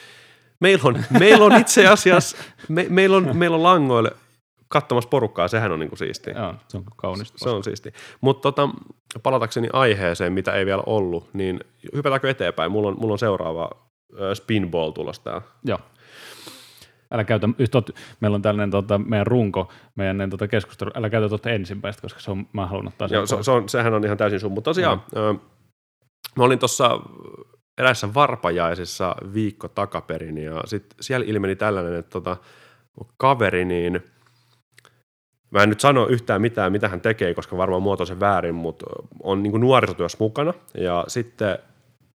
Meillä 0.60 0.88
on, 0.88 1.04
meillä 1.18 1.44
on 1.44 1.60
itse 1.60 1.86
asiassa, 1.86 2.36
me, 2.68 2.86
meillä, 2.88 3.16
on, 3.16 3.36
meillä 3.36 3.56
on 3.56 3.62
langoille 3.62 4.12
katsomassa 4.68 5.08
porukkaa, 5.08 5.48
sehän 5.48 5.72
on 5.72 5.80
niinku 5.80 5.96
siistiä. 5.96 6.34
Joo, 6.34 6.54
se 6.68 6.76
on 6.76 6.84
kaunista. 6.96 7.38
Se 7.38 7.48
on 7.48 7.64
siistiä. 7.64 7.92
Mutta 8.20 8.42
tota, 8.42 8.68
palatakseni 9.22 9.68
aiheeseen, 9.72 10.32
mitä 10.32 10.52
ei 10.52 10.66
vielä 10.66 10.82
ollut, 10.86 11.30
niin 11.32 11.60
hypätäänkö 11.94 12.30
eteenpäin? 12.30 12.72
Mulla 12.72 12.88
on, 12.88 12.96
mulla 12.98 13.12
on 13.12 13.18
seuraava 13.18 13.70
spinball 14.34 14.90
tulos 14.90 15.20
täällä. 15.20 15.42
Joo. 15.64 15.78
Älä 17.10 17.24
käytä, 17.24 17.48
just 17.58 17.74
ot, 17.74 17.90
meillä 18.20 18.34
on 18.34 18.42
tällainen 18.42 18.70
tota, 18.70 18.98
meidän 18.98 19.26
runko, 19.26 19.72
meidän 19.94 20.30
tota, 20.30 20.48
keskustelu, 20.48 20.90
älä 20.94 21.10
käytä 21.10 21.28
tuota 21.28 21.50
ensimmäistä, 21.50 22.02
koska 22.02 22.20
se 22.20 22.30
on, 22.30 22.46
mä 22.52 22.66
haluan 22.66 22.88
ottaa 22.88 23.08
sen 23.08 23.16
Joo, 23.16 23.26
se, 23.26 23.36
se 23.42 23.50
on, 23.50 23.68
sehän 23.68 23.94
on 23.94 24.04
ihan 24.04 24.16
täysin 24.16 24.40
sun, 24.40 24.52
mutta 24.52 24.70
tosiaan, 24.70 25.02
no. 25.14 25.32
mä 26.36 26.44
olin 26.44 26.58
tuossa 26.58 27.00
eräissä 27.78 28.14
varpajaisissa 28.14 29.16
viikko 29.34 29.68
takaperin, 29.68 30.38
ja 30.38 30.62
sitten 30.64 30.96
siellä 31.00 31.26
ilmeni 31.26 31.56
tällainen, 31.56 31.94
että 31.94 32.10
tota, 32.10 32.36
kaveri, 33.16 33.64
niin– 33.64 34.00
Mä 35.54 35.62
en 35.62 35.68
nyt 35.68 35.80
sano 35.80 36.06
yhtään 36.06 36.40
mitään, 36.42 36.72
mitä 36.72 36.88
hän 36.88 37.00
tekee, 37.00 37.34
koska 37.34 37.56
varmaan 37.56 37.82
muoto 37.82 38.06
se 38.06 38.20
väärin, 38.20 38.54
mutta 38.54 38.86
on 39.22 39.42
niin 39.42 39.60
nuorisotyössä 39.60 40.18
mukana. 40.20 40.54
Ja 40.74 41.04
sitten 41.08 41.58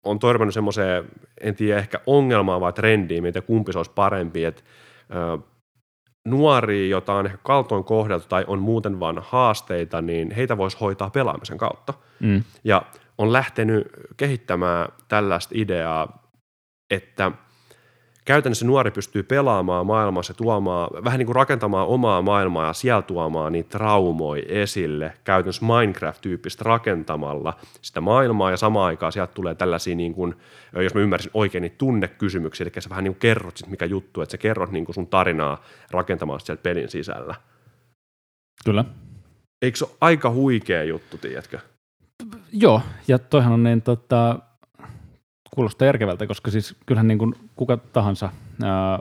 on 0.07 0.19
törmännyt 0.19 0.55
semmoiseen, 0.55 1.05
en 1.41 1.55
tiedä 1.55 1.79
ehkä 1.79 2.01
ongelmaa 2.07 2.61
vai 2.61 2.73
trendiin, 2.73 3.23
mitä 3.23 3.41
kumpi 3.41 3.73
se 3.73 3.79
olisi 3.79 3.93
parempi, 3.95 4.45
että 4.45 4.63
nuoria, 6.25 6.89
jota 6.89 7.13
on 7.13 7.27
ehkä 7.27 7.39
kaltoin 7.43 7.85
kohdeltu 7.85 8.27
tai 8.29 8.45
on 8.47 8.59
muuten 8.59 9.01
vaan 9.01 9.23
haasteita, 9.23 10.03
niin 10.03 10.31
heitä 10.31 10.57
voisi 10.57 10.77
hoitaa 10.81 11.11
pelaamisen 11.11 11.59
kautta. 11.59 11.95
Mm. 12.21 12.43
Ja 12.65 12.83
on 13.19 13.33
lähtenyt 13.33 13.89
kehittämään 14.17 14.89
tällaista 15.09 15.55
ideaa, 15.57 16.31
että– 16.91 17.33
käytännössä 18.27 18.67
nuori 18.67 18.91
pystyy 18.91 19.23
pelaamaan 19.23 19.87
maailmassa, 19.87 20.35
tuomaan, 20.35 21.05
vähän 21.05 21.19
niin 21.19 21.27
kuin 21.27 21.37
rakentamaan 21.37 21.87
omaa 21.87 22.23
maailmaa 22.23 22.67
ja 22.67 22.73
siellä 22.73 23.03
tuomaan 23.03 23.53
niitä 23.53 23.69
traumoja 23.69 24.43
esille, 24.49 25.13
käytännössä 25.25 25.67
Minecraft-tyyppistä 25.67 26.65
rakentamalla 26.65 27.55
sitä 27.83 28.01
maailmaa 28.01 28.51
ja 28.51 28.57
samaan 28.57 28.87
aikaan 28.87 29.13
sieltä 29.13 29.35
tulee 29.35 29.55
tällaisia, 29.55 29.95
niin 29.95 30.15
kuin, 30.15 30.35
jos 30.83 30.95
mä 30.95 31.01
ymmärsin 31.01 31.31
oikein, 31.35 31.63
niin 31.63 31.75
tunnekysymyksiä, 31.79 32.65
eli 32.65 32.83
sä 32.83 32.91
vähän 32.91 33.05
niin 33.05 33.15
kuin 33.15 33.21
kerrot 33.21 33.57
sit 33.57 33.67
mikä 33.67 33.85
juttu, 33.85 34.21
että 34.21 34.31
sä 34.31 34.39
kerrot 34.39 34.71
niin 34.71 34.85
kuin 34.85 34.95
sun 34.95 35.07
tarinaa 35.07 35.63
rakentamalla 35.91 36.39
sieltä 36.39 36.63
pelin 36.63 36.89
sisällä. 36.89 37.35
Kyllä. 38.65 38.85
Eikö 39.63 39.79
se 39.79 39.85
ole 39.85 39.93
aika 40.01 40.31
huikea 40.31 40.85
juttu, 40.85 41.19
tiedätkö? 41.19 41.59
Joo, 42.53 42.81
ja 43.09 43.19
toihan 43.19 43.53
on 43.53 43.63
niin 43.63 43.83
tota, 43.83 44.39
kuulostaa 45.55 45.87
järkevältä, 45.87 46.27
koska 46.27 46.51
siis 46.51 46.77
kyllähän 46.87 47.09
niin 47.09 47.19
kuin 47.19 47.35
kuka 47.57 47.77
tahansa 47.77 48.31
ää, 48.63 48.99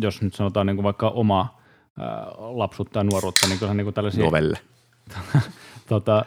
jos 0.00 0.22
nyt 0.22 0.34
sanotaan 0.34 0.66
niin 0.66 0.76
kuin 0.76 0.84
vaikka 0.84 1.08
omaa 1.08 1.60
ää, 1.98 2.26
lapsuutta 2.38 3.00
ja 3.00 3.04
nuoruutta, 3.04 3.46
niin 3.48 3.58
kyllähän 3.58 3.76
niin 3.76 3.84
kuin 3.84 3.94
tällaisia... 3.94 4.24
Novelle. 4.24 4.58
tota, 5.88 6.24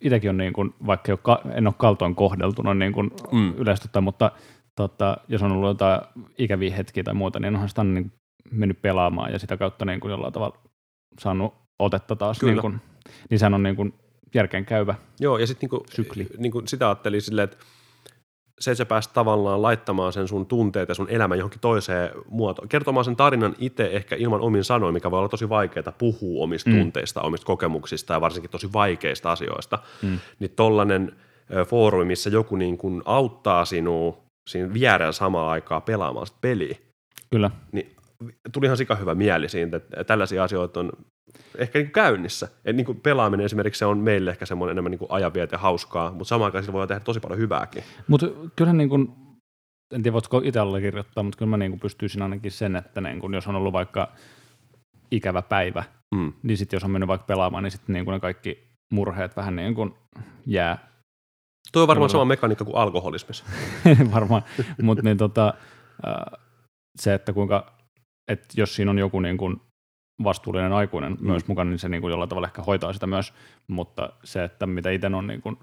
itsekin 0.00 0.30
on 0.30 0.36
niin 0.36 0.52
kuin, 0.52 0.74
vaikka 0.86 1.42
en 1.54 1.66
ole 1.66 1.74
kaltoin 1.78 2.14
kohdeltuna 2.14 2.74
niin 2.74 2.92
kuin 2.92 3.10
mm. 3.32 3.54
yleistä, 3.56 4.00
mutta 4.00 4.30
tota, 4.76 5.16
jos 5.28 5.42
on 5.42 5.52
ollut 5.52 5.68
jotain 5.68 6.00
ikäviä 6.38 6.76
hetkiä 6.76 7.04
tai 7.04 7.14
muuta, 7.14 7.40
niin 7.40 7.54
onhan 7.54 7.68
sitä 7.68 7.84
niin 7.84 8.12
mennyt 8.50 8.82
pelaamaan 8.82 9.32
ja 9.32 9.38
sitä 9.38 9.56
kautta 9.56 9.84
niin 9.84 10.00
kuin 10.00 10.10
jollain 10.10 10.32
tavalla 10.32 10.58
saanut 11.20 11.54
otetta 11.78 12.16
taas. 12.16 12.38
Kyllä. 12.38 12.52
Niin, 12.52 12.60
kuin, 12.60 12.80
niin 13.30 13.38
sehän 13.38 13.54
on 13.54 13.62
niin 13.62 13.76
kuin 13.76 13.94
järkeen 14.34 14.64
käyvä 14.64 14.94
Joo, 15.20 15.38
ja 15.38 15.46
sitten 15.46 15.68
niin 15.72 15.86
sykli. 15.90 16.26
Niin 16.38 16.52
kuin 16.52 16.68
sitä 16.68 16.86
ajattelin 16.86 17.22
silleen, 17.22 17.44
että 17.44 17.56
se, 18.60 18.70
että 18.70 18.78
sä 18.78 18.86
pääst 18.86 19.12
tavallaan 19.12 19.62
laittamaan 19.62 20.12
sen 20.12 20.28
sun 20.28 20.46
tunteet 20.46 20.88
ja 20.88 20.94
sun 20.94 21.10
elämä 21.10 21.36
johonkin 21.36 21.60
toiseen 21.60 22.10
muotoon, 22.28 22.68
kertomaan 22.68 23.04
sen 23.04 23.16
tarinan 23.16 23.54
itse 23.58 23.86
ehkä 23.92 24.16
ilman 24.16 24.40
omin 24.40 24.64
sanoin, 24.64 24.94
mikä 24.94 25.10
voi 25.10 25.18
olla 25.18 25.28
tosi 25.28 25.48
vaikeaa 25.48 25.92
puhua 25.98 26.44
omista 26.44 26.70
mm. 26.70 26.78
tunteista, 26.78 27.22
omista 27.22 27.46
kokemuksista 27.46 28.12
ja 28.12 28.20
varsinkin 28.20 28.50
tosi 28.50 28.72
vaikeista 28.72 29.32
asioista, 29.32 29.78
mm. 30.02 30.18
niin 30.38 30.50
tollainen 30.56 31.12
foorumi, 31.66 32.04
missä 32.04 32.30
joku 32.30 32.56
niin 32.56 32.78
kuin 32.78 33.02
auttaa 33.04 33.64
sinua 33.64 34.18
siinä 34.48 34.72
vierellä 34.72 35.12
samaan 35.12 35.50
aikaa 35.50 35.80
pelaamaan 35.80 36.26
sitä 36.26 36.38
peliä, 36.40 36.76
Kyllä. 37.30 37.50
niin 37.72 37.92
tuli 38.52 38.66
ihan 38.66 38.76
sika 38.76 38.94
hyvä 38.94 39.14
mieli 39.14 39.48
siitä, 39.48 39.76
että 39.76 40.04
tällaisia 40.04 40.44
asioita 40.44 40.80
on 40.80 40.92
ehkä 41.58 41.78
niin 41.78 41.90
käynnissä. 41.90 42.48
Et 42.64 42.76
niin 42.76 42.86
kuin 42.86 43.00
pelaaminen 43.00 43.46
esimerkiksi 43.46 43.78
se 43.78 43.86
on 43.86 43.98
meille 43.98 44.30
ehkä 44.30 44.46
semmoinen 44.46 44.72
enemmän 44.72 44.90
niin 44.90 45.08
ajanviete 45.08 45.56
hauskaa, 45.56 46.10
mutta 46.10 46.24
samaan 46.24 46.54
aikaan 46.54 46.72
voi 46.72 46.88
tehdä 46.88 47.00
tosi 47.00 47.20
paljon 47.20 47.40
hyvääkin. 47.40 47.82
Mutta 48.08 48.26
kyllähän 48.56 48.76
niin 48.76 48.88
kuin, 48.88 49.08
en 49.94 50.02
tiedä 50.02 50.12
voitko 50.12 50.40
itse 50.44 50.60
allekirjoittaa, 50.60 51.24
mutta 51.24 51.38
kyllä 51.38 51.50
mä 51.50 51.56
niin 51.56 51.70
kuin 51.70 51.80
pystyisin 51.80 52.22
ainakin 52.22 52.50
sen, 52.52 52.76
että 52.76 53.00
niin 53.00 53.20
kuin, 53.20 53.34
jos 53.34 53.46
on 53.46 53.56
ollut 53.56 53.72
vaikka 53.72 54.12
ikävä 55.10 55.42
päivä, 55.42 55.84
mm. 56.14 56.32
niin 56.42 56.56
sitten 56.56 56.76
jos 56.76 56.84
on 56.84 56.90
mennyt 56.90 57.08
vaikka 57.08 57.26
pelaamaan, 57.26 57.64
niin 57.64 57.70
sitten 57.70 57.92
niin 57.92 58.04
kuin 58.04 58.12
ne 58.12 58.20
kaikki 58.20 58.68
murheet 58.92 59.36
vähän 59.36 59.56
niin 59.56 59.74
kuin 59.74 59.94
jää. 60.46 60.88
Tuo 61.72 61.82
on 61.82 61.88
varmaan 61.88 62.10
sama 62.10 62.24
mekaniikka 62.24 62.64
kuin 62.64 62.76
alkoholismissa. 62.76 63.44
varmaan, 64.14 64.42
mutta 64.82 65.04
niin 65.04 65.16
tota, 65.16 65.54
se, 67.00 67.14
että 67.14 67.32
kuinka, 67.32 67.77
että 68.28 68.46
jos 68.56 68.74
siinä 68.74 68.90
on 68.90 68.98
joku 68.98 69.20
niin 69.20 69.36
kuin 69.36 69.60
vastuullinen 70.24 70.72
aikuinen 70.72 71.12
mm. 71.12 71.26
myös 71.26 71.48
mukana, 71.48 71.70
niin 71.70 71.78
se 71.78 71.88
niin 71.88 72.00
kuin 72.00 72.10
jollain 72.10 72.28
tavalla 72.28 72.48
ehkä 72.48 72.62
hoitaa 72.62 72.92
sitä 72.92 73.06
myös, 73.06 73.34
mutta 73.66 74.12
se, 74.24 74.44
että 74.44 74.66
mitä 74.66 74.90
itse 74.90 75.06
on 75.06 75.26
niin 75.26 75.42
kuin, 75.42 75.58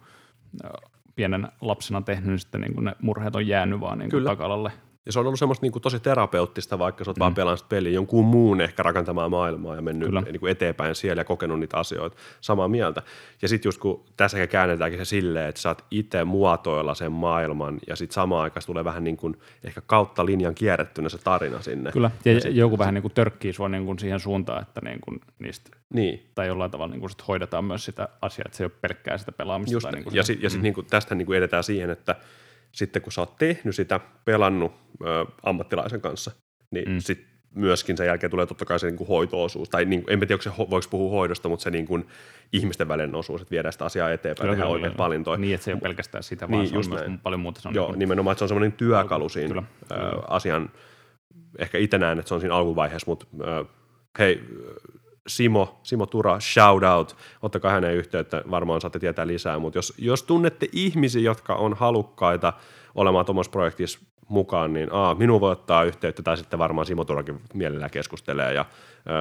pienen 1.15 1.47
lapsena 1.61 2.01
tehnyt, 2.01 2.29
niin 2.29 2.39
sitten 2.39 2.61
niin 2.61 2.73
kuin 2.73 2.85
ne 2.85 2.95
murheet 3.01 3.35
on 3.35 3.47
jäänyt 3.47 3.79
vaan 3.79 3.99
niin 3.99 4.11
kuin 4.11 4.23
takalalle. 4.23 4.71
Ja 5.05 5.11
se 5.11 5.19
on 5.19 5.27
ollut 5.27 5.39
semmoista 5.39 5.65
niin 5.65 5.71
kuin 5.71 5.81
tosi 5.81 5.99
terapeuttista, 5.99 6.79
vaikka 6.79 7.03
sä 7.03 7.09
oot 7.09 7.17
mm. 7.17 7.19
vaan 7.19 7.35
pelannut 7.35 7.69
peliä 7.69 7.91
jonkun 7.91 8.25
muun 8.25 8.61
ehkä 8.61 8.83
rakentamaan 8.83 9.31
maailmaa 9.31 9.75
ja 9.75 9.81
mennyt 9.81 10.09
niin 10.11 10.39
kuin 10.39 10.51
eteenpäin 10.51 10.95
siellä 10.95 11.19
ja 11.19 11.25
kokenut 11.25 11.59
niitä 11.59 11.77
asioita 11.77 12.17
samaa 12.41 12.67
mieltä. 12.67 13.01
Ja 13.41 13.47
sitten 13.47 13.67
just 13.67 13.79
kun 13.79 14.03
tässä 14.17 14.47
käännetäänkin 14.47 14.99
se 14.99 15.05
silleen, 15.05 15.49
että 15.49 15.61
sä 15.61 15.69
oot 15.69 15.85
itse 15.91 16.23
muotoilla 16.23 16.95
sen 16.95 17.11
maailman 17.11 17.79
ja 17.87 17.95
sitten 17.95 18.13
samaan 18.13 18.43
aikaan 18.43 18.63
tulee 18.65 18.83
vähän 18.83 19.03
niin 19.03 19.17
kuin 19.17 19.37
ehkä 19.63 19.81
kautta 19.81 20.25
linjan 20.25 20.55
kierrettynä 20.55 21.09
se 21.09 21.17
tarina 21.17 21.61
sinne. 21.61 21.91
Kyllä, 21.91 22.11
ja, 22.25 22.33
ja 22.33 22.41
sit, 22.41 22.55
joku 22.55 22.77
vähän 22.77 22.93
niin 22.93 23.01
kuin 23.01 23.13
törkkii 23.13 23.53
sua 23.53 23.69
niin 23.69 23.85
kuin 23.85 23.99
siihen 23.99 24.19
suuntaan, 24.19 24.61
että 24.61 24.81
niin 24.83 24.99
kuin 25.01 25.21
niistä, 25.39 25.69
niin. 25.93 26.25
tai 26.35 26.47
jollain 26.47 26.71
tavalla 26.71 26.91
niin 26.91 26.99
kuin 26.99 27.09
sit 27.09 27.27
hoidetaan 27.27 27.65
myös 27.65 27.85
sitä 27.85 28.09
asiaa, 28.21 28.43
että 28.45 28.57
se 28.57 28.63
ei 28.63 28.65
ole 28.65 28.79
pelkkää 28.81 29.17
sitä 29.17 29.31
pelaamista. 29.31 29.73
Just, 29.73 29.83
tai 29.83 29.91
niin 29.91 30.03
kuin 30.03 30.15
ja 30.15 30.23
sitten 30.23 30.49
sit 30.49 30.59
mm. 30.59 30.63
niin 30.63 30.73
kuin 30.73 30.87
tästä 30.89 31.15
niin 31.15 31.25
kuin 31.25 31.37
edetään 31.37 31.63
siihen, 31.63 31.89
että 31.89 32.15
sitten 32.75 33.01
kun 33.01 33.11
sä 33.11 33.21
oot 33.21 33.37
tehnyt 33.37 33.75
sitä, 33.75 33.99
pelannut 34.25 34.71
ö, 35.01 35.25
ammattilaisen 35.43 36.01
kanssa, 36.01 36.31
niin 36.71 36.89
mm. 36.89 36.99
sitten 36.99 37.27
myöskin 37.55 37.97
sen 37.97 38.07
jälkeen 38.07 38.31
tulee 38.31 38.45
totta 38.45 38.65
kai 38.65 38.79
se 38.79 38.87
niin 38.87 38.97
kuin 38.97 39.07
hoito-osuus, 39.07 39.69
tai 39.69 39.85
niin, 39.85 40.03
en 40.07 40.19
tiedä, 40.19 40.41
se, 40.41 40.49
voiko 40.57 40.87
puhua 40.89 41.11
hoidosta, 41.11 41.49
mutta 41.49 41.63
se 41.63 41.71
niin 41.71 41.85
kuin 41.85 42.07
ihmisten 42.53 42.87
välinen 42.87 43.15
osuus, 43.15 43.41
että 43.41 43.51
viedään 43.51 43.73
sitä 43.73 43.85
asiaa 43.85 44.11
eteenpäin 44.11 44.59
ja 44.59 44.65
oikeat 44.65 44.97
valintoja. 44.97 45.37
Niin, 45.37 45.55
että 45.55 45.65
se 45.65 45.71
ei 45.71 45.73
ole 45.73 45.81
pelkästään 45.81 46.23
sitä, 46.23 46.49
vaan 46.49 46.59
niin, 46.59 46.69
se 46.69 46.77
on 46.77 46.85
myös 46.89 47.07
näin. 47.07 47.19
paljon 47.19 47.39
muuta. 47.39 47.61
Se 47.61 47.67
on 47.67 47.75
Joo, 47.75 47.91
niin 47.91 47.99
nimenomaan, 47.99 48.31
että 48.31 48.39
se 48.39 48.43
on 48.43 48.49
semmoinen 48.49 48.71
työkalu 48.71 49.29
siinä 49.29 49.47
kyllä, 49.47 49.63
kyllä. 49.87 50.23
asian, 50.27 50.69
ehkä 51.59 51.77
itse 51.77 51.97
näen, 51.97 52.19
että 52.19 52.29
se 52.29 52.33
on 52.33 52.41
siinä 52.41 52.55
alkuvaiheessa, 52.55 53.11
mutta 53.11 53.25
ö, 53.41 53.65
hei, 54.19 54.43
Simo, 55.27 55.79
Simo 55.83 56.05
Tura, 56.05 56.39
shout 56.39 56.83
out, 56.83 57.15
ottakaa 57.41 57.71
hänen 57.71 57.95
yhteyttä, 57.95 58.43
varmaan 58.51 58.81
saatte 58.81 58.99
tietää 58.99 59.27
lisää, 59.27 59.59
mutta 59.59 59.77
jos, 59.77 59.93
jos 59.97 60.23
tunnette 60.23 60.69
ihmisiä, 60.71 61.21
jotka 61.21 61.55
on 61.55 61.73
halukkaita 61.73 62.53
olemaan 62.95 63.25
tuommoisessa 63.25 63.51
projektissa 63.51 63.99
mukaan, 64.27 64.73
niin 64.73 64.89
a, 64.91 65.15
minun 65.15 65.41
voi 65.41 65.51
ottaa 65.51 65.83
yhteyttä, 65.83 66.23
tai 66.23 66.37
sitten 66.37 66.59
varmaan 66.59 66.85
Simo 66.85 67.05
Turakin 67.05 67.41
mielellään 67.53 67.91
keskustelee, 67.91 68.53
ja 68.53 68.65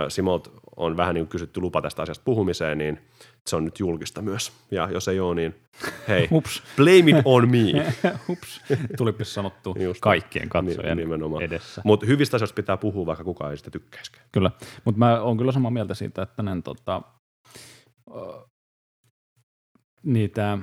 Simolta 0.09 0.51
on 0.77 0.97
vähän 0.97 1.15
niin 1.15 1.29
kysytty 1.29 1.61
lupa 1.61 1.83
tästä 1.83 2.03
asiasta 2.03 2.23
puhumiseen, 2.25 2.79
niin 2.79 3.01
se 3.47 3.57
on 3.57 3.65
nyt 3.65 3.81
julkista 3.81 4.23
myös, 4.23 4.53
ja 4.71 4.89
jos 4.93 5.09
ei 5.09 5.21
ole, 5.21 5.35
niin 5.35 5.55
hei, 6.09 6.29
Ups. 6.33 6.63
blame 6.77 7.11
it 7.11 7.17
on 7.25 7.49
me. 7.51 7.93
Ups, 8.29 8.61
tulipi 8.97 9.25
sanottu 9.25 9.77
Just, 9.81 10.01
kaikkien 10.01 10.49
katsojien 10.49 10.97
nimenomaan. 10.97 11.43
edessä. 11.43 11.83
Mutta 11.85 12.07
hyvistä 12.07 12.37
asioista 12.37 12.55
pitää 12.55 12.77
puhua, 12.77 13.07
vaikka 13.07 13.25
kukaan 13.25 13.51
ei 13.51 13.57
sitä 13.57 13.71
tykkäisikään. 13.71 14.27
Kyllä, 14.33 14.51
mutta 14.85 14.99
mä 14.99 15.21
oon 15.21 15.37
kyllä 15.37 15.53
samaa 15.53 15.71
mieltä 15.71 15.95
siitä, 15.95 16.23
että 16.23 16.43
ne, 16.43 16.51
tota, 16.65 17.03
niitä 20.03 20.59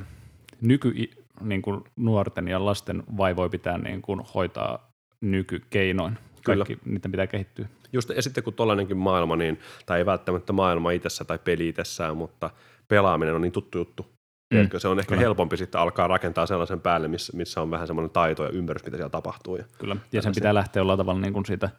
nyky, 0.61 0.93
niin 1.41 1.61
kuin 1.61 1.83
nuorten 1.95 2.47
ja 2.47 2.65
lasten 2.65 3.03
vaivoja 3.17 3.49
pitää 3.49 3.77
niin 3.77 4.01
kuin 4.01 4.21
hoitaa 4.35 4.91
nykykeinoin. 5.21 6.17
Kaikki, 6.45 6.75
Kyllä. 6.75 6.93
niitä 6.93 7.09
pitää 7.09 7.27
kehittyä. 7.27 7.67
Just, 7.93 8.09
ja 8.09 8.21
sitten 8.21 8.43
kun 8.43 8.53
tuollainenkin 8.53 8.97
maailma, 8.97 9.35
niin, 9.35 9.59
tai 9.85 9.97
ei 9.97 10.05
välttämättä 10.05 10.53
maailma 10.53 10.91
itsessä 10.91 11.25
tai 11.25 11.39
peli 11.39 11.67
itsessään, 11.67 12.17
mutta 12.17 12.49
pelaaminen 12.87 13.35
on 13.35 13.41
niin 13.41 13.51
tuttu 13.51 13.77
juttu. 13.77 14.05
Mm, 14.53 14.69
se 14.77 14.87
on 14.87 14.99
ehkä 14.99 15.09
kyllä. 15.09 15.21
helpompi 15.21 15.57
sitten 15.57 15.81
alkaa 15.81 16.07
rakentaa 16.07 16.45
sellaisen 16.45 16.81
päälle, 16.81 17.07
missä, 17.07 17.37
missä 17.37 17.61
on 17.61 17.71
vähän 17.71 17.87
semmoinen 17.87 18.11
taito 18.11 18.43
ja 18.43 18.49
ymmärrys, 18.49 18.85
mitä 18.85 18.97
siellä 18.97 19.09
tapahtuu. 19.09 19.55
Ja 19.55 19.63
kyllä, 19.79 19.95
ja 20.11 20.21
sen 20.21 20.35
pitää 20.35 20.53
lähteä 20.53 20.79
jollain 20.79 20.97
tavalla 20.97 21.21
niin 21.21 21.33
kuin 21.33 21.45
siitä, 21.45 21.69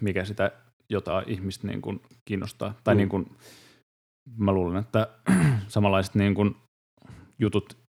mikä 0.00 0.24
sitä 0.24 0.50
jotain 0.88 1.28
ihmistä 1.28 1.66
niin 1.66 1.82
kuin 1.82 2.00
kiinnostaa. 2.24 2.74
Tai 2.84 2.94
mm. 2.94 2.96
niin 2.96 3.08
kuin, 3.08 3.36
mä 4.38 4.52
luulen, 4.52 4.76
että 4.76 5.08
samanlaiset 5.68 6.14
niin 6.14 6.34
kuin 6.34 6.56
jutut 7.38 7.81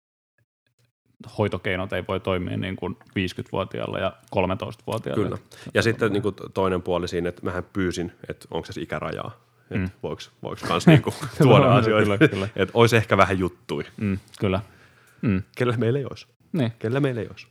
hoitokeinot 1.38 1.94
ei 1.94 2.04
voi 2.08 2.20
toimia 2.20 2.58
niin 2.58 2.76
kuin 2.76 2.98
50-vuotiaalla 3.10 4.00
ja 4.00 4.14
13-vuotiaalla. 4.36 5.24
Kyllä. 5.24 5.38
Ja 5.74 5.82
sitten 5.82 6.14
niin 6.14 6.24
kuin 6.24 6.36
toinen 6.54 6.82
puoli 6.82 7.08
siinä, 7.08 7.30
että 7.30 7.42
mähän 7.46 7.64
pyysin, 7.74 8.12
että 8.30 8.48
onko 8.52 8.72
se 8.72 8.82
ikärajaa. 8.82 9.32
Että 9.72 9.88
mm. 9.88 9.90
voiko, 10.04 10.22
voiko 10.44 10.68
kans 10.68 10.88
niinku 10.88 11.14
tuoda 11.44 11.76
asioita. 11.76 12.18
kyllä, 12.18 12.30
kyllä. 12.30 12.46
Että 12.56 12.72
olisi 12.74 12.98
ehkä 12.98 13.18
vähän 13.18 13.40
juttui. 13.40 13.84
Mm, 13.98 14.18
kyllä. 14.40 14.62
Mm. 15.22 15.44
Kellä 15.58 15.78
meillä 15.78 16.00
ei 16.00 16.06
olisi. 16.06 16.28
Niin. 16.54 16.72
Kellä 16.80 17.00
meillä 17.00 17.22
ei 17.22 17.28
olisi. 17.28 17.48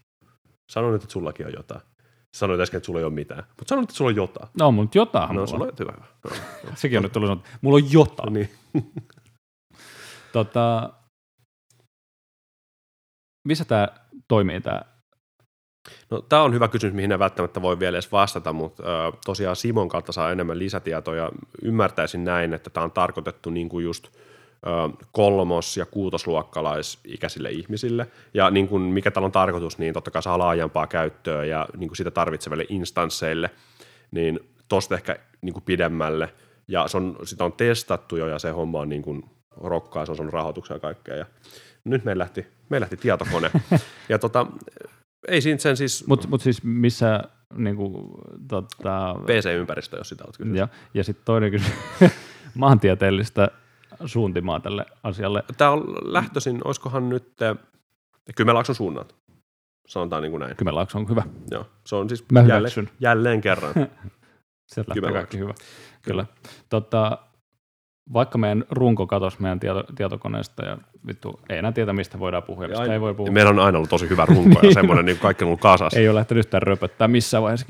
Sano 0.71 0.91
nyt, 0.91 1.03
että 1.03 1.13
sullakin 1.13 1.47
on 1.47 1.53
jotain. 1.57 1.81
Sanoit 2.35 2.61
äsken, 2.61 2.79
että 2.79 2.87
sulla 2.87 2.99
ei 2.99 3.05
ole 3.05 3.13
mitään. 3.13 3.43
Mutta 3.49 3.69
sano 3.69 3.81
nyt, 3.81 3.91
että 3.91 3.97
sulla 3.97 4.11
on 4.11 4.17
jotain. 4.17 4.49
No 4.59 4.71
nyt 4.71 4.95
jotain. 4.95 5.37
No, 5.37 5.47
sulla 5.47 5.65
on 5.65 5.73
hyvä. 5.79 5.93
Sekin 6.75 6.99
on 6.99 7.03
nyt 7.03 7.13
tullut 7.13 7.29
sanottu. 7.29 7.49
Mulla 7.61 7.77
on 7.77 7.93
jotain. 7.93 8.33
niin. 8.33 8.51
tota, 10.33 10.91
missä 13.45 13.65
tämä 13.65 13.89
toimii 14.29 14.61
tämä? 14.61 14.81
No, 16.11 16.21
tämä 16.21 16.43
on 16.43 16.55
hyvä 16.55 16.69
kysymys, 16.69 16.95
mihin 16.95 17.13
en 17.13 17.19
välttämättä 17.19 17.63
voi 17.63 17.79
vielä 17.79 17.95
edes 17.95 18.13
vastata, 18.13 18.53
mutta 18.53 18.83
ö, 18.83 19.13
tosiaan 19.25 19.57
Simon 19.57 19.89
kautta 19.89 20.13
saa 20.13 20.31
enemmän 20.31 20.59
lisätietoja. 20.59 21.31
Ymmärtäisin 21.63 22.25
näin, 22.25 22.55
että 22.55 22.71
tämä 22.71 22.85
on 22.85 22.91
tarkoitettu 22.91 23.51
niin 23.51 23.69
kuin 23.69 23.85
just 23.85 24.07
ö, 24.07 25.05
kolmos- 25.13 25.77
ja 25.77 25.87
kuutosluokkalaisikäisille 25.87 27.51
ihmisille. 27.51 28.07
Ja 28.35 28.51
niin 28.51 28.69
kuin 28.69 28.83
mikä 28.83 29.11
täällä 29.11 29.27
on 29.27 29.33
tarkoitus, 29.33 29.79
niin 29.79 29.95
totta 29.95 30.11
kai 30.11 30.23
saa 30.23 30.39
laajempaa 30.39 30.87
käyttöä 30.87 31.45
ja 31.45 31.67
niin 31.77 31.89
kuin 31.89 31.97
sitä 31.97 32.11
tarvitseville 32.11 32.67
instansseille, 32.69 33.51
niin 34.11 34.41
tosta 34.69 34.95
ehkä 34.95 35.17
niin 35.41 35.53
kuin 35.53 35.65
pidemmälle. 35.65 36.35
Ja 36.69 36.89
se 36.89 36.97
on, 36.97 37.17
sitä 37.25 37.45
on 37.45 37.53
testattu 37.53 38.17
jo 38.17 38.29
ja 38.29 38.39
se 38.39 38.51
homma 38.51 38.81
on 38.81 38.89
niin 38.89 39.03
kuin 39.03 39.25
rokkaa, 39.57 40.07
se 40.07 40.13
on 40.13 40.17
saanut 40.17 40.35
rahoituksia 40.35 40.77
ja 40.77 40.81
kaikkea. 40.81 41.17
Ja 41.17 41.27
nyt 41.85 42.05
meillä 42.05 42.21
lähti, 42.21 42.47
meillä 42.69 42.83
lähti 42.85 42.97
tietokone. 42.97 43.51
ja 44.09 44.19
tota, 44.19 44.47
ei 45.29 45.41
siinä 45.41 45.59
sen 45.59 45.77
siis... 45.77 46.07
Mutta 46.07 46.29
mut 46.29 46.41
siis 46.41 46.63
missä 46.63 47.25
niinku, 47.55 48.19
tota... 48.49 49.15
PC-ympäristö, 49.25 49.97
jos 49.97 50.09
sitä 50.09 50.25
olet 50.25 50.37
kysynyt. 50.37 50.59
Ja, 50.59 50.69
ja 50.95 51.05
sitten 51.05 51.25
toinen 51.25 51.51
kysymys, 51.51 51.75
maantieteellistä 52.55 53.49
suuntimaa 54.07 54.61
tälle 54.61 54.87
asialle. 55.03 55.45
Tämä 55.57 55.71
on 55.71 55.95
lähtöisin, 56.03 56.61
olisikohan 56.65 57.09
nyt 57.09 57.29
Kymenlaakson 58.37 58.75
suunnat, 58.75 59.15
sanotaan 59.87 60.23
niin 60.23 60.31
kuin 60.31 60.41
näin. 60.41 60.57
Kymenlaakso 60.57 60.99
on 60.99 61.09
hyvä. 61.09 61.23
Joo, 61.51 61.67
se 61.87 61.97
on 61.97 62.09
siis 62.09 62.25
Mä 62.33 62.41
jälleen, 62.41 62.91
jälleen 63.01 63.41
kerran. 63.41 63.75
Sieltä 64.73 64.93
lähtee 64.95 65.13
kaikki 65.13 65.39
hyvä. 65.39 65.55
Kyllä. 66.03 66.27
Tota, 66.69 67.19
vaikka 68.13 68.39
meidän 68.39 68.65
runko 68.71 69.07
katosi 69.07 69.43
meidän 69.43 69.61
tieto, 69.61 69.85
tietokoneesta 69.95 70.65
ja 70.65 70.79
vittu, 71.07 71.41
ei 71.49 71.59
enää 71.59 71.73
tiedä, 71.73 71.93
mistä 71.93 72.19
voidaan 72.19 72.43
puhua, 72.43 72.65
ja 72.65 72.69
mistä 72.69 72.93
ei 72.93 73.01
voi 73.01 73.15
puhua. 73.15 73.33
Meillä 73.33 73.51
on 73.51 73.59
aina 73.59 73.79
ollut 73.79 73.91
tosi 73.91 74.09
hyvä 74.09 74.27
runko 74.27 74.61
ja 74.63 74.75
semmoinen, 74.75 75.05
niin 75.05 75.19
kaikki 75.19 75.45
on 75.45 75.49
ollut 75.49 75.61
kasassa. 75.61 75.99
ei 75.99 76.09
ole 76.09 76.15
lähtenyt 76.15 76.47
yhtään 76.47 76.63
röpöttää 76.63 77.09
missään 77.09 77.43
vaiheessa. 77.43 77.67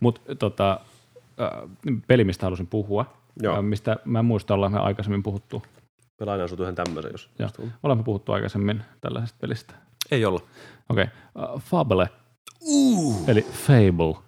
Mutta 0.00 0.34
tota, 0.34 0.80
äh, 1.40 1.50
peli, 2.06 2.24
mistä 2.24 2.46
halusin 2.46 2.66
puhua, 2.66 3.06
Joo. 3.42 3.56
äh, 3.56 3.62
mistä 3.62 3.96
mä 4.04 4.18
en 4.18 4.24
muista, 4.24 4.54
ollaan 4.54 4.72
me 4.72 4.78
aikaisemmin 4.78 5.22
puhuttu. 5.22 5.62
Me 6.20 6.26
lainaan 6.26 6.48
sut 6.48 6.60
yhden 6.60 6.74
tämmöisen, 6.74 7.12
jos... 7.12 7.30
Joo, 7.38 7.48
olemme 7.82 8.04
puhuttu 8.04 8.32
aikaisemmin 8.32 8.82
tällaisesta 9.00 9.38
pelistä. 9.40 9.74
Ei 10.10 10.24
olla. 10.24 10.40
Okei, 10.88 11.06
okay. 11.34 11.54
uh, 11.54 11.60
Fable, 11.60 12.08
uh. 12.60 13.28
eli 13.28 13.42
Fable. 13.42 14.24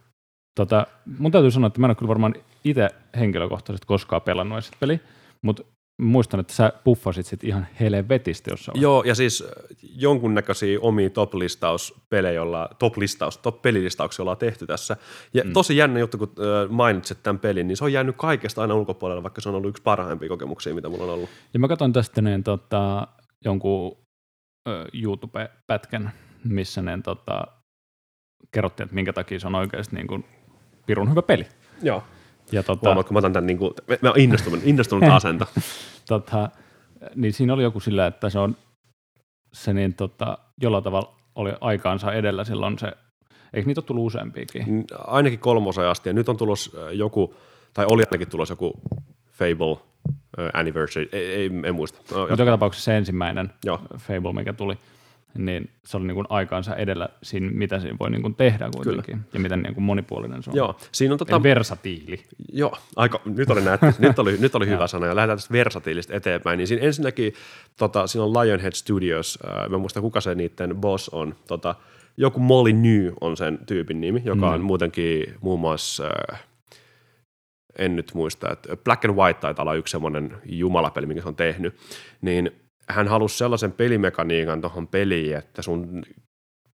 Tota, 0.54 0.86
mun 1.18 1.32
täytyy 1.32 1.50
sanoa, 1.50 1.66
että 1.66 1.80
mä 1.80 1.86
en 1.86 1.90
ole 1.90 1.94
kyllä 1.94 2.08
varmaan 2.08 2.34
itse 2.64 2.88
henkilökohtaisesti 3.18 3.86
koskaan 3.86 4.22
pelannut 4.22 4.70
peli, 4.80 5.00
mutta 5.42 5.62
muistan, 6.02 6.40
että 6.40 6.52
sä 6.52 6.72
puffasit 6.84 7.26
sit 7.26 7.44
ihan 7.44 7.66
helvetisti 7.80 8.50
jossain 8.50 8.80
Joo, 8.80 9.02
ja 9.06 9.14
siis 9.14 9.42
äh, 9.46 9.48
jonkunnäköisiä 9.80 10.78
omia 10.80 11.10
top-listauspelejä, 11.10 12.32
jolla, 12.32 12.68
top-listaus, 12.78 13.38
top-pelilistauksia 13.38 14.22
ollaan 14.22 14.36
tehty 14.36 14.66
tässä. 14.66 14.96
Ja 15.34 15.44
mm. 15.44 15.52
tosi 15.52 15.76
jännä 15.76 16.00
juttu, 16.00 16.18
kun 16.18 16.28
äh, 16.28 16.70
mainitsit 16.70 17.22
tämän 17.22 17.38
pelin, 17.38 17.68
niin 17.68 17.76
se 17.76 17.84
on 17.84 17.92
jäänyt 17.92 18.16
kaikesta 18.16 18.62
aina 18.62 18.74
ulkopuolella, 18.74 19.22
vaikka 19.22 19.40
se 19.40 19.48
on 19.48 19.54
ollut 19.54 19.70
yksi 19.70 19.82
parhaimpia 19.82 20.28
kokemuksia, 20.28 20.74
mitä 20.74 20.88
mulla 20.88 21.04
on 21.04 21.10
ollut. 21.10 21.30
Ja 21.54 21.60
mä 21.60 21.68
katson 21.68 21.92
tästä 21.92 22.22
niin, 22.22 22.44
tota, 22.44 23.08
jonkun 23.44 23.96
ö, 24.68 24.84
YouTube-pätkän, 24.92 26.12
missä 26.44 26.82
ne 26.82 26.98
tota, 27.04 27.46
kerrottiin, 28.52 28.84
että 28.84 28.94
minkä 28.94 29.12
takia 29.12 29.40
se 29.40 29.46
on 29.46 29.54
oikeasti 29.54 29.96
niin 29.96 30.06
kuin 30.06 30.24
pirun 30.86 31.10
hyvä 31.10 31.22
peli. 31.22 31.46
Joo. 31.82 32.02
Ja 32.52 32.62
tota, 32.62 32.88
Huomaat, 32.88 33.06
kun 33.06 33.14
mä 33.14 33.18
otan 33.18 33.32
tämän 33.32 33.46
niin 33.46 33.58
kuin, 33.58 33.74
mä 34.02 34.08
oon 34.08 34.20
innostunut, 34.20 34.60
innostunut 34.64 35.10
asento. 35.10 35.44
tota, 36.08 36.50
niin 37.14 37.32
siinä 37.32 37.54
oli 37.54 37.62
joku 37.62 37.80
sillä, 37.80 38.06
että 38.06 38.30
se 38.30 38.38
on 38.38 38.56
se 39.52 39.72
niin 39.72 39.94
tota, 39.94 40.38
jollain 40.62 40.84
tavalla 40.84 41.16
oli 41.34 41.52
aikaansa 41.60 42.12
edellä 42.12 42.44
silloin 42.44 42.78
se, 42.78 42.92
eikö 43.54 43.66
niitä 43.66 43.80
ole 43.80 43.84
tullut 43.86 44.06
useampiakin? 44.06 44.84
Ainakin 45.06 45.38
kolmosen 45.38 45.86
asti, 45.86 46.08
ja 46.08 46.12
nyt 46.12 46.28
on 46.28 46.36
tulos 46.36 46.76
joku, 46.92 47.34
tai 47.74 47.86
oli 47.88 48.02
ainakin 48.02 48.28
tulos 48.28 48.50
joku 48.50 48.80
Fable 49.30 49.76
Anniversary, 50.52 51.08
ei, 51.12 51.26
ei 51.26 51.50
en 51.64 51.74
muista. 51.74 51.98
No, 52.14 52.18
Mutta 52.18 52.42
joka 52.42 52.50
tapauksessa 52.50 52.84
se 52.84 52.96
ensimmäinen 52.96 53.52
Joo. 53.64 53.80
Fable, 53.98 54.32
mikä 54.32 54.52
tuli, 54.52 54.78
niin 55.36 55.70
se 55.84 55.96
oli 55.96 56.06
niin 56.06 56.14
kuin 56.14 56.26
aikaansa 56.30 56.76
edellä 56.76 57.08
siinä, 57.22 57.50
mitä 57.50 57.80
siinä 57.80 57.96
voi 58.00 58.10
niin 58.10 58.22
kuin 58.22 58.34
tehdä 58.34 58.68
kuitenkin, 58.74 59.04
Kyllä. 59.04 59.26
ja 59.34 59.40
miten 59.40 59.62
niin 59.62 59.74
kuin 59.74 59.84
monipuolinen 59.84 60.42
se 60.42 60.50
on. 60.50 60.56
Joo, 60.56 60.76
siinä 60.92 61.14
on 61.14 61.18
tota, 61.18 61.42
versatiili. 61.42 62.22
Joo, 62.52 62.76
aika, 62.96 63.20
nyt 63.24 63.50
oli, 63.50 63.60
näet, 63.60 63.80
nyt 63.98 64.18
oli, 64.18 64.36
nyt 64.40 64.54
oli 64.54 64.66
hyvä 64.66 64.86
sana 64.86 65.06
ja 65.06 65.16
lähdetään 65.16 65.38
tästä 65.38 65.52
versatiilista 65.52 66.14
eteenpäin. 66.14 66.56
Niin 66.58 66.66
siinä 66.66 66.82
ensinnäkin 66.86 67.32
tota, 67.78 68.06
siinä 68.06 68.24
on 68.24 68.32
Lionhead 68.32 68.72
Studios, 68.72 69.38
äh, 69.48 69.68
mä 69.68 69.74
en 69.76 69.80
muista 69.80 70.00
kuka 70.00 70.20
se 70.20 70.34
niiden 70.34 70.76
boss 70.76 71.08
on, 71.08 71.34
tota, 71.48 71.74
joku 72.16 72.40
Molly 72.40 72.72
New 72.72 73.12
on 73.20 73.36
sen 73.36 73.58
tyypin 73.66 74.00
nimi, 74.00 74.22
joka 74.24 74.50
on 74.50 74.60
Mm. 74.60 74.64
muutenkin 74.66 75.34
muun 75.40 75.60
muassa, 75.60 76.04
äh, 76.32 76.44
en 77.78 77.96
nyt 77.96 78.10
muista, 78.14 78.52
että 78.52 78.76
Black 78.76 79.04
and 79.04 79.14
White 79.16 79.40
taitaa 79.40 79.62
olla 79.62 79.74
yksi 79.74 79.92
semmoinen 79.92 80.36
jumalapeli, 80.44 81.06
minkä 81.06 81.22
se 81.22 81.28
on 81.28 81.36
tehnyt, 81.36 81.76
niin 82.20 82.50
hän 82.88 83.08
halusi 83.08 83.38
sellaisen 83.38 83.72
pelimekaniikan 83.72 84.60
tuohon 84.60 84.88
peliin, 84.88 85.36
että 85.36 85.62
sun 85.62 86.02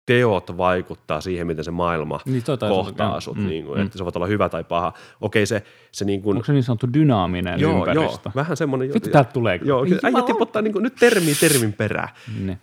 teot 0.07 0.57
vaikuttaa 0.57 1.21
siihen, 1.21 1.47
miten 1.47 1.65
se 1.65 1.71
maailma 1.71 2.21
Niin 2.25 2.43
olla- 2.49 2.69
kohtaa 2.85 3.21
sut, 3.21 3.37
mm, 3.37 3.47
niin 3.47 3.65
kuin, 3.65 3.79
mm. 3.79 3.87
että 3.87 3.99
se 3.99 4.05
voi 4.05 4.13
olla 4.15 4.27
hyvä 4.27 4.49
tai 4.49 4.65
paha. 4.65 4.93
Okei, 5.21 5.47
se, 5.47 5.63
se 5.93 6.05
niin 6.05 6.23
kuin, 6.23 6.37
Onko 6.37 6.47
se 6.47 6.53
niin 6.53 6.63
sanottu 6.63 6.93
dynaaminen 6.95 7.61
joo, 7.61 7.73
ympäristö? 7.79 8.21
joo, 8.29 8.33
vähän 8.35 8.57
semmoinen. 8.57 8.95
Vittu, 8.95 9.11
täältä 9.11 9.33
tulee. 9.33 9.61
Joo, 9.65 9.85
Ei 9.85 9.99
äijä 10.03 10.23
tiputtaa 10.27 10.63
niin 10.63 10.73
kuin, 10.73 10.83
nyt 10.83 10.95
termi 10.95 11.35
termin 11.41 11.73
perään. 11.73 12.09
Niin. 12.41 12.59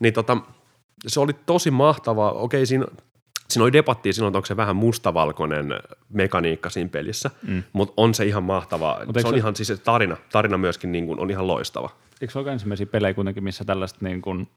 Niin 0.00 0.14
tota, 0.14 0.36
se 1.06 1.20
oli 1.20 1.32
tosi 1.46 1.70
mahtavaa. 1.70 2.32
Okei, 2.32 2.66
siinä, 2.66 2.86
siinä 3.48 3.64
oli 3.64 3.72
debattia 3.72 4.12
silloin, 4.12 4.30
että 4.30 4.38
onko 4.38 4.46
se 4.46 4.56
vähän 4.56 4.76
mustavalkoinen 4.76 5.74
mekaniikka 6.12 6.70
siinä 6.70 6.88
pelissä, 6.90 7.30
mm. 7.48 7.62
mutta 7.72 7.94
on 7.96 8.14
se 8.14 8.24
ihan 8.24 8.42
mahtavaa. 8.42 9.06
Mut 9.06 9.16
se 9.20 9.26
on 9.26 9.32
se- 9.34 9.38
ihan, 9.38 9.56
siis 9.56 9.66
se 9.68 9.76
tarina, 9.76 10.16
tarina 10.32 10.58
myöskin 10.58 10.92
niin 10.92 11.06
kuin, 11.06 11.20
on 11.20 11.30
ihan 11.30 11.46
loistava. 11.46 11.90
Eikö 12.24 12.32
se 12.32 12.38
ole 12.38 12.52
ensimmäisiä 12.52 12.86
pelejä 12.86 13.14
kuitenkin, 13.14 13.44
missä 13.44 13.64
tällaiset 13.64 14.00
niin 14.00 14.22
kuin 14.22 14.48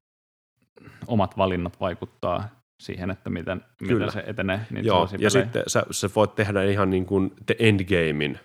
omat 1.07 1.38
valinnat 1.38 1.80
vaikuttaa 1.80 2.49
siihen, 2.80 3.11
että 3.11 3.30
miten, 3.30 3.61
Kyllä. 3.78 3.93
miten 3.93 4.11
se 4.11 4.24
etenee? 4.28 4.59
Niin 4.72 4.86
Joo, 4.86 5.01
ja 5.03 5.07
pelejä. 5.11 5.30
sitten 5.30 5.63
sä, 5.68 5.84
sä 5.91 6.09
voit 6.15 6.36
tehdä 6.36 6.63
ihan 6.63 6.89
niin 6.89 7.05
kuin 7.05 7.34
the 7.45 7.55
endgamein 7.59 8.39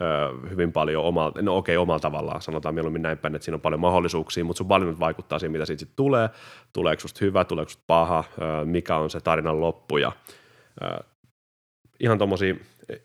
ö, 0.00 0.48
hyvin 0.50 0.72
paljon 0.72 1.04
omalla, 1.04 1.42
no 1.42 1.56
okei, 1.56 1.76
omalla 1.76 2.00
tavallaan, 2.00 2.42
sanotaan 2.42 2.74
mieluummin 2.74 3.02
näin 3.02 3.18
päin, 3.18 3.34
että 3.34 3.44
siinä 3.44 3.54
on 3.54 3.60
paljon 3.60 3.80
mahdollisuuksia, 3.80 4.44
mutta 4.44 4.58
sun 4.58 4.68
valinnat 4.68 5.00
vaikuttaa 5.00 5.38
siihen, 5.38 5.52
mitä 5.52 5.66
siitä 5.66 5.80
sit 5.80 5.96
tulee, 5.96 6.28
tuleeko 6.72 7.00
susta 7.00 7.24
hyvä, 7.24 7.44
tuleeko 7.44 7.68
susta 7.68 7.84
paha, 7.86 8.24
ö, 8.38 8.64
mikä 8.64 8.96
on 8.96 9.10
se 9.10 9.20
tarinan 9.20 9.60
loppu 9.60 9.96
ja 9.96 10.12
ö, 10.82 11.04
ihan 12.00 12.18
tommosia, 12.18 12.54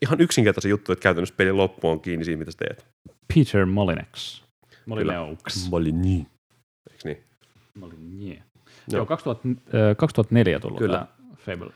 ihan 0.02 0.20
yksinkertaisia 0.20 0.68
juttuja, 0.68 0.92
että 0.92 1.02
käytännössä 1.02 1.34
pelin 1.38 1.56
loppu 1.56 1.88
on 1.88 2.00
kiinni 2.00 2.24
siitä, 2.24 2.38
mitä 2.38 2.50
sä 2.50 2.58
teet. 2.58 2.86
Peter 3.34 3.66
Molinex. 3.66 4.45
Molineux. 4.86 5.70
Molini. 5.70 6.26
Eikö 6.90 7.02
niin? 7.08 7.22
Molinie. 7.80 8.34
Joo. 8.34 8.42
Joo, 8.98 9.06
2000, 9.06 9.48
äh, 9.48 9.96
2004 9.96 10.60
tullut 10.60 10.78
Kyllä. 10.78 11.06
Fable. 11.36 11.70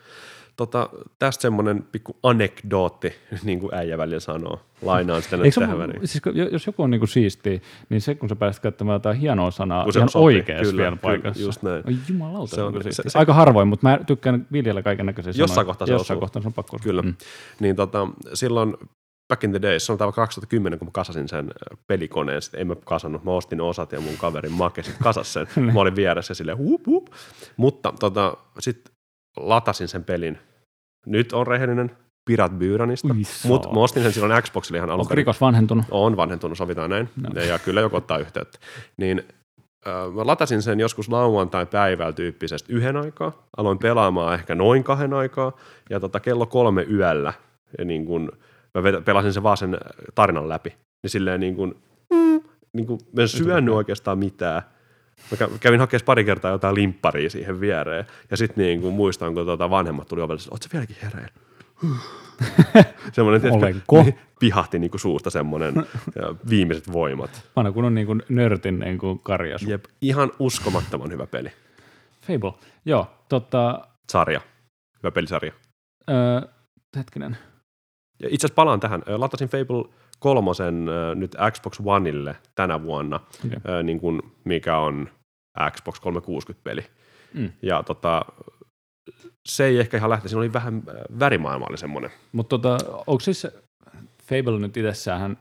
Tota, 0.56 0.88
tästä 1.18 1.42
semmoinen 1.42 1.82
pikku 1.92 2.16
anekdootti, 2.22 3.12
niin 3.44 3.60
kuin 3.60 3.74
äijä 3.74 3.98
välillä 3.98 4.20
sanoo. 4.20 4.60
Lainaan 4.82 5.22
sitä 5.22 5.36
nyt 5.36 5.54
tähän 5.54 5.78
väliin. 5.78 6.08
siis, 6.08 6.22
jos 6.52 6.66
joku 6.66 6.82
on 6.82 6.90
niinku 6.90 7.06
siistiä, 7.06 7.60
niin 7.88 8.00
se 8.00 8.14
kun 8.14 8.28
sä 8.28 8.36
pääset 8.36 8.62
käyttämään 8.62 8.94
jotain 8.94 9.16
hienoa 9.18 9.50
sanaa 9.50 9.84
Kun 9.84 9.92
se 9.92 9.98
ihan 9.98 10.08
oikeassa 10.14 10.70
Kyllä, 10.70 10.82
vielä 10.82 10.96
kyllä, 10.96 11.02
paikassa. 11.02 11.42
just 11.42 11.62
näin. 11.62 11.82
Oi 11.86 11.96
jumalauta, 12.08 12.54
Se 12.56 12.62
on- 12.62 12.76
on, 12.76 12.82
se- 12.82 12.92
se- 13.08 13.18
Aika 13.18 13.34
harvoin, 13.34 13.68
mutta 13.68 13.88
mä 13.88 13.98
tykkään 14.06 14.46
viljellä 14.52 14.82
kaiken 14.82 15.06
näköisiä 15.06 15.32
Jossain 15.36 15.66
kohtaa 15.66 15.86
se 15.86 15.92
Jossain 15.92 16.20
kohtaa 16.20 16.42
se 16.42 16.48
on 16.48 16.54
pakko. 16.54 16.78
Kyllä. 16.82 17.02
Mm. 17.02 17.14
Niin 17.60 17.76
tota, 17.76 18.08
silloin 18.34 18.76
back 19.30 19.44
in 19.44 19.52
the 19.52 19.78
se 19.78 19.92
on 19.92 19.98
täällä 19.98 20.12
2010, 20.12 20.78
kun 20.78 20.88
mä 20.88 20.92
kasasin 20.92 21.28
sen 21.28 21.50
ö, 21.50 21.76
pelikoneen, 21.86 22.42
sitten 22.42 22.60
en 22.60 22.66
mä 22.66 22.76
kasannut, 22.84 23.24
mä 23.24 23.30
ostin 23.30 23.60
osat 23.60 23.92
ja 23.92 24.00
mun 24.00 24.16
kaverin 24.16 24.52
Make 24.52 24.82
sit 24.82 24.96
kasas 25.02 25.32
sen. 25.32 25.46
mä 25.74 25.80
olin 25.80 25.96
vieressä 25.96 26.34
silleen 26.34 26.58
huup, 26.58 26.86
huup. 26.86 27.06
Mutta 27.56 27.92
tota, 28.00 28.36
sitten 28.58 28.94
latasin 29.36 29.88
sen 29.88 30.04
pelin. 30.04 30.38
Nyt 31.06 31.32
on 31.32 31.46
rehellinen 31.46 31.90
Pirat 32.30 32.52
Byranista, 32.58 33.14
mutta 33.44 33.72
mä 33.72 33.80
ostin 33.80 34.02
sen 34.02 34.12
silloin 34.12 34.42
Xboxille 34.42 34.78
ihan 34.78 34.90
alun 34.90 35.00
Onko 35.00 35.14
rikos 35.14 35.40
vanhentunut? 35.40 35.84
On 35.90 36.16
vanhentunut, 36.16 36.58
sovitaan 36.58 36.90
näin. 36.90 37.08
No. 37.16 37.42
Ja 37.42 37.58
kyllä 37.58 37.80
joku 37.80 37.96
ottaa 37.96 38.18
yhteyttä. 38.18 38.58
Niin 38.96 39.22
äh, 39.86 40.14
mä 40.14 40.26
latasin 40.26 40.62
sen 40.62 40.80
joskus 40.80 41.08
lauantai 41.08 41.66
päivällä 41.66 42.12
tyyppisesti 42.12 42.72
yhden 42.72 42.96
aikaa. 42.96 43.32
Aloin 43.56 43.78
pelaamaan 43.78 44.34
ehkä 44.34 44.54
noin 44.54 44.84
kahden 44.84 45.14
aikaa. 45.14 45.52
Ja 45.90 46.00
tota, 46.00 46.20
kello 46.20 46.46
kolme 46.46 46.82
yöllä 46.82 47.32
ja 47.78 47.84
niin 47.84 48.06
kun, 48.06 48.32
mä 48.74 49.00
pelasin 49.04 49.32
sen 49.32 49.42
vaan 49.42 49.56
sen 49.56 49.78
tarinan 50.14 50.48
läpi. 50.48 50.70
Niin 51.02 51.10
silleen 51.10 51.40
niin 51.40 51.56
kun, 51.56 51.82
mm, 52.12 52.40
niin 52.72 52.86
kun, 52.86 52.98
mä 53.12 53.22
en 53.22 53.28
syönyt 53.28 53.74
oikeastaan 53.74 54.18
mitään. 54.18 54.62
Mä 55.30 55.46
kä- 55.46 55.58
kävin 55.60 55.80
hakemaan 55.80 56.04
pari 56.06 56.24
kertaa 56.24 56.50
jotain 56.50 56.74
limpparia 56.74 57.30
siihen 57.30 57.60
viereen. 57.60 58.04
Ja 58.30 58.36
sitten 58.36 58.64
niin 58.64 58.80
kun 58.80 58.94
muistan, 58.94 59.34
kun 59.34 59.46
tota 59.46 59.70
vanhemmat 59.70 60.08
tuli 60.08 60.20
ovelle, 60.20 60.40
että 60.40 60.50
oot 60.50 60.62
sä 60.62 60.68
vieläkin 60.72 60.96
hereillä? 61.02 61.32
semmoinen, 63.12 63.40
tiedätkö, 63.40 63.64
Olenko? 63.64 64.02
niin 64.02 64.18
pihahti 64.40 64.78
niinku 64.78 64.98
suusta 64.98 65.30
semmoinen 65.30 65.74
viimeiset 66.50 66.92
voimat. 66.92 67.42
Vanha 67.56 67.72
kun 67.72 67.84
on 67.84 67.94
niin 67.94 68.06
kuin 68.06 68.22
nörtin 68.28 68.78
niin 68.78 68.98
kuin 68.98 69.18
karjasu. 69.18 69.70
Jep, 69.70 69.84
ihan 70.00 70.32
uskomattoman 70.38 71.10
hyvä 71.10 71.26
peli. 71.26 71.52
Fable. 72.20 72.52
Joo, 72.84 73.06
tota, 73.28 73.88
Sarja. 74.12 74.40
Hyvä 75.02 75.10
pelisarja. 75.10 75.52
öö, 76.10 76.40
hetkinen. 76.96 77.36
Ja 78.20 78.28
itse 78.30 78.46
asiassa 78.46 78.54
palaan 78.54 78.80
tähän. 78.80 79.02
Latasin 79.06 79.48
Fable 79.48 79.94
kolmosen 80.18 80.86
nyt 81.14 81.36
Xbox 81.52 81.80
Oneille 81.84 82.36
tänä 82.54 82.82
vuonna, 82.82 83.20
ö, 83.68 83.82
niin 83.82 84.00
kuin 84.00 84.22
mikä 84.44 84.78
on 84.78 85.08
Xbox 85.70 85.98
360-peli. 85.98 86.84
Mm. 87.34 87.52
Ja 87.62 87.82
tota, 87.82 88.24
se 89.48 89.64
ei 89.64 89.78
ehkä 89.78 89.96
ihan 89.96 90.10
lähte, 90.10 90.28
siinä 90.28 90.40
oli 90.40 90.52
vähän 90.52 90.82
värimaailma 91.18 91.66
oli 91.68 91.78
semmoinen. 91.78 92.10
Mutta 92.32 92.58
tota, 92.58 92.78
onko 93.06 93.20
siis 93.20 93.46
Fable 94.22 94.58
nyt 94.58 94.76
itsessään, 94.76 95.38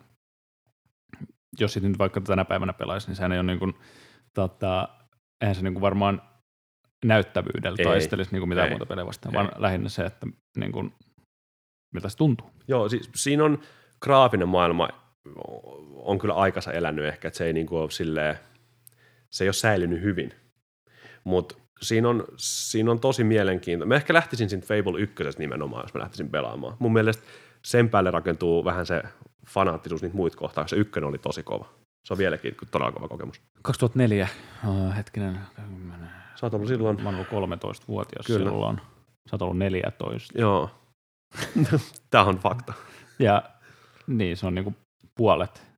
jos 1.60 1.74
sit 1.74 1.84
nyt 1.84 2.00
vaikka 2.00 2.22
tänä 2.22 2.46
päivänä 2.46 2.74
pelaisi, 2.74 3.08
niin 3.08 3.16
sehän 3.16 3.32
ei 3.32 3.40
ole 3.40 3.48
niin 3.48 3.60
kuin, 3.60 3.74
tota, 4.34 4.90
eihän 5.42 5.56
se 5.56 5.62
niin 5.62 5.74
kuin 5.74 5.82
varmaan 5.82 6.22
näyttävyydellä 7.06 7.76
Ei. 7.80 7.86
taistelisi 7.86 8.32
niin 8.32 8.42
kuin 8.42 8.50
mitään 8.50 8.68
Ei. 8.68 8.72
muuta 8.72 8.86
pelejä 8.86 9.06
vastaan, 9.06 9.36
Ei. 9.36 9.38
vaan 9.38 9.52
lähinnä 9.62 9.90
se, 9.90 10.06
että 10.06 10.28
niin 10.58 10.72
kuin, 10.72 10.94
miltä 11.92 12.10
se 12.10 12.18
tuntuu. 12.18 12.52
Joo, 12.68 12.90
siis 12.90 13.10
siinä 13.16 13.44
on 13.44 13.60
graafinen 14.02 14.50
maailma 14.50 14.90
on 15.96 16.20
kyllä 16.20 16.34
aikansa 16.34 16.72
elänyt 16.72 17.06
ehkä, 17.06 17.28
että 17.28 17.38
se 17.38 17.46
ei 17.46 17.54
niinku 17.54 17.78
ole 17.78 17.92
silleen, 17.92 18.36
se 19.30 19.44
ei 19.44 19.48
ole 19.48 19.54
säilynyt 19.54 20.02
hyvin. 20.02 20.34
Mutta 21.24 21.56
siinä 21.82 22.10
on, 22.10 22.26
siinä 22.38 22.92
on 22.92 23.00
tosi 23.00 23.24
mielenkiintoista. 23.24 23.88
Mä 23.88 23.96
ehkä 23.96 24.14
lähtisin 24.14 24.50
siitä 24.50 24.68
Fable 24.68 25.00
1 25.00 25.16
nimenomaan, 25.38 25.84
jos 25.84 25.94
mä 25.94 26.02
lähtisin 26.02 26.30
pelaamaan. 26.30 26.76
Mun 26.80 26.94
mielestä 26.94 27.24
sen 27.66 27.90
päälle 27.90 28.12
rakentuu 28.12 28.66
vähän 28.66 28.86
se 28.86 29.04
fanaattisuus 29.48 30.02
niitä 30.02 30.16
muita 30.16 30.38
kohtaa. 30.38 30.68
Se 30.68 30.76
ykkönen 30.76 31.10
oli 31.10 31.18
tosi 31.18 31.44
kova. 31.44 31.70
Se 32.04 32.14
on 32.14 32.18
vieläkin 32.18 32.56
todella 32.72 32.92
kova 32.92 33.08
kokemus. 33.08 33.42
2004, 33.62 34.28
oh, 34.68 34.96
hetkinen, 34.96 35.40
Sä 36.36 36.46
oot 36.46 36.54
ollut 36.54 36.68
silloin, 36.68 37.04
mä 37.04 37.10
oon 37.10 37.16
ollut 37.16 37.62
13-vuotias 37.62 38.26
Kyllä. 38.26 38.50
silloin. 38.50 38.78
Sä 39.30 39.36
oot 39.36 39.42
ollut 39.42 39.58
14. 39.58 40.40
joo. 40.42 40.79
Tämä 42.12 42.24
on 42.24 42.38
fakta. 42.38 42.74
Ja 43.20 43.44
niin, 44.08 44.38
se 44.38 44.48
on 44.48 44.56
niinku 44.56 44.74
puolet. 45.16 45.70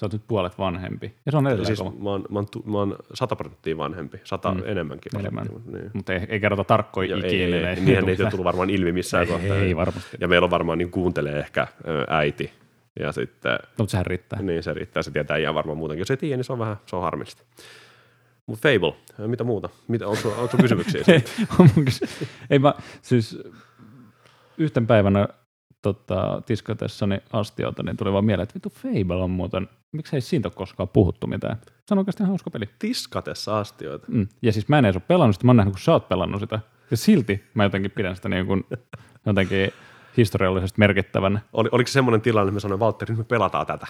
Sä 0.00 0.06
oot 0.06 0.12
nyt 0.12 0.22
puolet 0.28 0.58
vanhempi. 0.58 1.14
Ja 1.26 1.32
se 1.32 1.38
on 1.38 1.46
edelleen 1.46 1.66
Siis 1.66 1.78
kova. 1.78 1.90
mä 1.98 2.10
oon, 2.10 2.24
mä, 2.30 2.38
oon, 2.38 2.46
tu- 2.50 2.62
mä 2.66 2.78
oon 2.78 2.96
100 3.14 3.36
prosenttia 3.36 3.76
vanhempi, 3.76 4.20
100 4.24 4.50
Mm. 4.54 4.60
mm. 4.60 4.62
enemmänkin. 4.66 5.20
Enemmän. 5.20 5.46
Niin. 5.72 5.90
Mutta 5.92 6.12
ei, 6.12 6.20
ei 6.28 6.40
kerrota 6.40 6.64
tarkkoja 6.64 7.16
ikinä. 7.16 7.28
ei, 7.32 7.42
ei, 7.42 7.64
ei, 7.64 7.76
niinhän 7.80 8.04
niitä 8.06 8.24
ei 8.24 8.30
tullut 8.30 8.44
varmaan 8.44 8.70
ilmi 8.70 8.92
missään 8.92 9.20
ei, 9.26 9.32
kohtaa. 9.32 9.56
ei, 9.56 9.76
varmasti. 9.76 10.16
Ja 10.20 10.28
meillä 10.28 10.44
on 10.44 10.50
varmaan 10.50 10.78
niin 10.78 10.90
kuuntelee 10.90 11.38
ehkä 11.38 11.66
äiti. 12.08 12.52
Ja 13.00 13.12
sitten, 13.12 13.58
Mutta 13.78 13.90
sehän 13.90 14.06
riittää. 14.06 14.42
niin 14.42 14.62
se 14.62 14.74
riittää, 14.74 15.02
se 15.02 15.10
tietää 15.10 15.36
ihan 15.36 15.54
varmaan 15.54 15.78
muutenkin. 15.78 16.00
Jos 16.00 16.10
ei 16.10 16.16
tiedä, 16.16 16.36
niin 16.36 16.44
se 16.44 16.52
on 16.52 16.58
vähän, 16.58 16.76
se 16.86 16.96
on 16.96 17.02
harmillista. 17.02 17.42
Mutta 18.46 18.68
Fable, 18.68 18.94
mitä 19.26 19.44
muuta? 19.44 19.68
Mitä, 19.88 20.08
onko, 20.08 20.28
onko 20.38 20.56
kysymyksiä? 20.56 21.02
ei, 21.12 21.24
on 21.58 21.68
mun 21.76 21.84
kysy- 21.84 22.06
ei 22.50 22.58
mä, 22.58 22.74
siis 23.02 23.38
yhten 24.58 24.86
päivänä 24.86 25.28
tota, 25.82 26.42
tiskatessani 26.46 27.18
astioita, 27.32 27.82
niin 27.82 27.96
tuli 27.96 28.12
vaan 28.12 28.24
mieleen, 28.24 28.42
että 28.42 28.54
vittu 28.54 28.70
Fable 28.70 29.22
on 29.22 29.30
muuten, 29.30 29.68
miksei 29.92 30.20
siitä 30.20 30.48
ole 30.48 30.54
koskaan 30.56 30.88
puhuttu 30.88 31.26
mitään. 31.26 31.56
Se 31.86 31.94
on 31.94 31.98
oikeasti 31.98 32.24
hauska 32.24 32.50
peli. 32.50 32.68
Tiskatessa 32.78 33.58
astioita. 33.58 34.06
Mm. 34.10 34.28
Ja 34.42 34.52
siis 34.52 34.68
mä 34.68 34.78
en 34.78 34.84
edes 34.84 34.96
ole 34.96 35.02
pelannut 35.08 35.36
sitä, 35.36 35.46
mä 35.46 35.50
oon 35.50 35.56
nähnyt, 35.56 35.74
kun 35.74 35.80
sä 35.80 35.92
oot 35.92 36.08
pelannut 36.08 36.40
sitä. 36.40 36.60
Ja 36.90 36.96
silti 36.96 37.44
mä 37.54 37.62
jotenkin 37.64 37.90
pidän 37.90 38.16
sitä 38.16 38.28
niin 38.28 38.46
kuin 38.46 38.64
jotenkin 39.26 39.72
historiallisesti 40.16 40.78
merkittävänä. 40.78 41.40
Oli, 41.52 41.68
oliko 41.72 41.88
se 41.88 41.92
semmoinen 41.92 42.20
tilanne, 42.20 42.48
että 42.48 42.54
mä 42.56 42.60
sanoin, 42.60 42.80
Valtteri, 42.80 43.12
nyt 43.12 43.18
me 43.18 43.24
pelataan 43.24 43.66
tätä? 43.66 43.86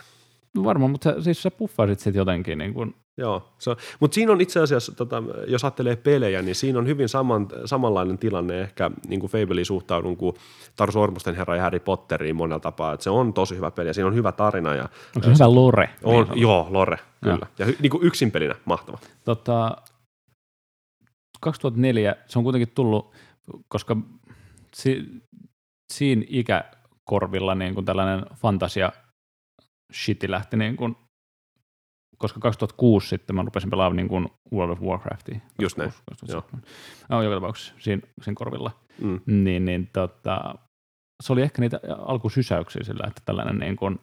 No 0.56 0.64
varmaan, 0.64 0.90
mutta 0.90 1.14
sä, 1.14 1.22
siis 1.22 1.42
sä 1.42 1.50
puffasit 1.50 2.00
sit 2.00 2.14
jotenkin 2.14 2.58
niin 2.58 2.74
kuin, 2.74 2.94
Joo, 3.16 3.48
se 3.58 3.70
on, 3.70 3.76
mutta 4.00 4.14
siinä 4.14 4.32
on 4.32 4.40
itse 4.40 4.60
asiassa, 4.60 4.92
tota, 4.92 5.22
jos 5.46 5.64
ajattelee 5.64 5.96
pelejä, 5.96 6.42
niin 6.42 6.54
siinä 6.54 6.78
on 6.78 6.86
hyvin 6.86 7.08
saman, 7.08 7.48
samanlainen 7.64 8.18
tilanne 8.18 8.60
ehkä 8.60 8.90
niin 9.08 9.20
kuin 9.20 9.30
Fableen 9.30 9.64
suhtaudun 9.64 10.16
kuin 10.16 10.36
Taru 10.76 11.00
Ormusten 11.00 11.34
herra 11.34 11.56
ja 11.56 11.62
Harry 11.62 11.80
Potteriin 11.80 12.36
monella 12.36 12.60
tapaa, 12.60 12.92
että 12.92 13.04
se 13.04 13.10
on 13.10 13.32
tosi 13.32 13.56
hyvä 13.56 13.70
peli 13.70 13.88
ja 13.88 13.94
siinä 13.94 14.08
on 14.08 14.14
hyvä 14.14 14.32
tarina 14.32 14.74
ja 14.74 14.88
onko 15.16 15.28
se 15.28 15.34
hyvä 15.34 15.54
lore? 15.54 15.90
on, 16.02 16.26
Niin 16.28 16.40
joo, 16.40 16.66
Lore, 16.70 16.96
Joo. 16.96 17.34
kyllä. 17.34 17.46
Ja 17.58 17.66
hy, 17.66 17.76
niin 17.80 17.90
kuin 17.90 18.04
yksin 18.04 18.30
pelinä 18.30 18.54
mahtava. 18.64 18.98
Tota, 19.24 19.76
2004 21.40 22.16
se 22.26 22.38
on 22.38 22.42
kuitenkin 22.42 22.72
tullut, 22.74 23.12
koska 23.68 23.96
si, 24.74 25.04
siinä 25.92 26.22
ikäkorvilla 26.28 27.54
niin 27.54 27.74
kuin 27.74 27.86
tällainen 27.86 28.26
fantasia 28.34 28.92
shiti 29.92 30.30
lähti 30.30 30.56
niin 30.56 30.76
kuin, 30.76 30.96
koska 32.18 32.40
2006 32.40 33.08
sitten 33.08 33.36
mä 33.36 33.42
rupesin 33.42 33.70
pelaamaan 33.70 33.96
niin 33.96 34.08
kuin 34.08 34.28
World 34.52 34.72
of 34.72 34.80
Warcraftia. 34.80 35.40
Just 35.60 35.76
näin, 35.76 35.90
2007. 36.10 36.62
No, 37.08 37.22
joka 37.22 37.36
tapauksessa 37.36 37.74
siinä, 37.78 38.02
siinä 38.22 38.34
korvilla. 38.36 38.70
Mm. 39.00 39.20
Niin, 39.26 39.64
niin 39.64 39.88
tota, 39.92 40.54
se 41.22 41.32
oli 41.32 41.42
ehkä 41.42 41.60
niitä 41.62 41.80
alkusysäyksiä 41.98 42.82
sillä, 42.84 43.04
että 43.08 43.22
tällainen, 43.24 43.58
niin 43.58 43.76
kuin, 43.76 44.00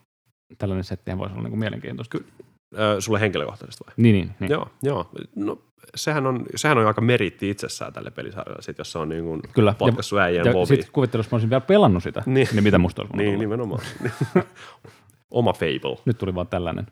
tällainen 0.58 0.84
settihän 0.84 1.18
voisi 1.18 1.32
olla 1.32 1.42
niin 1.42 1.50
kuin 1.50 1.60
mielenkiintoista. 1.60 2.18
Kyllä. 2.18 2.32
Ö, 2.78 3.00
sulle 3.00 3.20
henkilökohtaisesti 3.20 3.84
vai? 3.86 3.94
Niin, 3.96 4.14
niin, 4.14 4.34
niin. 4.40 4.50
Joo, 4.50 4.68
joo. 4.82 5.10
No, 5.36 5.58
sehän 5.94 6.26
on, 6.26 6.46
sehän 6.56 6.78
on 6.78 6.86
aika 6.86 7.00
meritti 7.00 7.50
itsessään 7.50 7.92
tälle 7.92 8.10
pelisarjalle, 8.10 8.62
sit, 8.62 8.78
jos 8.78 8.92
se 8.92 8.98
on 8.98 9.08
niin 9.08 9.24
kuin 9.24 9.40
Kyllä. 9.54 9.74
potkassu 9.78 10.18
äijän 10.18 10.46
Ja 10.46 10.52
bobi. 10.52 10.66
sitten 10.66 10.92
kuvittelin, 10.92 11.24
jos 11.24 11.30
mä 11.30 11.34
olisin 11.36 11.50
vielä 11.50 11.60
pelannut 11.60 12.02
sitä, 12.02 12.22
Niin. 12.26 12.48
niin, 12.52 12.64
mitä 12.64 12.78
musta 12.78 13.02
olisi 13.02 13.16
Niin, 13.16 13.26
tulla. 13.28 13.40
nimenomaan. 13.40 13.80
Oma 15.32 15.52
Fable. 15.52 16.02
Nyt 16.04 16.18
tuli 16.18 16.34
vaan 16.34 16.46
tällainen. 16.46 16.86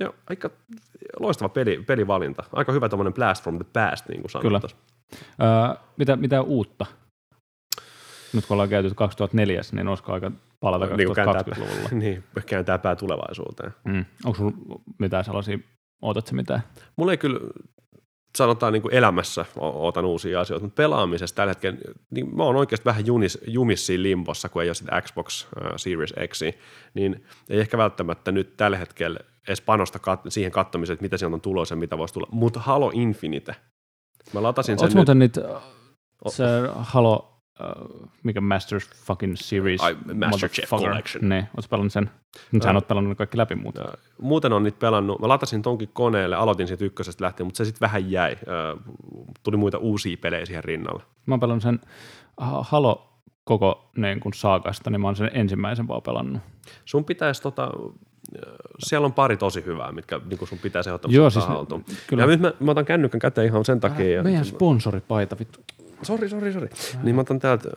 Joo, 0.00 0.14
aika 0.30 0.50
loistava 1.20 1.48
peli, 1.48 1.84
pelivalinta. 1.86 2.44
Aika 2.52 2.72
hyvä 2.72 2.88
tämmöinen 2.88 3.14
blast 3.14 3.42
from 3.42 3.56
the 3.58 3.66
past, 3.72 4.08
niin 4.08 4.20
kuin 4.20 4.42
Kyllä. 4.42 4.60
sanotaan. 4.60 4.82
Öö, 5.42 5.84
mitä, 5.96 6.16
mitä 6.16 6.42
uutta? 6.42 6.86
Nyt 8.32 8.46
kun 8.46 8.54
ollaan 8.54 8.68
käyty 8.68 8.94
2004, 8.94 9.60
niin 9.72 9.88
olisiko 9.88 10.12
aika 10.12 10.30
palata 10.60 10.86
Niin 10.86 11.08
kuin 11.08 11.16
kääntää, 11.16 11.42
2020-luvulla? 11.42 11.88
niin, 12.02 12.24
kääntää 12.46 12.78
pää 12.78 12.96
tulevaisuuteen. 12.96 13.72
Mm. 13.84 14.04
Onko 14.24 14.38
sulla 14.38 14.52
mitään 14.98 15.24
sellaisia, 15.24 15.58
ootatko 16.02 16.36
mitään? 16.36 16.62
Mulla 16.96 17.12
ei 17.12 17.18
kyllä, 17.18 17.40
sanotaan 18.36 18.72
niin 18.72 18.82
kuin 18.82 18.94
elämässä 18.94 19.44
o- 19.56 19.84
ootan 19.84 20.04
uusia 20.04 20.40
asioita, 20.40 20.64
mutta 20.66 20.82
pelaamisessa 20.82 21.36
tällä 21.36 21.50
hetkellä, 21.50 21.78
niin 22.10 22.36
mä 22.36 22.42
oon 22.44 22.56
oikeasti 22.56 22.84
vähän 22.84 23.06
junis, 23.06 23.38
jumis 23.46 23.86
siinä 23.86 24.02
limbossa, 24.02 24.48
kun 24.48 24.62
ei 24.62 24.68
ole 24.68 24.74
sitä 24.74 25.02
Xbox 25.02 25.46
äh, 25.62 25.72
Series 25.76 26.14
X, 26.28 26.40
niin 26.94 27.24
ei 27.50 27.60
ehkä 27.60 27.78
välttämättä 27.78 28.32
nyt 28.32 28.56
tällä 28.56 28.76
hetkellä 28.78 29.20
edes 29.48 29.60
panosta 29.60 29.98
kat- 29.98 30.30
siihen 30.30 30.52
katsomiseen, 30.52 30.94
että 30.94 31.02
mitä 31.02 31.16
sieltä 31.16 31.34
on 31.34 31.40
tulossa 31.40 31.72
ja 31.72 31.76
mitä 31.76 31.98
voisi 31.98 32.14
tulla. 32.14 32.28
Mutta 32.30 32.60
Halo 32.60 32.90
Infinite. 32.94 33.56
Mä 34.32 34.42
latasin 34.42 34.78
sen 34.78 34.84
Oletko 34.84 34.86
nyt. 34.86 34.94
muuten 34.96 35.18
niitä, 35.18 35.40
se 36.28 36.44
Halo, 36.74 37.33
uh, 37.60 38.08
mikä 38.22 38.40
Masters 38.40 38.90
fucking 38.94 39.36
Series? 39.36 39.80
Ai, 39.80 39.96
Master 40.14 40.48
Chief 40.48 40.70
motherfucker. 40.70 40.88
Collection. 40.88 41.28
Niin, 41.28 41.44
oletko 41.56 41.68
pelannut 41.70 41.92
sen? 41.92 42.10
Nyt 42.52 42.62
sä 42.62 42.68
Ää. 42.68 42.74
oot 42.74 42.88
pelannut 42.88 43.08
ne 43.08 43.14
kaikki 43.14 43.38
läpi 43.38 43.54
muuten. 43.54 43.84
Ja 43.86 43.92
Muuten 44.22 44.52
on 44.52 44.62
niitä 44.62 44.78
pelannut. 44.78 45.20
Mä 45.20 45.28
latasin 45.28 45.62
tonkin 45.62 45.88
koneelle, 45.92 46.36
aloitin 46.36 46.68
siitä 46.68 46.84
ykkösestä 46.84 47.24
lähtien, 47.24 47.46
mutta 47.46 47.58
se 47.58 47.64
sitten 47.64 47.80
vähän 47.86 48.10
jäi. 48.10 48.36
Ö, 48.48 48.76
Tuli 49.42 49.56
muita 49.56 49.78
uusia 49.78 50.16
pelejä 50.20 50.46
siihen 50.46 50.64
rinnalle. 50.64 51.02
Mä 51.26 51.32
oon 51.32 51.40
pelannut 51.40 51.62
sen 51.62 51.80
Ha- 52.36 52.62
Halo 52.68 53.10
koko 53.44 53.90
niin 53.96 54.20
kun 54.20 54.34
saakasta, 54.34 54.90
niin 54.90 55.00
mä 55.00 55.08
oon 55.08 55.16
sen 55.16 55.30
ensimmäisen 55.34 55.88
vaan 55.88 56.02
pelannut. 56.02 56.42
Sun 56.84 57.04
pitäisi 57.04 57.42
tota, 57.42 57.70
siellä 58.78 59.04
on 59.04 59.12
pari 59.12 59.36
tosi 59.36 59.64
hyvää, 59.66 59.92
mitkä 59.92 60.20
niin 60.30 60.48
sun 60.48 60.58
pitäisi 60.58 60.90
ehdottomasti 60.90 61.16
Joo, 61.16 61.26
ottaa 61.26 61.42
siis 61.42 61.48
haltuun. 61.56 61.84
kyllä. 62.06 62.22
Ja 62.22 62.26
nyt 62.26 62.40
mä, 62.40 62.52
mä 62.60 62.70
otan 62.70 62.84
kännykän 62.84 63.18
käteen 63.20 63.46
ihan 63.46 63.64
sen 63.64 63.80
takia. 63.80 64.10
Ja, 64.10 64.22
Meidän 64.22 64.44
sponsoripaita, 64.44 65.38
vittu. 65.38 65.60
Sori, 66.02 66.28
sori, 66.28 66.52
sori. 66.52 66.68
Niin 67.02 67.14
mä 67.14 67.20
otan 67.20 67.38
täältä, 67.38 67.68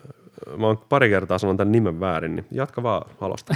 mä 0.58 0.68
oon 0.68 0.78
pari 0.90 1.10
kertaa 1.10 1.38
sanon 1.38 1.58
tämän 1.58 1.72
nimen 1.72 2.00
väärin, 2.00 2.36
niin 2.36 2.46
jatka 2.52 2.84
vaan 2.84 3.12
halosta. 3.22 3.56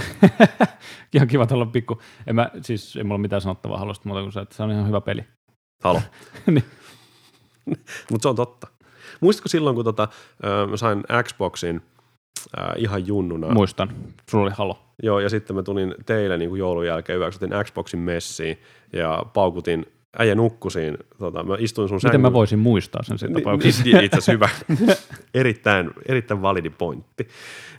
Ihan 1.16 1.28
kiva 1.28 1.48
olla 1.52 1.66
pikku. 1.66 2.02
En 2.28 2.36
mä, 2.36 2.50
siis 2.62 2.96
ei 2.96 3.04
mulla 3.04 3.16
ole 3.16 3.22
mitään 3.22 3.42
sanottavaa 3.42 3.78
Halosta 3.78 4.10
muuta 4.10 4.22
kuin 4.22 4.32
se, 4.32 4.40
että 4.40 4.56
se 4.56 4.64
on 4.64 4.72
ihan 4.72 4.88
hyvä 4.88 5.02
peli. 5.02 5.26
Halo. 5.84 6.02
Niin. 6.48 6.66
Mutta 8.12 8.24
se 8.24 8.30
on 8.30 8.36
totta. 8.36 8.68
Muistatko 9.22 9.50
silloin, 9.50 9.76
kun 9.76 9.86
tota, 9.86 10.08
mä 10.70 10.78
sain 10.78 11.04
Xboxin 11.24 11.82
äh, 12.60 12.74
ihan 12.78 13.08
junnuna. 13.08 13.50
Muistan, 13.50 13.96
sulla 14.30 14.44
oli 14.44 14.52
Halo. 14.58 14.80
Joo, 15.04 15.20
ja 15.20 15.30
sitten 15.30 15.56
mä 15.56 15.64
tulin 15.64 15.96
teille 16.06 16.38
niin 16.38 16.50
kuin 16.50 16.60
joulun 16.60 16.88
jälkeen 16.88 17.20
yöksi, 17.20 17.46
otin 17.46 17.64
Xboxin 17.64 18.00
messiin 18.00 18.58
ja 18.94 19.26
paukutin, 19.34 19.86
äijä 20.20 20.36
nukkusiin, 20.36 20.98
tota, 21.20 21.44
mä 21.44 21.56
istuin 21.60 21.90
sun 21.90 22.00
Miten 22.04 22.22
mä 22.22 22.34
voisin 22.34 22.60
muistaa 22.60 23.04
sen 23.04 23.18
siinä 23.18 23.34
tapauksessa? 23.40 23.84
ni- 23.84 23.90
Itse 24.06 24.18
asiassa 24.18 24.32
hyvä. 24.32 24.50
erittäin, 25.34 25.92
erittäin 26.06 26.42
validi 26.42 26.70
pointti. 26.70 27.28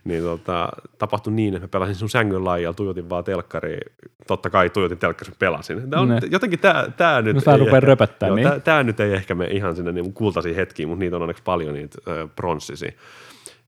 Niin 0.04 0.22
tota, 0.22 0.68
tapahtui 0.98 1.32
niin, 1.32 1.54
että 1.54 1.64
mä 1.64 1.68
pelasin 1.68 1.94
sun 1.94 2.08
sängyn 2.08 2.44
laajalla, 2.44 2.74
tuijotin 2.74 3.10
vaan 3.10 3.24
telkkariin. 3.24 3.80
Totta 4.26 4.50
kai 4.50 4.70
tuijotin 4.70 4.98
telkkarin 4.98 5.34
pelasin. 5.38 5.90
Tää 5.90 6.00
on, 6.00 6.08
Ne. 6.08 6.20
jotenkin 6.30 6.58
tää, 6.58 6.90
tää 6.96 7.22
nyt... 7.22 7.46
Vähän 7.46 7.60
ei 7.60 7.64
rupeaa 7.66 7.76
ehkä- 7.78 7.86
röpöttää, 7.86 8.26
joo, 8.26 8.36
niin? 8.36 8.48
tää, 8.48 8.60
tää, 8.60 8.82
nyt 8.82 9.00
ei 9.00 9.12
ehkä 9.12 9.34
mene 9.34 9.50
ihan 9.50 9.76
sinne 9.76 9.92
niin 9.92 10.12
kultaisiin 10.12 10.56
hetkiin, 10.56 10.88
mutta 10.88 11.00
niitä 11.00 11.16
on 11.16 11.22
onneksi 11.22 11.42
paljon 11.42 11.74
niitä 11.74 11.98
ö, 12.08 12.28
pronssisia. 12.36 12.92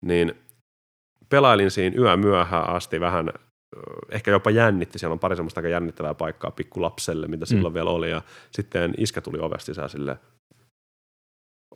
Niin 0.00 0.32
pelailin 1.28 1.70
siinä 1.70 1.96
yö 1.98 2.16
myöhään 2.16 2.68
asti 2.68 3.00
vähän, 3.00 3.30
ehkä 4.10 4.30
jopa 4.30 4.50
jännitti, 4.50 4.98
siellä 4.98 5.12
on 5.12 5.18
pari 5.18 5.36
semmoista 5.36 5.58
aika 5.60 5.68
jännittävää 5.68 6.14
paikkaa 6.14 6.50
pikkulapselle, 6.50 7.28
mitä 7.28 7.46
silloin 7.46 7.72
Mm. 7.72 7.74
vielä 7.74 7.90
oli, 7.90 8.10
ja 8.10 8.22
sitten 8.50 8.94
iskä 8.98 9.20
tuli 9.20 9.38
ovesta 9.40 9.66
sisään 9.66 9.90
silleen, 9.90 10.16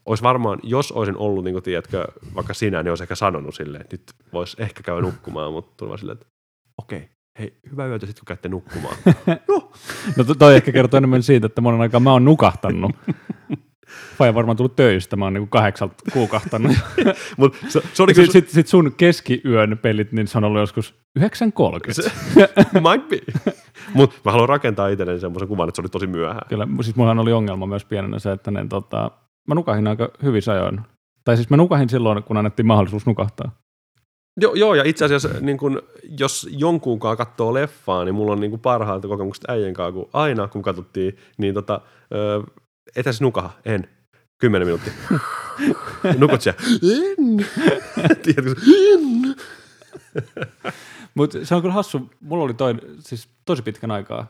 olisi 0.07 0.23
varmaan, 0.23 0.59
jos 0.63 0.93
olisin 0.93 1.17
ollut, 1.17 1.45
niin 1.45 1.55
kuin 1.55 1.63
tiedätkö, 1.63 2.05
vaikka 2.35 2.55
sinä, 2.55 2.83
niin 2.83 2.91
olisi 2.91 3.05
ehkä 3.05 3.15
sanonut 3.15 3.55
silleen, 3.55 3.81
että 3.81 3.95
nyt 3.97 4.13
voisi 4.33 4.57
ehkä 4.63 4.83
käydä 4.83 5.01
nukkumaan, 5.01 5.53
mutta 5.53 5.73
tuli 5.77 5.89
vaan 5.89 5.99
silleen, 5.99 6.19
että 6.21 6.27
okei, 6.79 6.99
okay, 6.99 7.09
hei, 7.39 7.59
hyvää 7.71 7.87
yötä 7.87 8.07
sitten, 8.07 8.21
kun 8.21 8.27
käytte 8.27 8.49
nukkumaan. 8.49 8.97
No 10.17 10.25
to- 10.25 10.35
toi 10.35 10.57
ehkä 10.57 10.73
kertoo 10.73 10.99
enemmän 10.99 11.23
siitä, 11.23 11.47
että 11.47 11.61
monen 11.61 11.81
aikaa 11.81 12.01
mä 12.01 12.13
oon 12.13 12.25
nukahtanut. 12.25 12.93
Vai 14.19 14.35
varmaan 14.35 14.57
tullut 14.57 14.77
töistä, 14.77 15.17
mä 15.17 15.25
oon 15.25 15.33
niinku 15.33 15.47
kahdeksalta 15.47 15.95
kuukahtanut. 16.13 16.73
Mut 17.37 17.57
se, 17.69 17.81
se 17.93 18.03
oli 18.03 18.15
Sitten 18.15 18.33
sit, 18.33 18.49
sit 18.51 18.67
sun 18.67 18.93
keskiyön 18.97 19.79
pelit, 19.83 20.13
niin 20.13 20.27
se 20.27 20.39
on 20.39 20.45
ollut 20.45 20.61
joskus 20.61 20.95
9.30. 21.19 21.25
se, 21.93 22.11
might 22.89 23.09
be. 23.09 23.19
Mutta 23.95 24.17
mä 24.25 24.33
haluan 24.33 24.49
rakentaa 24.49 24.89
itselleni 24.89 25.21
semmoisen 25.21 25.49
kuvan, 25.49 25.69
että 25.69 25.77
se 25.77 25.83
oli 25.83 25.89
tosi 25.89 26.07
myöhään. 26.07 26.49
Kyllä, 26.49 26.67
siis 26.81 26.97
mullahan 26.97 27.19
oli 27.19 27.33
ongelma 27.33 27.67
myös 27.67 27.85
pienenä 27.85 28.19
se, 28.19 28.33
että 28.33 28.51
ne, 28.51 28.67
tota, 28.69 29.11
mä 29.49 29.55
nukahin 29.55 29.87
aika 29.87 30.09
hyvissä 30.23 30.53
ajoin. 30.53 30.81
Tai 31.25 31.37
siis 31.37 31.51
mä 31.51 31.57
nukahin 31.57 31.89
silloin, 31.89 32.23
kun 32.23 32.37
annettiin 32.37 32.67
mahdollisuus 32.67 33.07
nukahtaa. 33.07 33.53
Joo, 34.41 34.55
joo, 34.55 34.75
ja 34.75 34.83
itse 34.85 35.05
asiassa 35.05 35.29
niin 35.41 35.59
kun, 35.59 35.83
jos 36.19 36.49
jonkunkaan 36.51 37.17
katsoo 37.17 37.55
leffaa, 37.55 38.05
niin 38.05 38.15
mulla 38.15 38.33
on 38.33 38.41
niin 38.41 38.51
kun 38.51 38.61
parhaita 38.61 39.09
kokemukset 39.09 39.45
äijän 39.51 39.75
kanssa, 39.75 39.93
kun 39.93 40.11
aina 40.13 40.49
kun 40.49 40.63
katsottiin, 40.63 41.17
niin 41.39 41.55
tota, 41.55 41.81
ö, 42.15 42.43
etäs 42.97 43.21
nukaha, 43.21 43.51
en. 43.65 43.89
Kymmenen 44.39 44.69
minuuttia. 44.69 44.93
Nukut 46.19 46.41
siellä, 46.41 46.61
en. 46.83 47.47
Tiedätkö, 48.23 48.61
en. 48.93 49.35
Mutta 51.15 51.45
se 51.45 51.55
on 51.55 51.63
kyllä 51.63 51.75
hassu. 51.75 52.11
Mulla 52.21 52.45
oli 52.45 52.55
toi, 52.55 52.75
siis 52.99 53.29
tosi 53.45 53.63
pitkän 53.63 53.91
aikaa. 53.91 54.27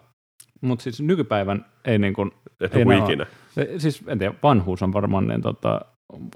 Mutta 0.61 0.83
siis 0.83 1.01
nykypäivän 1.01 1.65
ei 1.85 1.99
niin 1.99 2.15
kuin, 2.15 2.31
Et 2.61 2.77
Ei 2.77 2.83
ikinä. 3.05 3.27
siis 3.79 4.03
en 4.07 4.19
tiedä, 4.19 4.35
vanhuus 4.43 4.83
on 4.83 4.93
varmaan 4.93 5.27
niin, 5.29 5.43
tota, 5.43 5.81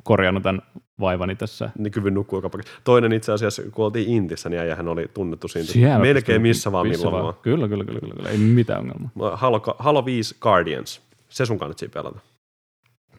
korjannut 0.04 0.42
tämän 0.42 0.62
vaivani 1.00 1.36
tässä. 1.36 1.70
Niin 1.78 1.90
kyvyn 1.92 2.14
nukkua 2.14 2.36
joka 2.36 2.50
paikassa. 2.50 2.80
Toinen 2.84 3.12
itse 3.12 3.32
asiassa, 3.32 3.62
kun 3.72 3.84
oltiin 3.84 4.08
Intissä, 4.08 4.48
niin 4.48 4.60
äijähän 4.60 4.88
oli 4.88 5.10
tunnettu 5.14 5.48
siitä 5.48 5.72
Siellä 5.72 5.98
melkein 5.98 6.42
missä 6.42 6.72
vaan 6.72 6.86
missä 6.86 7.04
milloin 7.04 7.24
vaan. 7.24 7.34
Kyllä, 7.42 7.68
kyllä, 7.68 7.84
kyllä, 7.84 8.00
kyllä, 8.00 8.14
kyllä, 8.14 8.28
ei 8.28 8.38
mitään 8.38 8.80
ongelmaa. 8.80 9.36
Halo, 9.36 9.62
Halo 9.78 10.04
5 10.04 10.36
Guardians. 10.40 11.02
Se 11.32 11.46
sun 11.46 11.58
kannattaa 11.58 11.88
pelata. 11.94 12.18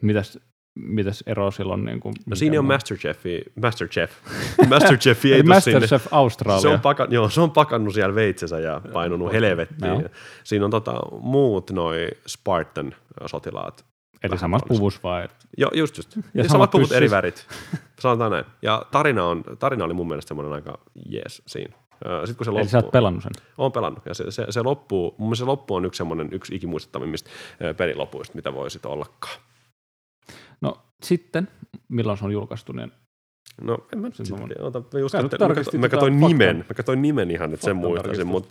Mitäs, 0.02 0.40
mitäs 0.76 1.24
ero 1.28 1.52
silloin? 1.52 1.86
Niin 1.86 2.00
kuin, 2.00 2.16
No 2.26 2.36
siinä 2.36 2.60
on 2.60 2.66
Masterchefi, 2.66 3.44
Masterchef. 3.62 4.12
Masterchefi 4.70 5.34
ei. 5.34 5.44
Masterchef 5.44 6.08
Australia. 6.12 6.62
Se 6.62 6.68
on, 6.68 6.80
paka, 6.80 7.08
joo, 7.10 7.30
se 7.30 7.42
on 7.42 7.52
pakannut 7.52 7.94
siellä 7.94 8.16
veitsensä 8.16 8.60
ja 8.60 8.82
painunut 8.94 9.34
helvettiin. 9.34 9.92
Joo. 9.92 10.02
Siinä 10.44 10.66
on 10.66 10.72
tota, 10.72 10.94
muut 11.20 11.72
noi 11.72 12.08
Spartan 12.28 12.96
sotilaat. 13.26 13.86
Eli 14.24 14.38
samassa 14.38 14.66
puolessa. 14.66 14.80
puvussa 14.80 15.00
vai? 15.04 15.28
Joo, 15.58 15.72
just 15.74 15.98
just. 15.98 16.16
Ja, 16.16 16.22
samat 16.44 16.52
samat 16.52 16.72
puvut 16.72 16.92
eri 16.92 17.10
värit. 17.10 17.48
Sanotaan 18.00 18.32
näin. 18.32 18.46
Ja 18.62 18.86
tarina, 18.92 19.26
on, 19.26 19.44
tarina 19.60 19.86
oli 19.86 19.94
mun 19.94 20.08
mielestä 20.08 20.28
semmoinen 20.28 20.54
aika 20.54 20.80
jees 21.10 21.42
siinä. 21.48 21.76
Sitten 22.26 22.36
kun 22.36 22.46
se 22.46 22.52
Eli 22.52 22.68
sä 22.68 22.78
oot 22.78 22.92
pelannut 22.92 23.24
sen. 23.24 23.32
on 23.58 23.72
pelannut. 23.72 24.06
Ja 24.06 24.14
se, 24.14 24.32
se, 24.32 24.46
se 24.50 24.62
loppuu, 24.62 25.16
mun 25.18 25.28
mielestä 25.28 25.42
se 25.44 25.46
loppu 25.46 25.76
on 25.76 25.86
yksi 25.86 25.98
semmoinen 25.98 26.30
yksi 26.32 26.56
ikimuistettavimmista 26.56 27.30
ö, 27.64 27.74
pelin 27.74 27.98
lopuista, 27.98 28.36
mitä 28.36 28.54
voi 28.54 28.72
sitten 28.72 28.92
ollakaan. 28.92 29.36
No 30.62 30.78
sitten, 31.04 31.48
milloin 31.90 32.18
se 32.18 32.26
on 32.26 32.32
julkaistu, 32.32 32.72
niin 32.74 32.92
No 33.62 33.78
en 33.94 34.00
mä 34.00 34.08
nyt 34.08 34.16
Sen 34.16 34.26
sitten 34.26 34.42
mä- 34.44 34.48
tiedä. 34.48 34.64
Ota, 34.68 35.00
just 35.00 35.12
katsoin, 35.12 35.32
mä, 35.32 35.38
tarkasti 35.38 35.64
katsoin, 35.64 35.82
mä 35.82 35.90
katsoin 35.90 36.14
faktan- 36.14 36.28
nimen, 36.28 36.58
mä 36.70 36.74
katsoin 36.76 37.02
nimen 37.02 37.32
ihan, 37.32 37.54
että 37.54 37.66
sen 37.66 37.76
muistaisin, 37.76 38.28
mutta 38.28 38.50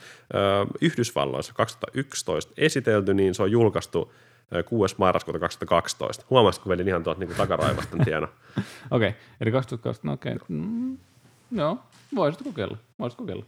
Yhdysvalloissa 0.80 1.53
2011 1.55 2.53
esitelty, 2.57 3.14
niin 3.14 3.34
se 3.34 3.43
on 3.43 3.51
julkaistu 3.51 4.12
ö, 4.55 4.62
6. 4.62 4.95
marraskuuta 4.99 5.38
2012. 5.38 6.24
Huomasitko, 6.30 6.62
kun 6.64 6.70
vedin 6.70 6.88
ihan 6.88 7.05
tuolta 7.05 7.20
niin 7.20 7.36
takaraivasta 7.36 7.97
tiedä. 8.05 8.28
okei, 8.90 9.09
okay. 9.09 9.12
eli 9.40 9.53
2020, 9.53 10.07
no 10.09 10.12
okei. 10.12 10.32
Okay. 10.32 10.47
Mm, 10.49 10.99
joo, 11.53 11.78
voisit 12.14 12.42
kokeilla, 12.42 12.76
voisit 12.98 13.18
kokeilla. 13.18 13.44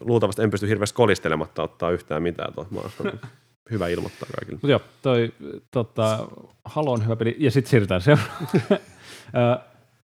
Luultavasti 0.00 0.42
en 0.42 0.50
pysty 0.50 0.68
hirveästi 0.68 0.96
kolistelematta 0.96 1.62
ottaa 1.62 1.90
yhtään 1.90 2.22
mitään 2.22 2.54
tuolta 2.54 2.74
maasta. 2.74 3.04
Hyvä 3.70 3.88
ilmoittaa 3.88 4.28
kaikille. 4.38 4.56
Mutta 4.56 4.70
joo, 4.70 4.80
toi 5.02 5.32
tota, 5.70 6.28
Halo 6.64 6.92
on 6.92 7.04
hyvä 7.04 7.16
peli. 7.16 7.36
Ja 7.38 7.50
sitten 7.50 7.70
siirrytään 7.70 8.00
seuraavaan. 8.00 8.46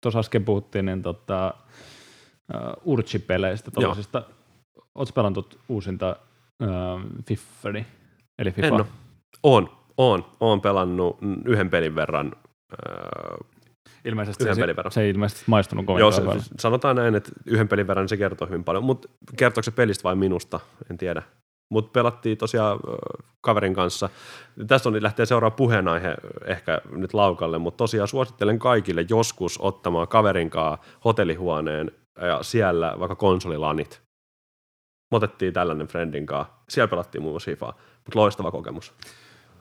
Tuossa 0.03 0.19
äsken 0.19 0.45
puhuttiin 0.45 0.87
niin 0.87 1.03
tota, 1.03 1.55
uh, 2.55 2.93
Urchi-peleistä, 2.93 3.71
tuollaisista. 3.71 4.23
Oletko 4.95 5.15
pelannut 5.15 5.59
uusinta 5.69 6.17
uh, 6.63 7.23
Fiffani? 7.27 7.87
Eli 8.39 8.53
FIFA? 8.53 8.67
En 8.67 8.73
ole. 8.73 8.87
Oon, 9.43 9.71
oon, 9.97 10.25
oon 10.41 10.61
pelannut 10.61 11.19
yhden 11.45 11.71
pelin 11.71 11.95
verran. 11.95 12.33
Ilmeisesti 14.05 14.45
Yhden 14.45 14.55
se, 14.55 14.61
pelin 14.61 14.77
verran. 14.77 14.93
se 14.93 15.01
ei 15.03 15.11
ilmeisesti 15.11 15.45
maistunut 15.47 15.87
kovin 15.87 16.01
Joo, 16.01 16.13
se, 16.13 16.23
sanotaan 16.59 16.97
näin, 16.97 17.15
että 17.15 17.31
yhden 17.47 17.69
pelin 17.69 17.87
verran 17.87 18.09
se 18.09 18.17
kertoo 18.17 18.49
hyvin 18.49 18.65
paljon, 18.65 18.85
mutta 18.85 19.09
kertooko 19.37 19.63
se 19.63 19.71
pelistä 19.71 20.05
vai 20.05 20.17
minusta, 20.17 20.61
en 20.91 20.99
tiedä. 20.99 21.23
Mutta 21.71 21.91
pelattiin 21.93 22.39
tosiaan 22.39 22.79
kaverin 23.41 23.75
kanssa. 23.75 24.09
Tästä 24.67 24.89
on, 24.89 25.03
lähtee 25.03 25.27
seuraava 25.27 25.57
puheenaihe 25.57 26.15
ehkä 26.45 26.81
nyt 26.91 27.15
laukalle, 27.15 27.59
mutta 27.59 27.79
tosiaan 27.79 28.09
suosittelen 28.09 28.59
kaikille 28.59 29.07
joskus 29.09 29.59
ottamaan 29.61 30.09
kaverin 30.09 30.51
kanssa 30.51 30.87
hotellihuoneen 31.05 31.93
ja 32.21 32.39
siellä 32.43 32.97
vaikka 32.99 33.17
konsolilanit. 33.17 34.03
Me 35.11 35.17
otettiin 35.17 35.53
tällainen 35.53 35.87
friendin 35.87 36.27
kanssa. 36.27 36.55
Siellä 36.69 36.89
pelattiin 36.89 37.23
muun 37.23 37.33
muassa 37.33 37.51
mutta 38.05 38.19
loistava 38.19 38.51
kokemus. 38.51 38.95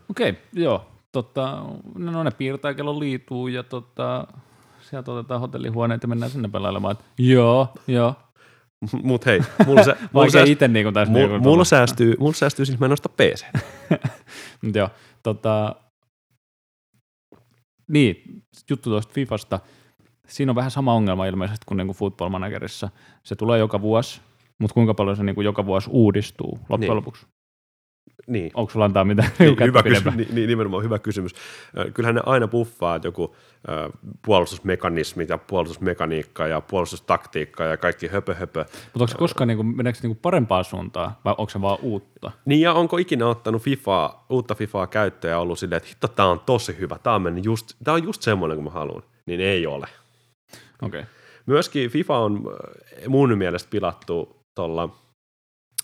Okei, 0.10 0.38
joo. 0.54 0.99
Tota, 1.12 1.64
no, 1.98 2.24
ne 2.24 2.32
piirtää 2.32 2.74
kello 2.74 3.00
liituu 3.00 3.48
ja 3.48 3.64
tota, 3.64 4.28
sieltä 4.82 5.12
otetaan 5.12 5.40
hotellihuoneet 5.42 6.02
ja 6.04 6.08
mennään 6.08 6.32
sinne 6.32 6.48
pelailemaan. 6.50 6.92
Et, 7.00 7.06
joo, 7.18 7.68
joo. 7.88 8.16
Mutta 9.04 9.30
hei, 9.30 9.42
mulla, 9.66 9.84
se, 9.84 9.92
mulla, 10.00 10.10
Vaikea 10.14 10.32
säästyy, 10.32 10.52
itse 10.54 10.68
niin 10.68 10.94
tässä 10.94 11.12
mulla, 11.12 11.28
niin 11.28 11.42
mulla, 11.42 11.64
säästyy, 11.64 12.16
mulla 12.20 12.34
säästyy 12.34 12.66
siis 12.66 12.80
mä 12.80 12.86
en 12.86 12.92
osta 12.92 13.10
PC. 13.10 13.46
Mut 14.64 14.76
joo, 14.76 14.90
tota, 15.24 15.76
niin, 17.88 18.24
juttu 18.70 18.90
tuosta 18.90 19.14
Fifasta. 19.14 19.60
Siinä 20.28 20.52
on 20.52 20.56
vähän 20.56 20.72
sama 20.72 20.94
ongelma 20.94 21.26
ilmeisesti 21.26 21.66
kuin 21.66 21.78
niinku 21.78 21.94
Football 21.94 22.30
Managerissa. 22.30 22.90
Se 23.24 23.36
tulee 23.36 23.60
joka 23.60 23.82
vuosi, 23.82 24.22
mutta 24.60 24.74
kuinka 24.74 24.94
paljon 24.94 25.18
se 25.18 25.24
niinku 25.24 25.42
joka 25.42 25.66
vuosi 25.66 25.90
uudistuu 25.94 26.60
loppujen 26.70 26.80
Niin. 26.80 26.96
lopuksi? 26.96 27.26
Niin. 28.28 28.52
Onko 28.54 28.72
sulla 28.72 28.86
antaa 28.86 29.06
mitään 29.06 29.32
Niin, 29.40 29.58
hyvä 29.64 29.84
kysymys, 29.84 30.16
niin, 30.16 30.48
nimenomaan 30.48 30.84
hyvä 30.84 31.00
kysymys. 31.00 31.36
Kyllähän 31.94 32.16
ne 32.16 32.22
aina 32.26 32.48
puffaa 32.48 32.96
että 32.96 33.08
joku 33.08 33.36
ö, 33.70 33.90
puolustusmekanismit 34.26 35.30
ja 35.30 35.38
puolustusmekaniikka 35.38 36.48
ja 36.48 36.62
puolustustaktiikka 36.62 37.64
ja 37.64 37.78
kaikki 37.78 38.08
höpö 38.08 38.34
höpö. 38.34 38.60
Mutta 38.70 38.94
onko 38.96 39.08
se 39.08 39.18
koskaan, 39.18 39.48
niinku, 39.48 39.64
meneekö 39.64 40.00
se 40.00 40.08
niinku 40.08 40.20
parempaan 40.22 40.64
suuntaan 40.64 41.12
vai 41.26 41.36
onko 41.38 41.50
se 41.50 41.62
vaan 41.62 41.78
uutta? 41.82 42.32
Niin 42.46 42.62
ja 42.62 42.74
onko 42.74 42.98
ikinä 42.98 43.28
ottanut 43.28 43.62
FIFAa, 43.62 44.26
uutta 44.30 44.56
FIFAa 44.56 44.88
käyttöön 44.88 45.32
ja 45.32 45.40
ollut 45.40 45.60
silleen, 45.60 45.78
että 45.78 45.90
hitto, 45.90 46.08
tää 46.08 46.26
on 46.26 46.40
tosi 46.40 46.78
hyvä, 46.80 46.98
tää 47.04 47.16
on, 47.16 47.22
mennyt 47.22 47.46
just, 47.46 47.74
tää 47.84 47.94
on 47.94 48.04
just 48.04 48.22
semmoinen 48.22 48.58
kuin 48.58 48.66
mä 48.66 48.72
haluan. 48.72 49.04
Niin 49.26 49.40
ei 49.40 49.68
ole. 49.68 49.88
Okei. 50.82 51.00
Okay. 51.00 51.04
Myöskin 51.46 51.90
FIFA 51.90 52.18
on 52.18 52.58
mun 53.08 53.38
mielestä 53.38 53.70
pilattu 53.70 54.46
tuolla, 54.56 54.90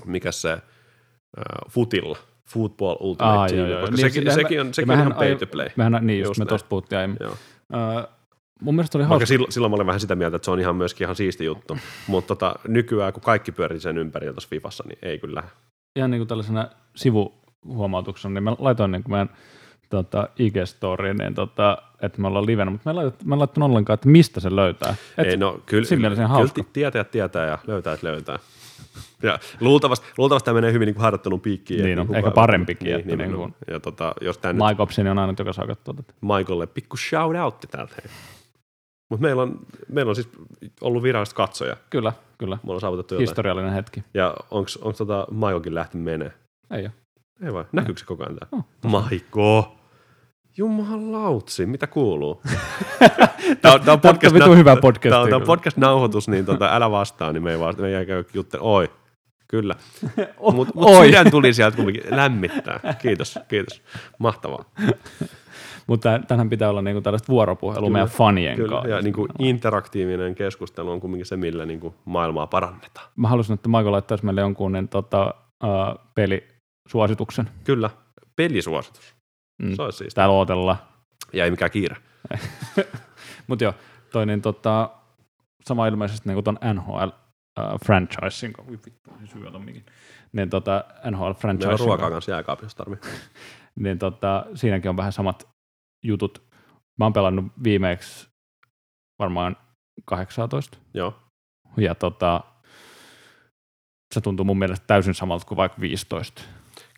mikä 0.06 0.32
se, 0.32 0.58
äh, 1.38 1.72
futilla, 1.72 2.18
Football 2.46 2.96
Ultimate 3.00 3.38
Aa, 3.38 3.48
Team, 3.48 3.60
joo, 3.60 3.68
joo. 3.70 3.80
koska 3.82 3.96
Niin, 3.96 4.02
sekin, 4.12 4.22
sitä- 4.24 4.34
sekin 4.36 4.62
on, 4.62 4.74
sekin 4.74 4.92
on 4.92 5.00
ihan 5.00 5.14
pay 5.14 5.36
to 5.36 5.48
play. 5.48 5.70
Mehän, 5.76 5.98
niin 6.02 6.20
just, 6.20 6.30
Just 6.30 6.40
me 6.40 6.46
tuosta 6.46 6.70
puhuttiin 6.70 6.98
aiemmin. 6.98 7.18
Joo. 7.20 7.36
Öö, 7.74 8.04
mun 8.62 8.76
mielestä 8.76 8.98
oli 8.98 9.04
Vaikka 9.04 9.14
hauska. 9.14 9.26
silloin, 9.26 9.52
silloin 9.52 9.72
mä 9.72 9.76
olin 9.76 9.88
vähän 9.88 10.00
sitä 10.00 10.16
mieltä, 10.16 10.36
että 10.36 10.46
se 10.46 10.52
on 10.52 10.60
ihan 10.60 10.76
myöskin 10.76 11.06
ihan 11.06 11.16
siisti 11.16 11.46
juttu. 11.46 11.78
Mutta 12.08 12.28
tota, 12.28 12.56
nykyään, 12.68 13.14
kun 13.14 13.24
kaikki 13.24 13.52
pyörii 13.52 13.80
sen 13.80 13.98
ympärillä 13.98 14.34
tuossa 14.34 14.50
Fifassa, 14.50 14.84
niin 14.88 15.00
ei 15.02 15.20
kyllä. 15.20 15.44
ihan 15.96 16.12
niin 16.12 16.20
kuin 16.20 16.28
tällaisena 16.28 16.68
sivuhuomautuksena, 16.96 18.34
niin 18.34 18.44
mä 18.44 18.56
laitoin 18.60 18.92
niin 18.92 19.04
kuin 19.04 19.12
meidän 19.12 19.30
tota, 19.90 20.30
IG-storiin, 20.40 21.18
niin 21.18 21.34
tota, 21.34 21.78
että 22.02 22.22
me 22.22 22.28
ollaan 22.28 22.46
livenä, 22.46 22.72
mutta 22.72 22.90
mä 22.90 22.92
en 22.92 22.96
laitettu, 22.96 23.26
mä 23.26 23.36
en 23.36 23.40
laittanut 23.40 23.70
ollenkaan, 23.70 23.94
että 23.96 24.10
mistä 24.10 24.40
se 24.40 24.56
löytää. 24.56 24.96
Et, 25.18 25.28
ei, 25.28 25.38
no, 25.38 25.60
kyllä, 25.66 25.86
siinä 25.86 26.10
kyllä 26.10 26.28
hauska. 26.28 26.64
tietäjät 26.74 27.12
tietää 27.12 27.46
ja 27.48 27.58
löytäjät 27.68 28.04
löytää. 28.04 28.40
Ja 29.24 29.40
luultavasti, 29.60 30.06
luultavasti 30.18 30.46
tämä 30.46 30.56
menee 30.56 30.72
hyvin 30.74 30.86
niin 30.86 30.96
kuin 30.96 31.02
harjoittelun 31.04 31.42
piikkiin. 31.42 31.84
Niin 31.84 31.92
että 31.92 32.02
on, 32.02 32.08
kuka- 32.08 32.18
ehkä 32.18 32.32
parempikin, 32.32 32.86
Niin, 32.86 32.98
niin, 33.08 33.08
niin 33.08 33.30
niin, 33.30 33.36
kuin- 33.38 33.56
ja 33.68 33.80
tota, 33.80 34.14
jos 34.22 34.38
tämä 34.38 34.54
nyt 34.54 34.64
Mike 34.70 34.82
Opsini 34.82 35.10
on 35.10 35.20
ainut, 35.20 35.40
joka 35.40 35.54
saa 35.54 35.68
katsoa 35.68 35.94
tätä. 35.94 36.14
Michaelille 36.22 36.68
pikku 36.68 36.98
shout 36.98 37.36
out 37.36 37.60
täältä. 37.72 37.96
Mutta 39.10 39.22
meillä 39.22 39.42
on, 39.42 39.60
meillä 39.90 40.10
on 40.10 40.16
siis 40.16 40.30
ollut 40.82 41.04
virallista 41.04 41.36
katsoja. 41.36 41.78
Kyllä, 41.90 42.14
kyllä. 42.38 42.56
Me 42.56 42.62
ollaan 42.64 42.82
saavutettu 42.82 43.14
jotain. 43.14 43.28
Historiallinen 43.28 43.74
hetki. 43.74 44.04
Ja 44.14 44.36
onko 44.52 44.70
tota 44.98 45.28
Michaelkin 45.32 45.76
lähtenyt 45.76 46.04
menee? 46.06 46.32
Ei 46.72 46.82
ole. 46.82 46.92
Ei 47.44 47.54
vai? 47.54 47.66
Näkyykö 47.72 48.00
se 48.00 48.06
koko 48.06 48.24
ajan 48.24 48.36
tää? 48.36 48.48
Oh, 48.52 48.66
Maiko! 48.84 49.76
Jumalautsi, 50.58 51.66
mitä 51.66 51.88
kuuluu? 51.88 52.42
Tämä 53.62 53.74
on, 53.74 53.90
on 53.90 54.02
podcast, 54.02 54.36
vitu 54.36 54.56
hyvä 54.56 54.76
podcast, 54.76 55.12
Tämä 55.12 55.22
on, 55.22 55.30
tää 55.30 55.38
on 55.38 55.44
podcast-nauhoitus, 55.44 56.28
niin 56.28 56.46
tota, 56.46 56.70
älä 56.72 56.92
vastaa, 56.92 57.34
niin 57.34 57.44
me 57.44 57.52
ei, 57.52 57.60
vasta, 57.60 57.82
me 57.82 57.98
ei 57.98 58.06
käy 58.06 58.24
juttele. 58.34 58.62
Oi, 58.64 58.92
kyllä. 59.48 59.76
Mutta 60.54 60.74
mut 60.80 60.90
sydän 61.06 61.32
tuli 61.32 61.54
sieltä 61.54 61.76
kumminkin 61.76 62.04
lämmittää. 62.10 62.80
Kiitos, 63.02 63.40
kiitos. 63.48 63.82
Mahtavaa. 64.20 64.66
Mutta 65.88 66.20
tänhän 66.28 66.50
pitää 66.50 66.70
olla 66.70 66.82
niinku 66.82 67.02
tällaista 67.02 67.32
vuoropuhelua 67.32 67.88
Kyllä, 67.88 67.94
meidän 67.94 68.18
fanien 68.18 68.56
Kyllä, 68.56 68.72
kanssa. 68.72 68.90
ja 68.90 69.02
niin 69.02 69.14
kuin 69.14 69.30
interaktiivinen 69.40 70.36
keskustelu 70.36 70.92
on 70.92 71.00
kumminkin 71.00 71.26
se, 71.26 71.38
millä 71.38 71.66
niin 71.66 71.80
kuin 71.80 71.94
maailmaa 72.06 72.48
parannetaan. 72.48 73.08
Mä 73.16 73.28
haluaisin, 73.28 73.54
että 73.54 73.70
Michael 73.70 73.92
laittaisi 73.92 74.26
meille 74.26 74.42
jonkun 74.42 74.72
niin, 74.72 74.88
tota, 74.88 75.34
uh, 75.64 76.00
pelisuosituksen. 76.16 77.50
Kyllä, 77.64 77.90
pelisuositus. 78.36 79.15
Mm. 79.62 79.76
Se 79.76 79.82
olisi 79.82 79.98
siis. 79.98 80.14
Täällä 80.14 80.36
odotellaan. 80.36 80.78
Ja 81.34 81.46
ei 81.46 81.52
mikään 81.52 81.72
kiire. 81.72 81.96
Mutta 83.48 83.64
joo, 83.64 83.74
toi 84.12 84.26
niin, 84.26 84.42
tota, 84.42 84.90
sama 85.66 85.88
ilmeisesti 85.88 86.30
niin 86.30 86.36
kuin 86.36 86.44
ton 86.44 86.60
NHL 86.74 87.08
uh, 87.60 87.80
franchisein, 87.86 88.54
ui 88.70 88.80
vittu, 88.86 89.12
se 89.20 89.28
syö 89.28 89.52
tomminkin. 89.52 89.86
Niin 90.34 90.50
tota, 90.50 90.84
NHL 91.12 91.32
Meillä 91.44 91.74
on 91.74 91.80
ruokaa 91.80 92.10
kanssa 92.10 92.32
jääkaapissa, 92.32 92.66
jos 92.66 92.76
tarvii. 92.76 93.00
niin 93.84 94.00
tota, 94.00 94.46
siinäkin 94.56 94.90
on 94.90 94.98
vähän 94.98 95.12
samat 95.12 95.48
jutut. 96.04 96.42
Mä 97.00 97.06
oon 97.06 97.14
pelannut 97.14 97.46
viimeksi 97.64 98.28
varmaan 99.20 99.58
18. 100.06 100.78
Joo. 100.94 101.16
Ja 101.78 101.96
tota, 101.96 102.42
se 104.14 104.22
tuntuu 104.22 104.46
mun 104.46 104.60
mielestä 104.60 104.88
täysin 104.88 105.14
samalta 105.14 105.46
kuin 105.46 105.56
vaikka 105.58 105.82
15. 105.82 106.42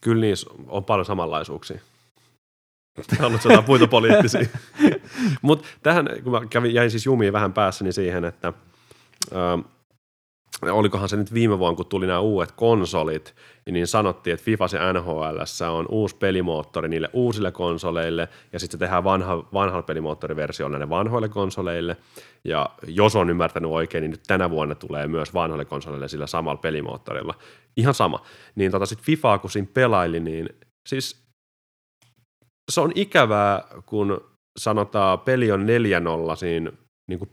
Kyllä 0.02 0.22
niissä 0.22 0.50
on 0.68 0.86
paljon 0.86 1.06
samanlaisuuksia. 1.06 1.80
Haluatko 3.20 3.50
jotain 3.50 3.66
puita 3.66 3.88
poliittisia? 3.88 4.46
Mutta 5.42 5.68
tähän, 5.84 6.10
kun 6.24 6.32
mä 6.32 6.42
kävin, 6.50 6.74
jäin 6.74 6.92
siis 6.92 7.06
jumiin 7.06 7.34
vähän 7.34 7.54
päässäni 7.54 7.92
siihen, 7.92 8.26
että 8.26 8.54
ö, 9.32 9.64
olikohan 10.62 11.10
se 11.10 11.18
nyt 11.18 11.34
viime 11.34 11.60
vuonna, 11.60 11.76
kun 11.76 11.86
tuli 11.86 12.08
nämä 12.08 12.20
uudet 12.20 12.52
konsolit, 12.52 13.36
niin 13.72 13.88
sanottiin, 13.88 14.34
että 14.34 14.44
FIFA 14.44 14.66
ja 14.74 14.94
NHL 14.94 15.22
on 15.70 15.86
uusi 15.90 16.16
pelimoottori 16.16 16.90
niille 16.90 17.10
uusille 17.14 17.52
konsoleille, 17.52 18.30
ja 18.54 18.60
sitten 18.60 18.78
se 18.78 18.86
tehdään 18.86 19.04
vanha, 19.04 19.38
vanhalla 19.54 19.84
pelimoottoriversiolla 19.84 20.78
näille 20.78 20.90
vanhoille 20.90 21.30
konsoleille, 21.30 21.98
ja 22.44 22.70
jos 22.88 23.16
on 23.16 23.30
ymmärtänyt 23.30 23.72
oikein, 23.72 24.02
niin 24.02 24.12
nyt 24.12 24.24
tänä 24.28 24.50
vuonna 24.50 24.76
tulee 24.76 25.08
myös 25.08 25.34
vanhoille 25.34 25.66
konsoleille 25.66 26.08
sillä 26.08 26.28
samalla 26.28 26.62
pelimoottorilla. 26.62 27.34
Ihan 27.78 27.94
sama. 27.94 28.22
Niin 28.56 28.72
tota 28.72 28.86
sitten 28.86 29.06
FIFA, 29.06 29.38
kun 29.38 29.50
siinä 29.50 29.68
pelaili, 29.74 30.20
niin 30.20 30.50
siis 30.88 31.27
se 32.72 32.82
on 32.82 32.92
ikävää, 32.96 33.64
kun 33.86 34.22
sanotaan 34.60 35.20
peli 35.20 35.52
on 35.52 35.66
4-0 36.34 36.36
siinä 36.36 36.72
niin 37.08 37.20
kuin 37.20 37.30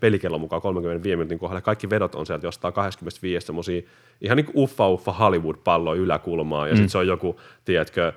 pelikellon 0.00 0.40
mukaan 0.40 0.62
35 0.62 1.16
minuutin 1.16 1.38
kohdalla. 1.38 1.60
Kaikki 1.60 1.90
vedot 1.90 2.14
on 2.14 2.26
sieltä 2.26 2.46
jostain 2.46 2.74
25 2.74 3.46
semmoisia 3.46 3.82
ihan 4.20 4.36
niin 4.36 4.46
kuin 4.46 4.56
uffa 4.56 4.88
uffa 4.88 5.12
Hollywood-palloa 5.12 5.94
yläkulmaa 5.94 6.66
ja 6.66 6.72
mm. 6.72 6.76
sitten 6.76 6.90
se 6.90 6.98
on 6.98 7.06
joku, 7.06 7.40
tiedätkö, 7.64 8.12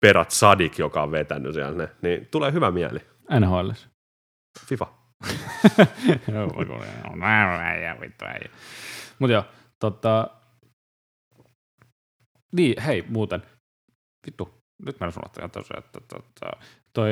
Perat 0.00 0.30
Sadik, 0.30 0.78
joka 0.78 1.02
on 1.02 1.10
vetänyt 1.10 1.54
siellä 1.54 1.76
ne, 1.76 1.88
niin 2.02 2.28
tulee 2.30 2.52
hyvä 2.52 2.70
mieli. 2.70 2.98
NHL. 3.40 3.70
FIFA. 4.66 4.86
Mutta 9.18 9.32
joo, 9.32 9.44
tota, 9.80 10.30
niin, 12.52 12.82
hei, 12.82 13.04
muuten, 13.08 13.42
vittu, 14.26 14.61
nyt 14.86 15.00
mä 15.00 15.06
en 15.06 15.12
unohtanut 15.16 15.52
tosiaan, 15.52 15.84
että 15.84 16.00
tota, 16.08 16.50
toi, 16.92 17.10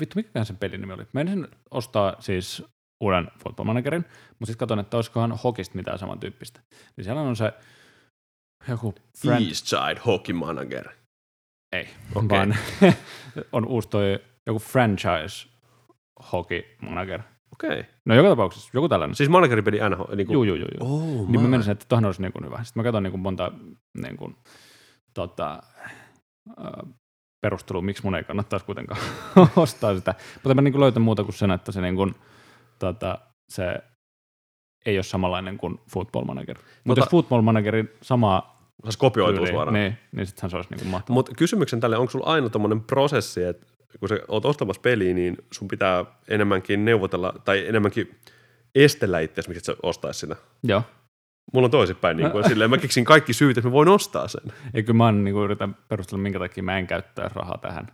vittu, 0.00 0.16
mikä 0.16 0.44
sen 0.44 0.56
pelin 0.56 0.80
nimi 0.80 0.92
oli? 0.92 1.06
Mä 1.12 1.20
ensin 1.20 1.48
ostaa 1.70 2.16
siis 2.20 2.64
uuden 3.00 3.28
Football 3.42 3.66
Managerin, 3.66 4.04
mutta 4.38 4.46
sitten 4.46 4.58
katson, 4.58 4.78
että 4.78 4.96
olisikohan 4.96 5.38
Hokista 5.44 5.76
mitään 5.76 5.98
samantyyppistä. 5.98 6.60
Niin 6.96 7.04
siellä 7.04 7.20
on 7.20 7.36
se 7.36 7.52
joku... 8.68 8.94
Friend... 9.18 9.46
Eastside 9.46 10.00
Hockey 10.06 10.34
Manager. 10.34 10.88
Ei, 11.72 11.88
okay. 12.14 12.28
vaan 12.28 12.56
on 13.52 13.66
uusi 13.66 13.88
toi 13.88 14.18
joku 14.46 14.58
franchise 14.58 15.48
Hockey 16.32 16.62
Manager. 16.82 17.20
Okei. 17.52 17.80
Okay. 17.80 17.92
No 18.06 18.14
joka 18.14 18.28
tapauksessa, 18.28 18.70
joku 18.74 18.88
tällainen. 18.88 19.14
Siis 19.14 19.28
manageripeli 19.28 19.78
NHL? 19.90 20.16
Niin 20.16 20.26
kuin... 20.26 20.34
Juu, 20.34 20.44
juu, 20.44 20.56
juu. 20.56 20.68
Oh, 20.80 21.28
niin 21.28 21.42
mä 21.42 21.48
menisin, 21.48 21.72
että 21.72 21.86
tohon 21.88 22.04
olisi 22.04 22.22
niin 22.22 22.32
kuin 22.32 22.44
hyvä. 22.44 22.64
Sitten 22.64 22.80
mä 22.80 22.84
katson 22.84 23.02
niin 23.02 23.10
kuin 23.10 23.20
monta 23.20 23.52
niin 24.02 24.16
kuin, 24.16 24.36
tota, 25.14 25.62
perustelua, 27.40 27.82
miksi 27.82 28.02
mun 28.02 28.14
ei 28.14 28.24
kannattaisi 28.24 28.66
kuitenkaan 28.66 29.00
ostaa 29.56 29.94
sitä. 29.94 30.14
Mutta 30.34 30.54
mä 30.54 30.62
niin 30.62 30.80
löytän 30.80 31.02
muuta 31.02 31.24
kuin 31.24 31.34
sen, 31.34 31.50
että 31.50 31.72
se, 31.72 31.80
niin 31.80 31.96
kuin, 31.96 32.14
tota, 32.78 33.18
se 33.48 33.78
ei 34.86 34.96
ole 34.96 35.02
samanlainen 35.02 35.58
kuin 35.58 35.80
Football 35.90 36.24
Manager. 36.24 36.56
Mutta 36.56 36.80
Mutta 36.84 37.00
jos 37.00 37.10
Football 37.10 37.42
Managerin 37.42 37.90
samaa 38.02 38.60
Saisi 38.84 38.98
kopioitua 38.98 39.46
suoraan. 39.46 39.74
Niin, 39.74 39.98
niin 40.12 40.26
sittenhän 40.26 40.50
se 40.50 40.56
olisi 40.56 40.74
niin 40.74 40.86
mahtavaa. 40.86 41.14
Mutta 41.14 41.32
kysymyksen 41.38 41.80
tälle, 41.80 41.96
onko 41.96 42.10
sulla 42.10 42.26
aina 42.26 42.48
tämmöinen 42.48 42.80
prosessi, 42.80 43.44
että 43.44 43.66
kun 44.00 44.08
sä 44.08 44.18
oot 44.28 44.44
ostamassa 44.44 44.82
peliä, 44.82 45.14
niin 45.14 45.36
sun 45.52 45.68
pitää 45.68 46.04
enemmänkin 46.28 46.84
neuvotella 46.84 47.34
tai 47.44 47.66
enemmänkin 47.68 48.18
estellä 48.74 49.20
itse, 49.20 49.42
miksi 49.48 49.64
sä 49.64 49.76
ostaisi 49.82 50.20
sitä? 50.20 50.36
Joo. 50.62 50.82
Mulla 51.52 51.64
on 51.64 51.70
toisinpäin, 51.70 52.16
niin 52.16 52.30
kuin, 52.30 52.48
silleen, 52.48 52.70
mä 52.70 52.78
keksin 52.78 53.04
kaikki 53.04 53.32
syyt, 53.32 53.58
että 53.58 53.68
mä 53.68 53.72
voin 53.72 53.88
ostaa 53.88 54.28
sen. 54.28 54.52
Eikö 54.74 54.92
mä 54.92 55.12
niin 55.12 55.34
kuin, 55.34 55.44
yritän 55.44 55.76
perustella, 55.88 56.22
minkä 56.22 56.38
takia 56.38 56.62
mä 56.62 56.78
en 56.78 56.86
käyttää 56.86 57.30
rahaa 57.34 57.58
tähän. 57.58 57.86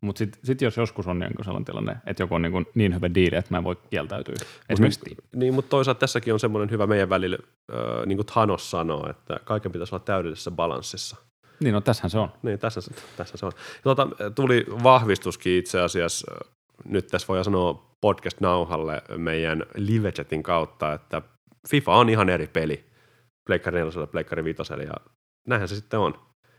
Mutta 0.00 0.18
sitten 0.18 0.40
sit 0.44 0.62
jos 0.62 0.76
joskus 0.76 1.06
on 1.06 1.18
niin 1.18 1.30
sellainen 1.44 1.64
tilanne, 1.64 1.96
että 2.06 2.22
joku 2.22 2.34
on 2.34 2.42
niin, 2.42 2.66
niin 2.74 2.94
hyvä 2.94 3.14
diili, 3.14 3.36
että 3.36 3.54
mä 3.54 3.58
en 3.58 3.64
voi 3.64 3.76
kieltäytyä. 3.90 4.34
Esimerkiksi 4.68 5.00
niin, 5.04 5.16
niin, 5.36 5.54
mutta 5.54 5.68
toisaalta 5.68 5.98
tässäkin 5.98 6.32
on 6.32 6.40
semmoinen 6.40 6.70
hyvä 6.70 6.86
meidän 6.86 7.08
välillä, 7.08 7.38
äh, 7.72 8.06
niin 8.06 8.16
kuin 8.16 8.26
Thanos 8.26 8.70
sanoo, 8.70 9.10
että 9.10 9.40
kaiken 9.44 9.72
pitäisi 9.72 9.94
olla 9.94 10.04
täydellisessä 10.04 10.50
balanssissa. 10.50 11.16
Niin, 11.60 11.74
no 11.74 11.80
tässähän 11.80 12.10
se 12.10 12.18
on. 12.18 12.28
Niin, 12.42 12.58
tässä, 12.58 12.80
tässä 13.16 13.36
se 13.36 13.46
on. 13.46 13.52
Tuota, 13.82 14.08
tuli 14.34 14.66
vahvistuskin 14.82 15.58
itse 15.58 15.80
asiassa, 15.80 16.26
nyt 16.84 17.06
tässä 17.06 17.28
voi 17.28 17.44
sanoa 17.44 17.96
podcast-nauhalle 18.00 19.02
meidän 19.16 19.62
live-chatin 19.74 20.42
kautta, 20.42 20.92
että 20.92 21.22
FIFA 21.68 21.96
on 21.96 22.08
ihan 22.08 22.28
eri 22.28 22.46
peli 22.46 22.87
Pleikkari 23.48 23.78
4, 23.78 24.06
Pleikkari 24.06 24.44
5 24.44 24.62
ja 24.86 24.94
näinhän 25.46 25.68
se 25.68 25.76
sitten 25.76 26.00
on. 26.00 26.12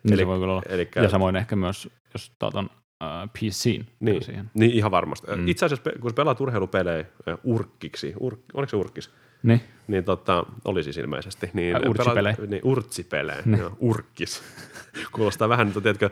Niin 0.04 0.14
eli, 0.14 0.22
se 0.22 0.28
voi 0.28 0.40
kyllä 0.40 0.54
olla. 0.54 0.64
Elikkä, 0.70 1.02
ja 1.02 1.10
samoin 1.10 1.36
ehkä 1.36 1.56
myös, 1.56 1.90
jos 2.14 2.32
tuotan 2.40 2.70
uh, 3.04 3.30
PCin. 3.34 3.88
Niin, 4.00 4.24
siihen. 4.24 4.52
niin, 4.54 4.72
ihan 4.72 4.92
varmasti. 4.92 5.28
Mm. 5.36 5.48
Itse 5.48 5.66
asiassa, 5.66 5.92
kun 6.02 6.14
pelaat 6.14 6.42
urheilupelejä 6.42 7.06
urkkiksi, 7.44 8.14
ur, 8.20 8.38
oliko 8.54 8.70
se 8.70 8.78
urkkis? 8.78 9.12
Niin. 9.44 9.62
Niin 9.88 10.04
tota, 10.04 10.46
oli 10.66 10.84
siis 10.84 10.98
ilmeisesti. 10.98 11.50
Niin, 11.54 11.76
Ai, 11.76 11.82
urtsipelejä. 11.88 12.36
Pelaat, 12.36 12.50
niin, 12.50 12.62
urtsipelejä, 12.64 13.42
niin. 13.46 13.60
joo, 13.60 13.78
urkkis. 13.80 14.44
Kuulostaa 15.16 15.50
vähän, 15.50 15.68
että 15.68 15.82
tiedätkö, 15.82 16.10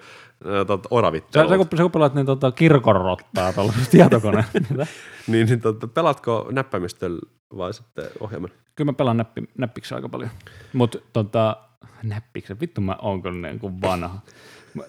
tota, 0.68 0.90
oravittelua. 0.92 1.48
Se, 1.48 1.54
se, 1.54 1.58
kun, 1.58 1.78
se, 1.78 1.84
kun 1.84 1.92
pelaat 1.92 2.14
niin 2.14 2.26
tota, 2.26 2.52
kirkonrottaa 2.52 3.54
tuolla 3.54 3.74
tietokoneen. 3.92 4.46
niin, 5.28 5.48
niin 5.48 5.62
tota, 5.62 5.88
pelaatko 5.88 6.48
näppäimistöllä 6.52 7.20
vai 7.58 7.74
sitten 7.74 8.06
ohjelman? 8.20 8.50
Kyllä 8.76 8.92
mä 8.92 8.96
pelaan 8.96 9.18
näppi, 9.18 9.44
näppiksi 9.58 9.96
aika 9.96 10.10
paljon. 10.10 10.30
Mutta 10.74 10.98
tota, 11.14 11.58
näppiksi, 12.04 12.60
vittu 12.60 12.82
mä 12.82 12.96
oon 13.02 13.22
kyllä 13.22 13.48
niin 13.48 13.60
kuin 13.60 13.82
vanha. 13.82 14.20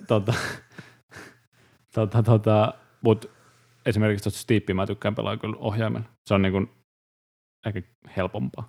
tota, 0.06 0.34
tota, 1.94 2.22
tota, 2.22 2.74
mut 3.00 3.30
esimerkiksi 3.86 4.22
tuosta 4.22 4.40
Steepia 4.40 4.74
mä 4.74 4.86
tykkään 4.86 5.14
pelaa 5.14 5.36
kyllä 5.36 5.56
ohjaimen. 5.58 6.06
Se 6.26 6.34
on 6.34 6.42
niin 6.42 6.52
kuin 6.52 6.70
ehkä 7.68 7.82
helpompaa. 8.16 8.68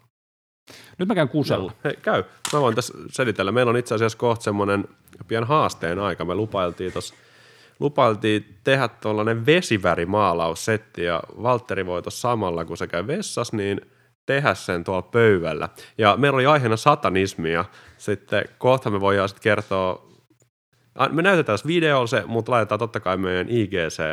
Nyt 0.98 1.08
mä 1.08 1.16
käyn 1.16 1.30
kusella. 1.30 1.72
Hei, 1.84 1.96
käy. 2.02 2.24
Mä 2.54 2.62
voin 2.62 2.76
tässä 2.76 2.94
selitellä. 3.12 3.52
Meillä 3.52 3.70
on 3.70 3.78
itse 3.78 3.96
asiassa 3.96 4.18
kohta 4.18 4.44
semmoinen 4.44 4.88
pian 5.28 5.44
haasteen 5.44 6.00
aika. 6.00 6.26
Me 6.26 6.36
lupailtiin 6.36 6.94
tuossa 6.94 7.16
lupailtiin 7.80 8.60
tehdä 8.64 8.88
tuollainen 8.88 9.46
vesivärimaalaussetti 9.46 11.04
ja 11.04 11.24
Valtteri 11.44 11.86
voi 11.86 12.02
tuossa 12.02 12.30
samalla, 12.30 12.66
kun 12.66 12.78
se 12.78 12.88
käy 12.88 13.08
vessassa, 13.08 13.58
niin 13.58 13.82
tehdä 14.26 14.54
sen 14.54 14.84
tuolla 14.84 15.02
pöydällä. 15.02 15.70
Ja 15.98 16.18
meillä 16.18 16.36
oli 16.36 16.46
aiheena 16.46 16.78
satanismi 16.78 17.52
ja 17.52 17.66
sitten 17.98 18.46
kohta 18.58 18.90
me 18.90 19.00
voidaan 19.00 19.30
sitten 19.30 19.44
kertoa, 19.44 20.10
me 21.12 21.22
näytetään 21.22 21.54
tässä 21.54 21.68
videolla 21.68 22.08
se, 22.08 22.24
mutta 22.26 22.52
laitetaan 22.52 22.80
totta 22.80 23.00
kai 23.00 23.18
meidän 23.18 23.50
IGC 23.50 24.04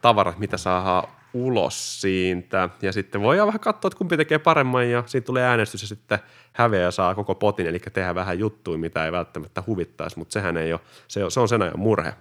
tavarat, 0.00 0.38
mitä 0.38 0.56
saa 0.56 1.17
ulos 1.34 2.00
siitä. 2.00 2.68
Ja 2.82 2.92
sitten 2.92 3.22
voidaan 3.22 3.46
vähän 3.46 3.60
katsoa, 3.60 3.88
että 3.88 3.98
kumpi 3.98 4.16
tekee 4.16 4.38
paremman 4.38 4.90
ja 4.90 5.02
siitä 5.06 5.26
tulee 5.26 5.44
äänestys 5.44 5.82
ja 5.82 5.88
sitten 5.88 6.18
häveä 6.52 6.90
saa 6.90 7.14
koko 7.14 7.34
potin, 7.34 7.66
eli 7.66 7.78
tehdä 7.78 8.14
vähän 8.14 8.38
juttuja, 8.38 8.78
mitä 8.78 9.04
ei 9.04 9.12
välttämättä 9.12 9.62
huvittaisi, 9.66 10.18
mutta 10.18 10.32
sehän 10.32 10.56
ei 10.56 10.72
ole, 10.72 10.80
se, 11.08 11.20
se 11.28 11.40
on 11.40 11.48
sen 11.48 11.62
ajan 11.62 11.78
murhe. 11.78 12.14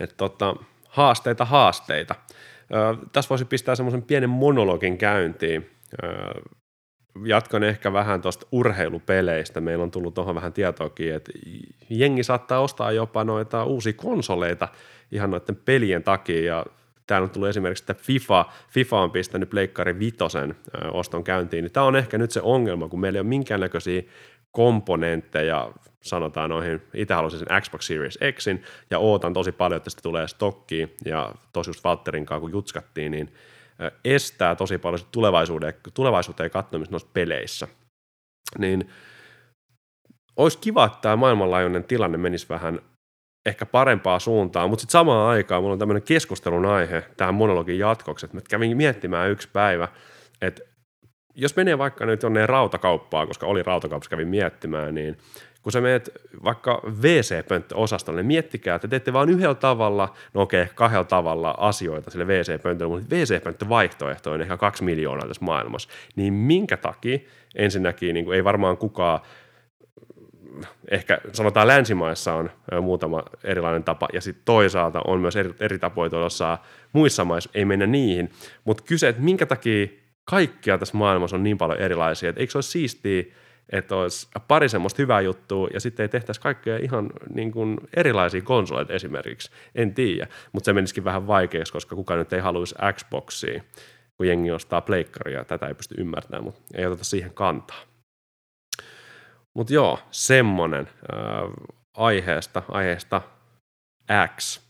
Et 0.00 0.14
tota, 0.16 0.56
haasteita, 0.88 1.44
haasteita. 1.44 2.14
Ö, 2.74 3.06
tässä 3.12 3.28
voisi 3.28 3.44
pistää 3.44 3.74
semmoisen 3.74 4.02
pienen 4.02 4.30
monologin 4.30 4.98
käyntiin. 4.98 5.70
Ö, 6.02 6.06
jatkan 7.24 7.62
ehkä 7.62 7.92
vähän 7.92 8.22
tuosta 8.22 8.46
urheilupeleistä. 8.52 9.60
Meillä 9.60 9.82
on 9.82 9.90
tullut 9.90 10.14
tuohon 10.14 10.34
vähän 10.34 10.52
tietoakin, 10.52 11.14
että 11.14 11.32
jengi 11.90 12.22
saattaa 12.22 12.60
ostaa 12.60 12.92
jopa 12.92 13.24
noita 13.24 13.64
uusia 13.64 13.92
konsoleita 13.92 14.68
ihan 15.12 15.30
noiden 15.30 15.56
pelien 15.56 16.02
takia 16.02 16.44
ja 16.44 16.66
täällä 17.06 17.24
on 17.24 17.30
tullut 17.30 17.48
esimerkiksi, 17.48 17.82
että 17.82 17.94
FIFA, 17.94 18.44
FIFA 18.68 19.00
on 19.00 19.10
pistänyt 19.10 19.50
Pleikkari 19.50 19.98
Vitosen 19.98 20.56
oston 20.92 21.24
käyntiin, 21.24 21.62
niin 21.62 21.72
tämä 21.72 21.86
on 21.86 21.96
ehkä 21.96 22.18
nyt 22.18 22.30
se 22.30 22.40
ongelma, 22.42 22.88
kun 22.88 23.00
meillä 23.00 23.16
ei 23.16 23.20
ole 23.20 23.28
minkäännäköisiä 23.28 24.02
komponentteja, 24.50 25.72
sanotaan 26.02 26.50
noihin, 26.50 26.82
itse 26.94 27.14
haluaisin 27.14 27.38
sen 27.38 27.62
Xbox 27.62 27.86
Series 27.86 28.18
Xin, 28.38 28.62
ja 28.90 28.98
ootan 28.98 29.32
tosi 29.32 29.52
paljon, 29.52 29.76
että 29.76 29.90
sitä 29.90 30.02
tulee 30.02 30.28
stokkiin, 30.28 30.94
ja 31.04 31.34
tosi 31.52 31.70
just 31.70 31.84
Valtterin 31.84 32.26
kanssa, 32.26 32.40
kun 32.40 32.52
jutskattiin, 32.52 33.12
niin 33.12 33.34
estää 34.04 34.54
tosi 34.54 34.78
paljon 34.78 35.00
tulevaisuuteen, 35.12 35.74
tulevaisuuteen 35.94 36.50
katsomista 36.50 36.92
noissa 36.92 37.08
peleissä. 37.12 37.68
Niin 38.58 38.90
olisi 40.36 40.58
kiva, 40.58 40.84
että 40.84 40.98
tämä 41.02 41.16
maailmanlaajuinen 41.16 41.84
tilanne 41.84 42.18
menisi 42.18 42.48
vähän 42.48 42.80
ehkä 43.46 43.66
parempaa 43.66 44.18
suuntaan, 44.18 44.70
mutta 44.70 44.80
sitten 44.80 44.92
samaan 44.92 45.30
aikaan 45.30 45.62
mulla 45.62 45.72
on 45.72 45.78
tämmöinen 45.78 46.02
keskustelun 46.02 46.66
aihe 46.66 47.04
tähän 47.16 47.34
monologin 47.34 47.78
jatkoksi, 47.78 48.26
että 48.26 48.36
mä 48.36 48.40
kävin 48.50 48.76
miettimään 48.76 49.30
yksi 49.30 49.48
päivä, 49.52 49.88
että 50.42 50.62
jos 51.34 51.56
menee 51.56 51.78
vaikka 51.78 52.06
nyt 52.06 52.22
jonne 52.22 52.46
rautakauppaan, 52.46 53.26
koska 53.26 53.46
oli 53.46 53.62
rautakaupassa 53.62 54.10
kävin 54.10 54.28
miettimään, 54.28 54.94
niin 54.94 55.16
kun 55.62 55.72
sä 55.72 55.80
menet 55.80 56.10
vaikka 56.44 56.82
WC-pönttö-osastolle, 57.02 58.20
niin 58.20 58.26
miettikää, 58.26 58.74
että 58.74 58.88
teette 58.88 59.12
vain 59.12 59.28
yhdellä 59.28 59.54
tavalla, 59.54 60.14
no 60.34 60.42
okei, 60.42 60.66
kahdella 60.74 61.04
tavalla 61.04 61.54
asioita 61.58 62.10
sille 62.10 62.24
WC-pöntölle, 62.24 62.88
mutta 62.88 63.16
WC-pönttö-vaihtoehto 63.16 64.32
on 64.32 64.40
ehkä 64.40 64.56
kaksi 64.56 64.84
miljoonaa 64.84 65.26
tässä 65.26 65.44
maailmassa. 65.44 65.88
Niin 66.16 66.32
minkä 66.32 66.76
takia 66.76 67.18
ensinnäkin 67.54 68.14
niin 68.14 68.32
ei 68.32 68.44
varmaan 68.44 68.76
kukaan 68.76 69.20
ehkä 70.90 71.18
sanotaan 71.32 71.66
länsimaissa 71.66 72.34
on 72.34 72.50
muutama 72.82 73.22
erilainen 73.44 73.84
tapa, 73.84 74.08
ja 74.12 74.20
sitten 74.20 74.42
toisaalta 74.44 75.00
on 75.06 75.20
myös 75.20 75.36
eri, 75.36 75.54
eri 75.60 75.78
tapoja 75.78 76.10
tuossa 76.10 76.58
muissa 76.92 77.24
maissa, 77.24 77.50
ei 77.54 77.64
mennä 77.64 77.86
niihin, 77.86 78.30
mutta 78.64 78.82
kyse, 78.82 79.08
että 79.08 79.22
minkä 79.22 79.46
takia 79.46 79.86
kaikkia 80.24 80.78
tässä 80.78 80.96
maailmassa 80.96 81.36
on 81.36 81.42
niin 81.42 81.58
paljon 81.58 81.78
erilaisia, 81.78 82.28
että 82.28 82.40
eikö 82.40 82.50
se 82.50 82.58
olisi 82.58 82.70
siistiä, 82.70 83.24
että 83.72 83.96
olisi 83.96 84.28
pari 84.48 84.68
semmoista 84.68 85.02
hyvää 85.02 85.20
juttua 85.20 85.68
ja 85.74 85.80
sitten 85.80 86.04
ei 86.04 86.08
tehtäisi 86.08 86.40
kaikkea 86.40 86.76
ihan 86.76 87.10
niin 87.34 87.52
kuin 87.52 87.78
erilaisia 87.96 88.42
konsoleita 88.42 88.92
esimerkiksi. 88.92 89.50
En 89.74 89.94
tiedä, 89.94 90.26
mutta 90.52 90.64
se 90.64 90.72
menisikin 90.72 91.04
vähän 91.04 91.26
vaikeaksi, 91.26 91.72
koska 91.72 91.96
kukaan 91.96 92.18
nyt 92.18 92.32
ei 92.32 92.40
haluaisi 92.40 92.74
Xboxia, 92.92 93.62
kun 94.16 94.26
jengi 94.26 94.50
ostaa 94.50 94.80
pleikkaria. 94.80 95.44
Tätä 95.44 95.66
ei 95.66 95.74
pysty 95.74 95.94
ymmärtämään, 95.98 96.44
mutta 96.44 96.60
ei 96.74 96.86
oteta 96.86 97.04
siihen 97.04 97.34
kantaa. 97.34 97.80
Mutta 99.56 99.74
joo, 99.74 99.98
semmonen 100.10 100.88
äh, 101.12 101.52
aiheesta, 101.96 102.62
aiheesta 102.68 103.22
X. 104.36 104.60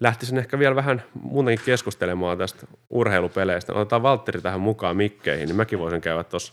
Lähtisin 0.00 0.38
ehkä 0.38 0.58
vielä 0.58 0.74
vähän 0.74 1.02
muutenkin 1.22 1.64
keskustelemaan 1.64 2.38
tästä 2.38 2.66
urheilupeleistä. 2.90 3.72
Otetaan 3.72 4.02
Valtteri 4.02 4.40
tähän 4.40 4.60
mukaan 4.60 4.96
mikkeihin, 4.96 5.46
niin 5.46 5.56
mäkin 5.56 5.78
voisin 5.78 6.00
käydä 6.00 6.24
tuossa 6.24 6.52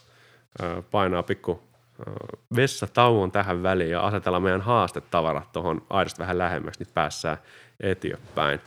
äh, 0.64 0.84
painaa 0.92 1.24
pikku 1.24 1.62
äh, 2.08 2.14
vessatauon 2.56 3.32
tähän 3.32 3.64
väliin 3.64 3.92
ja 3.92 4.02
asetella 4.02 4.40
meidän 4.40 4.62
haastetavarat 4.62 5.52
tuohon 5.52 5.82
aidosti 5.90 6.20
vähän 6.20 6.38
lähemmäksi, 6.38 6.84
niin 6.84 6.94
päässään 6.94 7.38
eteenpäin. 7.80 8.60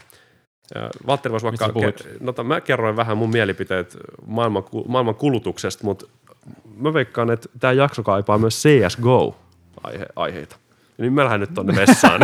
Valtteri 1.07 1.33
voisi 1.33 1.47
vaikka, 1.47 1.73
no, 2.21 2.45
mä 2.45 2.61
kerroin 2.61 2.97
vähän 2.97 3.19
mun 3.19 3.31
mielipiteet 3.31 3.97
maailman, 4.27 4.65
maailman 4.89 5.15
kulutuksesta, 5.15 5.85
mutta 5.85 6.07
mä 6.77 6.95
veikkaan, 6.95 7.31
että 7.31 7.49
tämä 7.61 7.73
jakso 7.73 8.03
kaipaa 8.03 8.39
myös 8.39 8.63
CSGO-aiheita. 8.63 10.57
Niin 10.99 11.13
mä 11.13 11.25
lähden 11.25 11.41
nyt 11.41 11.55
tonne 11.55 11.77
vessaan. 11.77 12.21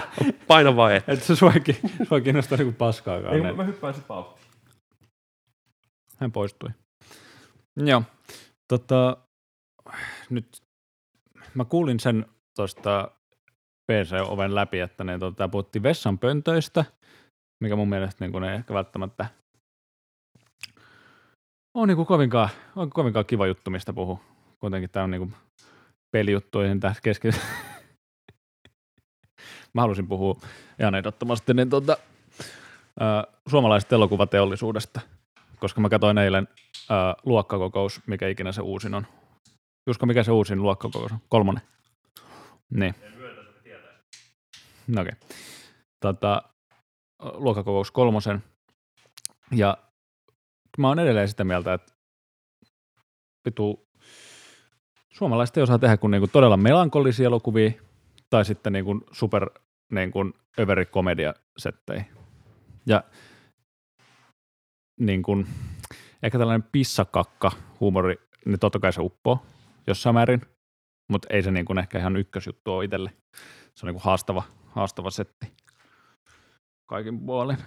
Paina 0.48 0.76
vaan 0.76 0.94
et. 0.94 1.08
Et 1.08 1.22
se 1.22 1.36
suokin, 1.36 1.76
sua 2.08 2.20
kiinnostaa 2.20 2.58
niinku 2.58 2.74
paskaakaan. 2.78 3.34
Ei, 3.34 3.54
mä 3.54 3.64
hyppään 3.64 3.94
sit 3.94 4.08
vauhtiin. 4.08 4.46
Hän 6.16 6.32
poistui. 6.32 6.70
Joo. 7.76 8.02
Tota, 8.68 9.16
nyt 10.30 10.62
mä 11.54 11.64
kuulin 11.64 12.00
sen 12.00 12.26
tuosta 12.56 13.10
PC-oven 13.92 14.54
läpi, 14.54 14.80
että 14.80 15.04
ne 15.04 15.18
tota, 15.18 15.48
puhuttiin 15.48 15.82
vessan 15.82 16.18
pöntöistä, 16.18 16.84
mikä 17.60 17.76
mun 17.76 17.88
mielestä 17.88 18.26
niin 18.26 18.44
ei 18.44 18.54
ehkä 18.54 18.74
välttämättä 18.74 19.26
on 21.74 21.88
niin 21.88 21.96
kuin 21.96 22.06
kovinkaan, 22.06 22.48
on 22.76 22.90
kovinkaan 22.90 23.26
kiva 23.26 23.46
juttu, 23.46 23.70
mistä 23.70 23.92
puhuu. 23.92 24.20
Kuitenkin 24.60 24.90
tämä 24.90 25.04
on 25.04 25.10
niin 25.10 25.20
kuin 25.20 25.34
pelijuttu, 26.10 26.60
ei 26.60 26.78
tässä 26.78 27.02
kesken. 27.02 27.32
Mä 29.74 29.80
halusin 29.80 30.08
puhua 30.08 30.40
ihan 30.80 30.94
ehdottomasti 30.94 31.54
niin 31.54 31.70
tuota, 31.70 31.96
äh, 33.02 33.24
suomalaisesta 33.48 33.94
elokuvateollisuudesta, 33.94 35.00
koska 35.58 35.80
mä 35.80 35.88
katsoin 35.88 36.18
eilen 36.18 36.48
äh, 36.90 37.14
luokkakokous, 37.24 38.00
mikä 38.06 38.28
ikinä 38.28 38.52
se 38.52 38.62
uusin 38.62 38.94
on. 38.94 39.06
Jusko, 39.86 40.06
mikä 40.06 40.22
se 40.22 40.32
uusin 40.32 40.62
luokkakokous 40.62 41.12
on? 41.12 41.18
Kolmonen. 41.28 41.62
Niin. 42.70 42.94
No 44.86 45.02
okei. 45.02 45.12
Okay. 45.12 45.28
Tota, 46.00 46.42
luokkakokous 47.22 47.90
kolmosen. 47.90 48.42
Ja 49.52 49.76
mä 50.78 50.88
oon 50.88 50.98
edelleen 50.98 51.28
sitä 51.28 51.44
mieltä, 51.44 51.74
että 51.74 51.92
vitu, 53.44 53.88
suomalaiset 55.08 55.56
ei 55.56 55.62
osaa 55.62 55.78
tehdä 55.78 55.96
kuin 55.96 56.10
niinku 56.10 56.26
todella 56.26 56.56
melankolisia 56.56 57.26
elokuvia 57.26 57.70
tai 58.30 58.44
sitten 58.44 58.72
niinku 58.72 59.00
super 59.12 59.50
niinku 59.92 60.18
överi 60.58 60.86
komediasettejä. 60.86 62.04
Ja 62.86 63.04
niin 65.00 65.22
kuin, 65.22 65.46
ehkä 66.22 66.38
tällainen 66.38 66.68
pissakakka 66.72 67.52
huumori, 67.80 68.16
niin 68.44 68.58
totta 68.58 68.78
kai 68.78 68.92
se 68.92 69.00
uppoo 69.00 69.46
jossain 69.86 70.14
määrin, 70.14 70.40
mutta 71.08 71.28
ei 71.30 71.42
se 71.42 71.50
niin 71.50 71.64
kuin 71.66 71.78
ehkä 71.78 71.98
ihan 71.98 72.16
ykkösjuttu 72.16 72.72
ole 72.72 72.84
itselle. 72.84 73.12
Se 73.74 73.86
on 73.86 73.88
niin 73.88 73.94
kuin 73.94 74.04
haastava, 74.04 74.42
haastava 74.66 75.10
setti 75.10 75.52
kaikin 76.86 77.20
puolin. 77.20 77.58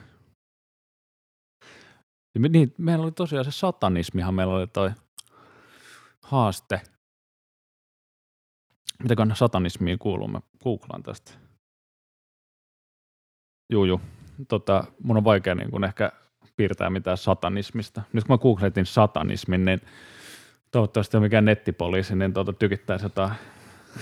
Niin, 2.40 2.74
meillä 2.78 3.04
oli 3.04 3.12
tosiaan 3.12 3.46
se 3.46 3.52
satanismihan, 3.52 4.34
meillä 4.34 4.54
oli 4.54 4.68
toi 4.68 4.92
haaste. 6.22 6.82
Mitäkään 9.04 9.36
satanismiin 9.36 10.00
kuuluu? 10.00 10.28
Mä 10.28 10.42
googlaan 10.64 11.04
tästä. 11.04 11.32
Juu, 13.70 13.86
juu. 13.86 14.02
Tota, 14.48 14.84
mun 15.04 15.18
on 15.18 15.24
vaikea 15.24 15.56
niin 15.56 15.72
kun 15.72 15.84
ehkä 15.84 16.12
piirtää 16.56 16.90
mitään 16.90 17.18
satanismista. 17.18 18.02
Nyt 18.14 18.24
kun 18.24 18.34
mä 18.34 18.38
googletin 18.38 18.86
satanismin, 18.86 19.66
niin 19.66 19.82
toivottavasti 20.72 21.18
on 21.18 21.24
mikään 21.24 21.46
nettipoliisi, 21.46 22.16
niin 22.16 22.34
tuota 22.34 22.54
tykittäisi 22.54 23.06
jotain 23.06 23.32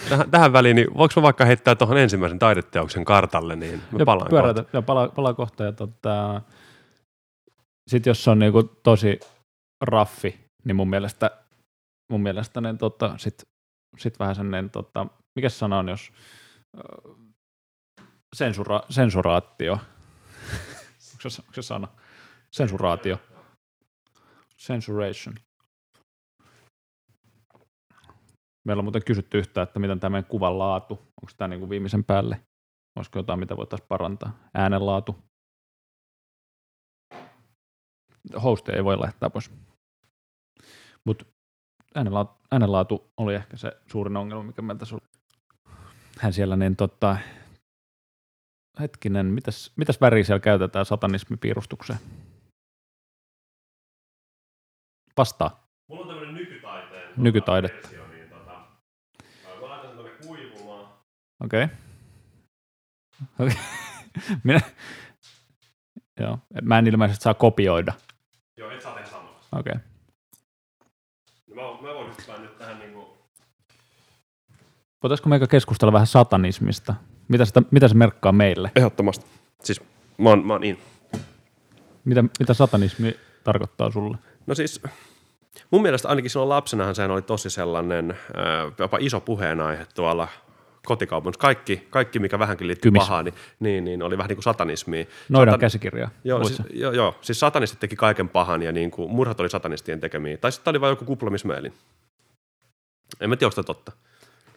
Tähän, 0.09 0.31
tähän 0.31 0.53
väliin, 0.53 0.75
niin 0.75 0.87
voiko 0.97 1.13
mä 1.15 1.21
vaikka 1.21 1.45
heittää 1.45 1.75
tuohon 1.75 1.97
ensimmäisen 1.97 2.39
taideteoksen 2.39 3.05
kartalle, 3.05 3.55
niin 3.55 3.81
mä 3.91 4.05
palaan 4.05 4.29
pyörätä, 4.29 4.61
kohta. 4.61 4.77
Ja 4.77 4.81
pala, 4.81 5.07
palaa 5.07 5.33
kohta. 5.33 5.63
Ja 5.63 5.71
tota, 5.71 6.41
sitten 7.89 8.11
jos 8.11 8.23
se 8.23 8.29
on 8.29 8.39
niinku 8.39 8.63
tosi 8.63 9.19
raffi, 9.81 10.39
niin 10.65 10.75
mun 10.75 10.89
mielestä, 10.89 11.31
mun 12.11 12.21
mielestä 12.21 12.61
niin 12.61 12.77
tota, 12.77 13.17
sit, 13.17 13.43
sit 13.97 14.19
vähän 14.19 14.35
sellainen, 14.35 14.69
tota, 14.69 15.07
mikä 15.35 15.49
sana 15.49 15.77
on, 15.79 15.89
jos 15.89 16.11
sensura, 18.35 18.81
sensuraatio, 18.89 19.73
onko 21.11 21.29
se, 21.29 21.41
onko 21.41 21.53
se 21.53 21.61
sana? 21.61 21.87
Sensuraatio. 22.51 23.17
Censuration. 24.57 25.35
Meillä 28.67 28.81
on 28.81 28.85
muuten 28.85 29.05
kysytty 29.05 29.37
yhtä, 29.37 29.61
että 29.61 29.79
miten 29.79 29.99
tämä 29.99 30.09
meidän 30.09 30.29
kuvan 30.29 30.59
laatu, 30.59 30.93
onko 30.93 31.31
tämä 31.37 31.47
niin 31.47 31.59
kuin 31.59 31.69
viimeisen 31.69 32.03
päälle, 32.03 32.41
olisiko 32.95 33.19
jotain, 33.19 33.39
mitä 33.39 33.57
voitaisiin 33.57 33.87
parantaa. 33.87 34.37
Äänenlaatu, 34.53 35.15
hostia 38.43 38.75
ei 38.75 38.83
voi 38.83 38.97
laittaa 38.97 39.29
pois. 39.29 39.51
Mutta 41.03 41.25
äänenlaatu, 41.95 42.41
äänenlaatu 42.51 43.11
oli 43.17 43.35
ehkä 43.35 43.57
se 43.57 43.71
suurin 43.87 44.17
ongelma, 44.17 44.43
mikä 44.43 44.61
meiltä 44.61 44.85
oli. 44.91 45.01
Hän 46.19 46.33
siellä 46.33 46.55
niin 46.55 46.75
tota, 46.75 47.17
hetkinen, 48.79 49.25
mitäs, 49.25 49.71
mitäs 49.75 50.01
väriä 50.01 50.23
siellä 50.23 50.39
käytetään 50.39 50.85
satanismipiirustukseen? 50.85 51.99
Vastaa. 55.17 55.67
Mulla 55.89 56.01
on 56.01 56.07
tämmöinen 56.07 56.35
nykytaiteen. 56.35 57.13
Nykytaidetta. 57.17 57.87
Versio, 57.87 58.07
niin 58.07 58.29
tota, 58.29 58.51
mä 59.43 59.69
laitan 59.69 59.89
sen 59.89 59.97
tuonne 59.97 60.11
kuivumaan. 60.27 60.93
Okei. 61.43 61.63
Okay. 61.63 61.75
okay. 63.47 63.57
Minä, 64.43 64.61
Joo. 66.19 66.39
Mä 66.61 66.79
en 66.79 66.87
ilmeisesti 66.87 67.23
saa 67.23 67.33
kopioida. 67.33 67.93
Joo, 68.61 68.71
et 68.71 68.81
saa 68.81 68.93
tehdä 68.93 69.07
samalla. 69.07 69.39
Okei. 69.59 69.73
Okay. 69.73 69.85
Mä, 71.55 71.61
mä 71.61 71.93
voin 71.93 72.11
nyt 72.41 72.57
tähän 72.57 72.79
niinku... 72.79 73.17
Voitaisiko 75.03 75.29
meikä 75.29 75.47
keskustella 75.47 75.93
vähän 75.93 76.07
satanismista? 76.07 76.95
Mitä, 77.27 77.45
sitä, 77.45 77.61
mitä 77.71 77.87
se 77.87 77.95
merkkaa 77.95 78.31
meille? 78.31 78.71
Ehdottomasti. 78.75 79.25
Siis 79.63 79.81
mä 80.17 80.29
oon, 80.29 80.45
mä 80.45 80.53
oon 80.53 80.63
in. 80.63 80.79
Mitä, 82.05 82.23
mitä 82.39 82.53
satanismi 82.53 83.15
tarkoittaa 83.43 83.91
sulle? 83.91 84.17
No 84.47 84.55
siis 84.55 84.83
mun 85.71 85.81
mielestä 85.81 86.09
ainakin 86.09 86.31
silloin 86.31 86.49
lapsenahan 86.49 86.95
sehän 86.95 87.11
oli 87.11 87.21
tosi 87.21 87.49
sellainen 87.49 88.17
jopa 88.77 88.97
iso 89.01 89.19
puheenaihe 89.19 89.87
tuolla 89.95 90.27
kotikaupungissa. 90.85 91.41
Kaikki, 91.41 91.87
kaikki, 91.89 92.19
mikä 92.19 92.39
vähänkin 92.39 92.67
liittyy 92.67 92.91
Kymis. 92.91 93.03
pahaan, 93.03 93.25
niin, 93.25 93.35
niin, 93.59 93.83
niin, 93.83 94.03
oli 94.03 94.17
vähän 94.17 94.29
niin 94.29 94.35
kuin 94.35 94.43
satanismia. 94.43 95.05
Noidan 95.29 95.51
Satan... 95.51 95.59
käsikirja. 95.59 96.09
Joo, 96.23 96.43
siis, 96.43 96.61
joo, 96.73 96.91
joo, 96.91 97.15
siis 97.21 97.39
satanistit 97.39 97.79
teki 97.79 97.95
kaiken 97.95 98.29
pahan 98.29 98.61
ja 98.61 98.71
niin 98.71 98.91
kuin, 98.91 99.11
murhat 99.11 99.39
oli 99.39 99.49
satanistien 99.49 99.99
tekemiä. 99.99 100.37
Tai 100.37 100.51
sitten 100.51 100.71
oli 100.71 100.81
vain 100.81 100.91
joku 100.91 101.05
kupla, 101.05 101.29
missä 101.29 101.47
En 103.19 103.29
mä 103.29 103.35
tiedä, 103.35 103.51
onko 103.55 103.63
totta. 103.63 103.91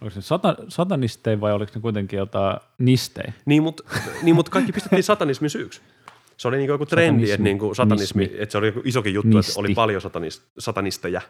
Oliko 0.00 0.14
se 0.14 0.22
sata, 0.22 0.56
satanisteja 0.68 1.40
vai 1.40 1.52
oliko 1.52 1.72
ne 1.74 1.80
kuitenkin 1.80 2.16
jotain 2.16 2.56
nistejä? 2.78 3.32
Niin, 3.44 3.62
mutta 3.62 3.84
niin, 4.22 4.34
mut 4.34 4.48
kaikki 4.48 4.72
pistettiin 4.72 5.02
satanismin 5.02 5.50
syyksi. 5.50 5.80
Se 6.36 6.48
oli 6.48 6.56
niin 6.56 6.68
joku 6.68 6.86
trendi, 6.86 7.30
että, 7.30 7.42
niin 7.42 7.58
kuin 7.58 7.76
satanismi, 7.76 8.30
että 8.38 8.52
se 8.52 8.58
oli 8.58 8.66
joku 8.66 8.80
isokin 8.84 9.14
juttu, 9.14 9.36
Nisti. 9.36 9.52
että 9.52 9.60
oli 9.60 9.74
paljon 9.74 10.00
satanist, 10.00 10.42
satanisteja. 10.58 11.20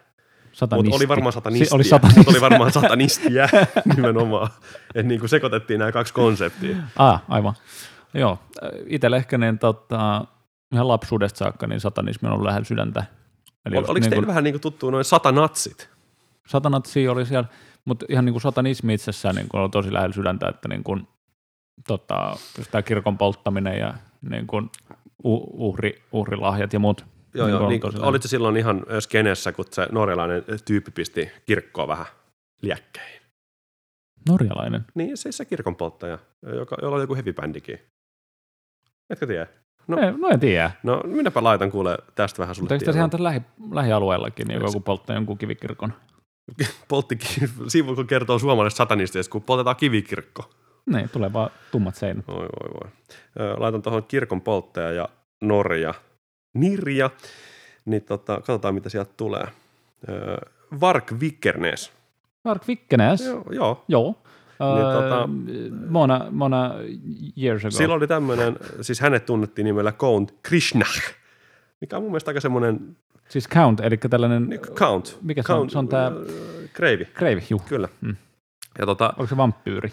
Mutta 0.60 0.96
oli 0.96 1.08
varmaan 1.08 1.32
satanistia. 1.32 1.68
Si- 1.68 1.74
oli 1.74 1.84
satanistia. 1.84 2.20
Mut 2.26 2.34
oli 2.34 2.40
varmaan 2.40 2.72
satanistia 2.72 3.48
nimenomaan. 3.96 4.50
Että 4.94 5.02
niin 5.02 5.20
kuin 5.20 5.30
sekoitettiin 5.30 5.78
nämä 5.78 5.92
kaksi 5.92 6.14
konseptia. 6.14 6.76
Ah, 6.96 7.22
aivan. 7.28 7.54
Joo, 8.14 8.38
itsellä 8.86 9.16
ehkä 9.16 9.38
niin, 9.38 9.58
tota, 9.58 10.24
ihan 10.72 10.88
lapsuudesta 10.88 11.38
saakka 11.38 11.66
niin 11.66 11.80
satanismi 11.80 12.26
on 12.26 12.32
ollut 12.32 12.46
lähellä 12.46 12.64
sydäntä. 12.64 13.04
Eli 13.66 13.76
Ol, 13.76 13.84
oliko 13.88 13.92
niin 13.92 14.10
teillä 14.10 14.26
vähän 14.26 14.44
niin 14.44 14.54
kuin 14.54 14.60
tuttu 14.60 14.90
noin 14.90 15.04
satanatsit? 15.04 15.88
Satanatsi 16.48 17.08
oli 17.08 17.26
siellä, 17.26 17.48
mutta 17.84 18.06
ihan 18.08 18.24
niin 18.24 18.32
kuin 18.32 18.42
satanismi 18.42 18.94
itsessään 18.94 19.34
niin 19.34 19.48
kuin 19.48 19.60
on 19.60 19.70
tosi 19.70 19.92
lähellä 19.92 20.14
sydäntä, 20.14 20.48
että 20.48 20.68
niin 20.68 20.84
kuin, 20.84 21.08
tota, 21.88 22.36
tämä 22.70 22.82
kirkon 22.82 23.18
polttaminen 23.18 23.78
ja 23.78 23.94
niin 24.30 24.46
kuin 24.46 24.70
uhri, 25.52 26.02
uhrilahjat 26.12 26.72
ja 26.72 26.78
muut 26.78 27.06
Joo, 27.34 27.46
Niin 27.46 27.54
joo. 27.54 27.68
Niin, 27.68 27.80
tosi 27.80 27.98
olit 28.00 28.22
se 28.22 28.28
silloin 28.28 28.56
ihan 28.56 28.86
skenessä, 29.00 29.52
kun 29.52 29.64
se 29.70 29.86
norjalainen 29.92 30.44
tyyppi 30.64 30.90
pisti 30.90 31.30
kirkkoa 31.46 31.88
vähän 31.88 32.06
liekkeihin? 32.62 33.20
Norjalainen. 34.28 34.84
Niin, 34.94 35.16
se, 35.16 35.32
se 35.32 35.44
kirkon 35.44 35.76
polttaja, 35.76 36.18
joka, 36.56 36.76
jolla 36.82 36.96
oli 36.96 37.02
joku 37.02 37.14
heavy-bändikin. 37.14 37.78
Etkö 39.10 39.26
tiedä? 39.26 39.46
No. 39.88 39.98
Ei, 39.98 40.12
no 40.12 40.28
en 40.28 40.40
tiedä. 40.40 40.70
No, 40.82 41.02
minäpä 41.04 41.44
laitan 41.44 41.70
kuule 41.70 41.98
tästä 42.14 42.38
vähän 42.38 42.54
sulle 42.54 42.64
Mutta 42.64 42.74
eikö 42.74 42.84
tässä 42.84 43.22
lähi, 43.22 43.42
lähialueellakin 43.72 44.46
niin 44.48 44.60
joku 44.60 44.80
polttaa 44.80 45.16
jonkun 45.16 45.38
kivikirkon? 45.38 45.92
Polttikin, 46.88 47.48
sivu 47.68 47.94
kun 47.94 48.06
kertoo 48.06 48.38
suomalaisesta 48.38 48.78
satanistista, 48.78 49.32
kun 49.32 49.42
poltetaan 49.42 49.76
kivikirkko. 49.76 50.50
Niin, 50.86 51.08
tulee 51.08 51.32
vaan 51.32 51.50
tummat 51.70 51.94
seinät. 51.94 52.28
Oi, 52.28 52.36
voi, 52.36 52.80
voi. 52.80 52.90
Laitan 53.58 53.82
tuohon 53.82 54.04
kirkon 54.04 54.40
polttaja 54.40 54.92
ja 54.92 55.08
Norja, 55.42 55.94
Nirja, 56.54 57.10
niin 57.84 58.02
tota, 58.02 58.34
katsotaan 58.36 58.74
mitä 58.74 58.88
sieltä 58.88 59.10
tulee. 59.16 59.44
Ö, 60.08 60.36
Vark 60.80 61.12
Vikernes. 61.20 61.92
Mark 62.44 62.68
Vikkenäs. 62.68 63.20
Joo, 63.26 63.44
joo. 63.50 63.84
Joo. 63.88 64.14
Niin, 64.60 64.86
Öö, 64.86 64.94
tota- 65.00 65.28
mona, 65.90 66.26
mona 66.30 66.74
years 67.42 67.64
ago. 67.64 67.70
Silloin 67.70 67.98
oli 67.98 68.06
tämmöinen, 68.06 68.56
siis 68.80 69.00
hänet 69.00 69.26
tunnettiin 69.26 69.64
nimellä 69.64 69.92
Count 69.92 70.34
Krishna, 70.42 70.86
mikä 71.80 71.96
on 71.96 72.02
mun 72.02 72.10
mielestä 72.12 72.30
aika 72.30 72.40
semmoinen 72.40 72.96
Siis 73.28 73.48
Count, 73.48 73.80
eli 73.80 73.96
tällainen 73.96 74.48
niin, 74.48 74.60
Count. 74.60 75.18
Mikä 75.22 75.42
se 75.42 75.52
on? 75.52 75.58
Count, 75.58 75.70
Se 75.70 75.78
on 75.78 75.88
tää- 75.88 76.06
ö, 76.08 76.24
Kreivi, 76.72 77.04
kreivi, 77.04 77.44
juu. 77.50 77.62
kyllä. 77.68 77.88
Mm. 78.00 78.16
Ja 78.78 78.86
tota, 78.86 79.08
Onko 79.08 79.26
se 79.26 79.36
vampyyri? 79.36 79.92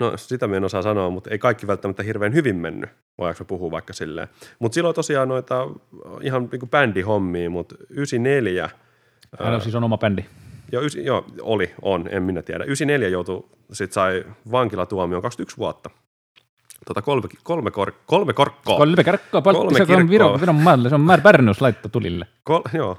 No 0.00 0.12
sitä 0.16 0.46
me 0.48 0.56
en 0.56 0.64
osaa 0.64 0.82
sanoa, 0.82 1.10
mutta 1.10 1.30
ei 1.30 1.38
kaikki 1.38 1.66
välttämättä 1.66 2.02
hirveän 2.02 2.34
hyvin 2.34 2.56
mennyt, 2.56 2.90
voidaanko 3.18 3.44
me 3.44 3.46
puhua 3.48 3.70
vaikka 3.70 3.92
silleen. 3.92 4.28
Mutta 4.58 4.74
silloin 4.74 4.94
tosiaan 4.94 5.28
noita 5.28 5.66
ihan 6.22 6.48
niin 6.52 6.70
bändihommia, 6.70 7.50
mutta 7.50 7.74
94, 7.90 8.70
Hän 9.44 9.54
on 9.54 9.60
siis 9.60 9.74
on 9.74 9.84
oma 9.84 9.98
bändi. 9.98 10.24
joo, 10.72 10.82
ysi, 10.82 11.04
joo, 11.04 11.24
oli, 11.40 11.74
on, 11.82 12.08
en 12.10 12.22
minä 12.22 12.42
tiedä. 12.42 12.64
94 12.64 13.08
joutui, 13.08 13.44
sit 13.72 13.92
sai 13.92 14.24
vankilatuomioon 14.50 15.22
21 15.22 15.56
vuotta. 15.56 15.90
Tota 16.86 17.02
kolme, 17.02 17.28
kolme, 17.42 17.70
kor, 17.70 17.92
kolme 18.06 18.32
korkkoa. 18.32 18.76
Kolme 18.76 19.04
kirkkoa, 19.04 19.42
Kolme 19.42 19.86
se 19.86 19.94
on. 19.96 20.10
Viron, 20.10 20.40
Viron 20.40 20.54
maalle, 20.54 20.88
se 20.88 20.94
on 20.94 21.00
Mär 21.00 21.20
Bärnus 21.20 21.60
laitto 21.60 21.88
tulille. 21.88 22.26
Kol, 22.44 22.62
joo, 22.72 22.98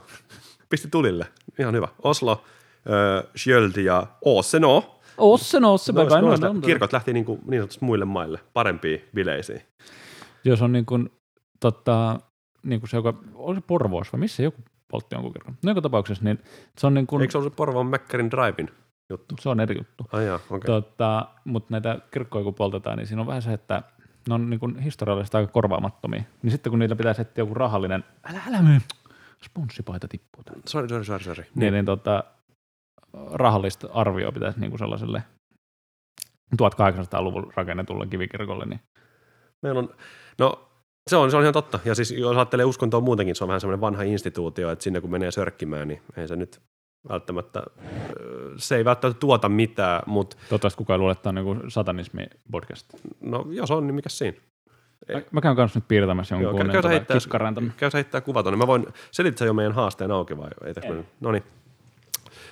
pisti 0.69 0.87
tulille. 0.91 1.25
Ihan 1.59 1.75
hyvä. 1.75 1.87
Oslo, 2.03 2.31
äh, 2.31 3.23
Skjöld 3.37 3.75
ja 3.77 4.07
Åseno. 4.25 4.94
Osse, 5.17 5.59
no, 5.59 5.77
se 5.77 5.91
Noista- 5.91 6.09
päivä. 6.09 6.21
No, 6.21 6.27
noista 6.27 6.47
no, 6.47 6.53
no. 6.53 6.61
kirkot 6.61 6.93
lähti 6.93 7.13
niin, 7.13 7.25
kuin, 7.25 7.41
niin 7.47 7.61
sanotusti 7.61 7.85
muille 7.85 8.05
maille, 8.05 8.39
parempiin 8.53 9.01
bileisiin. 9.15 9.61
Jos 10.45 10.61
on 10.61 10.71
niin 10.71 10.85
kuin, 10.85 11.11
tota, 11.59 12.19
niin 12.63 12.79
kuin 12.81 12.89
se, 12.89 12.97
joka, 12.97 13.13
oli 13.33 13.55
se 13.55 13.61
Porvoos 13.67 14.13
vai 14.13 14.19
missä 14.19 14.43
joku 14.43 14.61
poltti 14.87 15.15
jonkun 15.15 15.33
kirkon. 15.33 15.57
No 15.63 15.71
joka 15.71 15.81
tapauksessa, 15.81 16.23
niin 16.23 16.39
se 16.77 16.87
on 16.87 16.93
niin 16.93 17.07
kuin, 17.07 17.21
Eikö 17.21 17.31
se 17.31 17.37
ollut 17.37 17.53
se 17.53 17.55
Porvoon 17.55 17.87
Mäkkärin 17.87 18.31
Drivein 18.31 18.69
juttu? 19.09 19.35
se 19.39 19.49
on 19.49 19.59
eri 19.59 19.77
juttu. 19.77 20.05
Ai 20.11 20.25
jaa, 20.25 20.35
okei. 20.35 20.55
Okay. 20.57 20.81
Tota, 20.81 21.27
mutta 21.45 21.67
näitä 21.71 21.99
kirkkoja 22.11 22.43
kun 22.43 22.53
poltetaan, 22.53 22.97
niin 22.97 23.07
siinä 23.07 23.21
on 23.21 23.27
vähän 23.27 23.41
se, 23.41 23.53
että 23.53 23.83
ne 24.29 24.33
on 24.33 24.49
niin 24.49 24.59
kuin 24.59 24.79
historiallisesti 24.79 25.37
aika 25.37 25.51
korvaamattomia. 25.51 26.23
Niin 26.41 26.51
sitten 26.51 26.69
kun 26.69 26.79
niillä 26.79 26.95
pitäisi 26.95 27.21
etsiä 27.21 27.41
joku 27.41 27.53
rahallinen, 27.53 28.03
älä, 28.29 28.41
älä 28.47 28.61
myy, 28.61 28.79
sponssipaita 29.45 30.07
tippuu 30.07 30.43
täältä. 30.43 30.61
Sori, 30.69 30.89
sori, 30.89 31.05
sori, 31.05 31.23
sori. 31.23 31.45
Niin, 31.55 31.73
niin 31.73 31.85
tota, 31.85 32.23
rahallista 33.31 33.87
arvioa 33.93 34.31
pitäisi 34.31 34.59
niin 34.59 34.71
kuin 34.71 34.79
sellaiselle 34.79 35.23
1800-luvun 36.61 37.51
rakennetulle 37.55 38.07
kivikirkolle, 38.07 38.65
niin 38.65 38.79
Meillä 39.61 39.79
on, 39.79 39.89
no 40.39 40.69
se 41.09 41.15
on, 41.15 41.31
se 41.31 41.37
on 41.37 41.43
ihan 41.43 41.53
totta. 41.53 41.79
Ja 41.85 41.95
siis 41.95 42.11
jos 42.11 42.35
ajattelee 42.35 42.65
uskontoa 42.65 43.01
muutenkin, 43.01 43.35
se 43.35 43.43
on 43.43 43.47
vähän 43.47 43.61
semmoinen 43.61 43.81
vanha 43.81 44.03
instituutio, 44.03 44.71
että 44.71 44.83
sinne 44.83 45.01
kun 45.01 45.11
menee 45.11 45.31
sörkkimään, 45.31 45.87
niin 45.87 46.01
ei 46.17 46.27
se 46.27 46.35
nyt 46.35 46.61
välttämättä, 47.09 47.63
se 48.57 48.75
ei 48.75 48.85
välttämättä 48.85 49.19
tuota 49.19 49.49
mitään, 49.49 50.01
mutta 50.05 50.37
toivottavasti 50.49 50.77
kukaan 50.77 50.99
luulee, 50.99 51.11
että 51.11 51.29
on 51.29 51.35
niin 51.35 51.71
satanismi-podcast. 51.71 52.99
no 53.21 53.45
jos 53.49 53.71
on, 53.71 53.87
niin 53.87 53.95
mikä 53.95 54.09
siinä? 54.09 54.37
Mä, 55.13 55.21
mä 55.31 55.41
käyn 55.41 55.55
kanssa 55.55 55.79
nyt 55.79 55.87
piirtämässä 55.87 56.35
Joo, 56.35 56.41
jonkun 56.41 56.57
käy, 56.57 56.65
niin, 56.65 56.71
käy, 56.71 56.81
tota, 56.81 56.89
heittää, 56.89 57.77
käy 57.77 57.89
heittää 57.93 58.21
kuva 58.21 58.43
tonne. 58.43 58.57
Mä 58.57 58.67
voin, 58.67 58.85
selitit 59.11 59.37
sä 59.37 59.45
jo 59.45 59.53
meidän 59.53 59.73
haasteen 59.73 60.11
auki 60.11 60.37
vai 60.37 60.49
ei? 60.65 61.03
No 61.19 61.31
niin. 61.31 61.43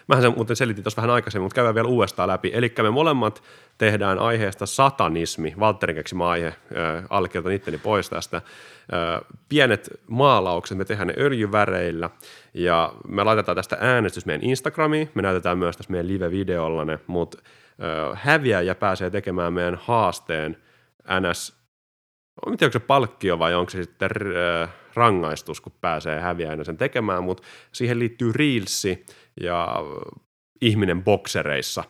Mähän 0.08 0.24
sen 0.24 0.34
muuten 0.36 0.56
selitin 0.56 0.84
tuossa 0.84 1.02
vähän 1.02 1.16
aikaisemmin, 1.16 1.44
mutta 1.46 1.56
käydään 1.56 1.76
vielä 1.76 1.88
uudestaan 1.88 2.30
läpi. 2.30 2.52
Eli 2.54 2.74
me 2.82 2.90
molemmat 2.90 3.44
tehdään 3.78 4.20
aiheesta 4.20 4.66
satanismi, 4.66 5.54
Valtterin 5.60 5.96
keksimä 5.96 6.30
aihe, 6.30 6.48
äh, 6.48 6.56
allekirjoitan 7.10 7.52
itteni 7.52 7.78
pois 7.78 8.10
tästä. 8.10 8.38
Äh, 8.38 8.42
pienet 9.50 9.90
maalaukset, 10.08 10.78
me 10.78 10.86
tehdään 10.86 11.08
ne 11.08 11.14
öljyväreillä. 11.18 12.10
Ja 12.54 12.94
me 13.08 13.24
laitetaan 13.24 13.56
tästä 13.56 13.78
äänestys 13.80 14.26
meidän 14.26 14.44
Instagramiin, 14.44 15.10
me 15.14 15.22
näytetään 15.22 15.58
myös 15.58 15.78
tässä 15.78 15.92
meidän 15.92 16.08
live-videolla 16.08 16.86
ne, 16.86 17.00
mutta 17.08 17.38
äh, 17.44 18.20
häviäjä 18.24 18.76
pääsee 18.76 19.10
tekemään 19.10 19.54
meidän 19.54 19.80
haasteen 19.82 20.58
NS 21.20 21.64
en 22.48 22.58
tiedä, 22.58 22.68
onko 22.68 22.80
se 22.80 22.80
palkkio 22.80 23.40
vai 23.40 23.54
onko 23.54 23.70
se 23.70 23.84
sitten 23.84 24.10
rangaistus, 24.94 25.62
kun 25.62 25.74
pääsee 25.82 26.20
häviäjänä 26.22 26.64
sen 26.64 26.78
tekemään, 26.78 27.24
mutta 27.24 27.44
siihen 27.72 28.00
liittyy 28.00 28.32
reelsi 28.32 29.06
ja 29.42 29.76
ihminen 30.62 31.04
boksereissa. 31.04 31.84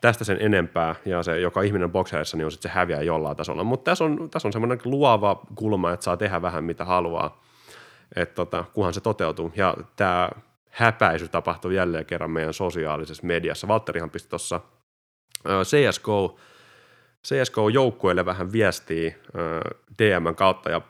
Tästä 0.00 0.24
sen 0.24 0.36
enempää, 0.40 0.94
ja 1.04 1.22
se, 1.22 1.40
joka 1.40 1.62
ihminen 1.62 1.92
boksereissa, 1.92 2.36
niin 2.36 2.44
on 2.44 2.52
sitten 2.52 2.70
se 2.70 2.74
häviäjä 2.74 3.02
jollain 3.02 3.36
tasolla. 3.36 3.64
Mutta 3.64 3.90
tässä 3.90 4.04
on, 4.04 4.30
tässä 4.30 4.48
on 4.48 4.52
semmoinen 4.52 4.80
luova 4.84 5.42
kulma, 5.54 5.92
että 5.92 6.04
saa 6.04 6.16
tehdä 6.16 6.42
vähän 6.42 6.64
mitä 6.64 6.84
haluaa, 6.84 7.42
että 8.16 8.34
tota, 8.34 8.64
kunhan 8.72 8.94
se 8.94 9.00
toteutuu. 9.00 9.52
Ja 9.56 9.76
tämä 9.96 10.30
häpäisy 10.70 11.28
tapahtuu 11.28 11.70
jälleen 11.70 12.06
kerran 12.06 12.30
meidän 12.30 12.54
sosiaalisessa 12.54 13.26
mediassa. 13.26 13.68
Valtterihan 13.68 14.10
pisti 14.10 14.28
tuossa 14.28 14.60
CSGO 15.62 16.38
CSK-joukkueelle 17.26 18.26
vähän 18.26 18.52
viestiä 18.52 19.14
DMn 19.98 20.34
kautta 20.34 20.70
ja 20.70 20.80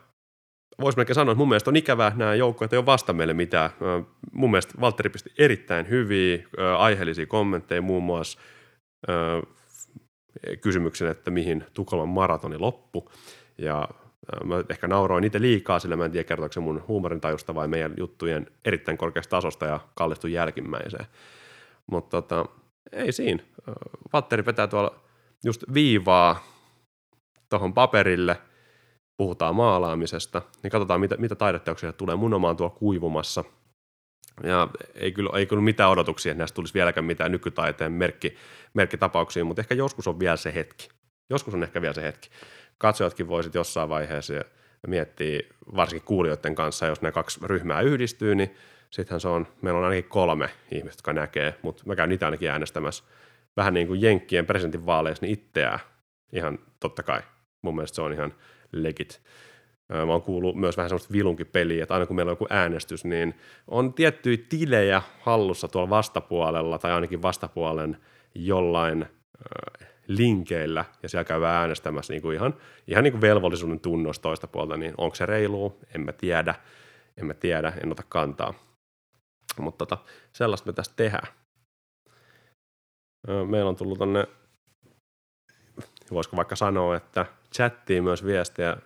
voisi 0.81 0.97
melkein 0.97 1.15
sanoa, 1.15 1.31
että 1.31 1.37
mun 1.37 1.49
mielestä 1.49 1.69
on 1.69 1.75
ikävää, 1.75 2.07
että 2.07 2.19
nämä 2.19 2.35
joukkueet 2.35 2.73
ei 2.73 2.77
ole 2.77 2.85
vasta 2.85 3.13
meille 3.13 3.33
mitään. 3.33 3.69
Mun 4.31 4.51
mielestä 4.51 4.73
Valtteri 4.81 5.09
pisti 5.09 5.33
erittäin 5.37 5.89
hyviä, 5.89 6.47
aiheellisia 6.77 7.25
kommentteja, 7.25 7.81
muun 7.81 8.03
muassa 8.03 8.39
kysymyksen, 10.61 11.07
että 11.07 11.31
mihin 11.31 11.65
Tukholman 11.73 12.09
maratoni 12.09 12.57
loppu. 12.57 13.11
Ja 13.57 13.89
mä 14.43 14.63
ehkä 14.69 14.87
nauroin 14.87 15.23
itse 15.23 15.41
liikaa, 15.41 15.79
sillä 15.79 15.95
mä 15.95 16.05
en 16.05 16.11
tiedä 16.11 16.23
kertooko 16.23 16.53
se 16.53 16.59
mun 16.59 16.83
huumorintajusta 16.87 17.55
vai 17.55 17.67
meidän 17.67 17.93
juttujen 17.97 18.47
erittäin 18.65 18.97
korkeasta 18.97 19.29
tasosta 19.29 19.65
ja 19.65 19.79
kallistui 19.95 20.33
jälkimmäiseen. 20.33 21.05
Mutta 21.91 22.21
tota, 22.21 22.45
ei 22.91 23.11
siinä. 23.11 23.43
Valtteri 24.13 24.45
vetää 24.45 24.67
tuolla 24.67 24.95
just 25.43 25.63
viivaa 25.73 26.43
tuohon 27.49 27.73
paperille, 27.73 28.37
puhutaan 29.23 29.55
maalaamisesta, 29.55 30.41
niin 30.63 30.71
katsotaan, 30.71 30.99
mitä, 30.99 31.17
mitä 31.17 31.35
taideteoksia 31.35 31.93
tulee. 31.93 32.15
Mun 32.15 32.33
oma 32.33 32.49
on 32.49 32.57
tuolla 32.57 32.75
kuivumassa. 32.75 33.43
Ja 34.43 34.67
ei 34.95 35.11
kyllä, 35.11 35.29
ei 35.33 35.45
kyllä 35.45 35.61
mitään 35.61 35.89
odotuksia, 35.89 36.31
että 36.31 36.39
näistä 36.39 36.55
tulisi 36.55 36.73
vieläkään 36.73 37.05
mitään 37.05 37.31
nykytaiteen 37.31 37.91
merkki, 37.91 38.35
merkkitapauksia, 38.73 39.45
mutta 39.45 39.61
ehkä 39.61 39.75
joskus 39.75 40.07
on 40.07 40.19
vielä 40.19 40.37
se 40.37 40.53
hetki. 40.53 40.89
Joskus 41.29 41.53
on 41.53 41.63
ehkä 41.63 41.81
vielä 41.81 41.93
se 41.93 42.03
hetki. 42.03 42.29
Katsojatkin 42.77 43.27
voisit 43.27 43.55
jossain 43.55 43.89
vaiheessa 43.89 44.33
miettiä, 44.87 45.39
varsinkin 45.75 46.07
kuulijoiden 46.07 46.55
kanssa, 46.55 46.85
jos 46.85 47.01
ne 47.01 47.11
kaksi 47.11 47.39
ryhmää 47.43 47.81
yhdistyy, 47.81 48.35
niin 48.35 48.55
sittenhän 48.89 49.21
se 49.21 49.27
on, 49.27 49.47
meillä 49.61 49.77
on 49.77 49.83
ainakin 49.85 50.09
kolme 50.09 50.49
ihmistä, 50.71 50.97
jotka 50.97 51.13
näkee, 51.13 51.59
mutta 51.61 51.83
mä 51.85 51.95
käyn 51.95 52.09
niitä 52.09 52.25
ainakin 52.25 52.49
äänestämässä 52.49 53.03
vähän 53.57 53.73
niin 53.73 53.87
kuin 53.87 54.01
Jenkkien 54.01 54.45
presidentinvaaleissa, 54.45 55.25
niin 55.25 55.33
itseään 55.33 55.79
ihan 56.33 56.59
totta 56.79 57.03
kai. 57.03 57.21
Mun 57.61 57.75
mielestä 57.75 57.95
se 57.95 58.01
on 58.01 58.13
ihan 58.13 58.33
legit. 58.73 59.21
Mä 59.89 60.11
oon 60.11 60.21
kuullut 60.21 60.55
myös 60.55 60.77
vähän 60.77 60.89
semmoista 60.89 61.13
vilunkipeliä, 61.13 61.83
että 61.83 61.93
aina 61.93 62.05
kun 62.05 62.15
meillä 62.15 62.29
on 62.29 62.33
joku 62.33 62.47
äänestys, 62.49 63.05
niin 63.05 63.35
on 63.67 63.93
tiettyjä 63.93 64.37
tilejä 64.49 65.01
hallussa 65.21 65.67
tuolla 65.67 65.89
vastapuolella, 65.89 66.77
tai 66.77 66.91
ainakin 66.91 67.21
vastapuolen 67.21 67.97
jollain 68.35 69.05
linkeillä, 70.07 70.85
ja 71.03 71.09
siellä 71.09 71.23
käydään 71.23 71.55
äänestämässä 71.55 72.13
niin 72.13 72.21
kuin 72.21 72.35
ihan, 72.35 72.53
ihan 72.87 73.03
niin 73.03 73.11
kuin 73.11 73.21
velvollisuuden 73.21 73.79
tunnos 73.79 74.19
toista 74.19 74.47
puolta, 74.47 74.77
niin 74.77 74.93
onko 74.97 75.15
se 75.15 75.25
reilu? 75.25 75.79
En 75.95 76.01
mä 76.01 76.11
tiedä. 76.11 76.55
En 77.17 77.25
mä 77.25 77.33
tiedä, 77.33 77.73
en 77.83 77.91
ota 77.91 78.03
kantaa. 78.09 78.53
Mutta 79.59 79.85
tota, 79.85 79.97
sellaista 80.31 80.67
me 80.67 80.73
tästä 80.73 80.93
tehdään. 80.95 81.27
Meillä 83.47 83.69
on 83.69 83.75
tullut 83.75 83.97
tonne, 83.97 84.27
voisiko 86.11 86.37
vaikka 86.37 86.55
sanoa, 86.55 86.95
että 86.95 87.25
chattiin 87.53 88.03
myös 88.03 88.25
viestejä, 88.25 88.77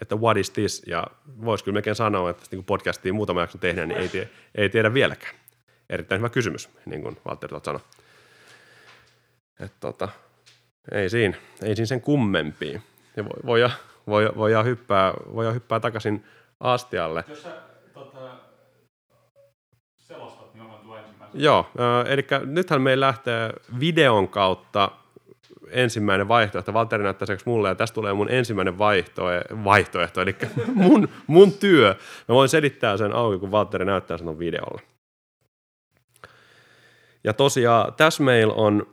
että 0.00 0.16
what 0.16 0.36
is 0.36 0.50
this, 0.50 0.82
ja 0.86 1.06
voisi 1.44 1.64
kyllä 1.64 1.74
melkein 1.74 1.96
sanoa, 1.96 2.30
että 2.30 2.46
niin 2.50 2.64
podcastiin 2.64 3.14
muutama 3.14 3.40
jakso 3.40 3.58
tehdään, 3.58 3.88
niin 3.88 4.00
ei, 4.00 4.08
tie, 4.08 4.28
ei 4.54 4.68
tiedä 4.68 4.94
vieläkään. 4.94 5.34
Erittäin 5.90 6.20
hyvä 6.20 6.28
kysymys, 6.28 6.68
niin 6.86 7.02
kuin 7.02 7.16
Valtteri 7.24 7.48
tuot 7.48 7.64
sanoi. 7.64 7.80
Että 9.60 9.76
tota, 9.80 10.08
ei 10.92 11.10
siinä, 11.10 11.36
ei 11.62 11.76
siinä 11.76 11.86
sen 11.86 12.00
kummempia. 12.00 12.80
Ja 13.16 13.24
voi, 13.24 13.60
voi, 13.60 13.70
voi, 14.06 14.36
voi, 14.36 14.64
hyppää, 14.64 15.12
voi 15.34 15.54
hyppää 15.54 15.80
takaisin 15.80 16.24
astialle. 16.60 17.24
Jos 17.28 17.42
sä 17.42 17.62
tota, 17.94 18.36
selostat, 19.98 20.54
niin 20.54 20.64
mä 20.64 20.78
voin. 20.86 21.04
Joo, 21.34 21.70
eli 22.08 22.26
nythän 22.46 22.82
meillä 22.82 23.06
lähtee 23.06 23.52
videon 23.80 24.28
kautta 24.28 24.90
ensimmäinen 25.72 26.28
vaihtoehto. 26.28 26.72
Valtteri 26.74 27.02
näyttää 27.02 27.26
seksi 27.26 27.48
mulle, 27.48 27.68
ja 27.68 27.74
tästä 27.74 27.94
tulee 27.94 28.12
mun 28.12 28.30
ensimmäinen 28.30 28.78
vaihtoehto, 28.78 29.64
vaihtoehto 29.64 30.20
eli 30.20 30.36
mun, 30.74 31.08
mun 31.26 31.52
työ. 31.52 31.94
Mä 32.28 32.34
voin 32.34 32.48
selittää 32.48 32.96
sen 32.96 33.12
auki, 33.12 33.38
kun 33.38 33.50
Valtteri 33.50 33.84
näyttää 33.84 34.18
sen 34.18 34.38
videolla. 34.38 34.80
Ja 37.24 37.32
tosiaan 37.32 37.94
tässä 37.94 38.22
meillä 38.22 38.54
on 38.54 38.86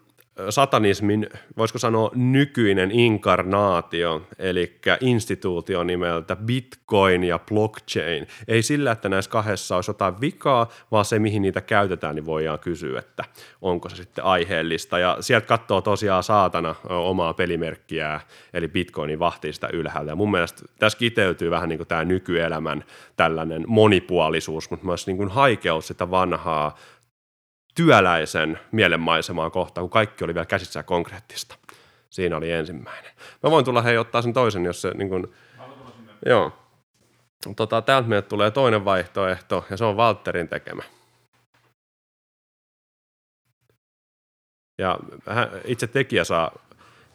satanismin, 0.50 1.30
voisiko 1.58 1.80
sanoa 1.80 2.12
nykyinen 2.16 2.92
inkarnaatio, 2.92 4.22
eli 4.40 4.80
instituutio 5.02 5.84
nimeltä 5.84 6.36
Bitcoin 6.36 7.24
ja 7.24 7.40
blockchain. 7.40 8.28
Ei 8.48 8.62
sillä, 8.62 8.92
että 8.92 9.10
näissä 9.10 9.32
kahdessa 9.32 9.76
olisi 9.76 9.90
jotain 9.90 10.22
vikaa, 10.22 10.70
vaan 10.92 11.06
se, 11.06 11.20
mihin 11.20 11.42
niitä 11.42 11.62
käytetään, 11.62 12.16
niin 12.16 12.26
voidaan 12.26 12.60
kysyä, 12.60 13.00
että 13.00 13.24
onko 13.62 13.90
se 13.90 13.96
sitten 13.96 14.24
aiheellista. 14.24 15.00
Ja 15.00 15.18
sieltä 15.20 15.48
katsoo 15.48 15.82
tosiaan 15.82 16.24
saatana 16.24 16.76
omaa 16.90 17.34
pelimerkkiä, 17.34 18.22
eli 18.54 18.68
Bitcoinin 18.68 19.20
vahtii 19.20 19.54
sitä 19.54 19.70
ylhäältä. 19.74 20.12
Ja 20.12 20.16
mun 20.16 20.32
mielestä 20.32 20.62
tässä 20.80 21.00
kiteytyy 21.00 21.52
vähän 21.52 21.70
niin 21.70 21.80
kuin 21.80 21.88
tämä 21.88 22.06
nykyelämän 22.06 22.84
tällainen 23.16 23.64
monipuolisuus, 23.68 24.70
mutta 24.70 24.86
myös 24.86 25.08
niin 25.08 25.18
kuin 25.18 25.30
haikeus 25.30 25.88
sitä 25.88 26.12
vanhaa 26.12 26.76
työläisen 27.80 28.60
mielenmaisemaa 28.72 29.50
kohtaan, 29.50 29.84
kun 29.84 29.90
kaikki 29.90 30.24
oli 30.24 30.34
vielä 30.34 30.46
käsissä 30.46 30.84
konkreettista. 30.84 31.56
Siinä 32.10 32.38
oli 32.38 32.52
ensimmäinen. 32.52 33.12
Mä 33.44 33.52
voin 33.52 33.66
tulla 33.66 33.82
hei 33.82 33.98
ottaa 33.98 34.22
sen 34.22 34.34
toisen, 34.34 34.66
jos 34.66 34.82
se 34.82 34.92
niin 34.92 35.10
kuin, 35.10 35.34
Joo. 36.26 36.52
Tota, 37.56 37.82
täältä 37.82 38.10
meille 38.10 38.22
tulee 38.22 38.52
toinen 38.52 38.86
vaihtoehto, 38.86 39.66
ja 39.70 39.78
se 39.78 39.86
on 39.86 39.98
Walterin 39.98 40.48
tekemä. 40.48 40.84
Ja 44.78 45.00
hän, 45.30 45.50
itse 45.66 45.88
tekijä 45.88 46.24
saa 46.24 46.52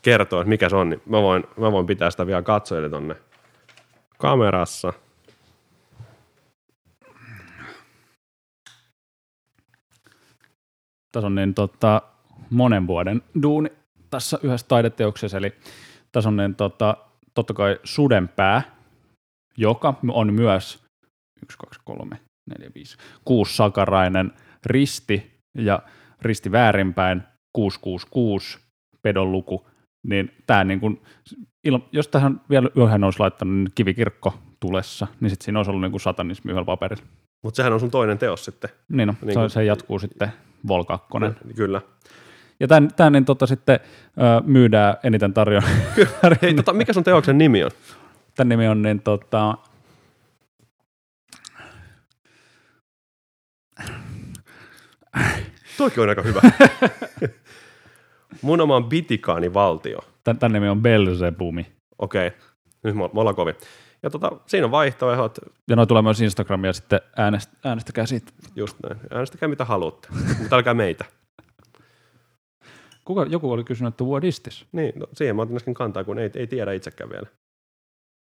kertoa, 0.03 0.41
että 0.41 0.49
mikä 0.49 0.69
se 0.69 0.77
on, 0.77 0.91
niin 0.91 1.03
mä 1.07 1.23
voin, 1.23 1.45
mä 1.57 1.73
voin 1.73 1.87
pitää 1.87 2.11
sitä 2.11 2.27
vielä 2.27 2.43
katsojille 2.43 2.91
tonne 2.91 3.17
kamerassa– 4.19 4.93
tässä 11.15 11.27
on 11.27 11.35
niin 11.35 11.55
tota, 11.55 12.03
monen 12.51 12.87
vuoden 12.87 13.23
duuni 13.43 13.69
tässä 14.11 14.39
yhdessä 14.43 14.67
taideteoksessa, 14.69 15.39
eli 15.39 15.53
tässä 16.13 16.29
on 16.29 16.37
niin 16.37 16.55
tota, 16.55 16.97
totta 17.35 17.55
kai 17.55 17.79
sudenpää, 17.85 18.63
joka 19.57 19.95
on 20.09 20.33
myös 20.33 20.85
1, 21.43 21.59
2, 21.59 21.81
3, 21.85 22.21
4, 22.59 22.71
5, 22.75 22.97
6 23.25 23.57
sakarainen 23.57 24.33
risti 24.67 25.41
ja 25.59 25.83
risti 26.23 26.53
väärinpäin 26.53 27.23
666 27.53 28.59
pedon 29.03 29.33
luku, 29.33 29.67
niin 30.07 30.33
tämä 30.47 30.65
niin 30.65 30.81
kuin, 30.81 31.03
jos 31.93 32.09
tähän 32.09 32.41
vielä 32.51 32.69
yhden 32.77 33.05
olisi 33.05 33.21
laittanut 33.21 33.55
niin 33.55 33.73
kivikirkko 33.75 34.39
tulessa, 34.61 35.07
niin 35.21 35.31
sitten 35.31 35.45
siinä 35.45 35.59
olisi 35.59 35.71
ollut 35.71 35.83
niin 35.83 35.91
kuin 35.93 36.01
satanismi 36.01 36.51
yhdellä 36.51 36.67
paperilla. 36.67 37.05
Mutta 37.45 37.57
sehän 37.57 37.73
on 37.73 37.81
sun 37.81 37.91
toinen 37.91 38.19
teos 38.19 38.45
sitten. 38.45 38.71
Niin, 38.89 39.07
no, 39.07 39.15
niin 39.23 39.35
se, 39.35 39.55
se 39.55 39.65
jatkuu 39.65 39.99
sitten 39.99 40.33
Vol 40.69 40.85
2. 40.85 41.09
Kyllä. 41.57 41.81
Ja 42.61 42.69
tämän, 42.69 42.91
tämän 42.97 43.13
niin 43.13 43.25
tota 43.25 43.47
sitten 43.47 43.81
ö, 43.83 44.43
myydään 44.47 44.97
eniten 45.03 45.35
tarjolla. 45.35 45.69
Hei, 46.43 46.55
tota, 46.55 46.73
mikä 46.73 46.93
sun 46.93 47.05
teoksen 47.05 47.39
nimi 47.39 47.65
on? 47.65 47.71
Tämän 48.35 48.49
nimi 48.49 48.69
on 48.69 48.83
niin 48.83 49.01
tota... 49.01 49.59
Toikin 55.79 56.03
on 56.03 56.09
aika 56.09 56.23
hyvä. 56.23 56.41
Mun 58.43 58.61
oma 58.61 58.77
on 58.77 58.89
Bitikaani 58.89 59.55
valtio. 59.55 59.99
Tän, 60.25 60.39
tämän 60.39 60.53
nimi 60.53 60.69
on 60.69 60.83
Belzebumi. 60.83 61.67
Okei, 61.99 62.27
okay. 62.27 62.41
nyt 62.83 62.95
me 62.95 63.09
ollaan 63.15 63.37
kovin. 63.37 63.55
Ja 64.05 64.11
tota, 64.11 64.33
siinä 64.47 64.65
on 64.65 64.71
vaihtoehdot. 64.71 65.39
Ja 65.69 65.77
noin 65.77 65.89
tulee 65.89 66.03
myös 66.03 66.21
Instagramia 66.21 66.73
sitten 66.73 67.01
äänest, 67.17 67.51
äänestäkää 67.65 68.07
siitä. 68.07 68.33
Just 68.57 68.77
näin. 68.83 69.01
Äänestäkää 69.11 69.49
mitä 69.49 69.65
haluatte, 69.65 70.09
mutta 70.39 70.57
älkää 70.57 70.75
meitä. 70.75 71.05
Kuka, 73.05 73.27
joku 73.29 73.53
oli 73.53 73.65
kysynyt, 73.65 73.93
että 73.93 74.05
what 74.05 74.25
is 74.25 74.41
this? 74.41 74.67
Niin, 74.73 74.93
no, 74.97 75.07
siihen 75.13 75.37
mä 75.37 75.43
otin 75.43 75.57
äsken 75.57 75.75
kantaa, 75.75 76.05
kun 76.05 76.19
ei, 76.19 76.31
ei 76.35 76.47
tiedä 76.47 76.73
itsekään 76.73 77.11
vielä. 77.11 77.27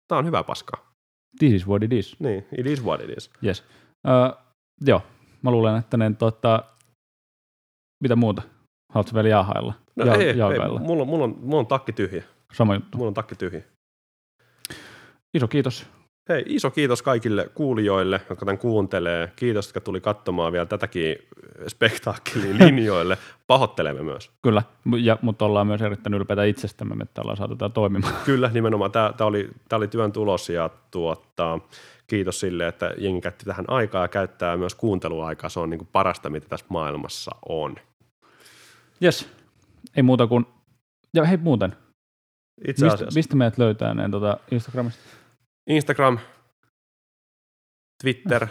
Tämä 0.08 0.20
on 0.20 0.26
hyvä 0.26 0.44
paskaa. 0.44 0.94
This 1.40 1.54
is 1.54 1.68
what 1.68 1.84
it 1.84 1.94
is. 1.94 2.20
Niin, 2.20 2.48
it 2.58 2.66
is 2.66 2.84
what 2.84 3.02
it 3.02 3.18
is. 3.18 3.32
Yes. 3.46 3.64
Uh, 4.08 4.38
joo, 4.82 5.02
mä 5.42 5.52
luulen, 5.52 5.78
että 5.78 5.98
ne, 5.98 6.12
tota, 6.20 6.64
mitä 8.04 8.16
muuta? 8.16 8.42
Haluatko 8.94 9.16
vielä 9.16 9.30
jaahailla? 9.30 9.74
No 9.96 10.06
ja, 10.06 10.16
ei, 10.16 10.30
ei, 10.30 10.36
mulla, 10.80 11.02
on, 11.02 11.08
mulla, 11.08 11.24
on, 11.24 11.36
mulla 11.40 11.60
on 11.60 11.68
takki 11.68 11.94
tyhjä. 11.94 12.24
Sama 12.54 12.76
juttu. 12.76 12.98
Mulla 12.98 13.08
on 13.08 13.14
takki 13.14 13.36
tyhjä. 13.36 13.62
Iso 15.34 15.48
kiitos. 15.48 15.86
Hei, 16.30 16.44
iso 16.46 16.72
kiitos 16.72 17.02
kaikille 17.02 17.50
kuulijoille, 17.54 18.22
jotka 18.30 18.46
tämän 18.46 18.58
kuuntelee. 18.58 19.32
Kiitos, 19.36 19.68
että 19.68 19.80
tuli 19.80 20.02
katsomaan 20.02 20.54
vielä 20.54 20.66
tätäkin 20.66 21.16
spektaakkeliin 21.68 22.58
linjoille. 22.66 23.18
Pahoittelemme 23.48 24.04
myös. 24.04 24.32
Kyllä, 24.42 24.64
ja, 25.02 25.18
mutta 25.22 25.46
ollaan 25.46 25.68
myös 25.68 25.82
erittäin 25.82 26.14
ylpeitä 26.14 26.44
itsestämme, 26.44 27.04
että 27.04 27.22
ollaan 27.22 27.38
saatu 27.38 27.56
tämä 27.56 27.70
toimimaan. 27.70 28.14
Kyllä, 28.26 28.50
nimenomaan. 28.54 28.92
Tämä, 28.92 29.14
tämä, 29.18 29.28
oli, 29.28 29.50
tämä 29.70 29.78
oli 29.78 29.88
työn 29.88 30.12
tulos 30.12 30.50
ja 30.50 30.70
tuota, 30.92 31.60
kiitos 32.08 32.40
sille, 32.40 32.68
että 32.68 32.94
jengi 32.98 33.22
käytti 33.22 33.46
tähän 33.46 33.66
aikaa 33.68 34.02
ja 34.02 34.08
käyttää 34.08 34.58
myös 34.58 34.76
kuunteluaikaa. 34.76 35.50
Se 35.50 35.60
on 35.60 35.70
niin 35.70 35.80
kuin 35.80 35.90
parasta, 35.92 36.30
mitä 36.30 36.48
tässä 36.50 36.66
maailmassa 36.70 37.32
on. 37.50 37.76
Yes, 39.04 39.30
ei 39.96 40.04
muuta 40.04 40.28
kuin, 40.28 40.46
ja 41.14 41.26
hei 41.26 41.38
muuten, 41.38 41.76
itse 42.68 42.86
mistä, 42.86 43.06
mistä 43.16 43.36
meidät 43.36 43.58
löytää 43.58 43.94
ne 43.94 44.10
tuota 44.10 44.38
Instagramista? 44.52 45.17
Instagram, 45.68 46.20
Twitter. 48.04 48.48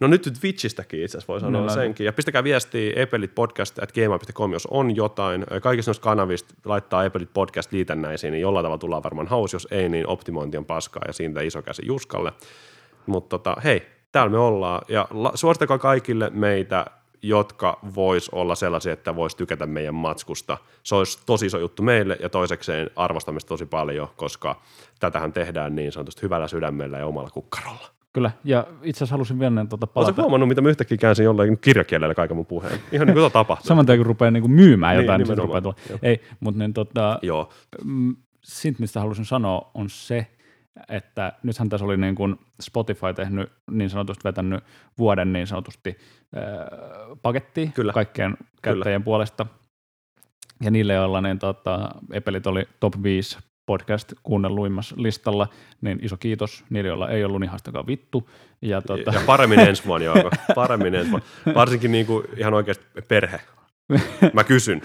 No 0.00 0.06
nyt 0.06 0.28
Twitchistäkin 0.40 1.02
itse 1.04 1.18
asiassa 1.18 1.32
voi 1.32 1.40
sanoa 1.40 1.62
no, 1.62 1.68
senkin. 1.68 2.06
Ja 2.06 2.12
pistäkää 2.12 2.44
viestiä 2.44 2.92
epelitpodcast.gmail.com, 2.96 4.52
jos 4.52 4.66
on 4.66 4.96
jotain. 4.96 5.46
Kaikissa 5.62 5.88
noista 5.88 6.02
kanavista 6.02 6.54
laittaa 6.64 7.04
Epelit 7.04 7.32
podcast 7.34 7.72
liitännäisiin, 7.72 8.32
niin 8.32 8.40
jollain 8.40 8.64
tavalla 8.64 8.78
tullaan 8.78 9.02
varmaan 9.02 9.28
haus. 9.28 9.52
Jos 9.52 9.68
ei, 9.70 9.88
niin 9.88 10.06
optimointi 10.06 10.56
on 10.56 10.64
paskaa 10.64 11.02
ja 11.06 11.12
siitä 11.12 11.40
iso 11.40 11.62
käsi 11.62 11.82
Juskalle. 11.86 12.32
Mutta 13.06 13.38
tota, 13.38 13.56
hei, 13.64 13.86
täällä 14.12 14.30
me 14.30 14.38
ollaan. 14.38 14.82
Ja 14.88 15.08
suosittakaa 15.34 15.78
kaikille 15.78 16.30
meitä 16.30 16.86
jotka 17.22 17.78
vois 17.94 18.28
olla 18.28 18.54
sellaisia, 18.54 18.92
että 18.92 19.16
vois 19.16 19.34
tykätä 19.34 19.66
meidän 19.66 19.94
matskusta. 19.94 20.58
Se 20.82 20.94
olisi 20.94 21.18
tosi 21.26 21.46
iso 21.46 21.58
juttu 21.58 21.82
meille 21.82 22.18
ja 22.22 22.28
toisekseen 22.28 22.90
arvostamista 22.96 23.48
tosi 23.48 23.66
paljon, 23.66 24.08
koska 24.16 24.60
tätähän 25.00 25.32
tehdään 25.32 25.74
niin 25.76 25.92
sanotusti 25.92 26.22
hyvällä 26.22 26.48
sydämellä 26.48 26.98
ja 26.98 27.06
omalla 27.06 27.30
kukkarolla. 27.30 27.88
Kyllä, 28.12 28.30
ja 28.44 28.66
itse 28.82 28.98
asiassa 28.98 29.14
halusin 29.14 29.38
vielä 29.38 29.66
tuota 29.68 29.86
palata. 29.86 30.08
Oletko 30.08 30.22
huomannut, 30.22 30.48
mitä 30.48 30.60
mä 30.60 30.68
yhtäkkiä 30.68 30.96
käänsin 30.96 31.24
jollain 31.24 31.58
kirjakielellä 31.58 32.14
kaiken 32.14 32.36
mun 32.36 32.46
puheen? 32.46 32.80
Ihan 32.92 33.06
niin 33.06 33.14
kuin 33.14 33.32
tapahtuu. 33.32 33.68
Saman 33.68 33.86
tien, 33.86 33.98
kun 33.98 34.06
rupeaa 34.06 34.30
niin 34.30 34.42
kuin 34.42 34.52
myymään 34.52 34.96
jotain, 34.96 35.18
niin, 35.18 35.28
niin 35.28 35.38
rupeaa 35.38 35.60
tulla. 35.60 35.76
Ei, 36.02 36.20
mutta 36.40 36.58
niin, 36.58 36.72
tota, 36.72 37.18
Joo. 37.22 37.48
Siitä, 38.42 38.80
mistä 38.80 39.00
halusin 39.00 39.24
sanoa, 39.24 39.70
on 39.74 39.90
se, 39.90 40.26
että 40.88 41.32
nythän 41.42 41.68
tässä 41.68 41.84
oli 41.84 41.96
niin 41.96 42.14
kuin 42.14 42.36
Spotify 42.60 43.14
tehnyt 43.16 43.52
niin 43.70 43.90
sanotusti 43.90 44.24
vetänyt 44.24 44.64
vuoden 44.98 45.32
niin 45.32 45.46
sanotusti 45.46 45.98
äh, 46.36 46.42
pakettiin 47.22 47.72
Kyllä. 47.72 47.92
kaikkien 47.92 48.30
Kyllä. 48.36 48.50
käyttäjien 48.62 49.02
puolesta. 49.02 49.46
Ja 50.62 50.70
niille, 50.70 50.92
joilla 50.92 51.20
niin, 51.20 51.38
tota, 51.38 51.90
Epelit 52.12 52.46
oli 52.46 52.68
top 52.80 52.94
5 53.02 53.38
podcast 53.66 54.12
kuunnelluimmassa 54.22 54.96
listalla, 54.98 55.48
niin 55.80 55.98
iso 56.02 56.16
kiitos 56.16 56.64
niille, 56.70 56.88
joilla 56.88 57.08
ei 57.08 57.24
ollut, 57.24 57.40
niin 57.40 57.50
haastakaa 57.50 57.86
vittu. 57.86 58.30
Ja, 58.62 58.82
tota... 58.82 59.12
ja 59.12 59.20
paremmin 59.26 59.60
ensi 59.60 59.86
vuonna, 59.86 60.04
joo. 60.04 60.30
Paremmin 60.54 60.94
ensi 60.94 61.10
vuonna. 61.10 61.26
Varsinkin 61.54 61.92
niin 61.92 62.06
kuin 62.06 62.26
ihan 62.36 62.54
oikeasti 62.54 62.84
perhe. 63.08 63.40
Mä 64.32 64.44
kysyn. 64.44 64.82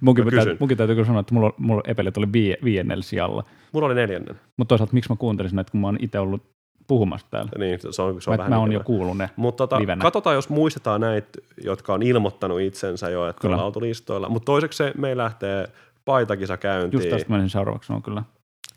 munkin, 0.00 0.24
mä 0.24 0.30
kysyn. 0.30 0.44
Täytyy, 0.44 0.56
munkin 0.60 0.78
täytyy 0.78 1.04
sanoa, 1.04 1.20
että 1.20 1.34
mulla, 1.34 1.52
mulla 1.58 1.82
epelit 1.86 2.16
oli 2.16 2.32
vie, 2.32 2.56
viiennellä 2.64 3.02
sijalla. 3.02 3.44
Mulla 3.72 3.86
oli 3.86 3.94
neljännen. 3.94 4.40
Mutta 4.56 4.68
toisaalta 4.68 4.94
miksi 4.94 5.10
mä 5.10 5.16
kuuntelisin 5.16 5.56
näitä, 5.56 5.70
kun 5.70 5.80
mä 5.80 5.86
oon 5.86 5.96
itse 6.00 6.18
ollut 6.18 6.42
puhumassa 6.86 7.26
täällä. 7.30 7.50
Niin, 7.58 7.78
se 7.80 8.02
on, 8.02 8.22
se 8.22 8.30
on 8.30 8.34
mä, 8.34 8.38
vähän 8.38 8.50
mä 8.50 8.58
oon 8.58 8.72
jo 8.72 8.80
kuullut 8.80 9.16
ne 9.16 9.30
Mutta 9.36 9.66
tota, 9.66 9.96
katsotaan, 9.98 10.36
jos 10.36 10.48
muistetaan 10.48 11.00
näitä, 11.00 11.28
jotka 11.64 11.94
on 11.94 12.02
ilmoittanut 12.02 12.60
itsensä 12.60 13.10
jo, 13.10 13.28
että 13.28 13.48
on 13.48 13.54
autolistoilla. 13.54 14.28
Mutta 14.28 14.46
toiseksi 14.46 14.76
se, 14.76 14.92
me 14.98 15.16
lähtee 15.16 15.68
paitakisa 16.04 16.56
käyntiin. 16.56 16.98
Just 16.98 17.10
tästä 17.10 17.30
menisin 17.30 17.50
seuraavaksi, 17.50 17.92
on 17.92 18.02
kyllä. 18.02 18.22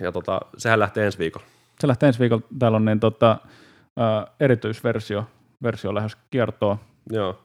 Ja 0.01 0.11
tota, 0.11 0.41
sehän 0.57 0.79
lähtee 0.79 1.05
ensi 1.05 1.19
viikolla. 1.19 1.45
Se 1.79 1.87
lähtee 1.87 2.07
ensi 2.07 2.19
viikolla. 2.19 2.43
Täällä 2.59 2.75
on 2.75 2.85
niin, 2.85 2.99
tota, 2.99 3.37
erityisversio 4.39 5.25
versio 5.63 5.95
lähes 5.95 6.17
kiertoa. 6.31 6.77
Joo. 7.09 7.43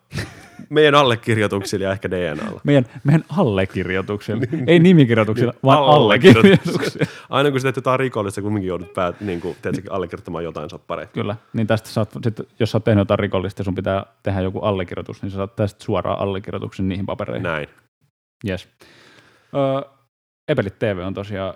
Meidän 0.69 0.95
allekirjoituksilla 0.95 1.85
ja 1.85 1.93
ehkä 1.93 2.11
DNAlla. 2.11 2.61
Meidän, 2.65 2.87
meidän 3.05 3.24
allekirjoituksilla. 3.28 4.43
Ei 4.66 4.78
nimikirjoituksilla, 4.78 5.55
vaan 5.65 5.85
allekirjoituksilla. 5.85 7.07
Aina 7.31 7.51
kun 7.51 7.61
sä 7.61 7.65
teet 7.65 7.77
jotain 7.77 8.01
rikollista, 8.01 8.43
kumminkin 8.43 8.69
joudut 8.69 8.95
päät, 8.95 9.20
niin 9.20 9.41
kuin, 9.41 9.57
teet, 9.62 9.74
allekirjoittamaan 9.91 10.45
jotain 10.45 10.70
soppareita. 10.70 11.12
Kyllä, 11.12 11.37
niin 11.53 11.66
tästä 11.66 11.89
saat, 11.89 12.12
sit, 12.24 12.41
jos 12.61 12.70
sä 12.70 12.77
oot 12.77 12.85
tehnyt 12.85 13.01
jotain 13.01 13.19
rikollista 13.19 13.61
ja 13.61 13.65
sun 13.65 13.74
pitää 13.74 14.07
tehdä 14.23 14.41
joku 14.41 14.59
allekirjoitus, 14.59 15.23
niin 15.23 15.31
sä 15.31 15.37
saat 15.37 15.57
tästä 15.57 15.85
suoraan 15.85 16.19
allekirjoituksen 16.19 16.89
niihin 16.89 17.07
papereihin. 17.07 17.43
Näin. 17.43 17.69
Yes. 18.49 18.69
Öö, 19.55 19.91
Epelit 20.49 20.78
TV 20.78 21.03
on 21.07 21.15
tosiaan 21.15 21.55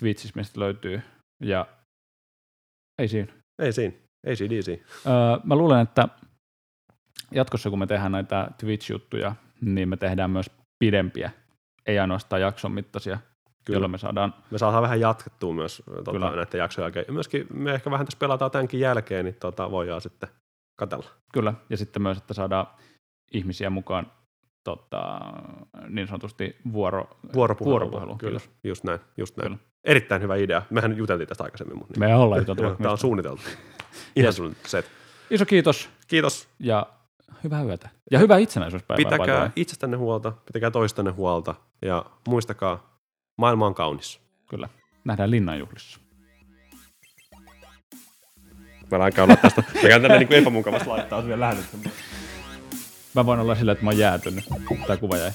Twitchissä, 0.00 0.32
mistä 0.36 0.60
löytyy, 0.60 1.02
ja 1.42 1.66
ei 2.98 3.08
siinä. 3.08 3.32
Ei 3.62 3.72
siinä. 3.72 3.94
ACDC. 4.26 4.68
Öö, 4.68 5.12
mä 5.44 5.56
luulen, 5.56 5.80
että 5.80 6.08
jatkossa 7.30 7.70
kun 7.70 7.78
me 7.78 7.86
tehdään 7.86 8.12
näitä 8.12 8.48
Twitch-juttuja, 8.58 9.34
niin 9.60 9.88
me 9.88 9.96
tehdään 9.96 10.30
myös 10.30 10.50
pidempiä, 10.78 11.30
ei 11.86 11.98
ainoastaan 11.98 12.42
jakson 12.42 12.72
mittaisia, 12.72 13.18
Kyllä. 13.64 13.76
jolloin 13.76 13.90
me 13.90 13.98
saadaan... 13.98 14.34
Me 14.50 14.58
saadaan 14.58 14.82
vähän 14.82 15.00
jatkettua 15.00 15.54
myös 15.54 15.82
tuota, 16.04 16.30
näiden 16.30 16.58
jaksojen 16.58 16.84
jälkeen. 16.84 17.14
Myöskin 17.14 17.46
me 17.54 17.74
ehkä 17.74 17.90
vähän 17.90 18.06
tässä 18.06 18.18
pelataan 18.18 18.50
tämänkin 18.50 18.80
jälkeen, 18.80 19.24
niin 19.24 19.36
tuota, 19.40 19.70
voidaan 19.70 20.00
sitten 20.00 20.28
katella. 20.76 21.06
Kyllä, 21.32 21.54
ja 21.70 21.76
sitten 21.76 22.02
myös, 22.02 22.18
että 22.18 22.34
saadaan 22.34 22.66
ihmisiä 23.32 23.70
mukaan 23.70 24.12
tota, 24.64 25.20
niin 25.88 26.06
sanotusti 26.06 26.56
vuoro, 26.72 27.08
vuoropuhelu. 27.34 27.70
vuoropuhelu. 27.70 28.16
Kyllä, 28.16 28.40
just 28.64 28.84
näin. 28.84 29.00
Just 29.16 29.36
näin. 29.36 29.48
Kyllä. 29.48 29.62
Erittäin 29.84 30.22
hyvä 30.22 30.36
idea. 30.36 30.62
Mehän 30.70 30.96
juteltiin 30.96 31.28
tästä 31.28 31.44
aikaisemmin. 31.44 31.78
Mutta 31.78 32.00
niin. 32.00 32.10
Me 32.10 32.16
ollaan 32.16 32.40
juteltu. 32.40 32.62
Tämä 32.82 32.92
on 32.92 32.98
suunniteltu. 32.98 33.42
Ihan 34.16 34.34
yes. 34.74 34.86
Iso 35.30 35.46
kiitos. 35.46 35.90
Kiitos. 36.08 36.48
Ja 36.58 36.86
hyvää 37.44 37.62
yötä. 37.62 37.88
Ja 38.10 38.18
hyvää 38.18 38.38
itsenäisyyspäivää. 38.38 39.10
Pitäkää 39.10 39.50
itsestänne 39.56 39.96
huolta, 39.96 40.32
pitäkää 40.46 40.70
toistanne 40.70 41.10
huolta 41.10 41.54
ja 41.82 42.04
muistakaa, 42.28 43.00
maailma 43.36 43.66
on 43.66 43.74
kaunis. 43.74 44.20
Kyllä. 44.46 44.68
Nähdään 45.04 45.30
linnanjuhlissa. 45.30 46.00
Mä 48.90 48.98
lähden 48.98 49.12
käydä 49.12 49.36
tästä. 49.36 49.62
Mä 49.74 49.88
käyn 49.88 50.02
tänne 50.02 50.18
niin 50.18 50.32
epämukavasti 50.32 50.88
laittaa 50.88 51.26
vielä 51.26 51.40
lähdettä. 51.40 51.88
Mä 53.14 53.26
voin 53.26 53.40
olla 53.40 53.54
sillä, 53.54 53.72
että 53.72 53.84
mä 53.84 53.90
oon 53.90 53.98
jäätynyt. 53.98 54.44
Tää 54.86 54.96
kuva 54.96 55.16
jäi. 55.16 55.30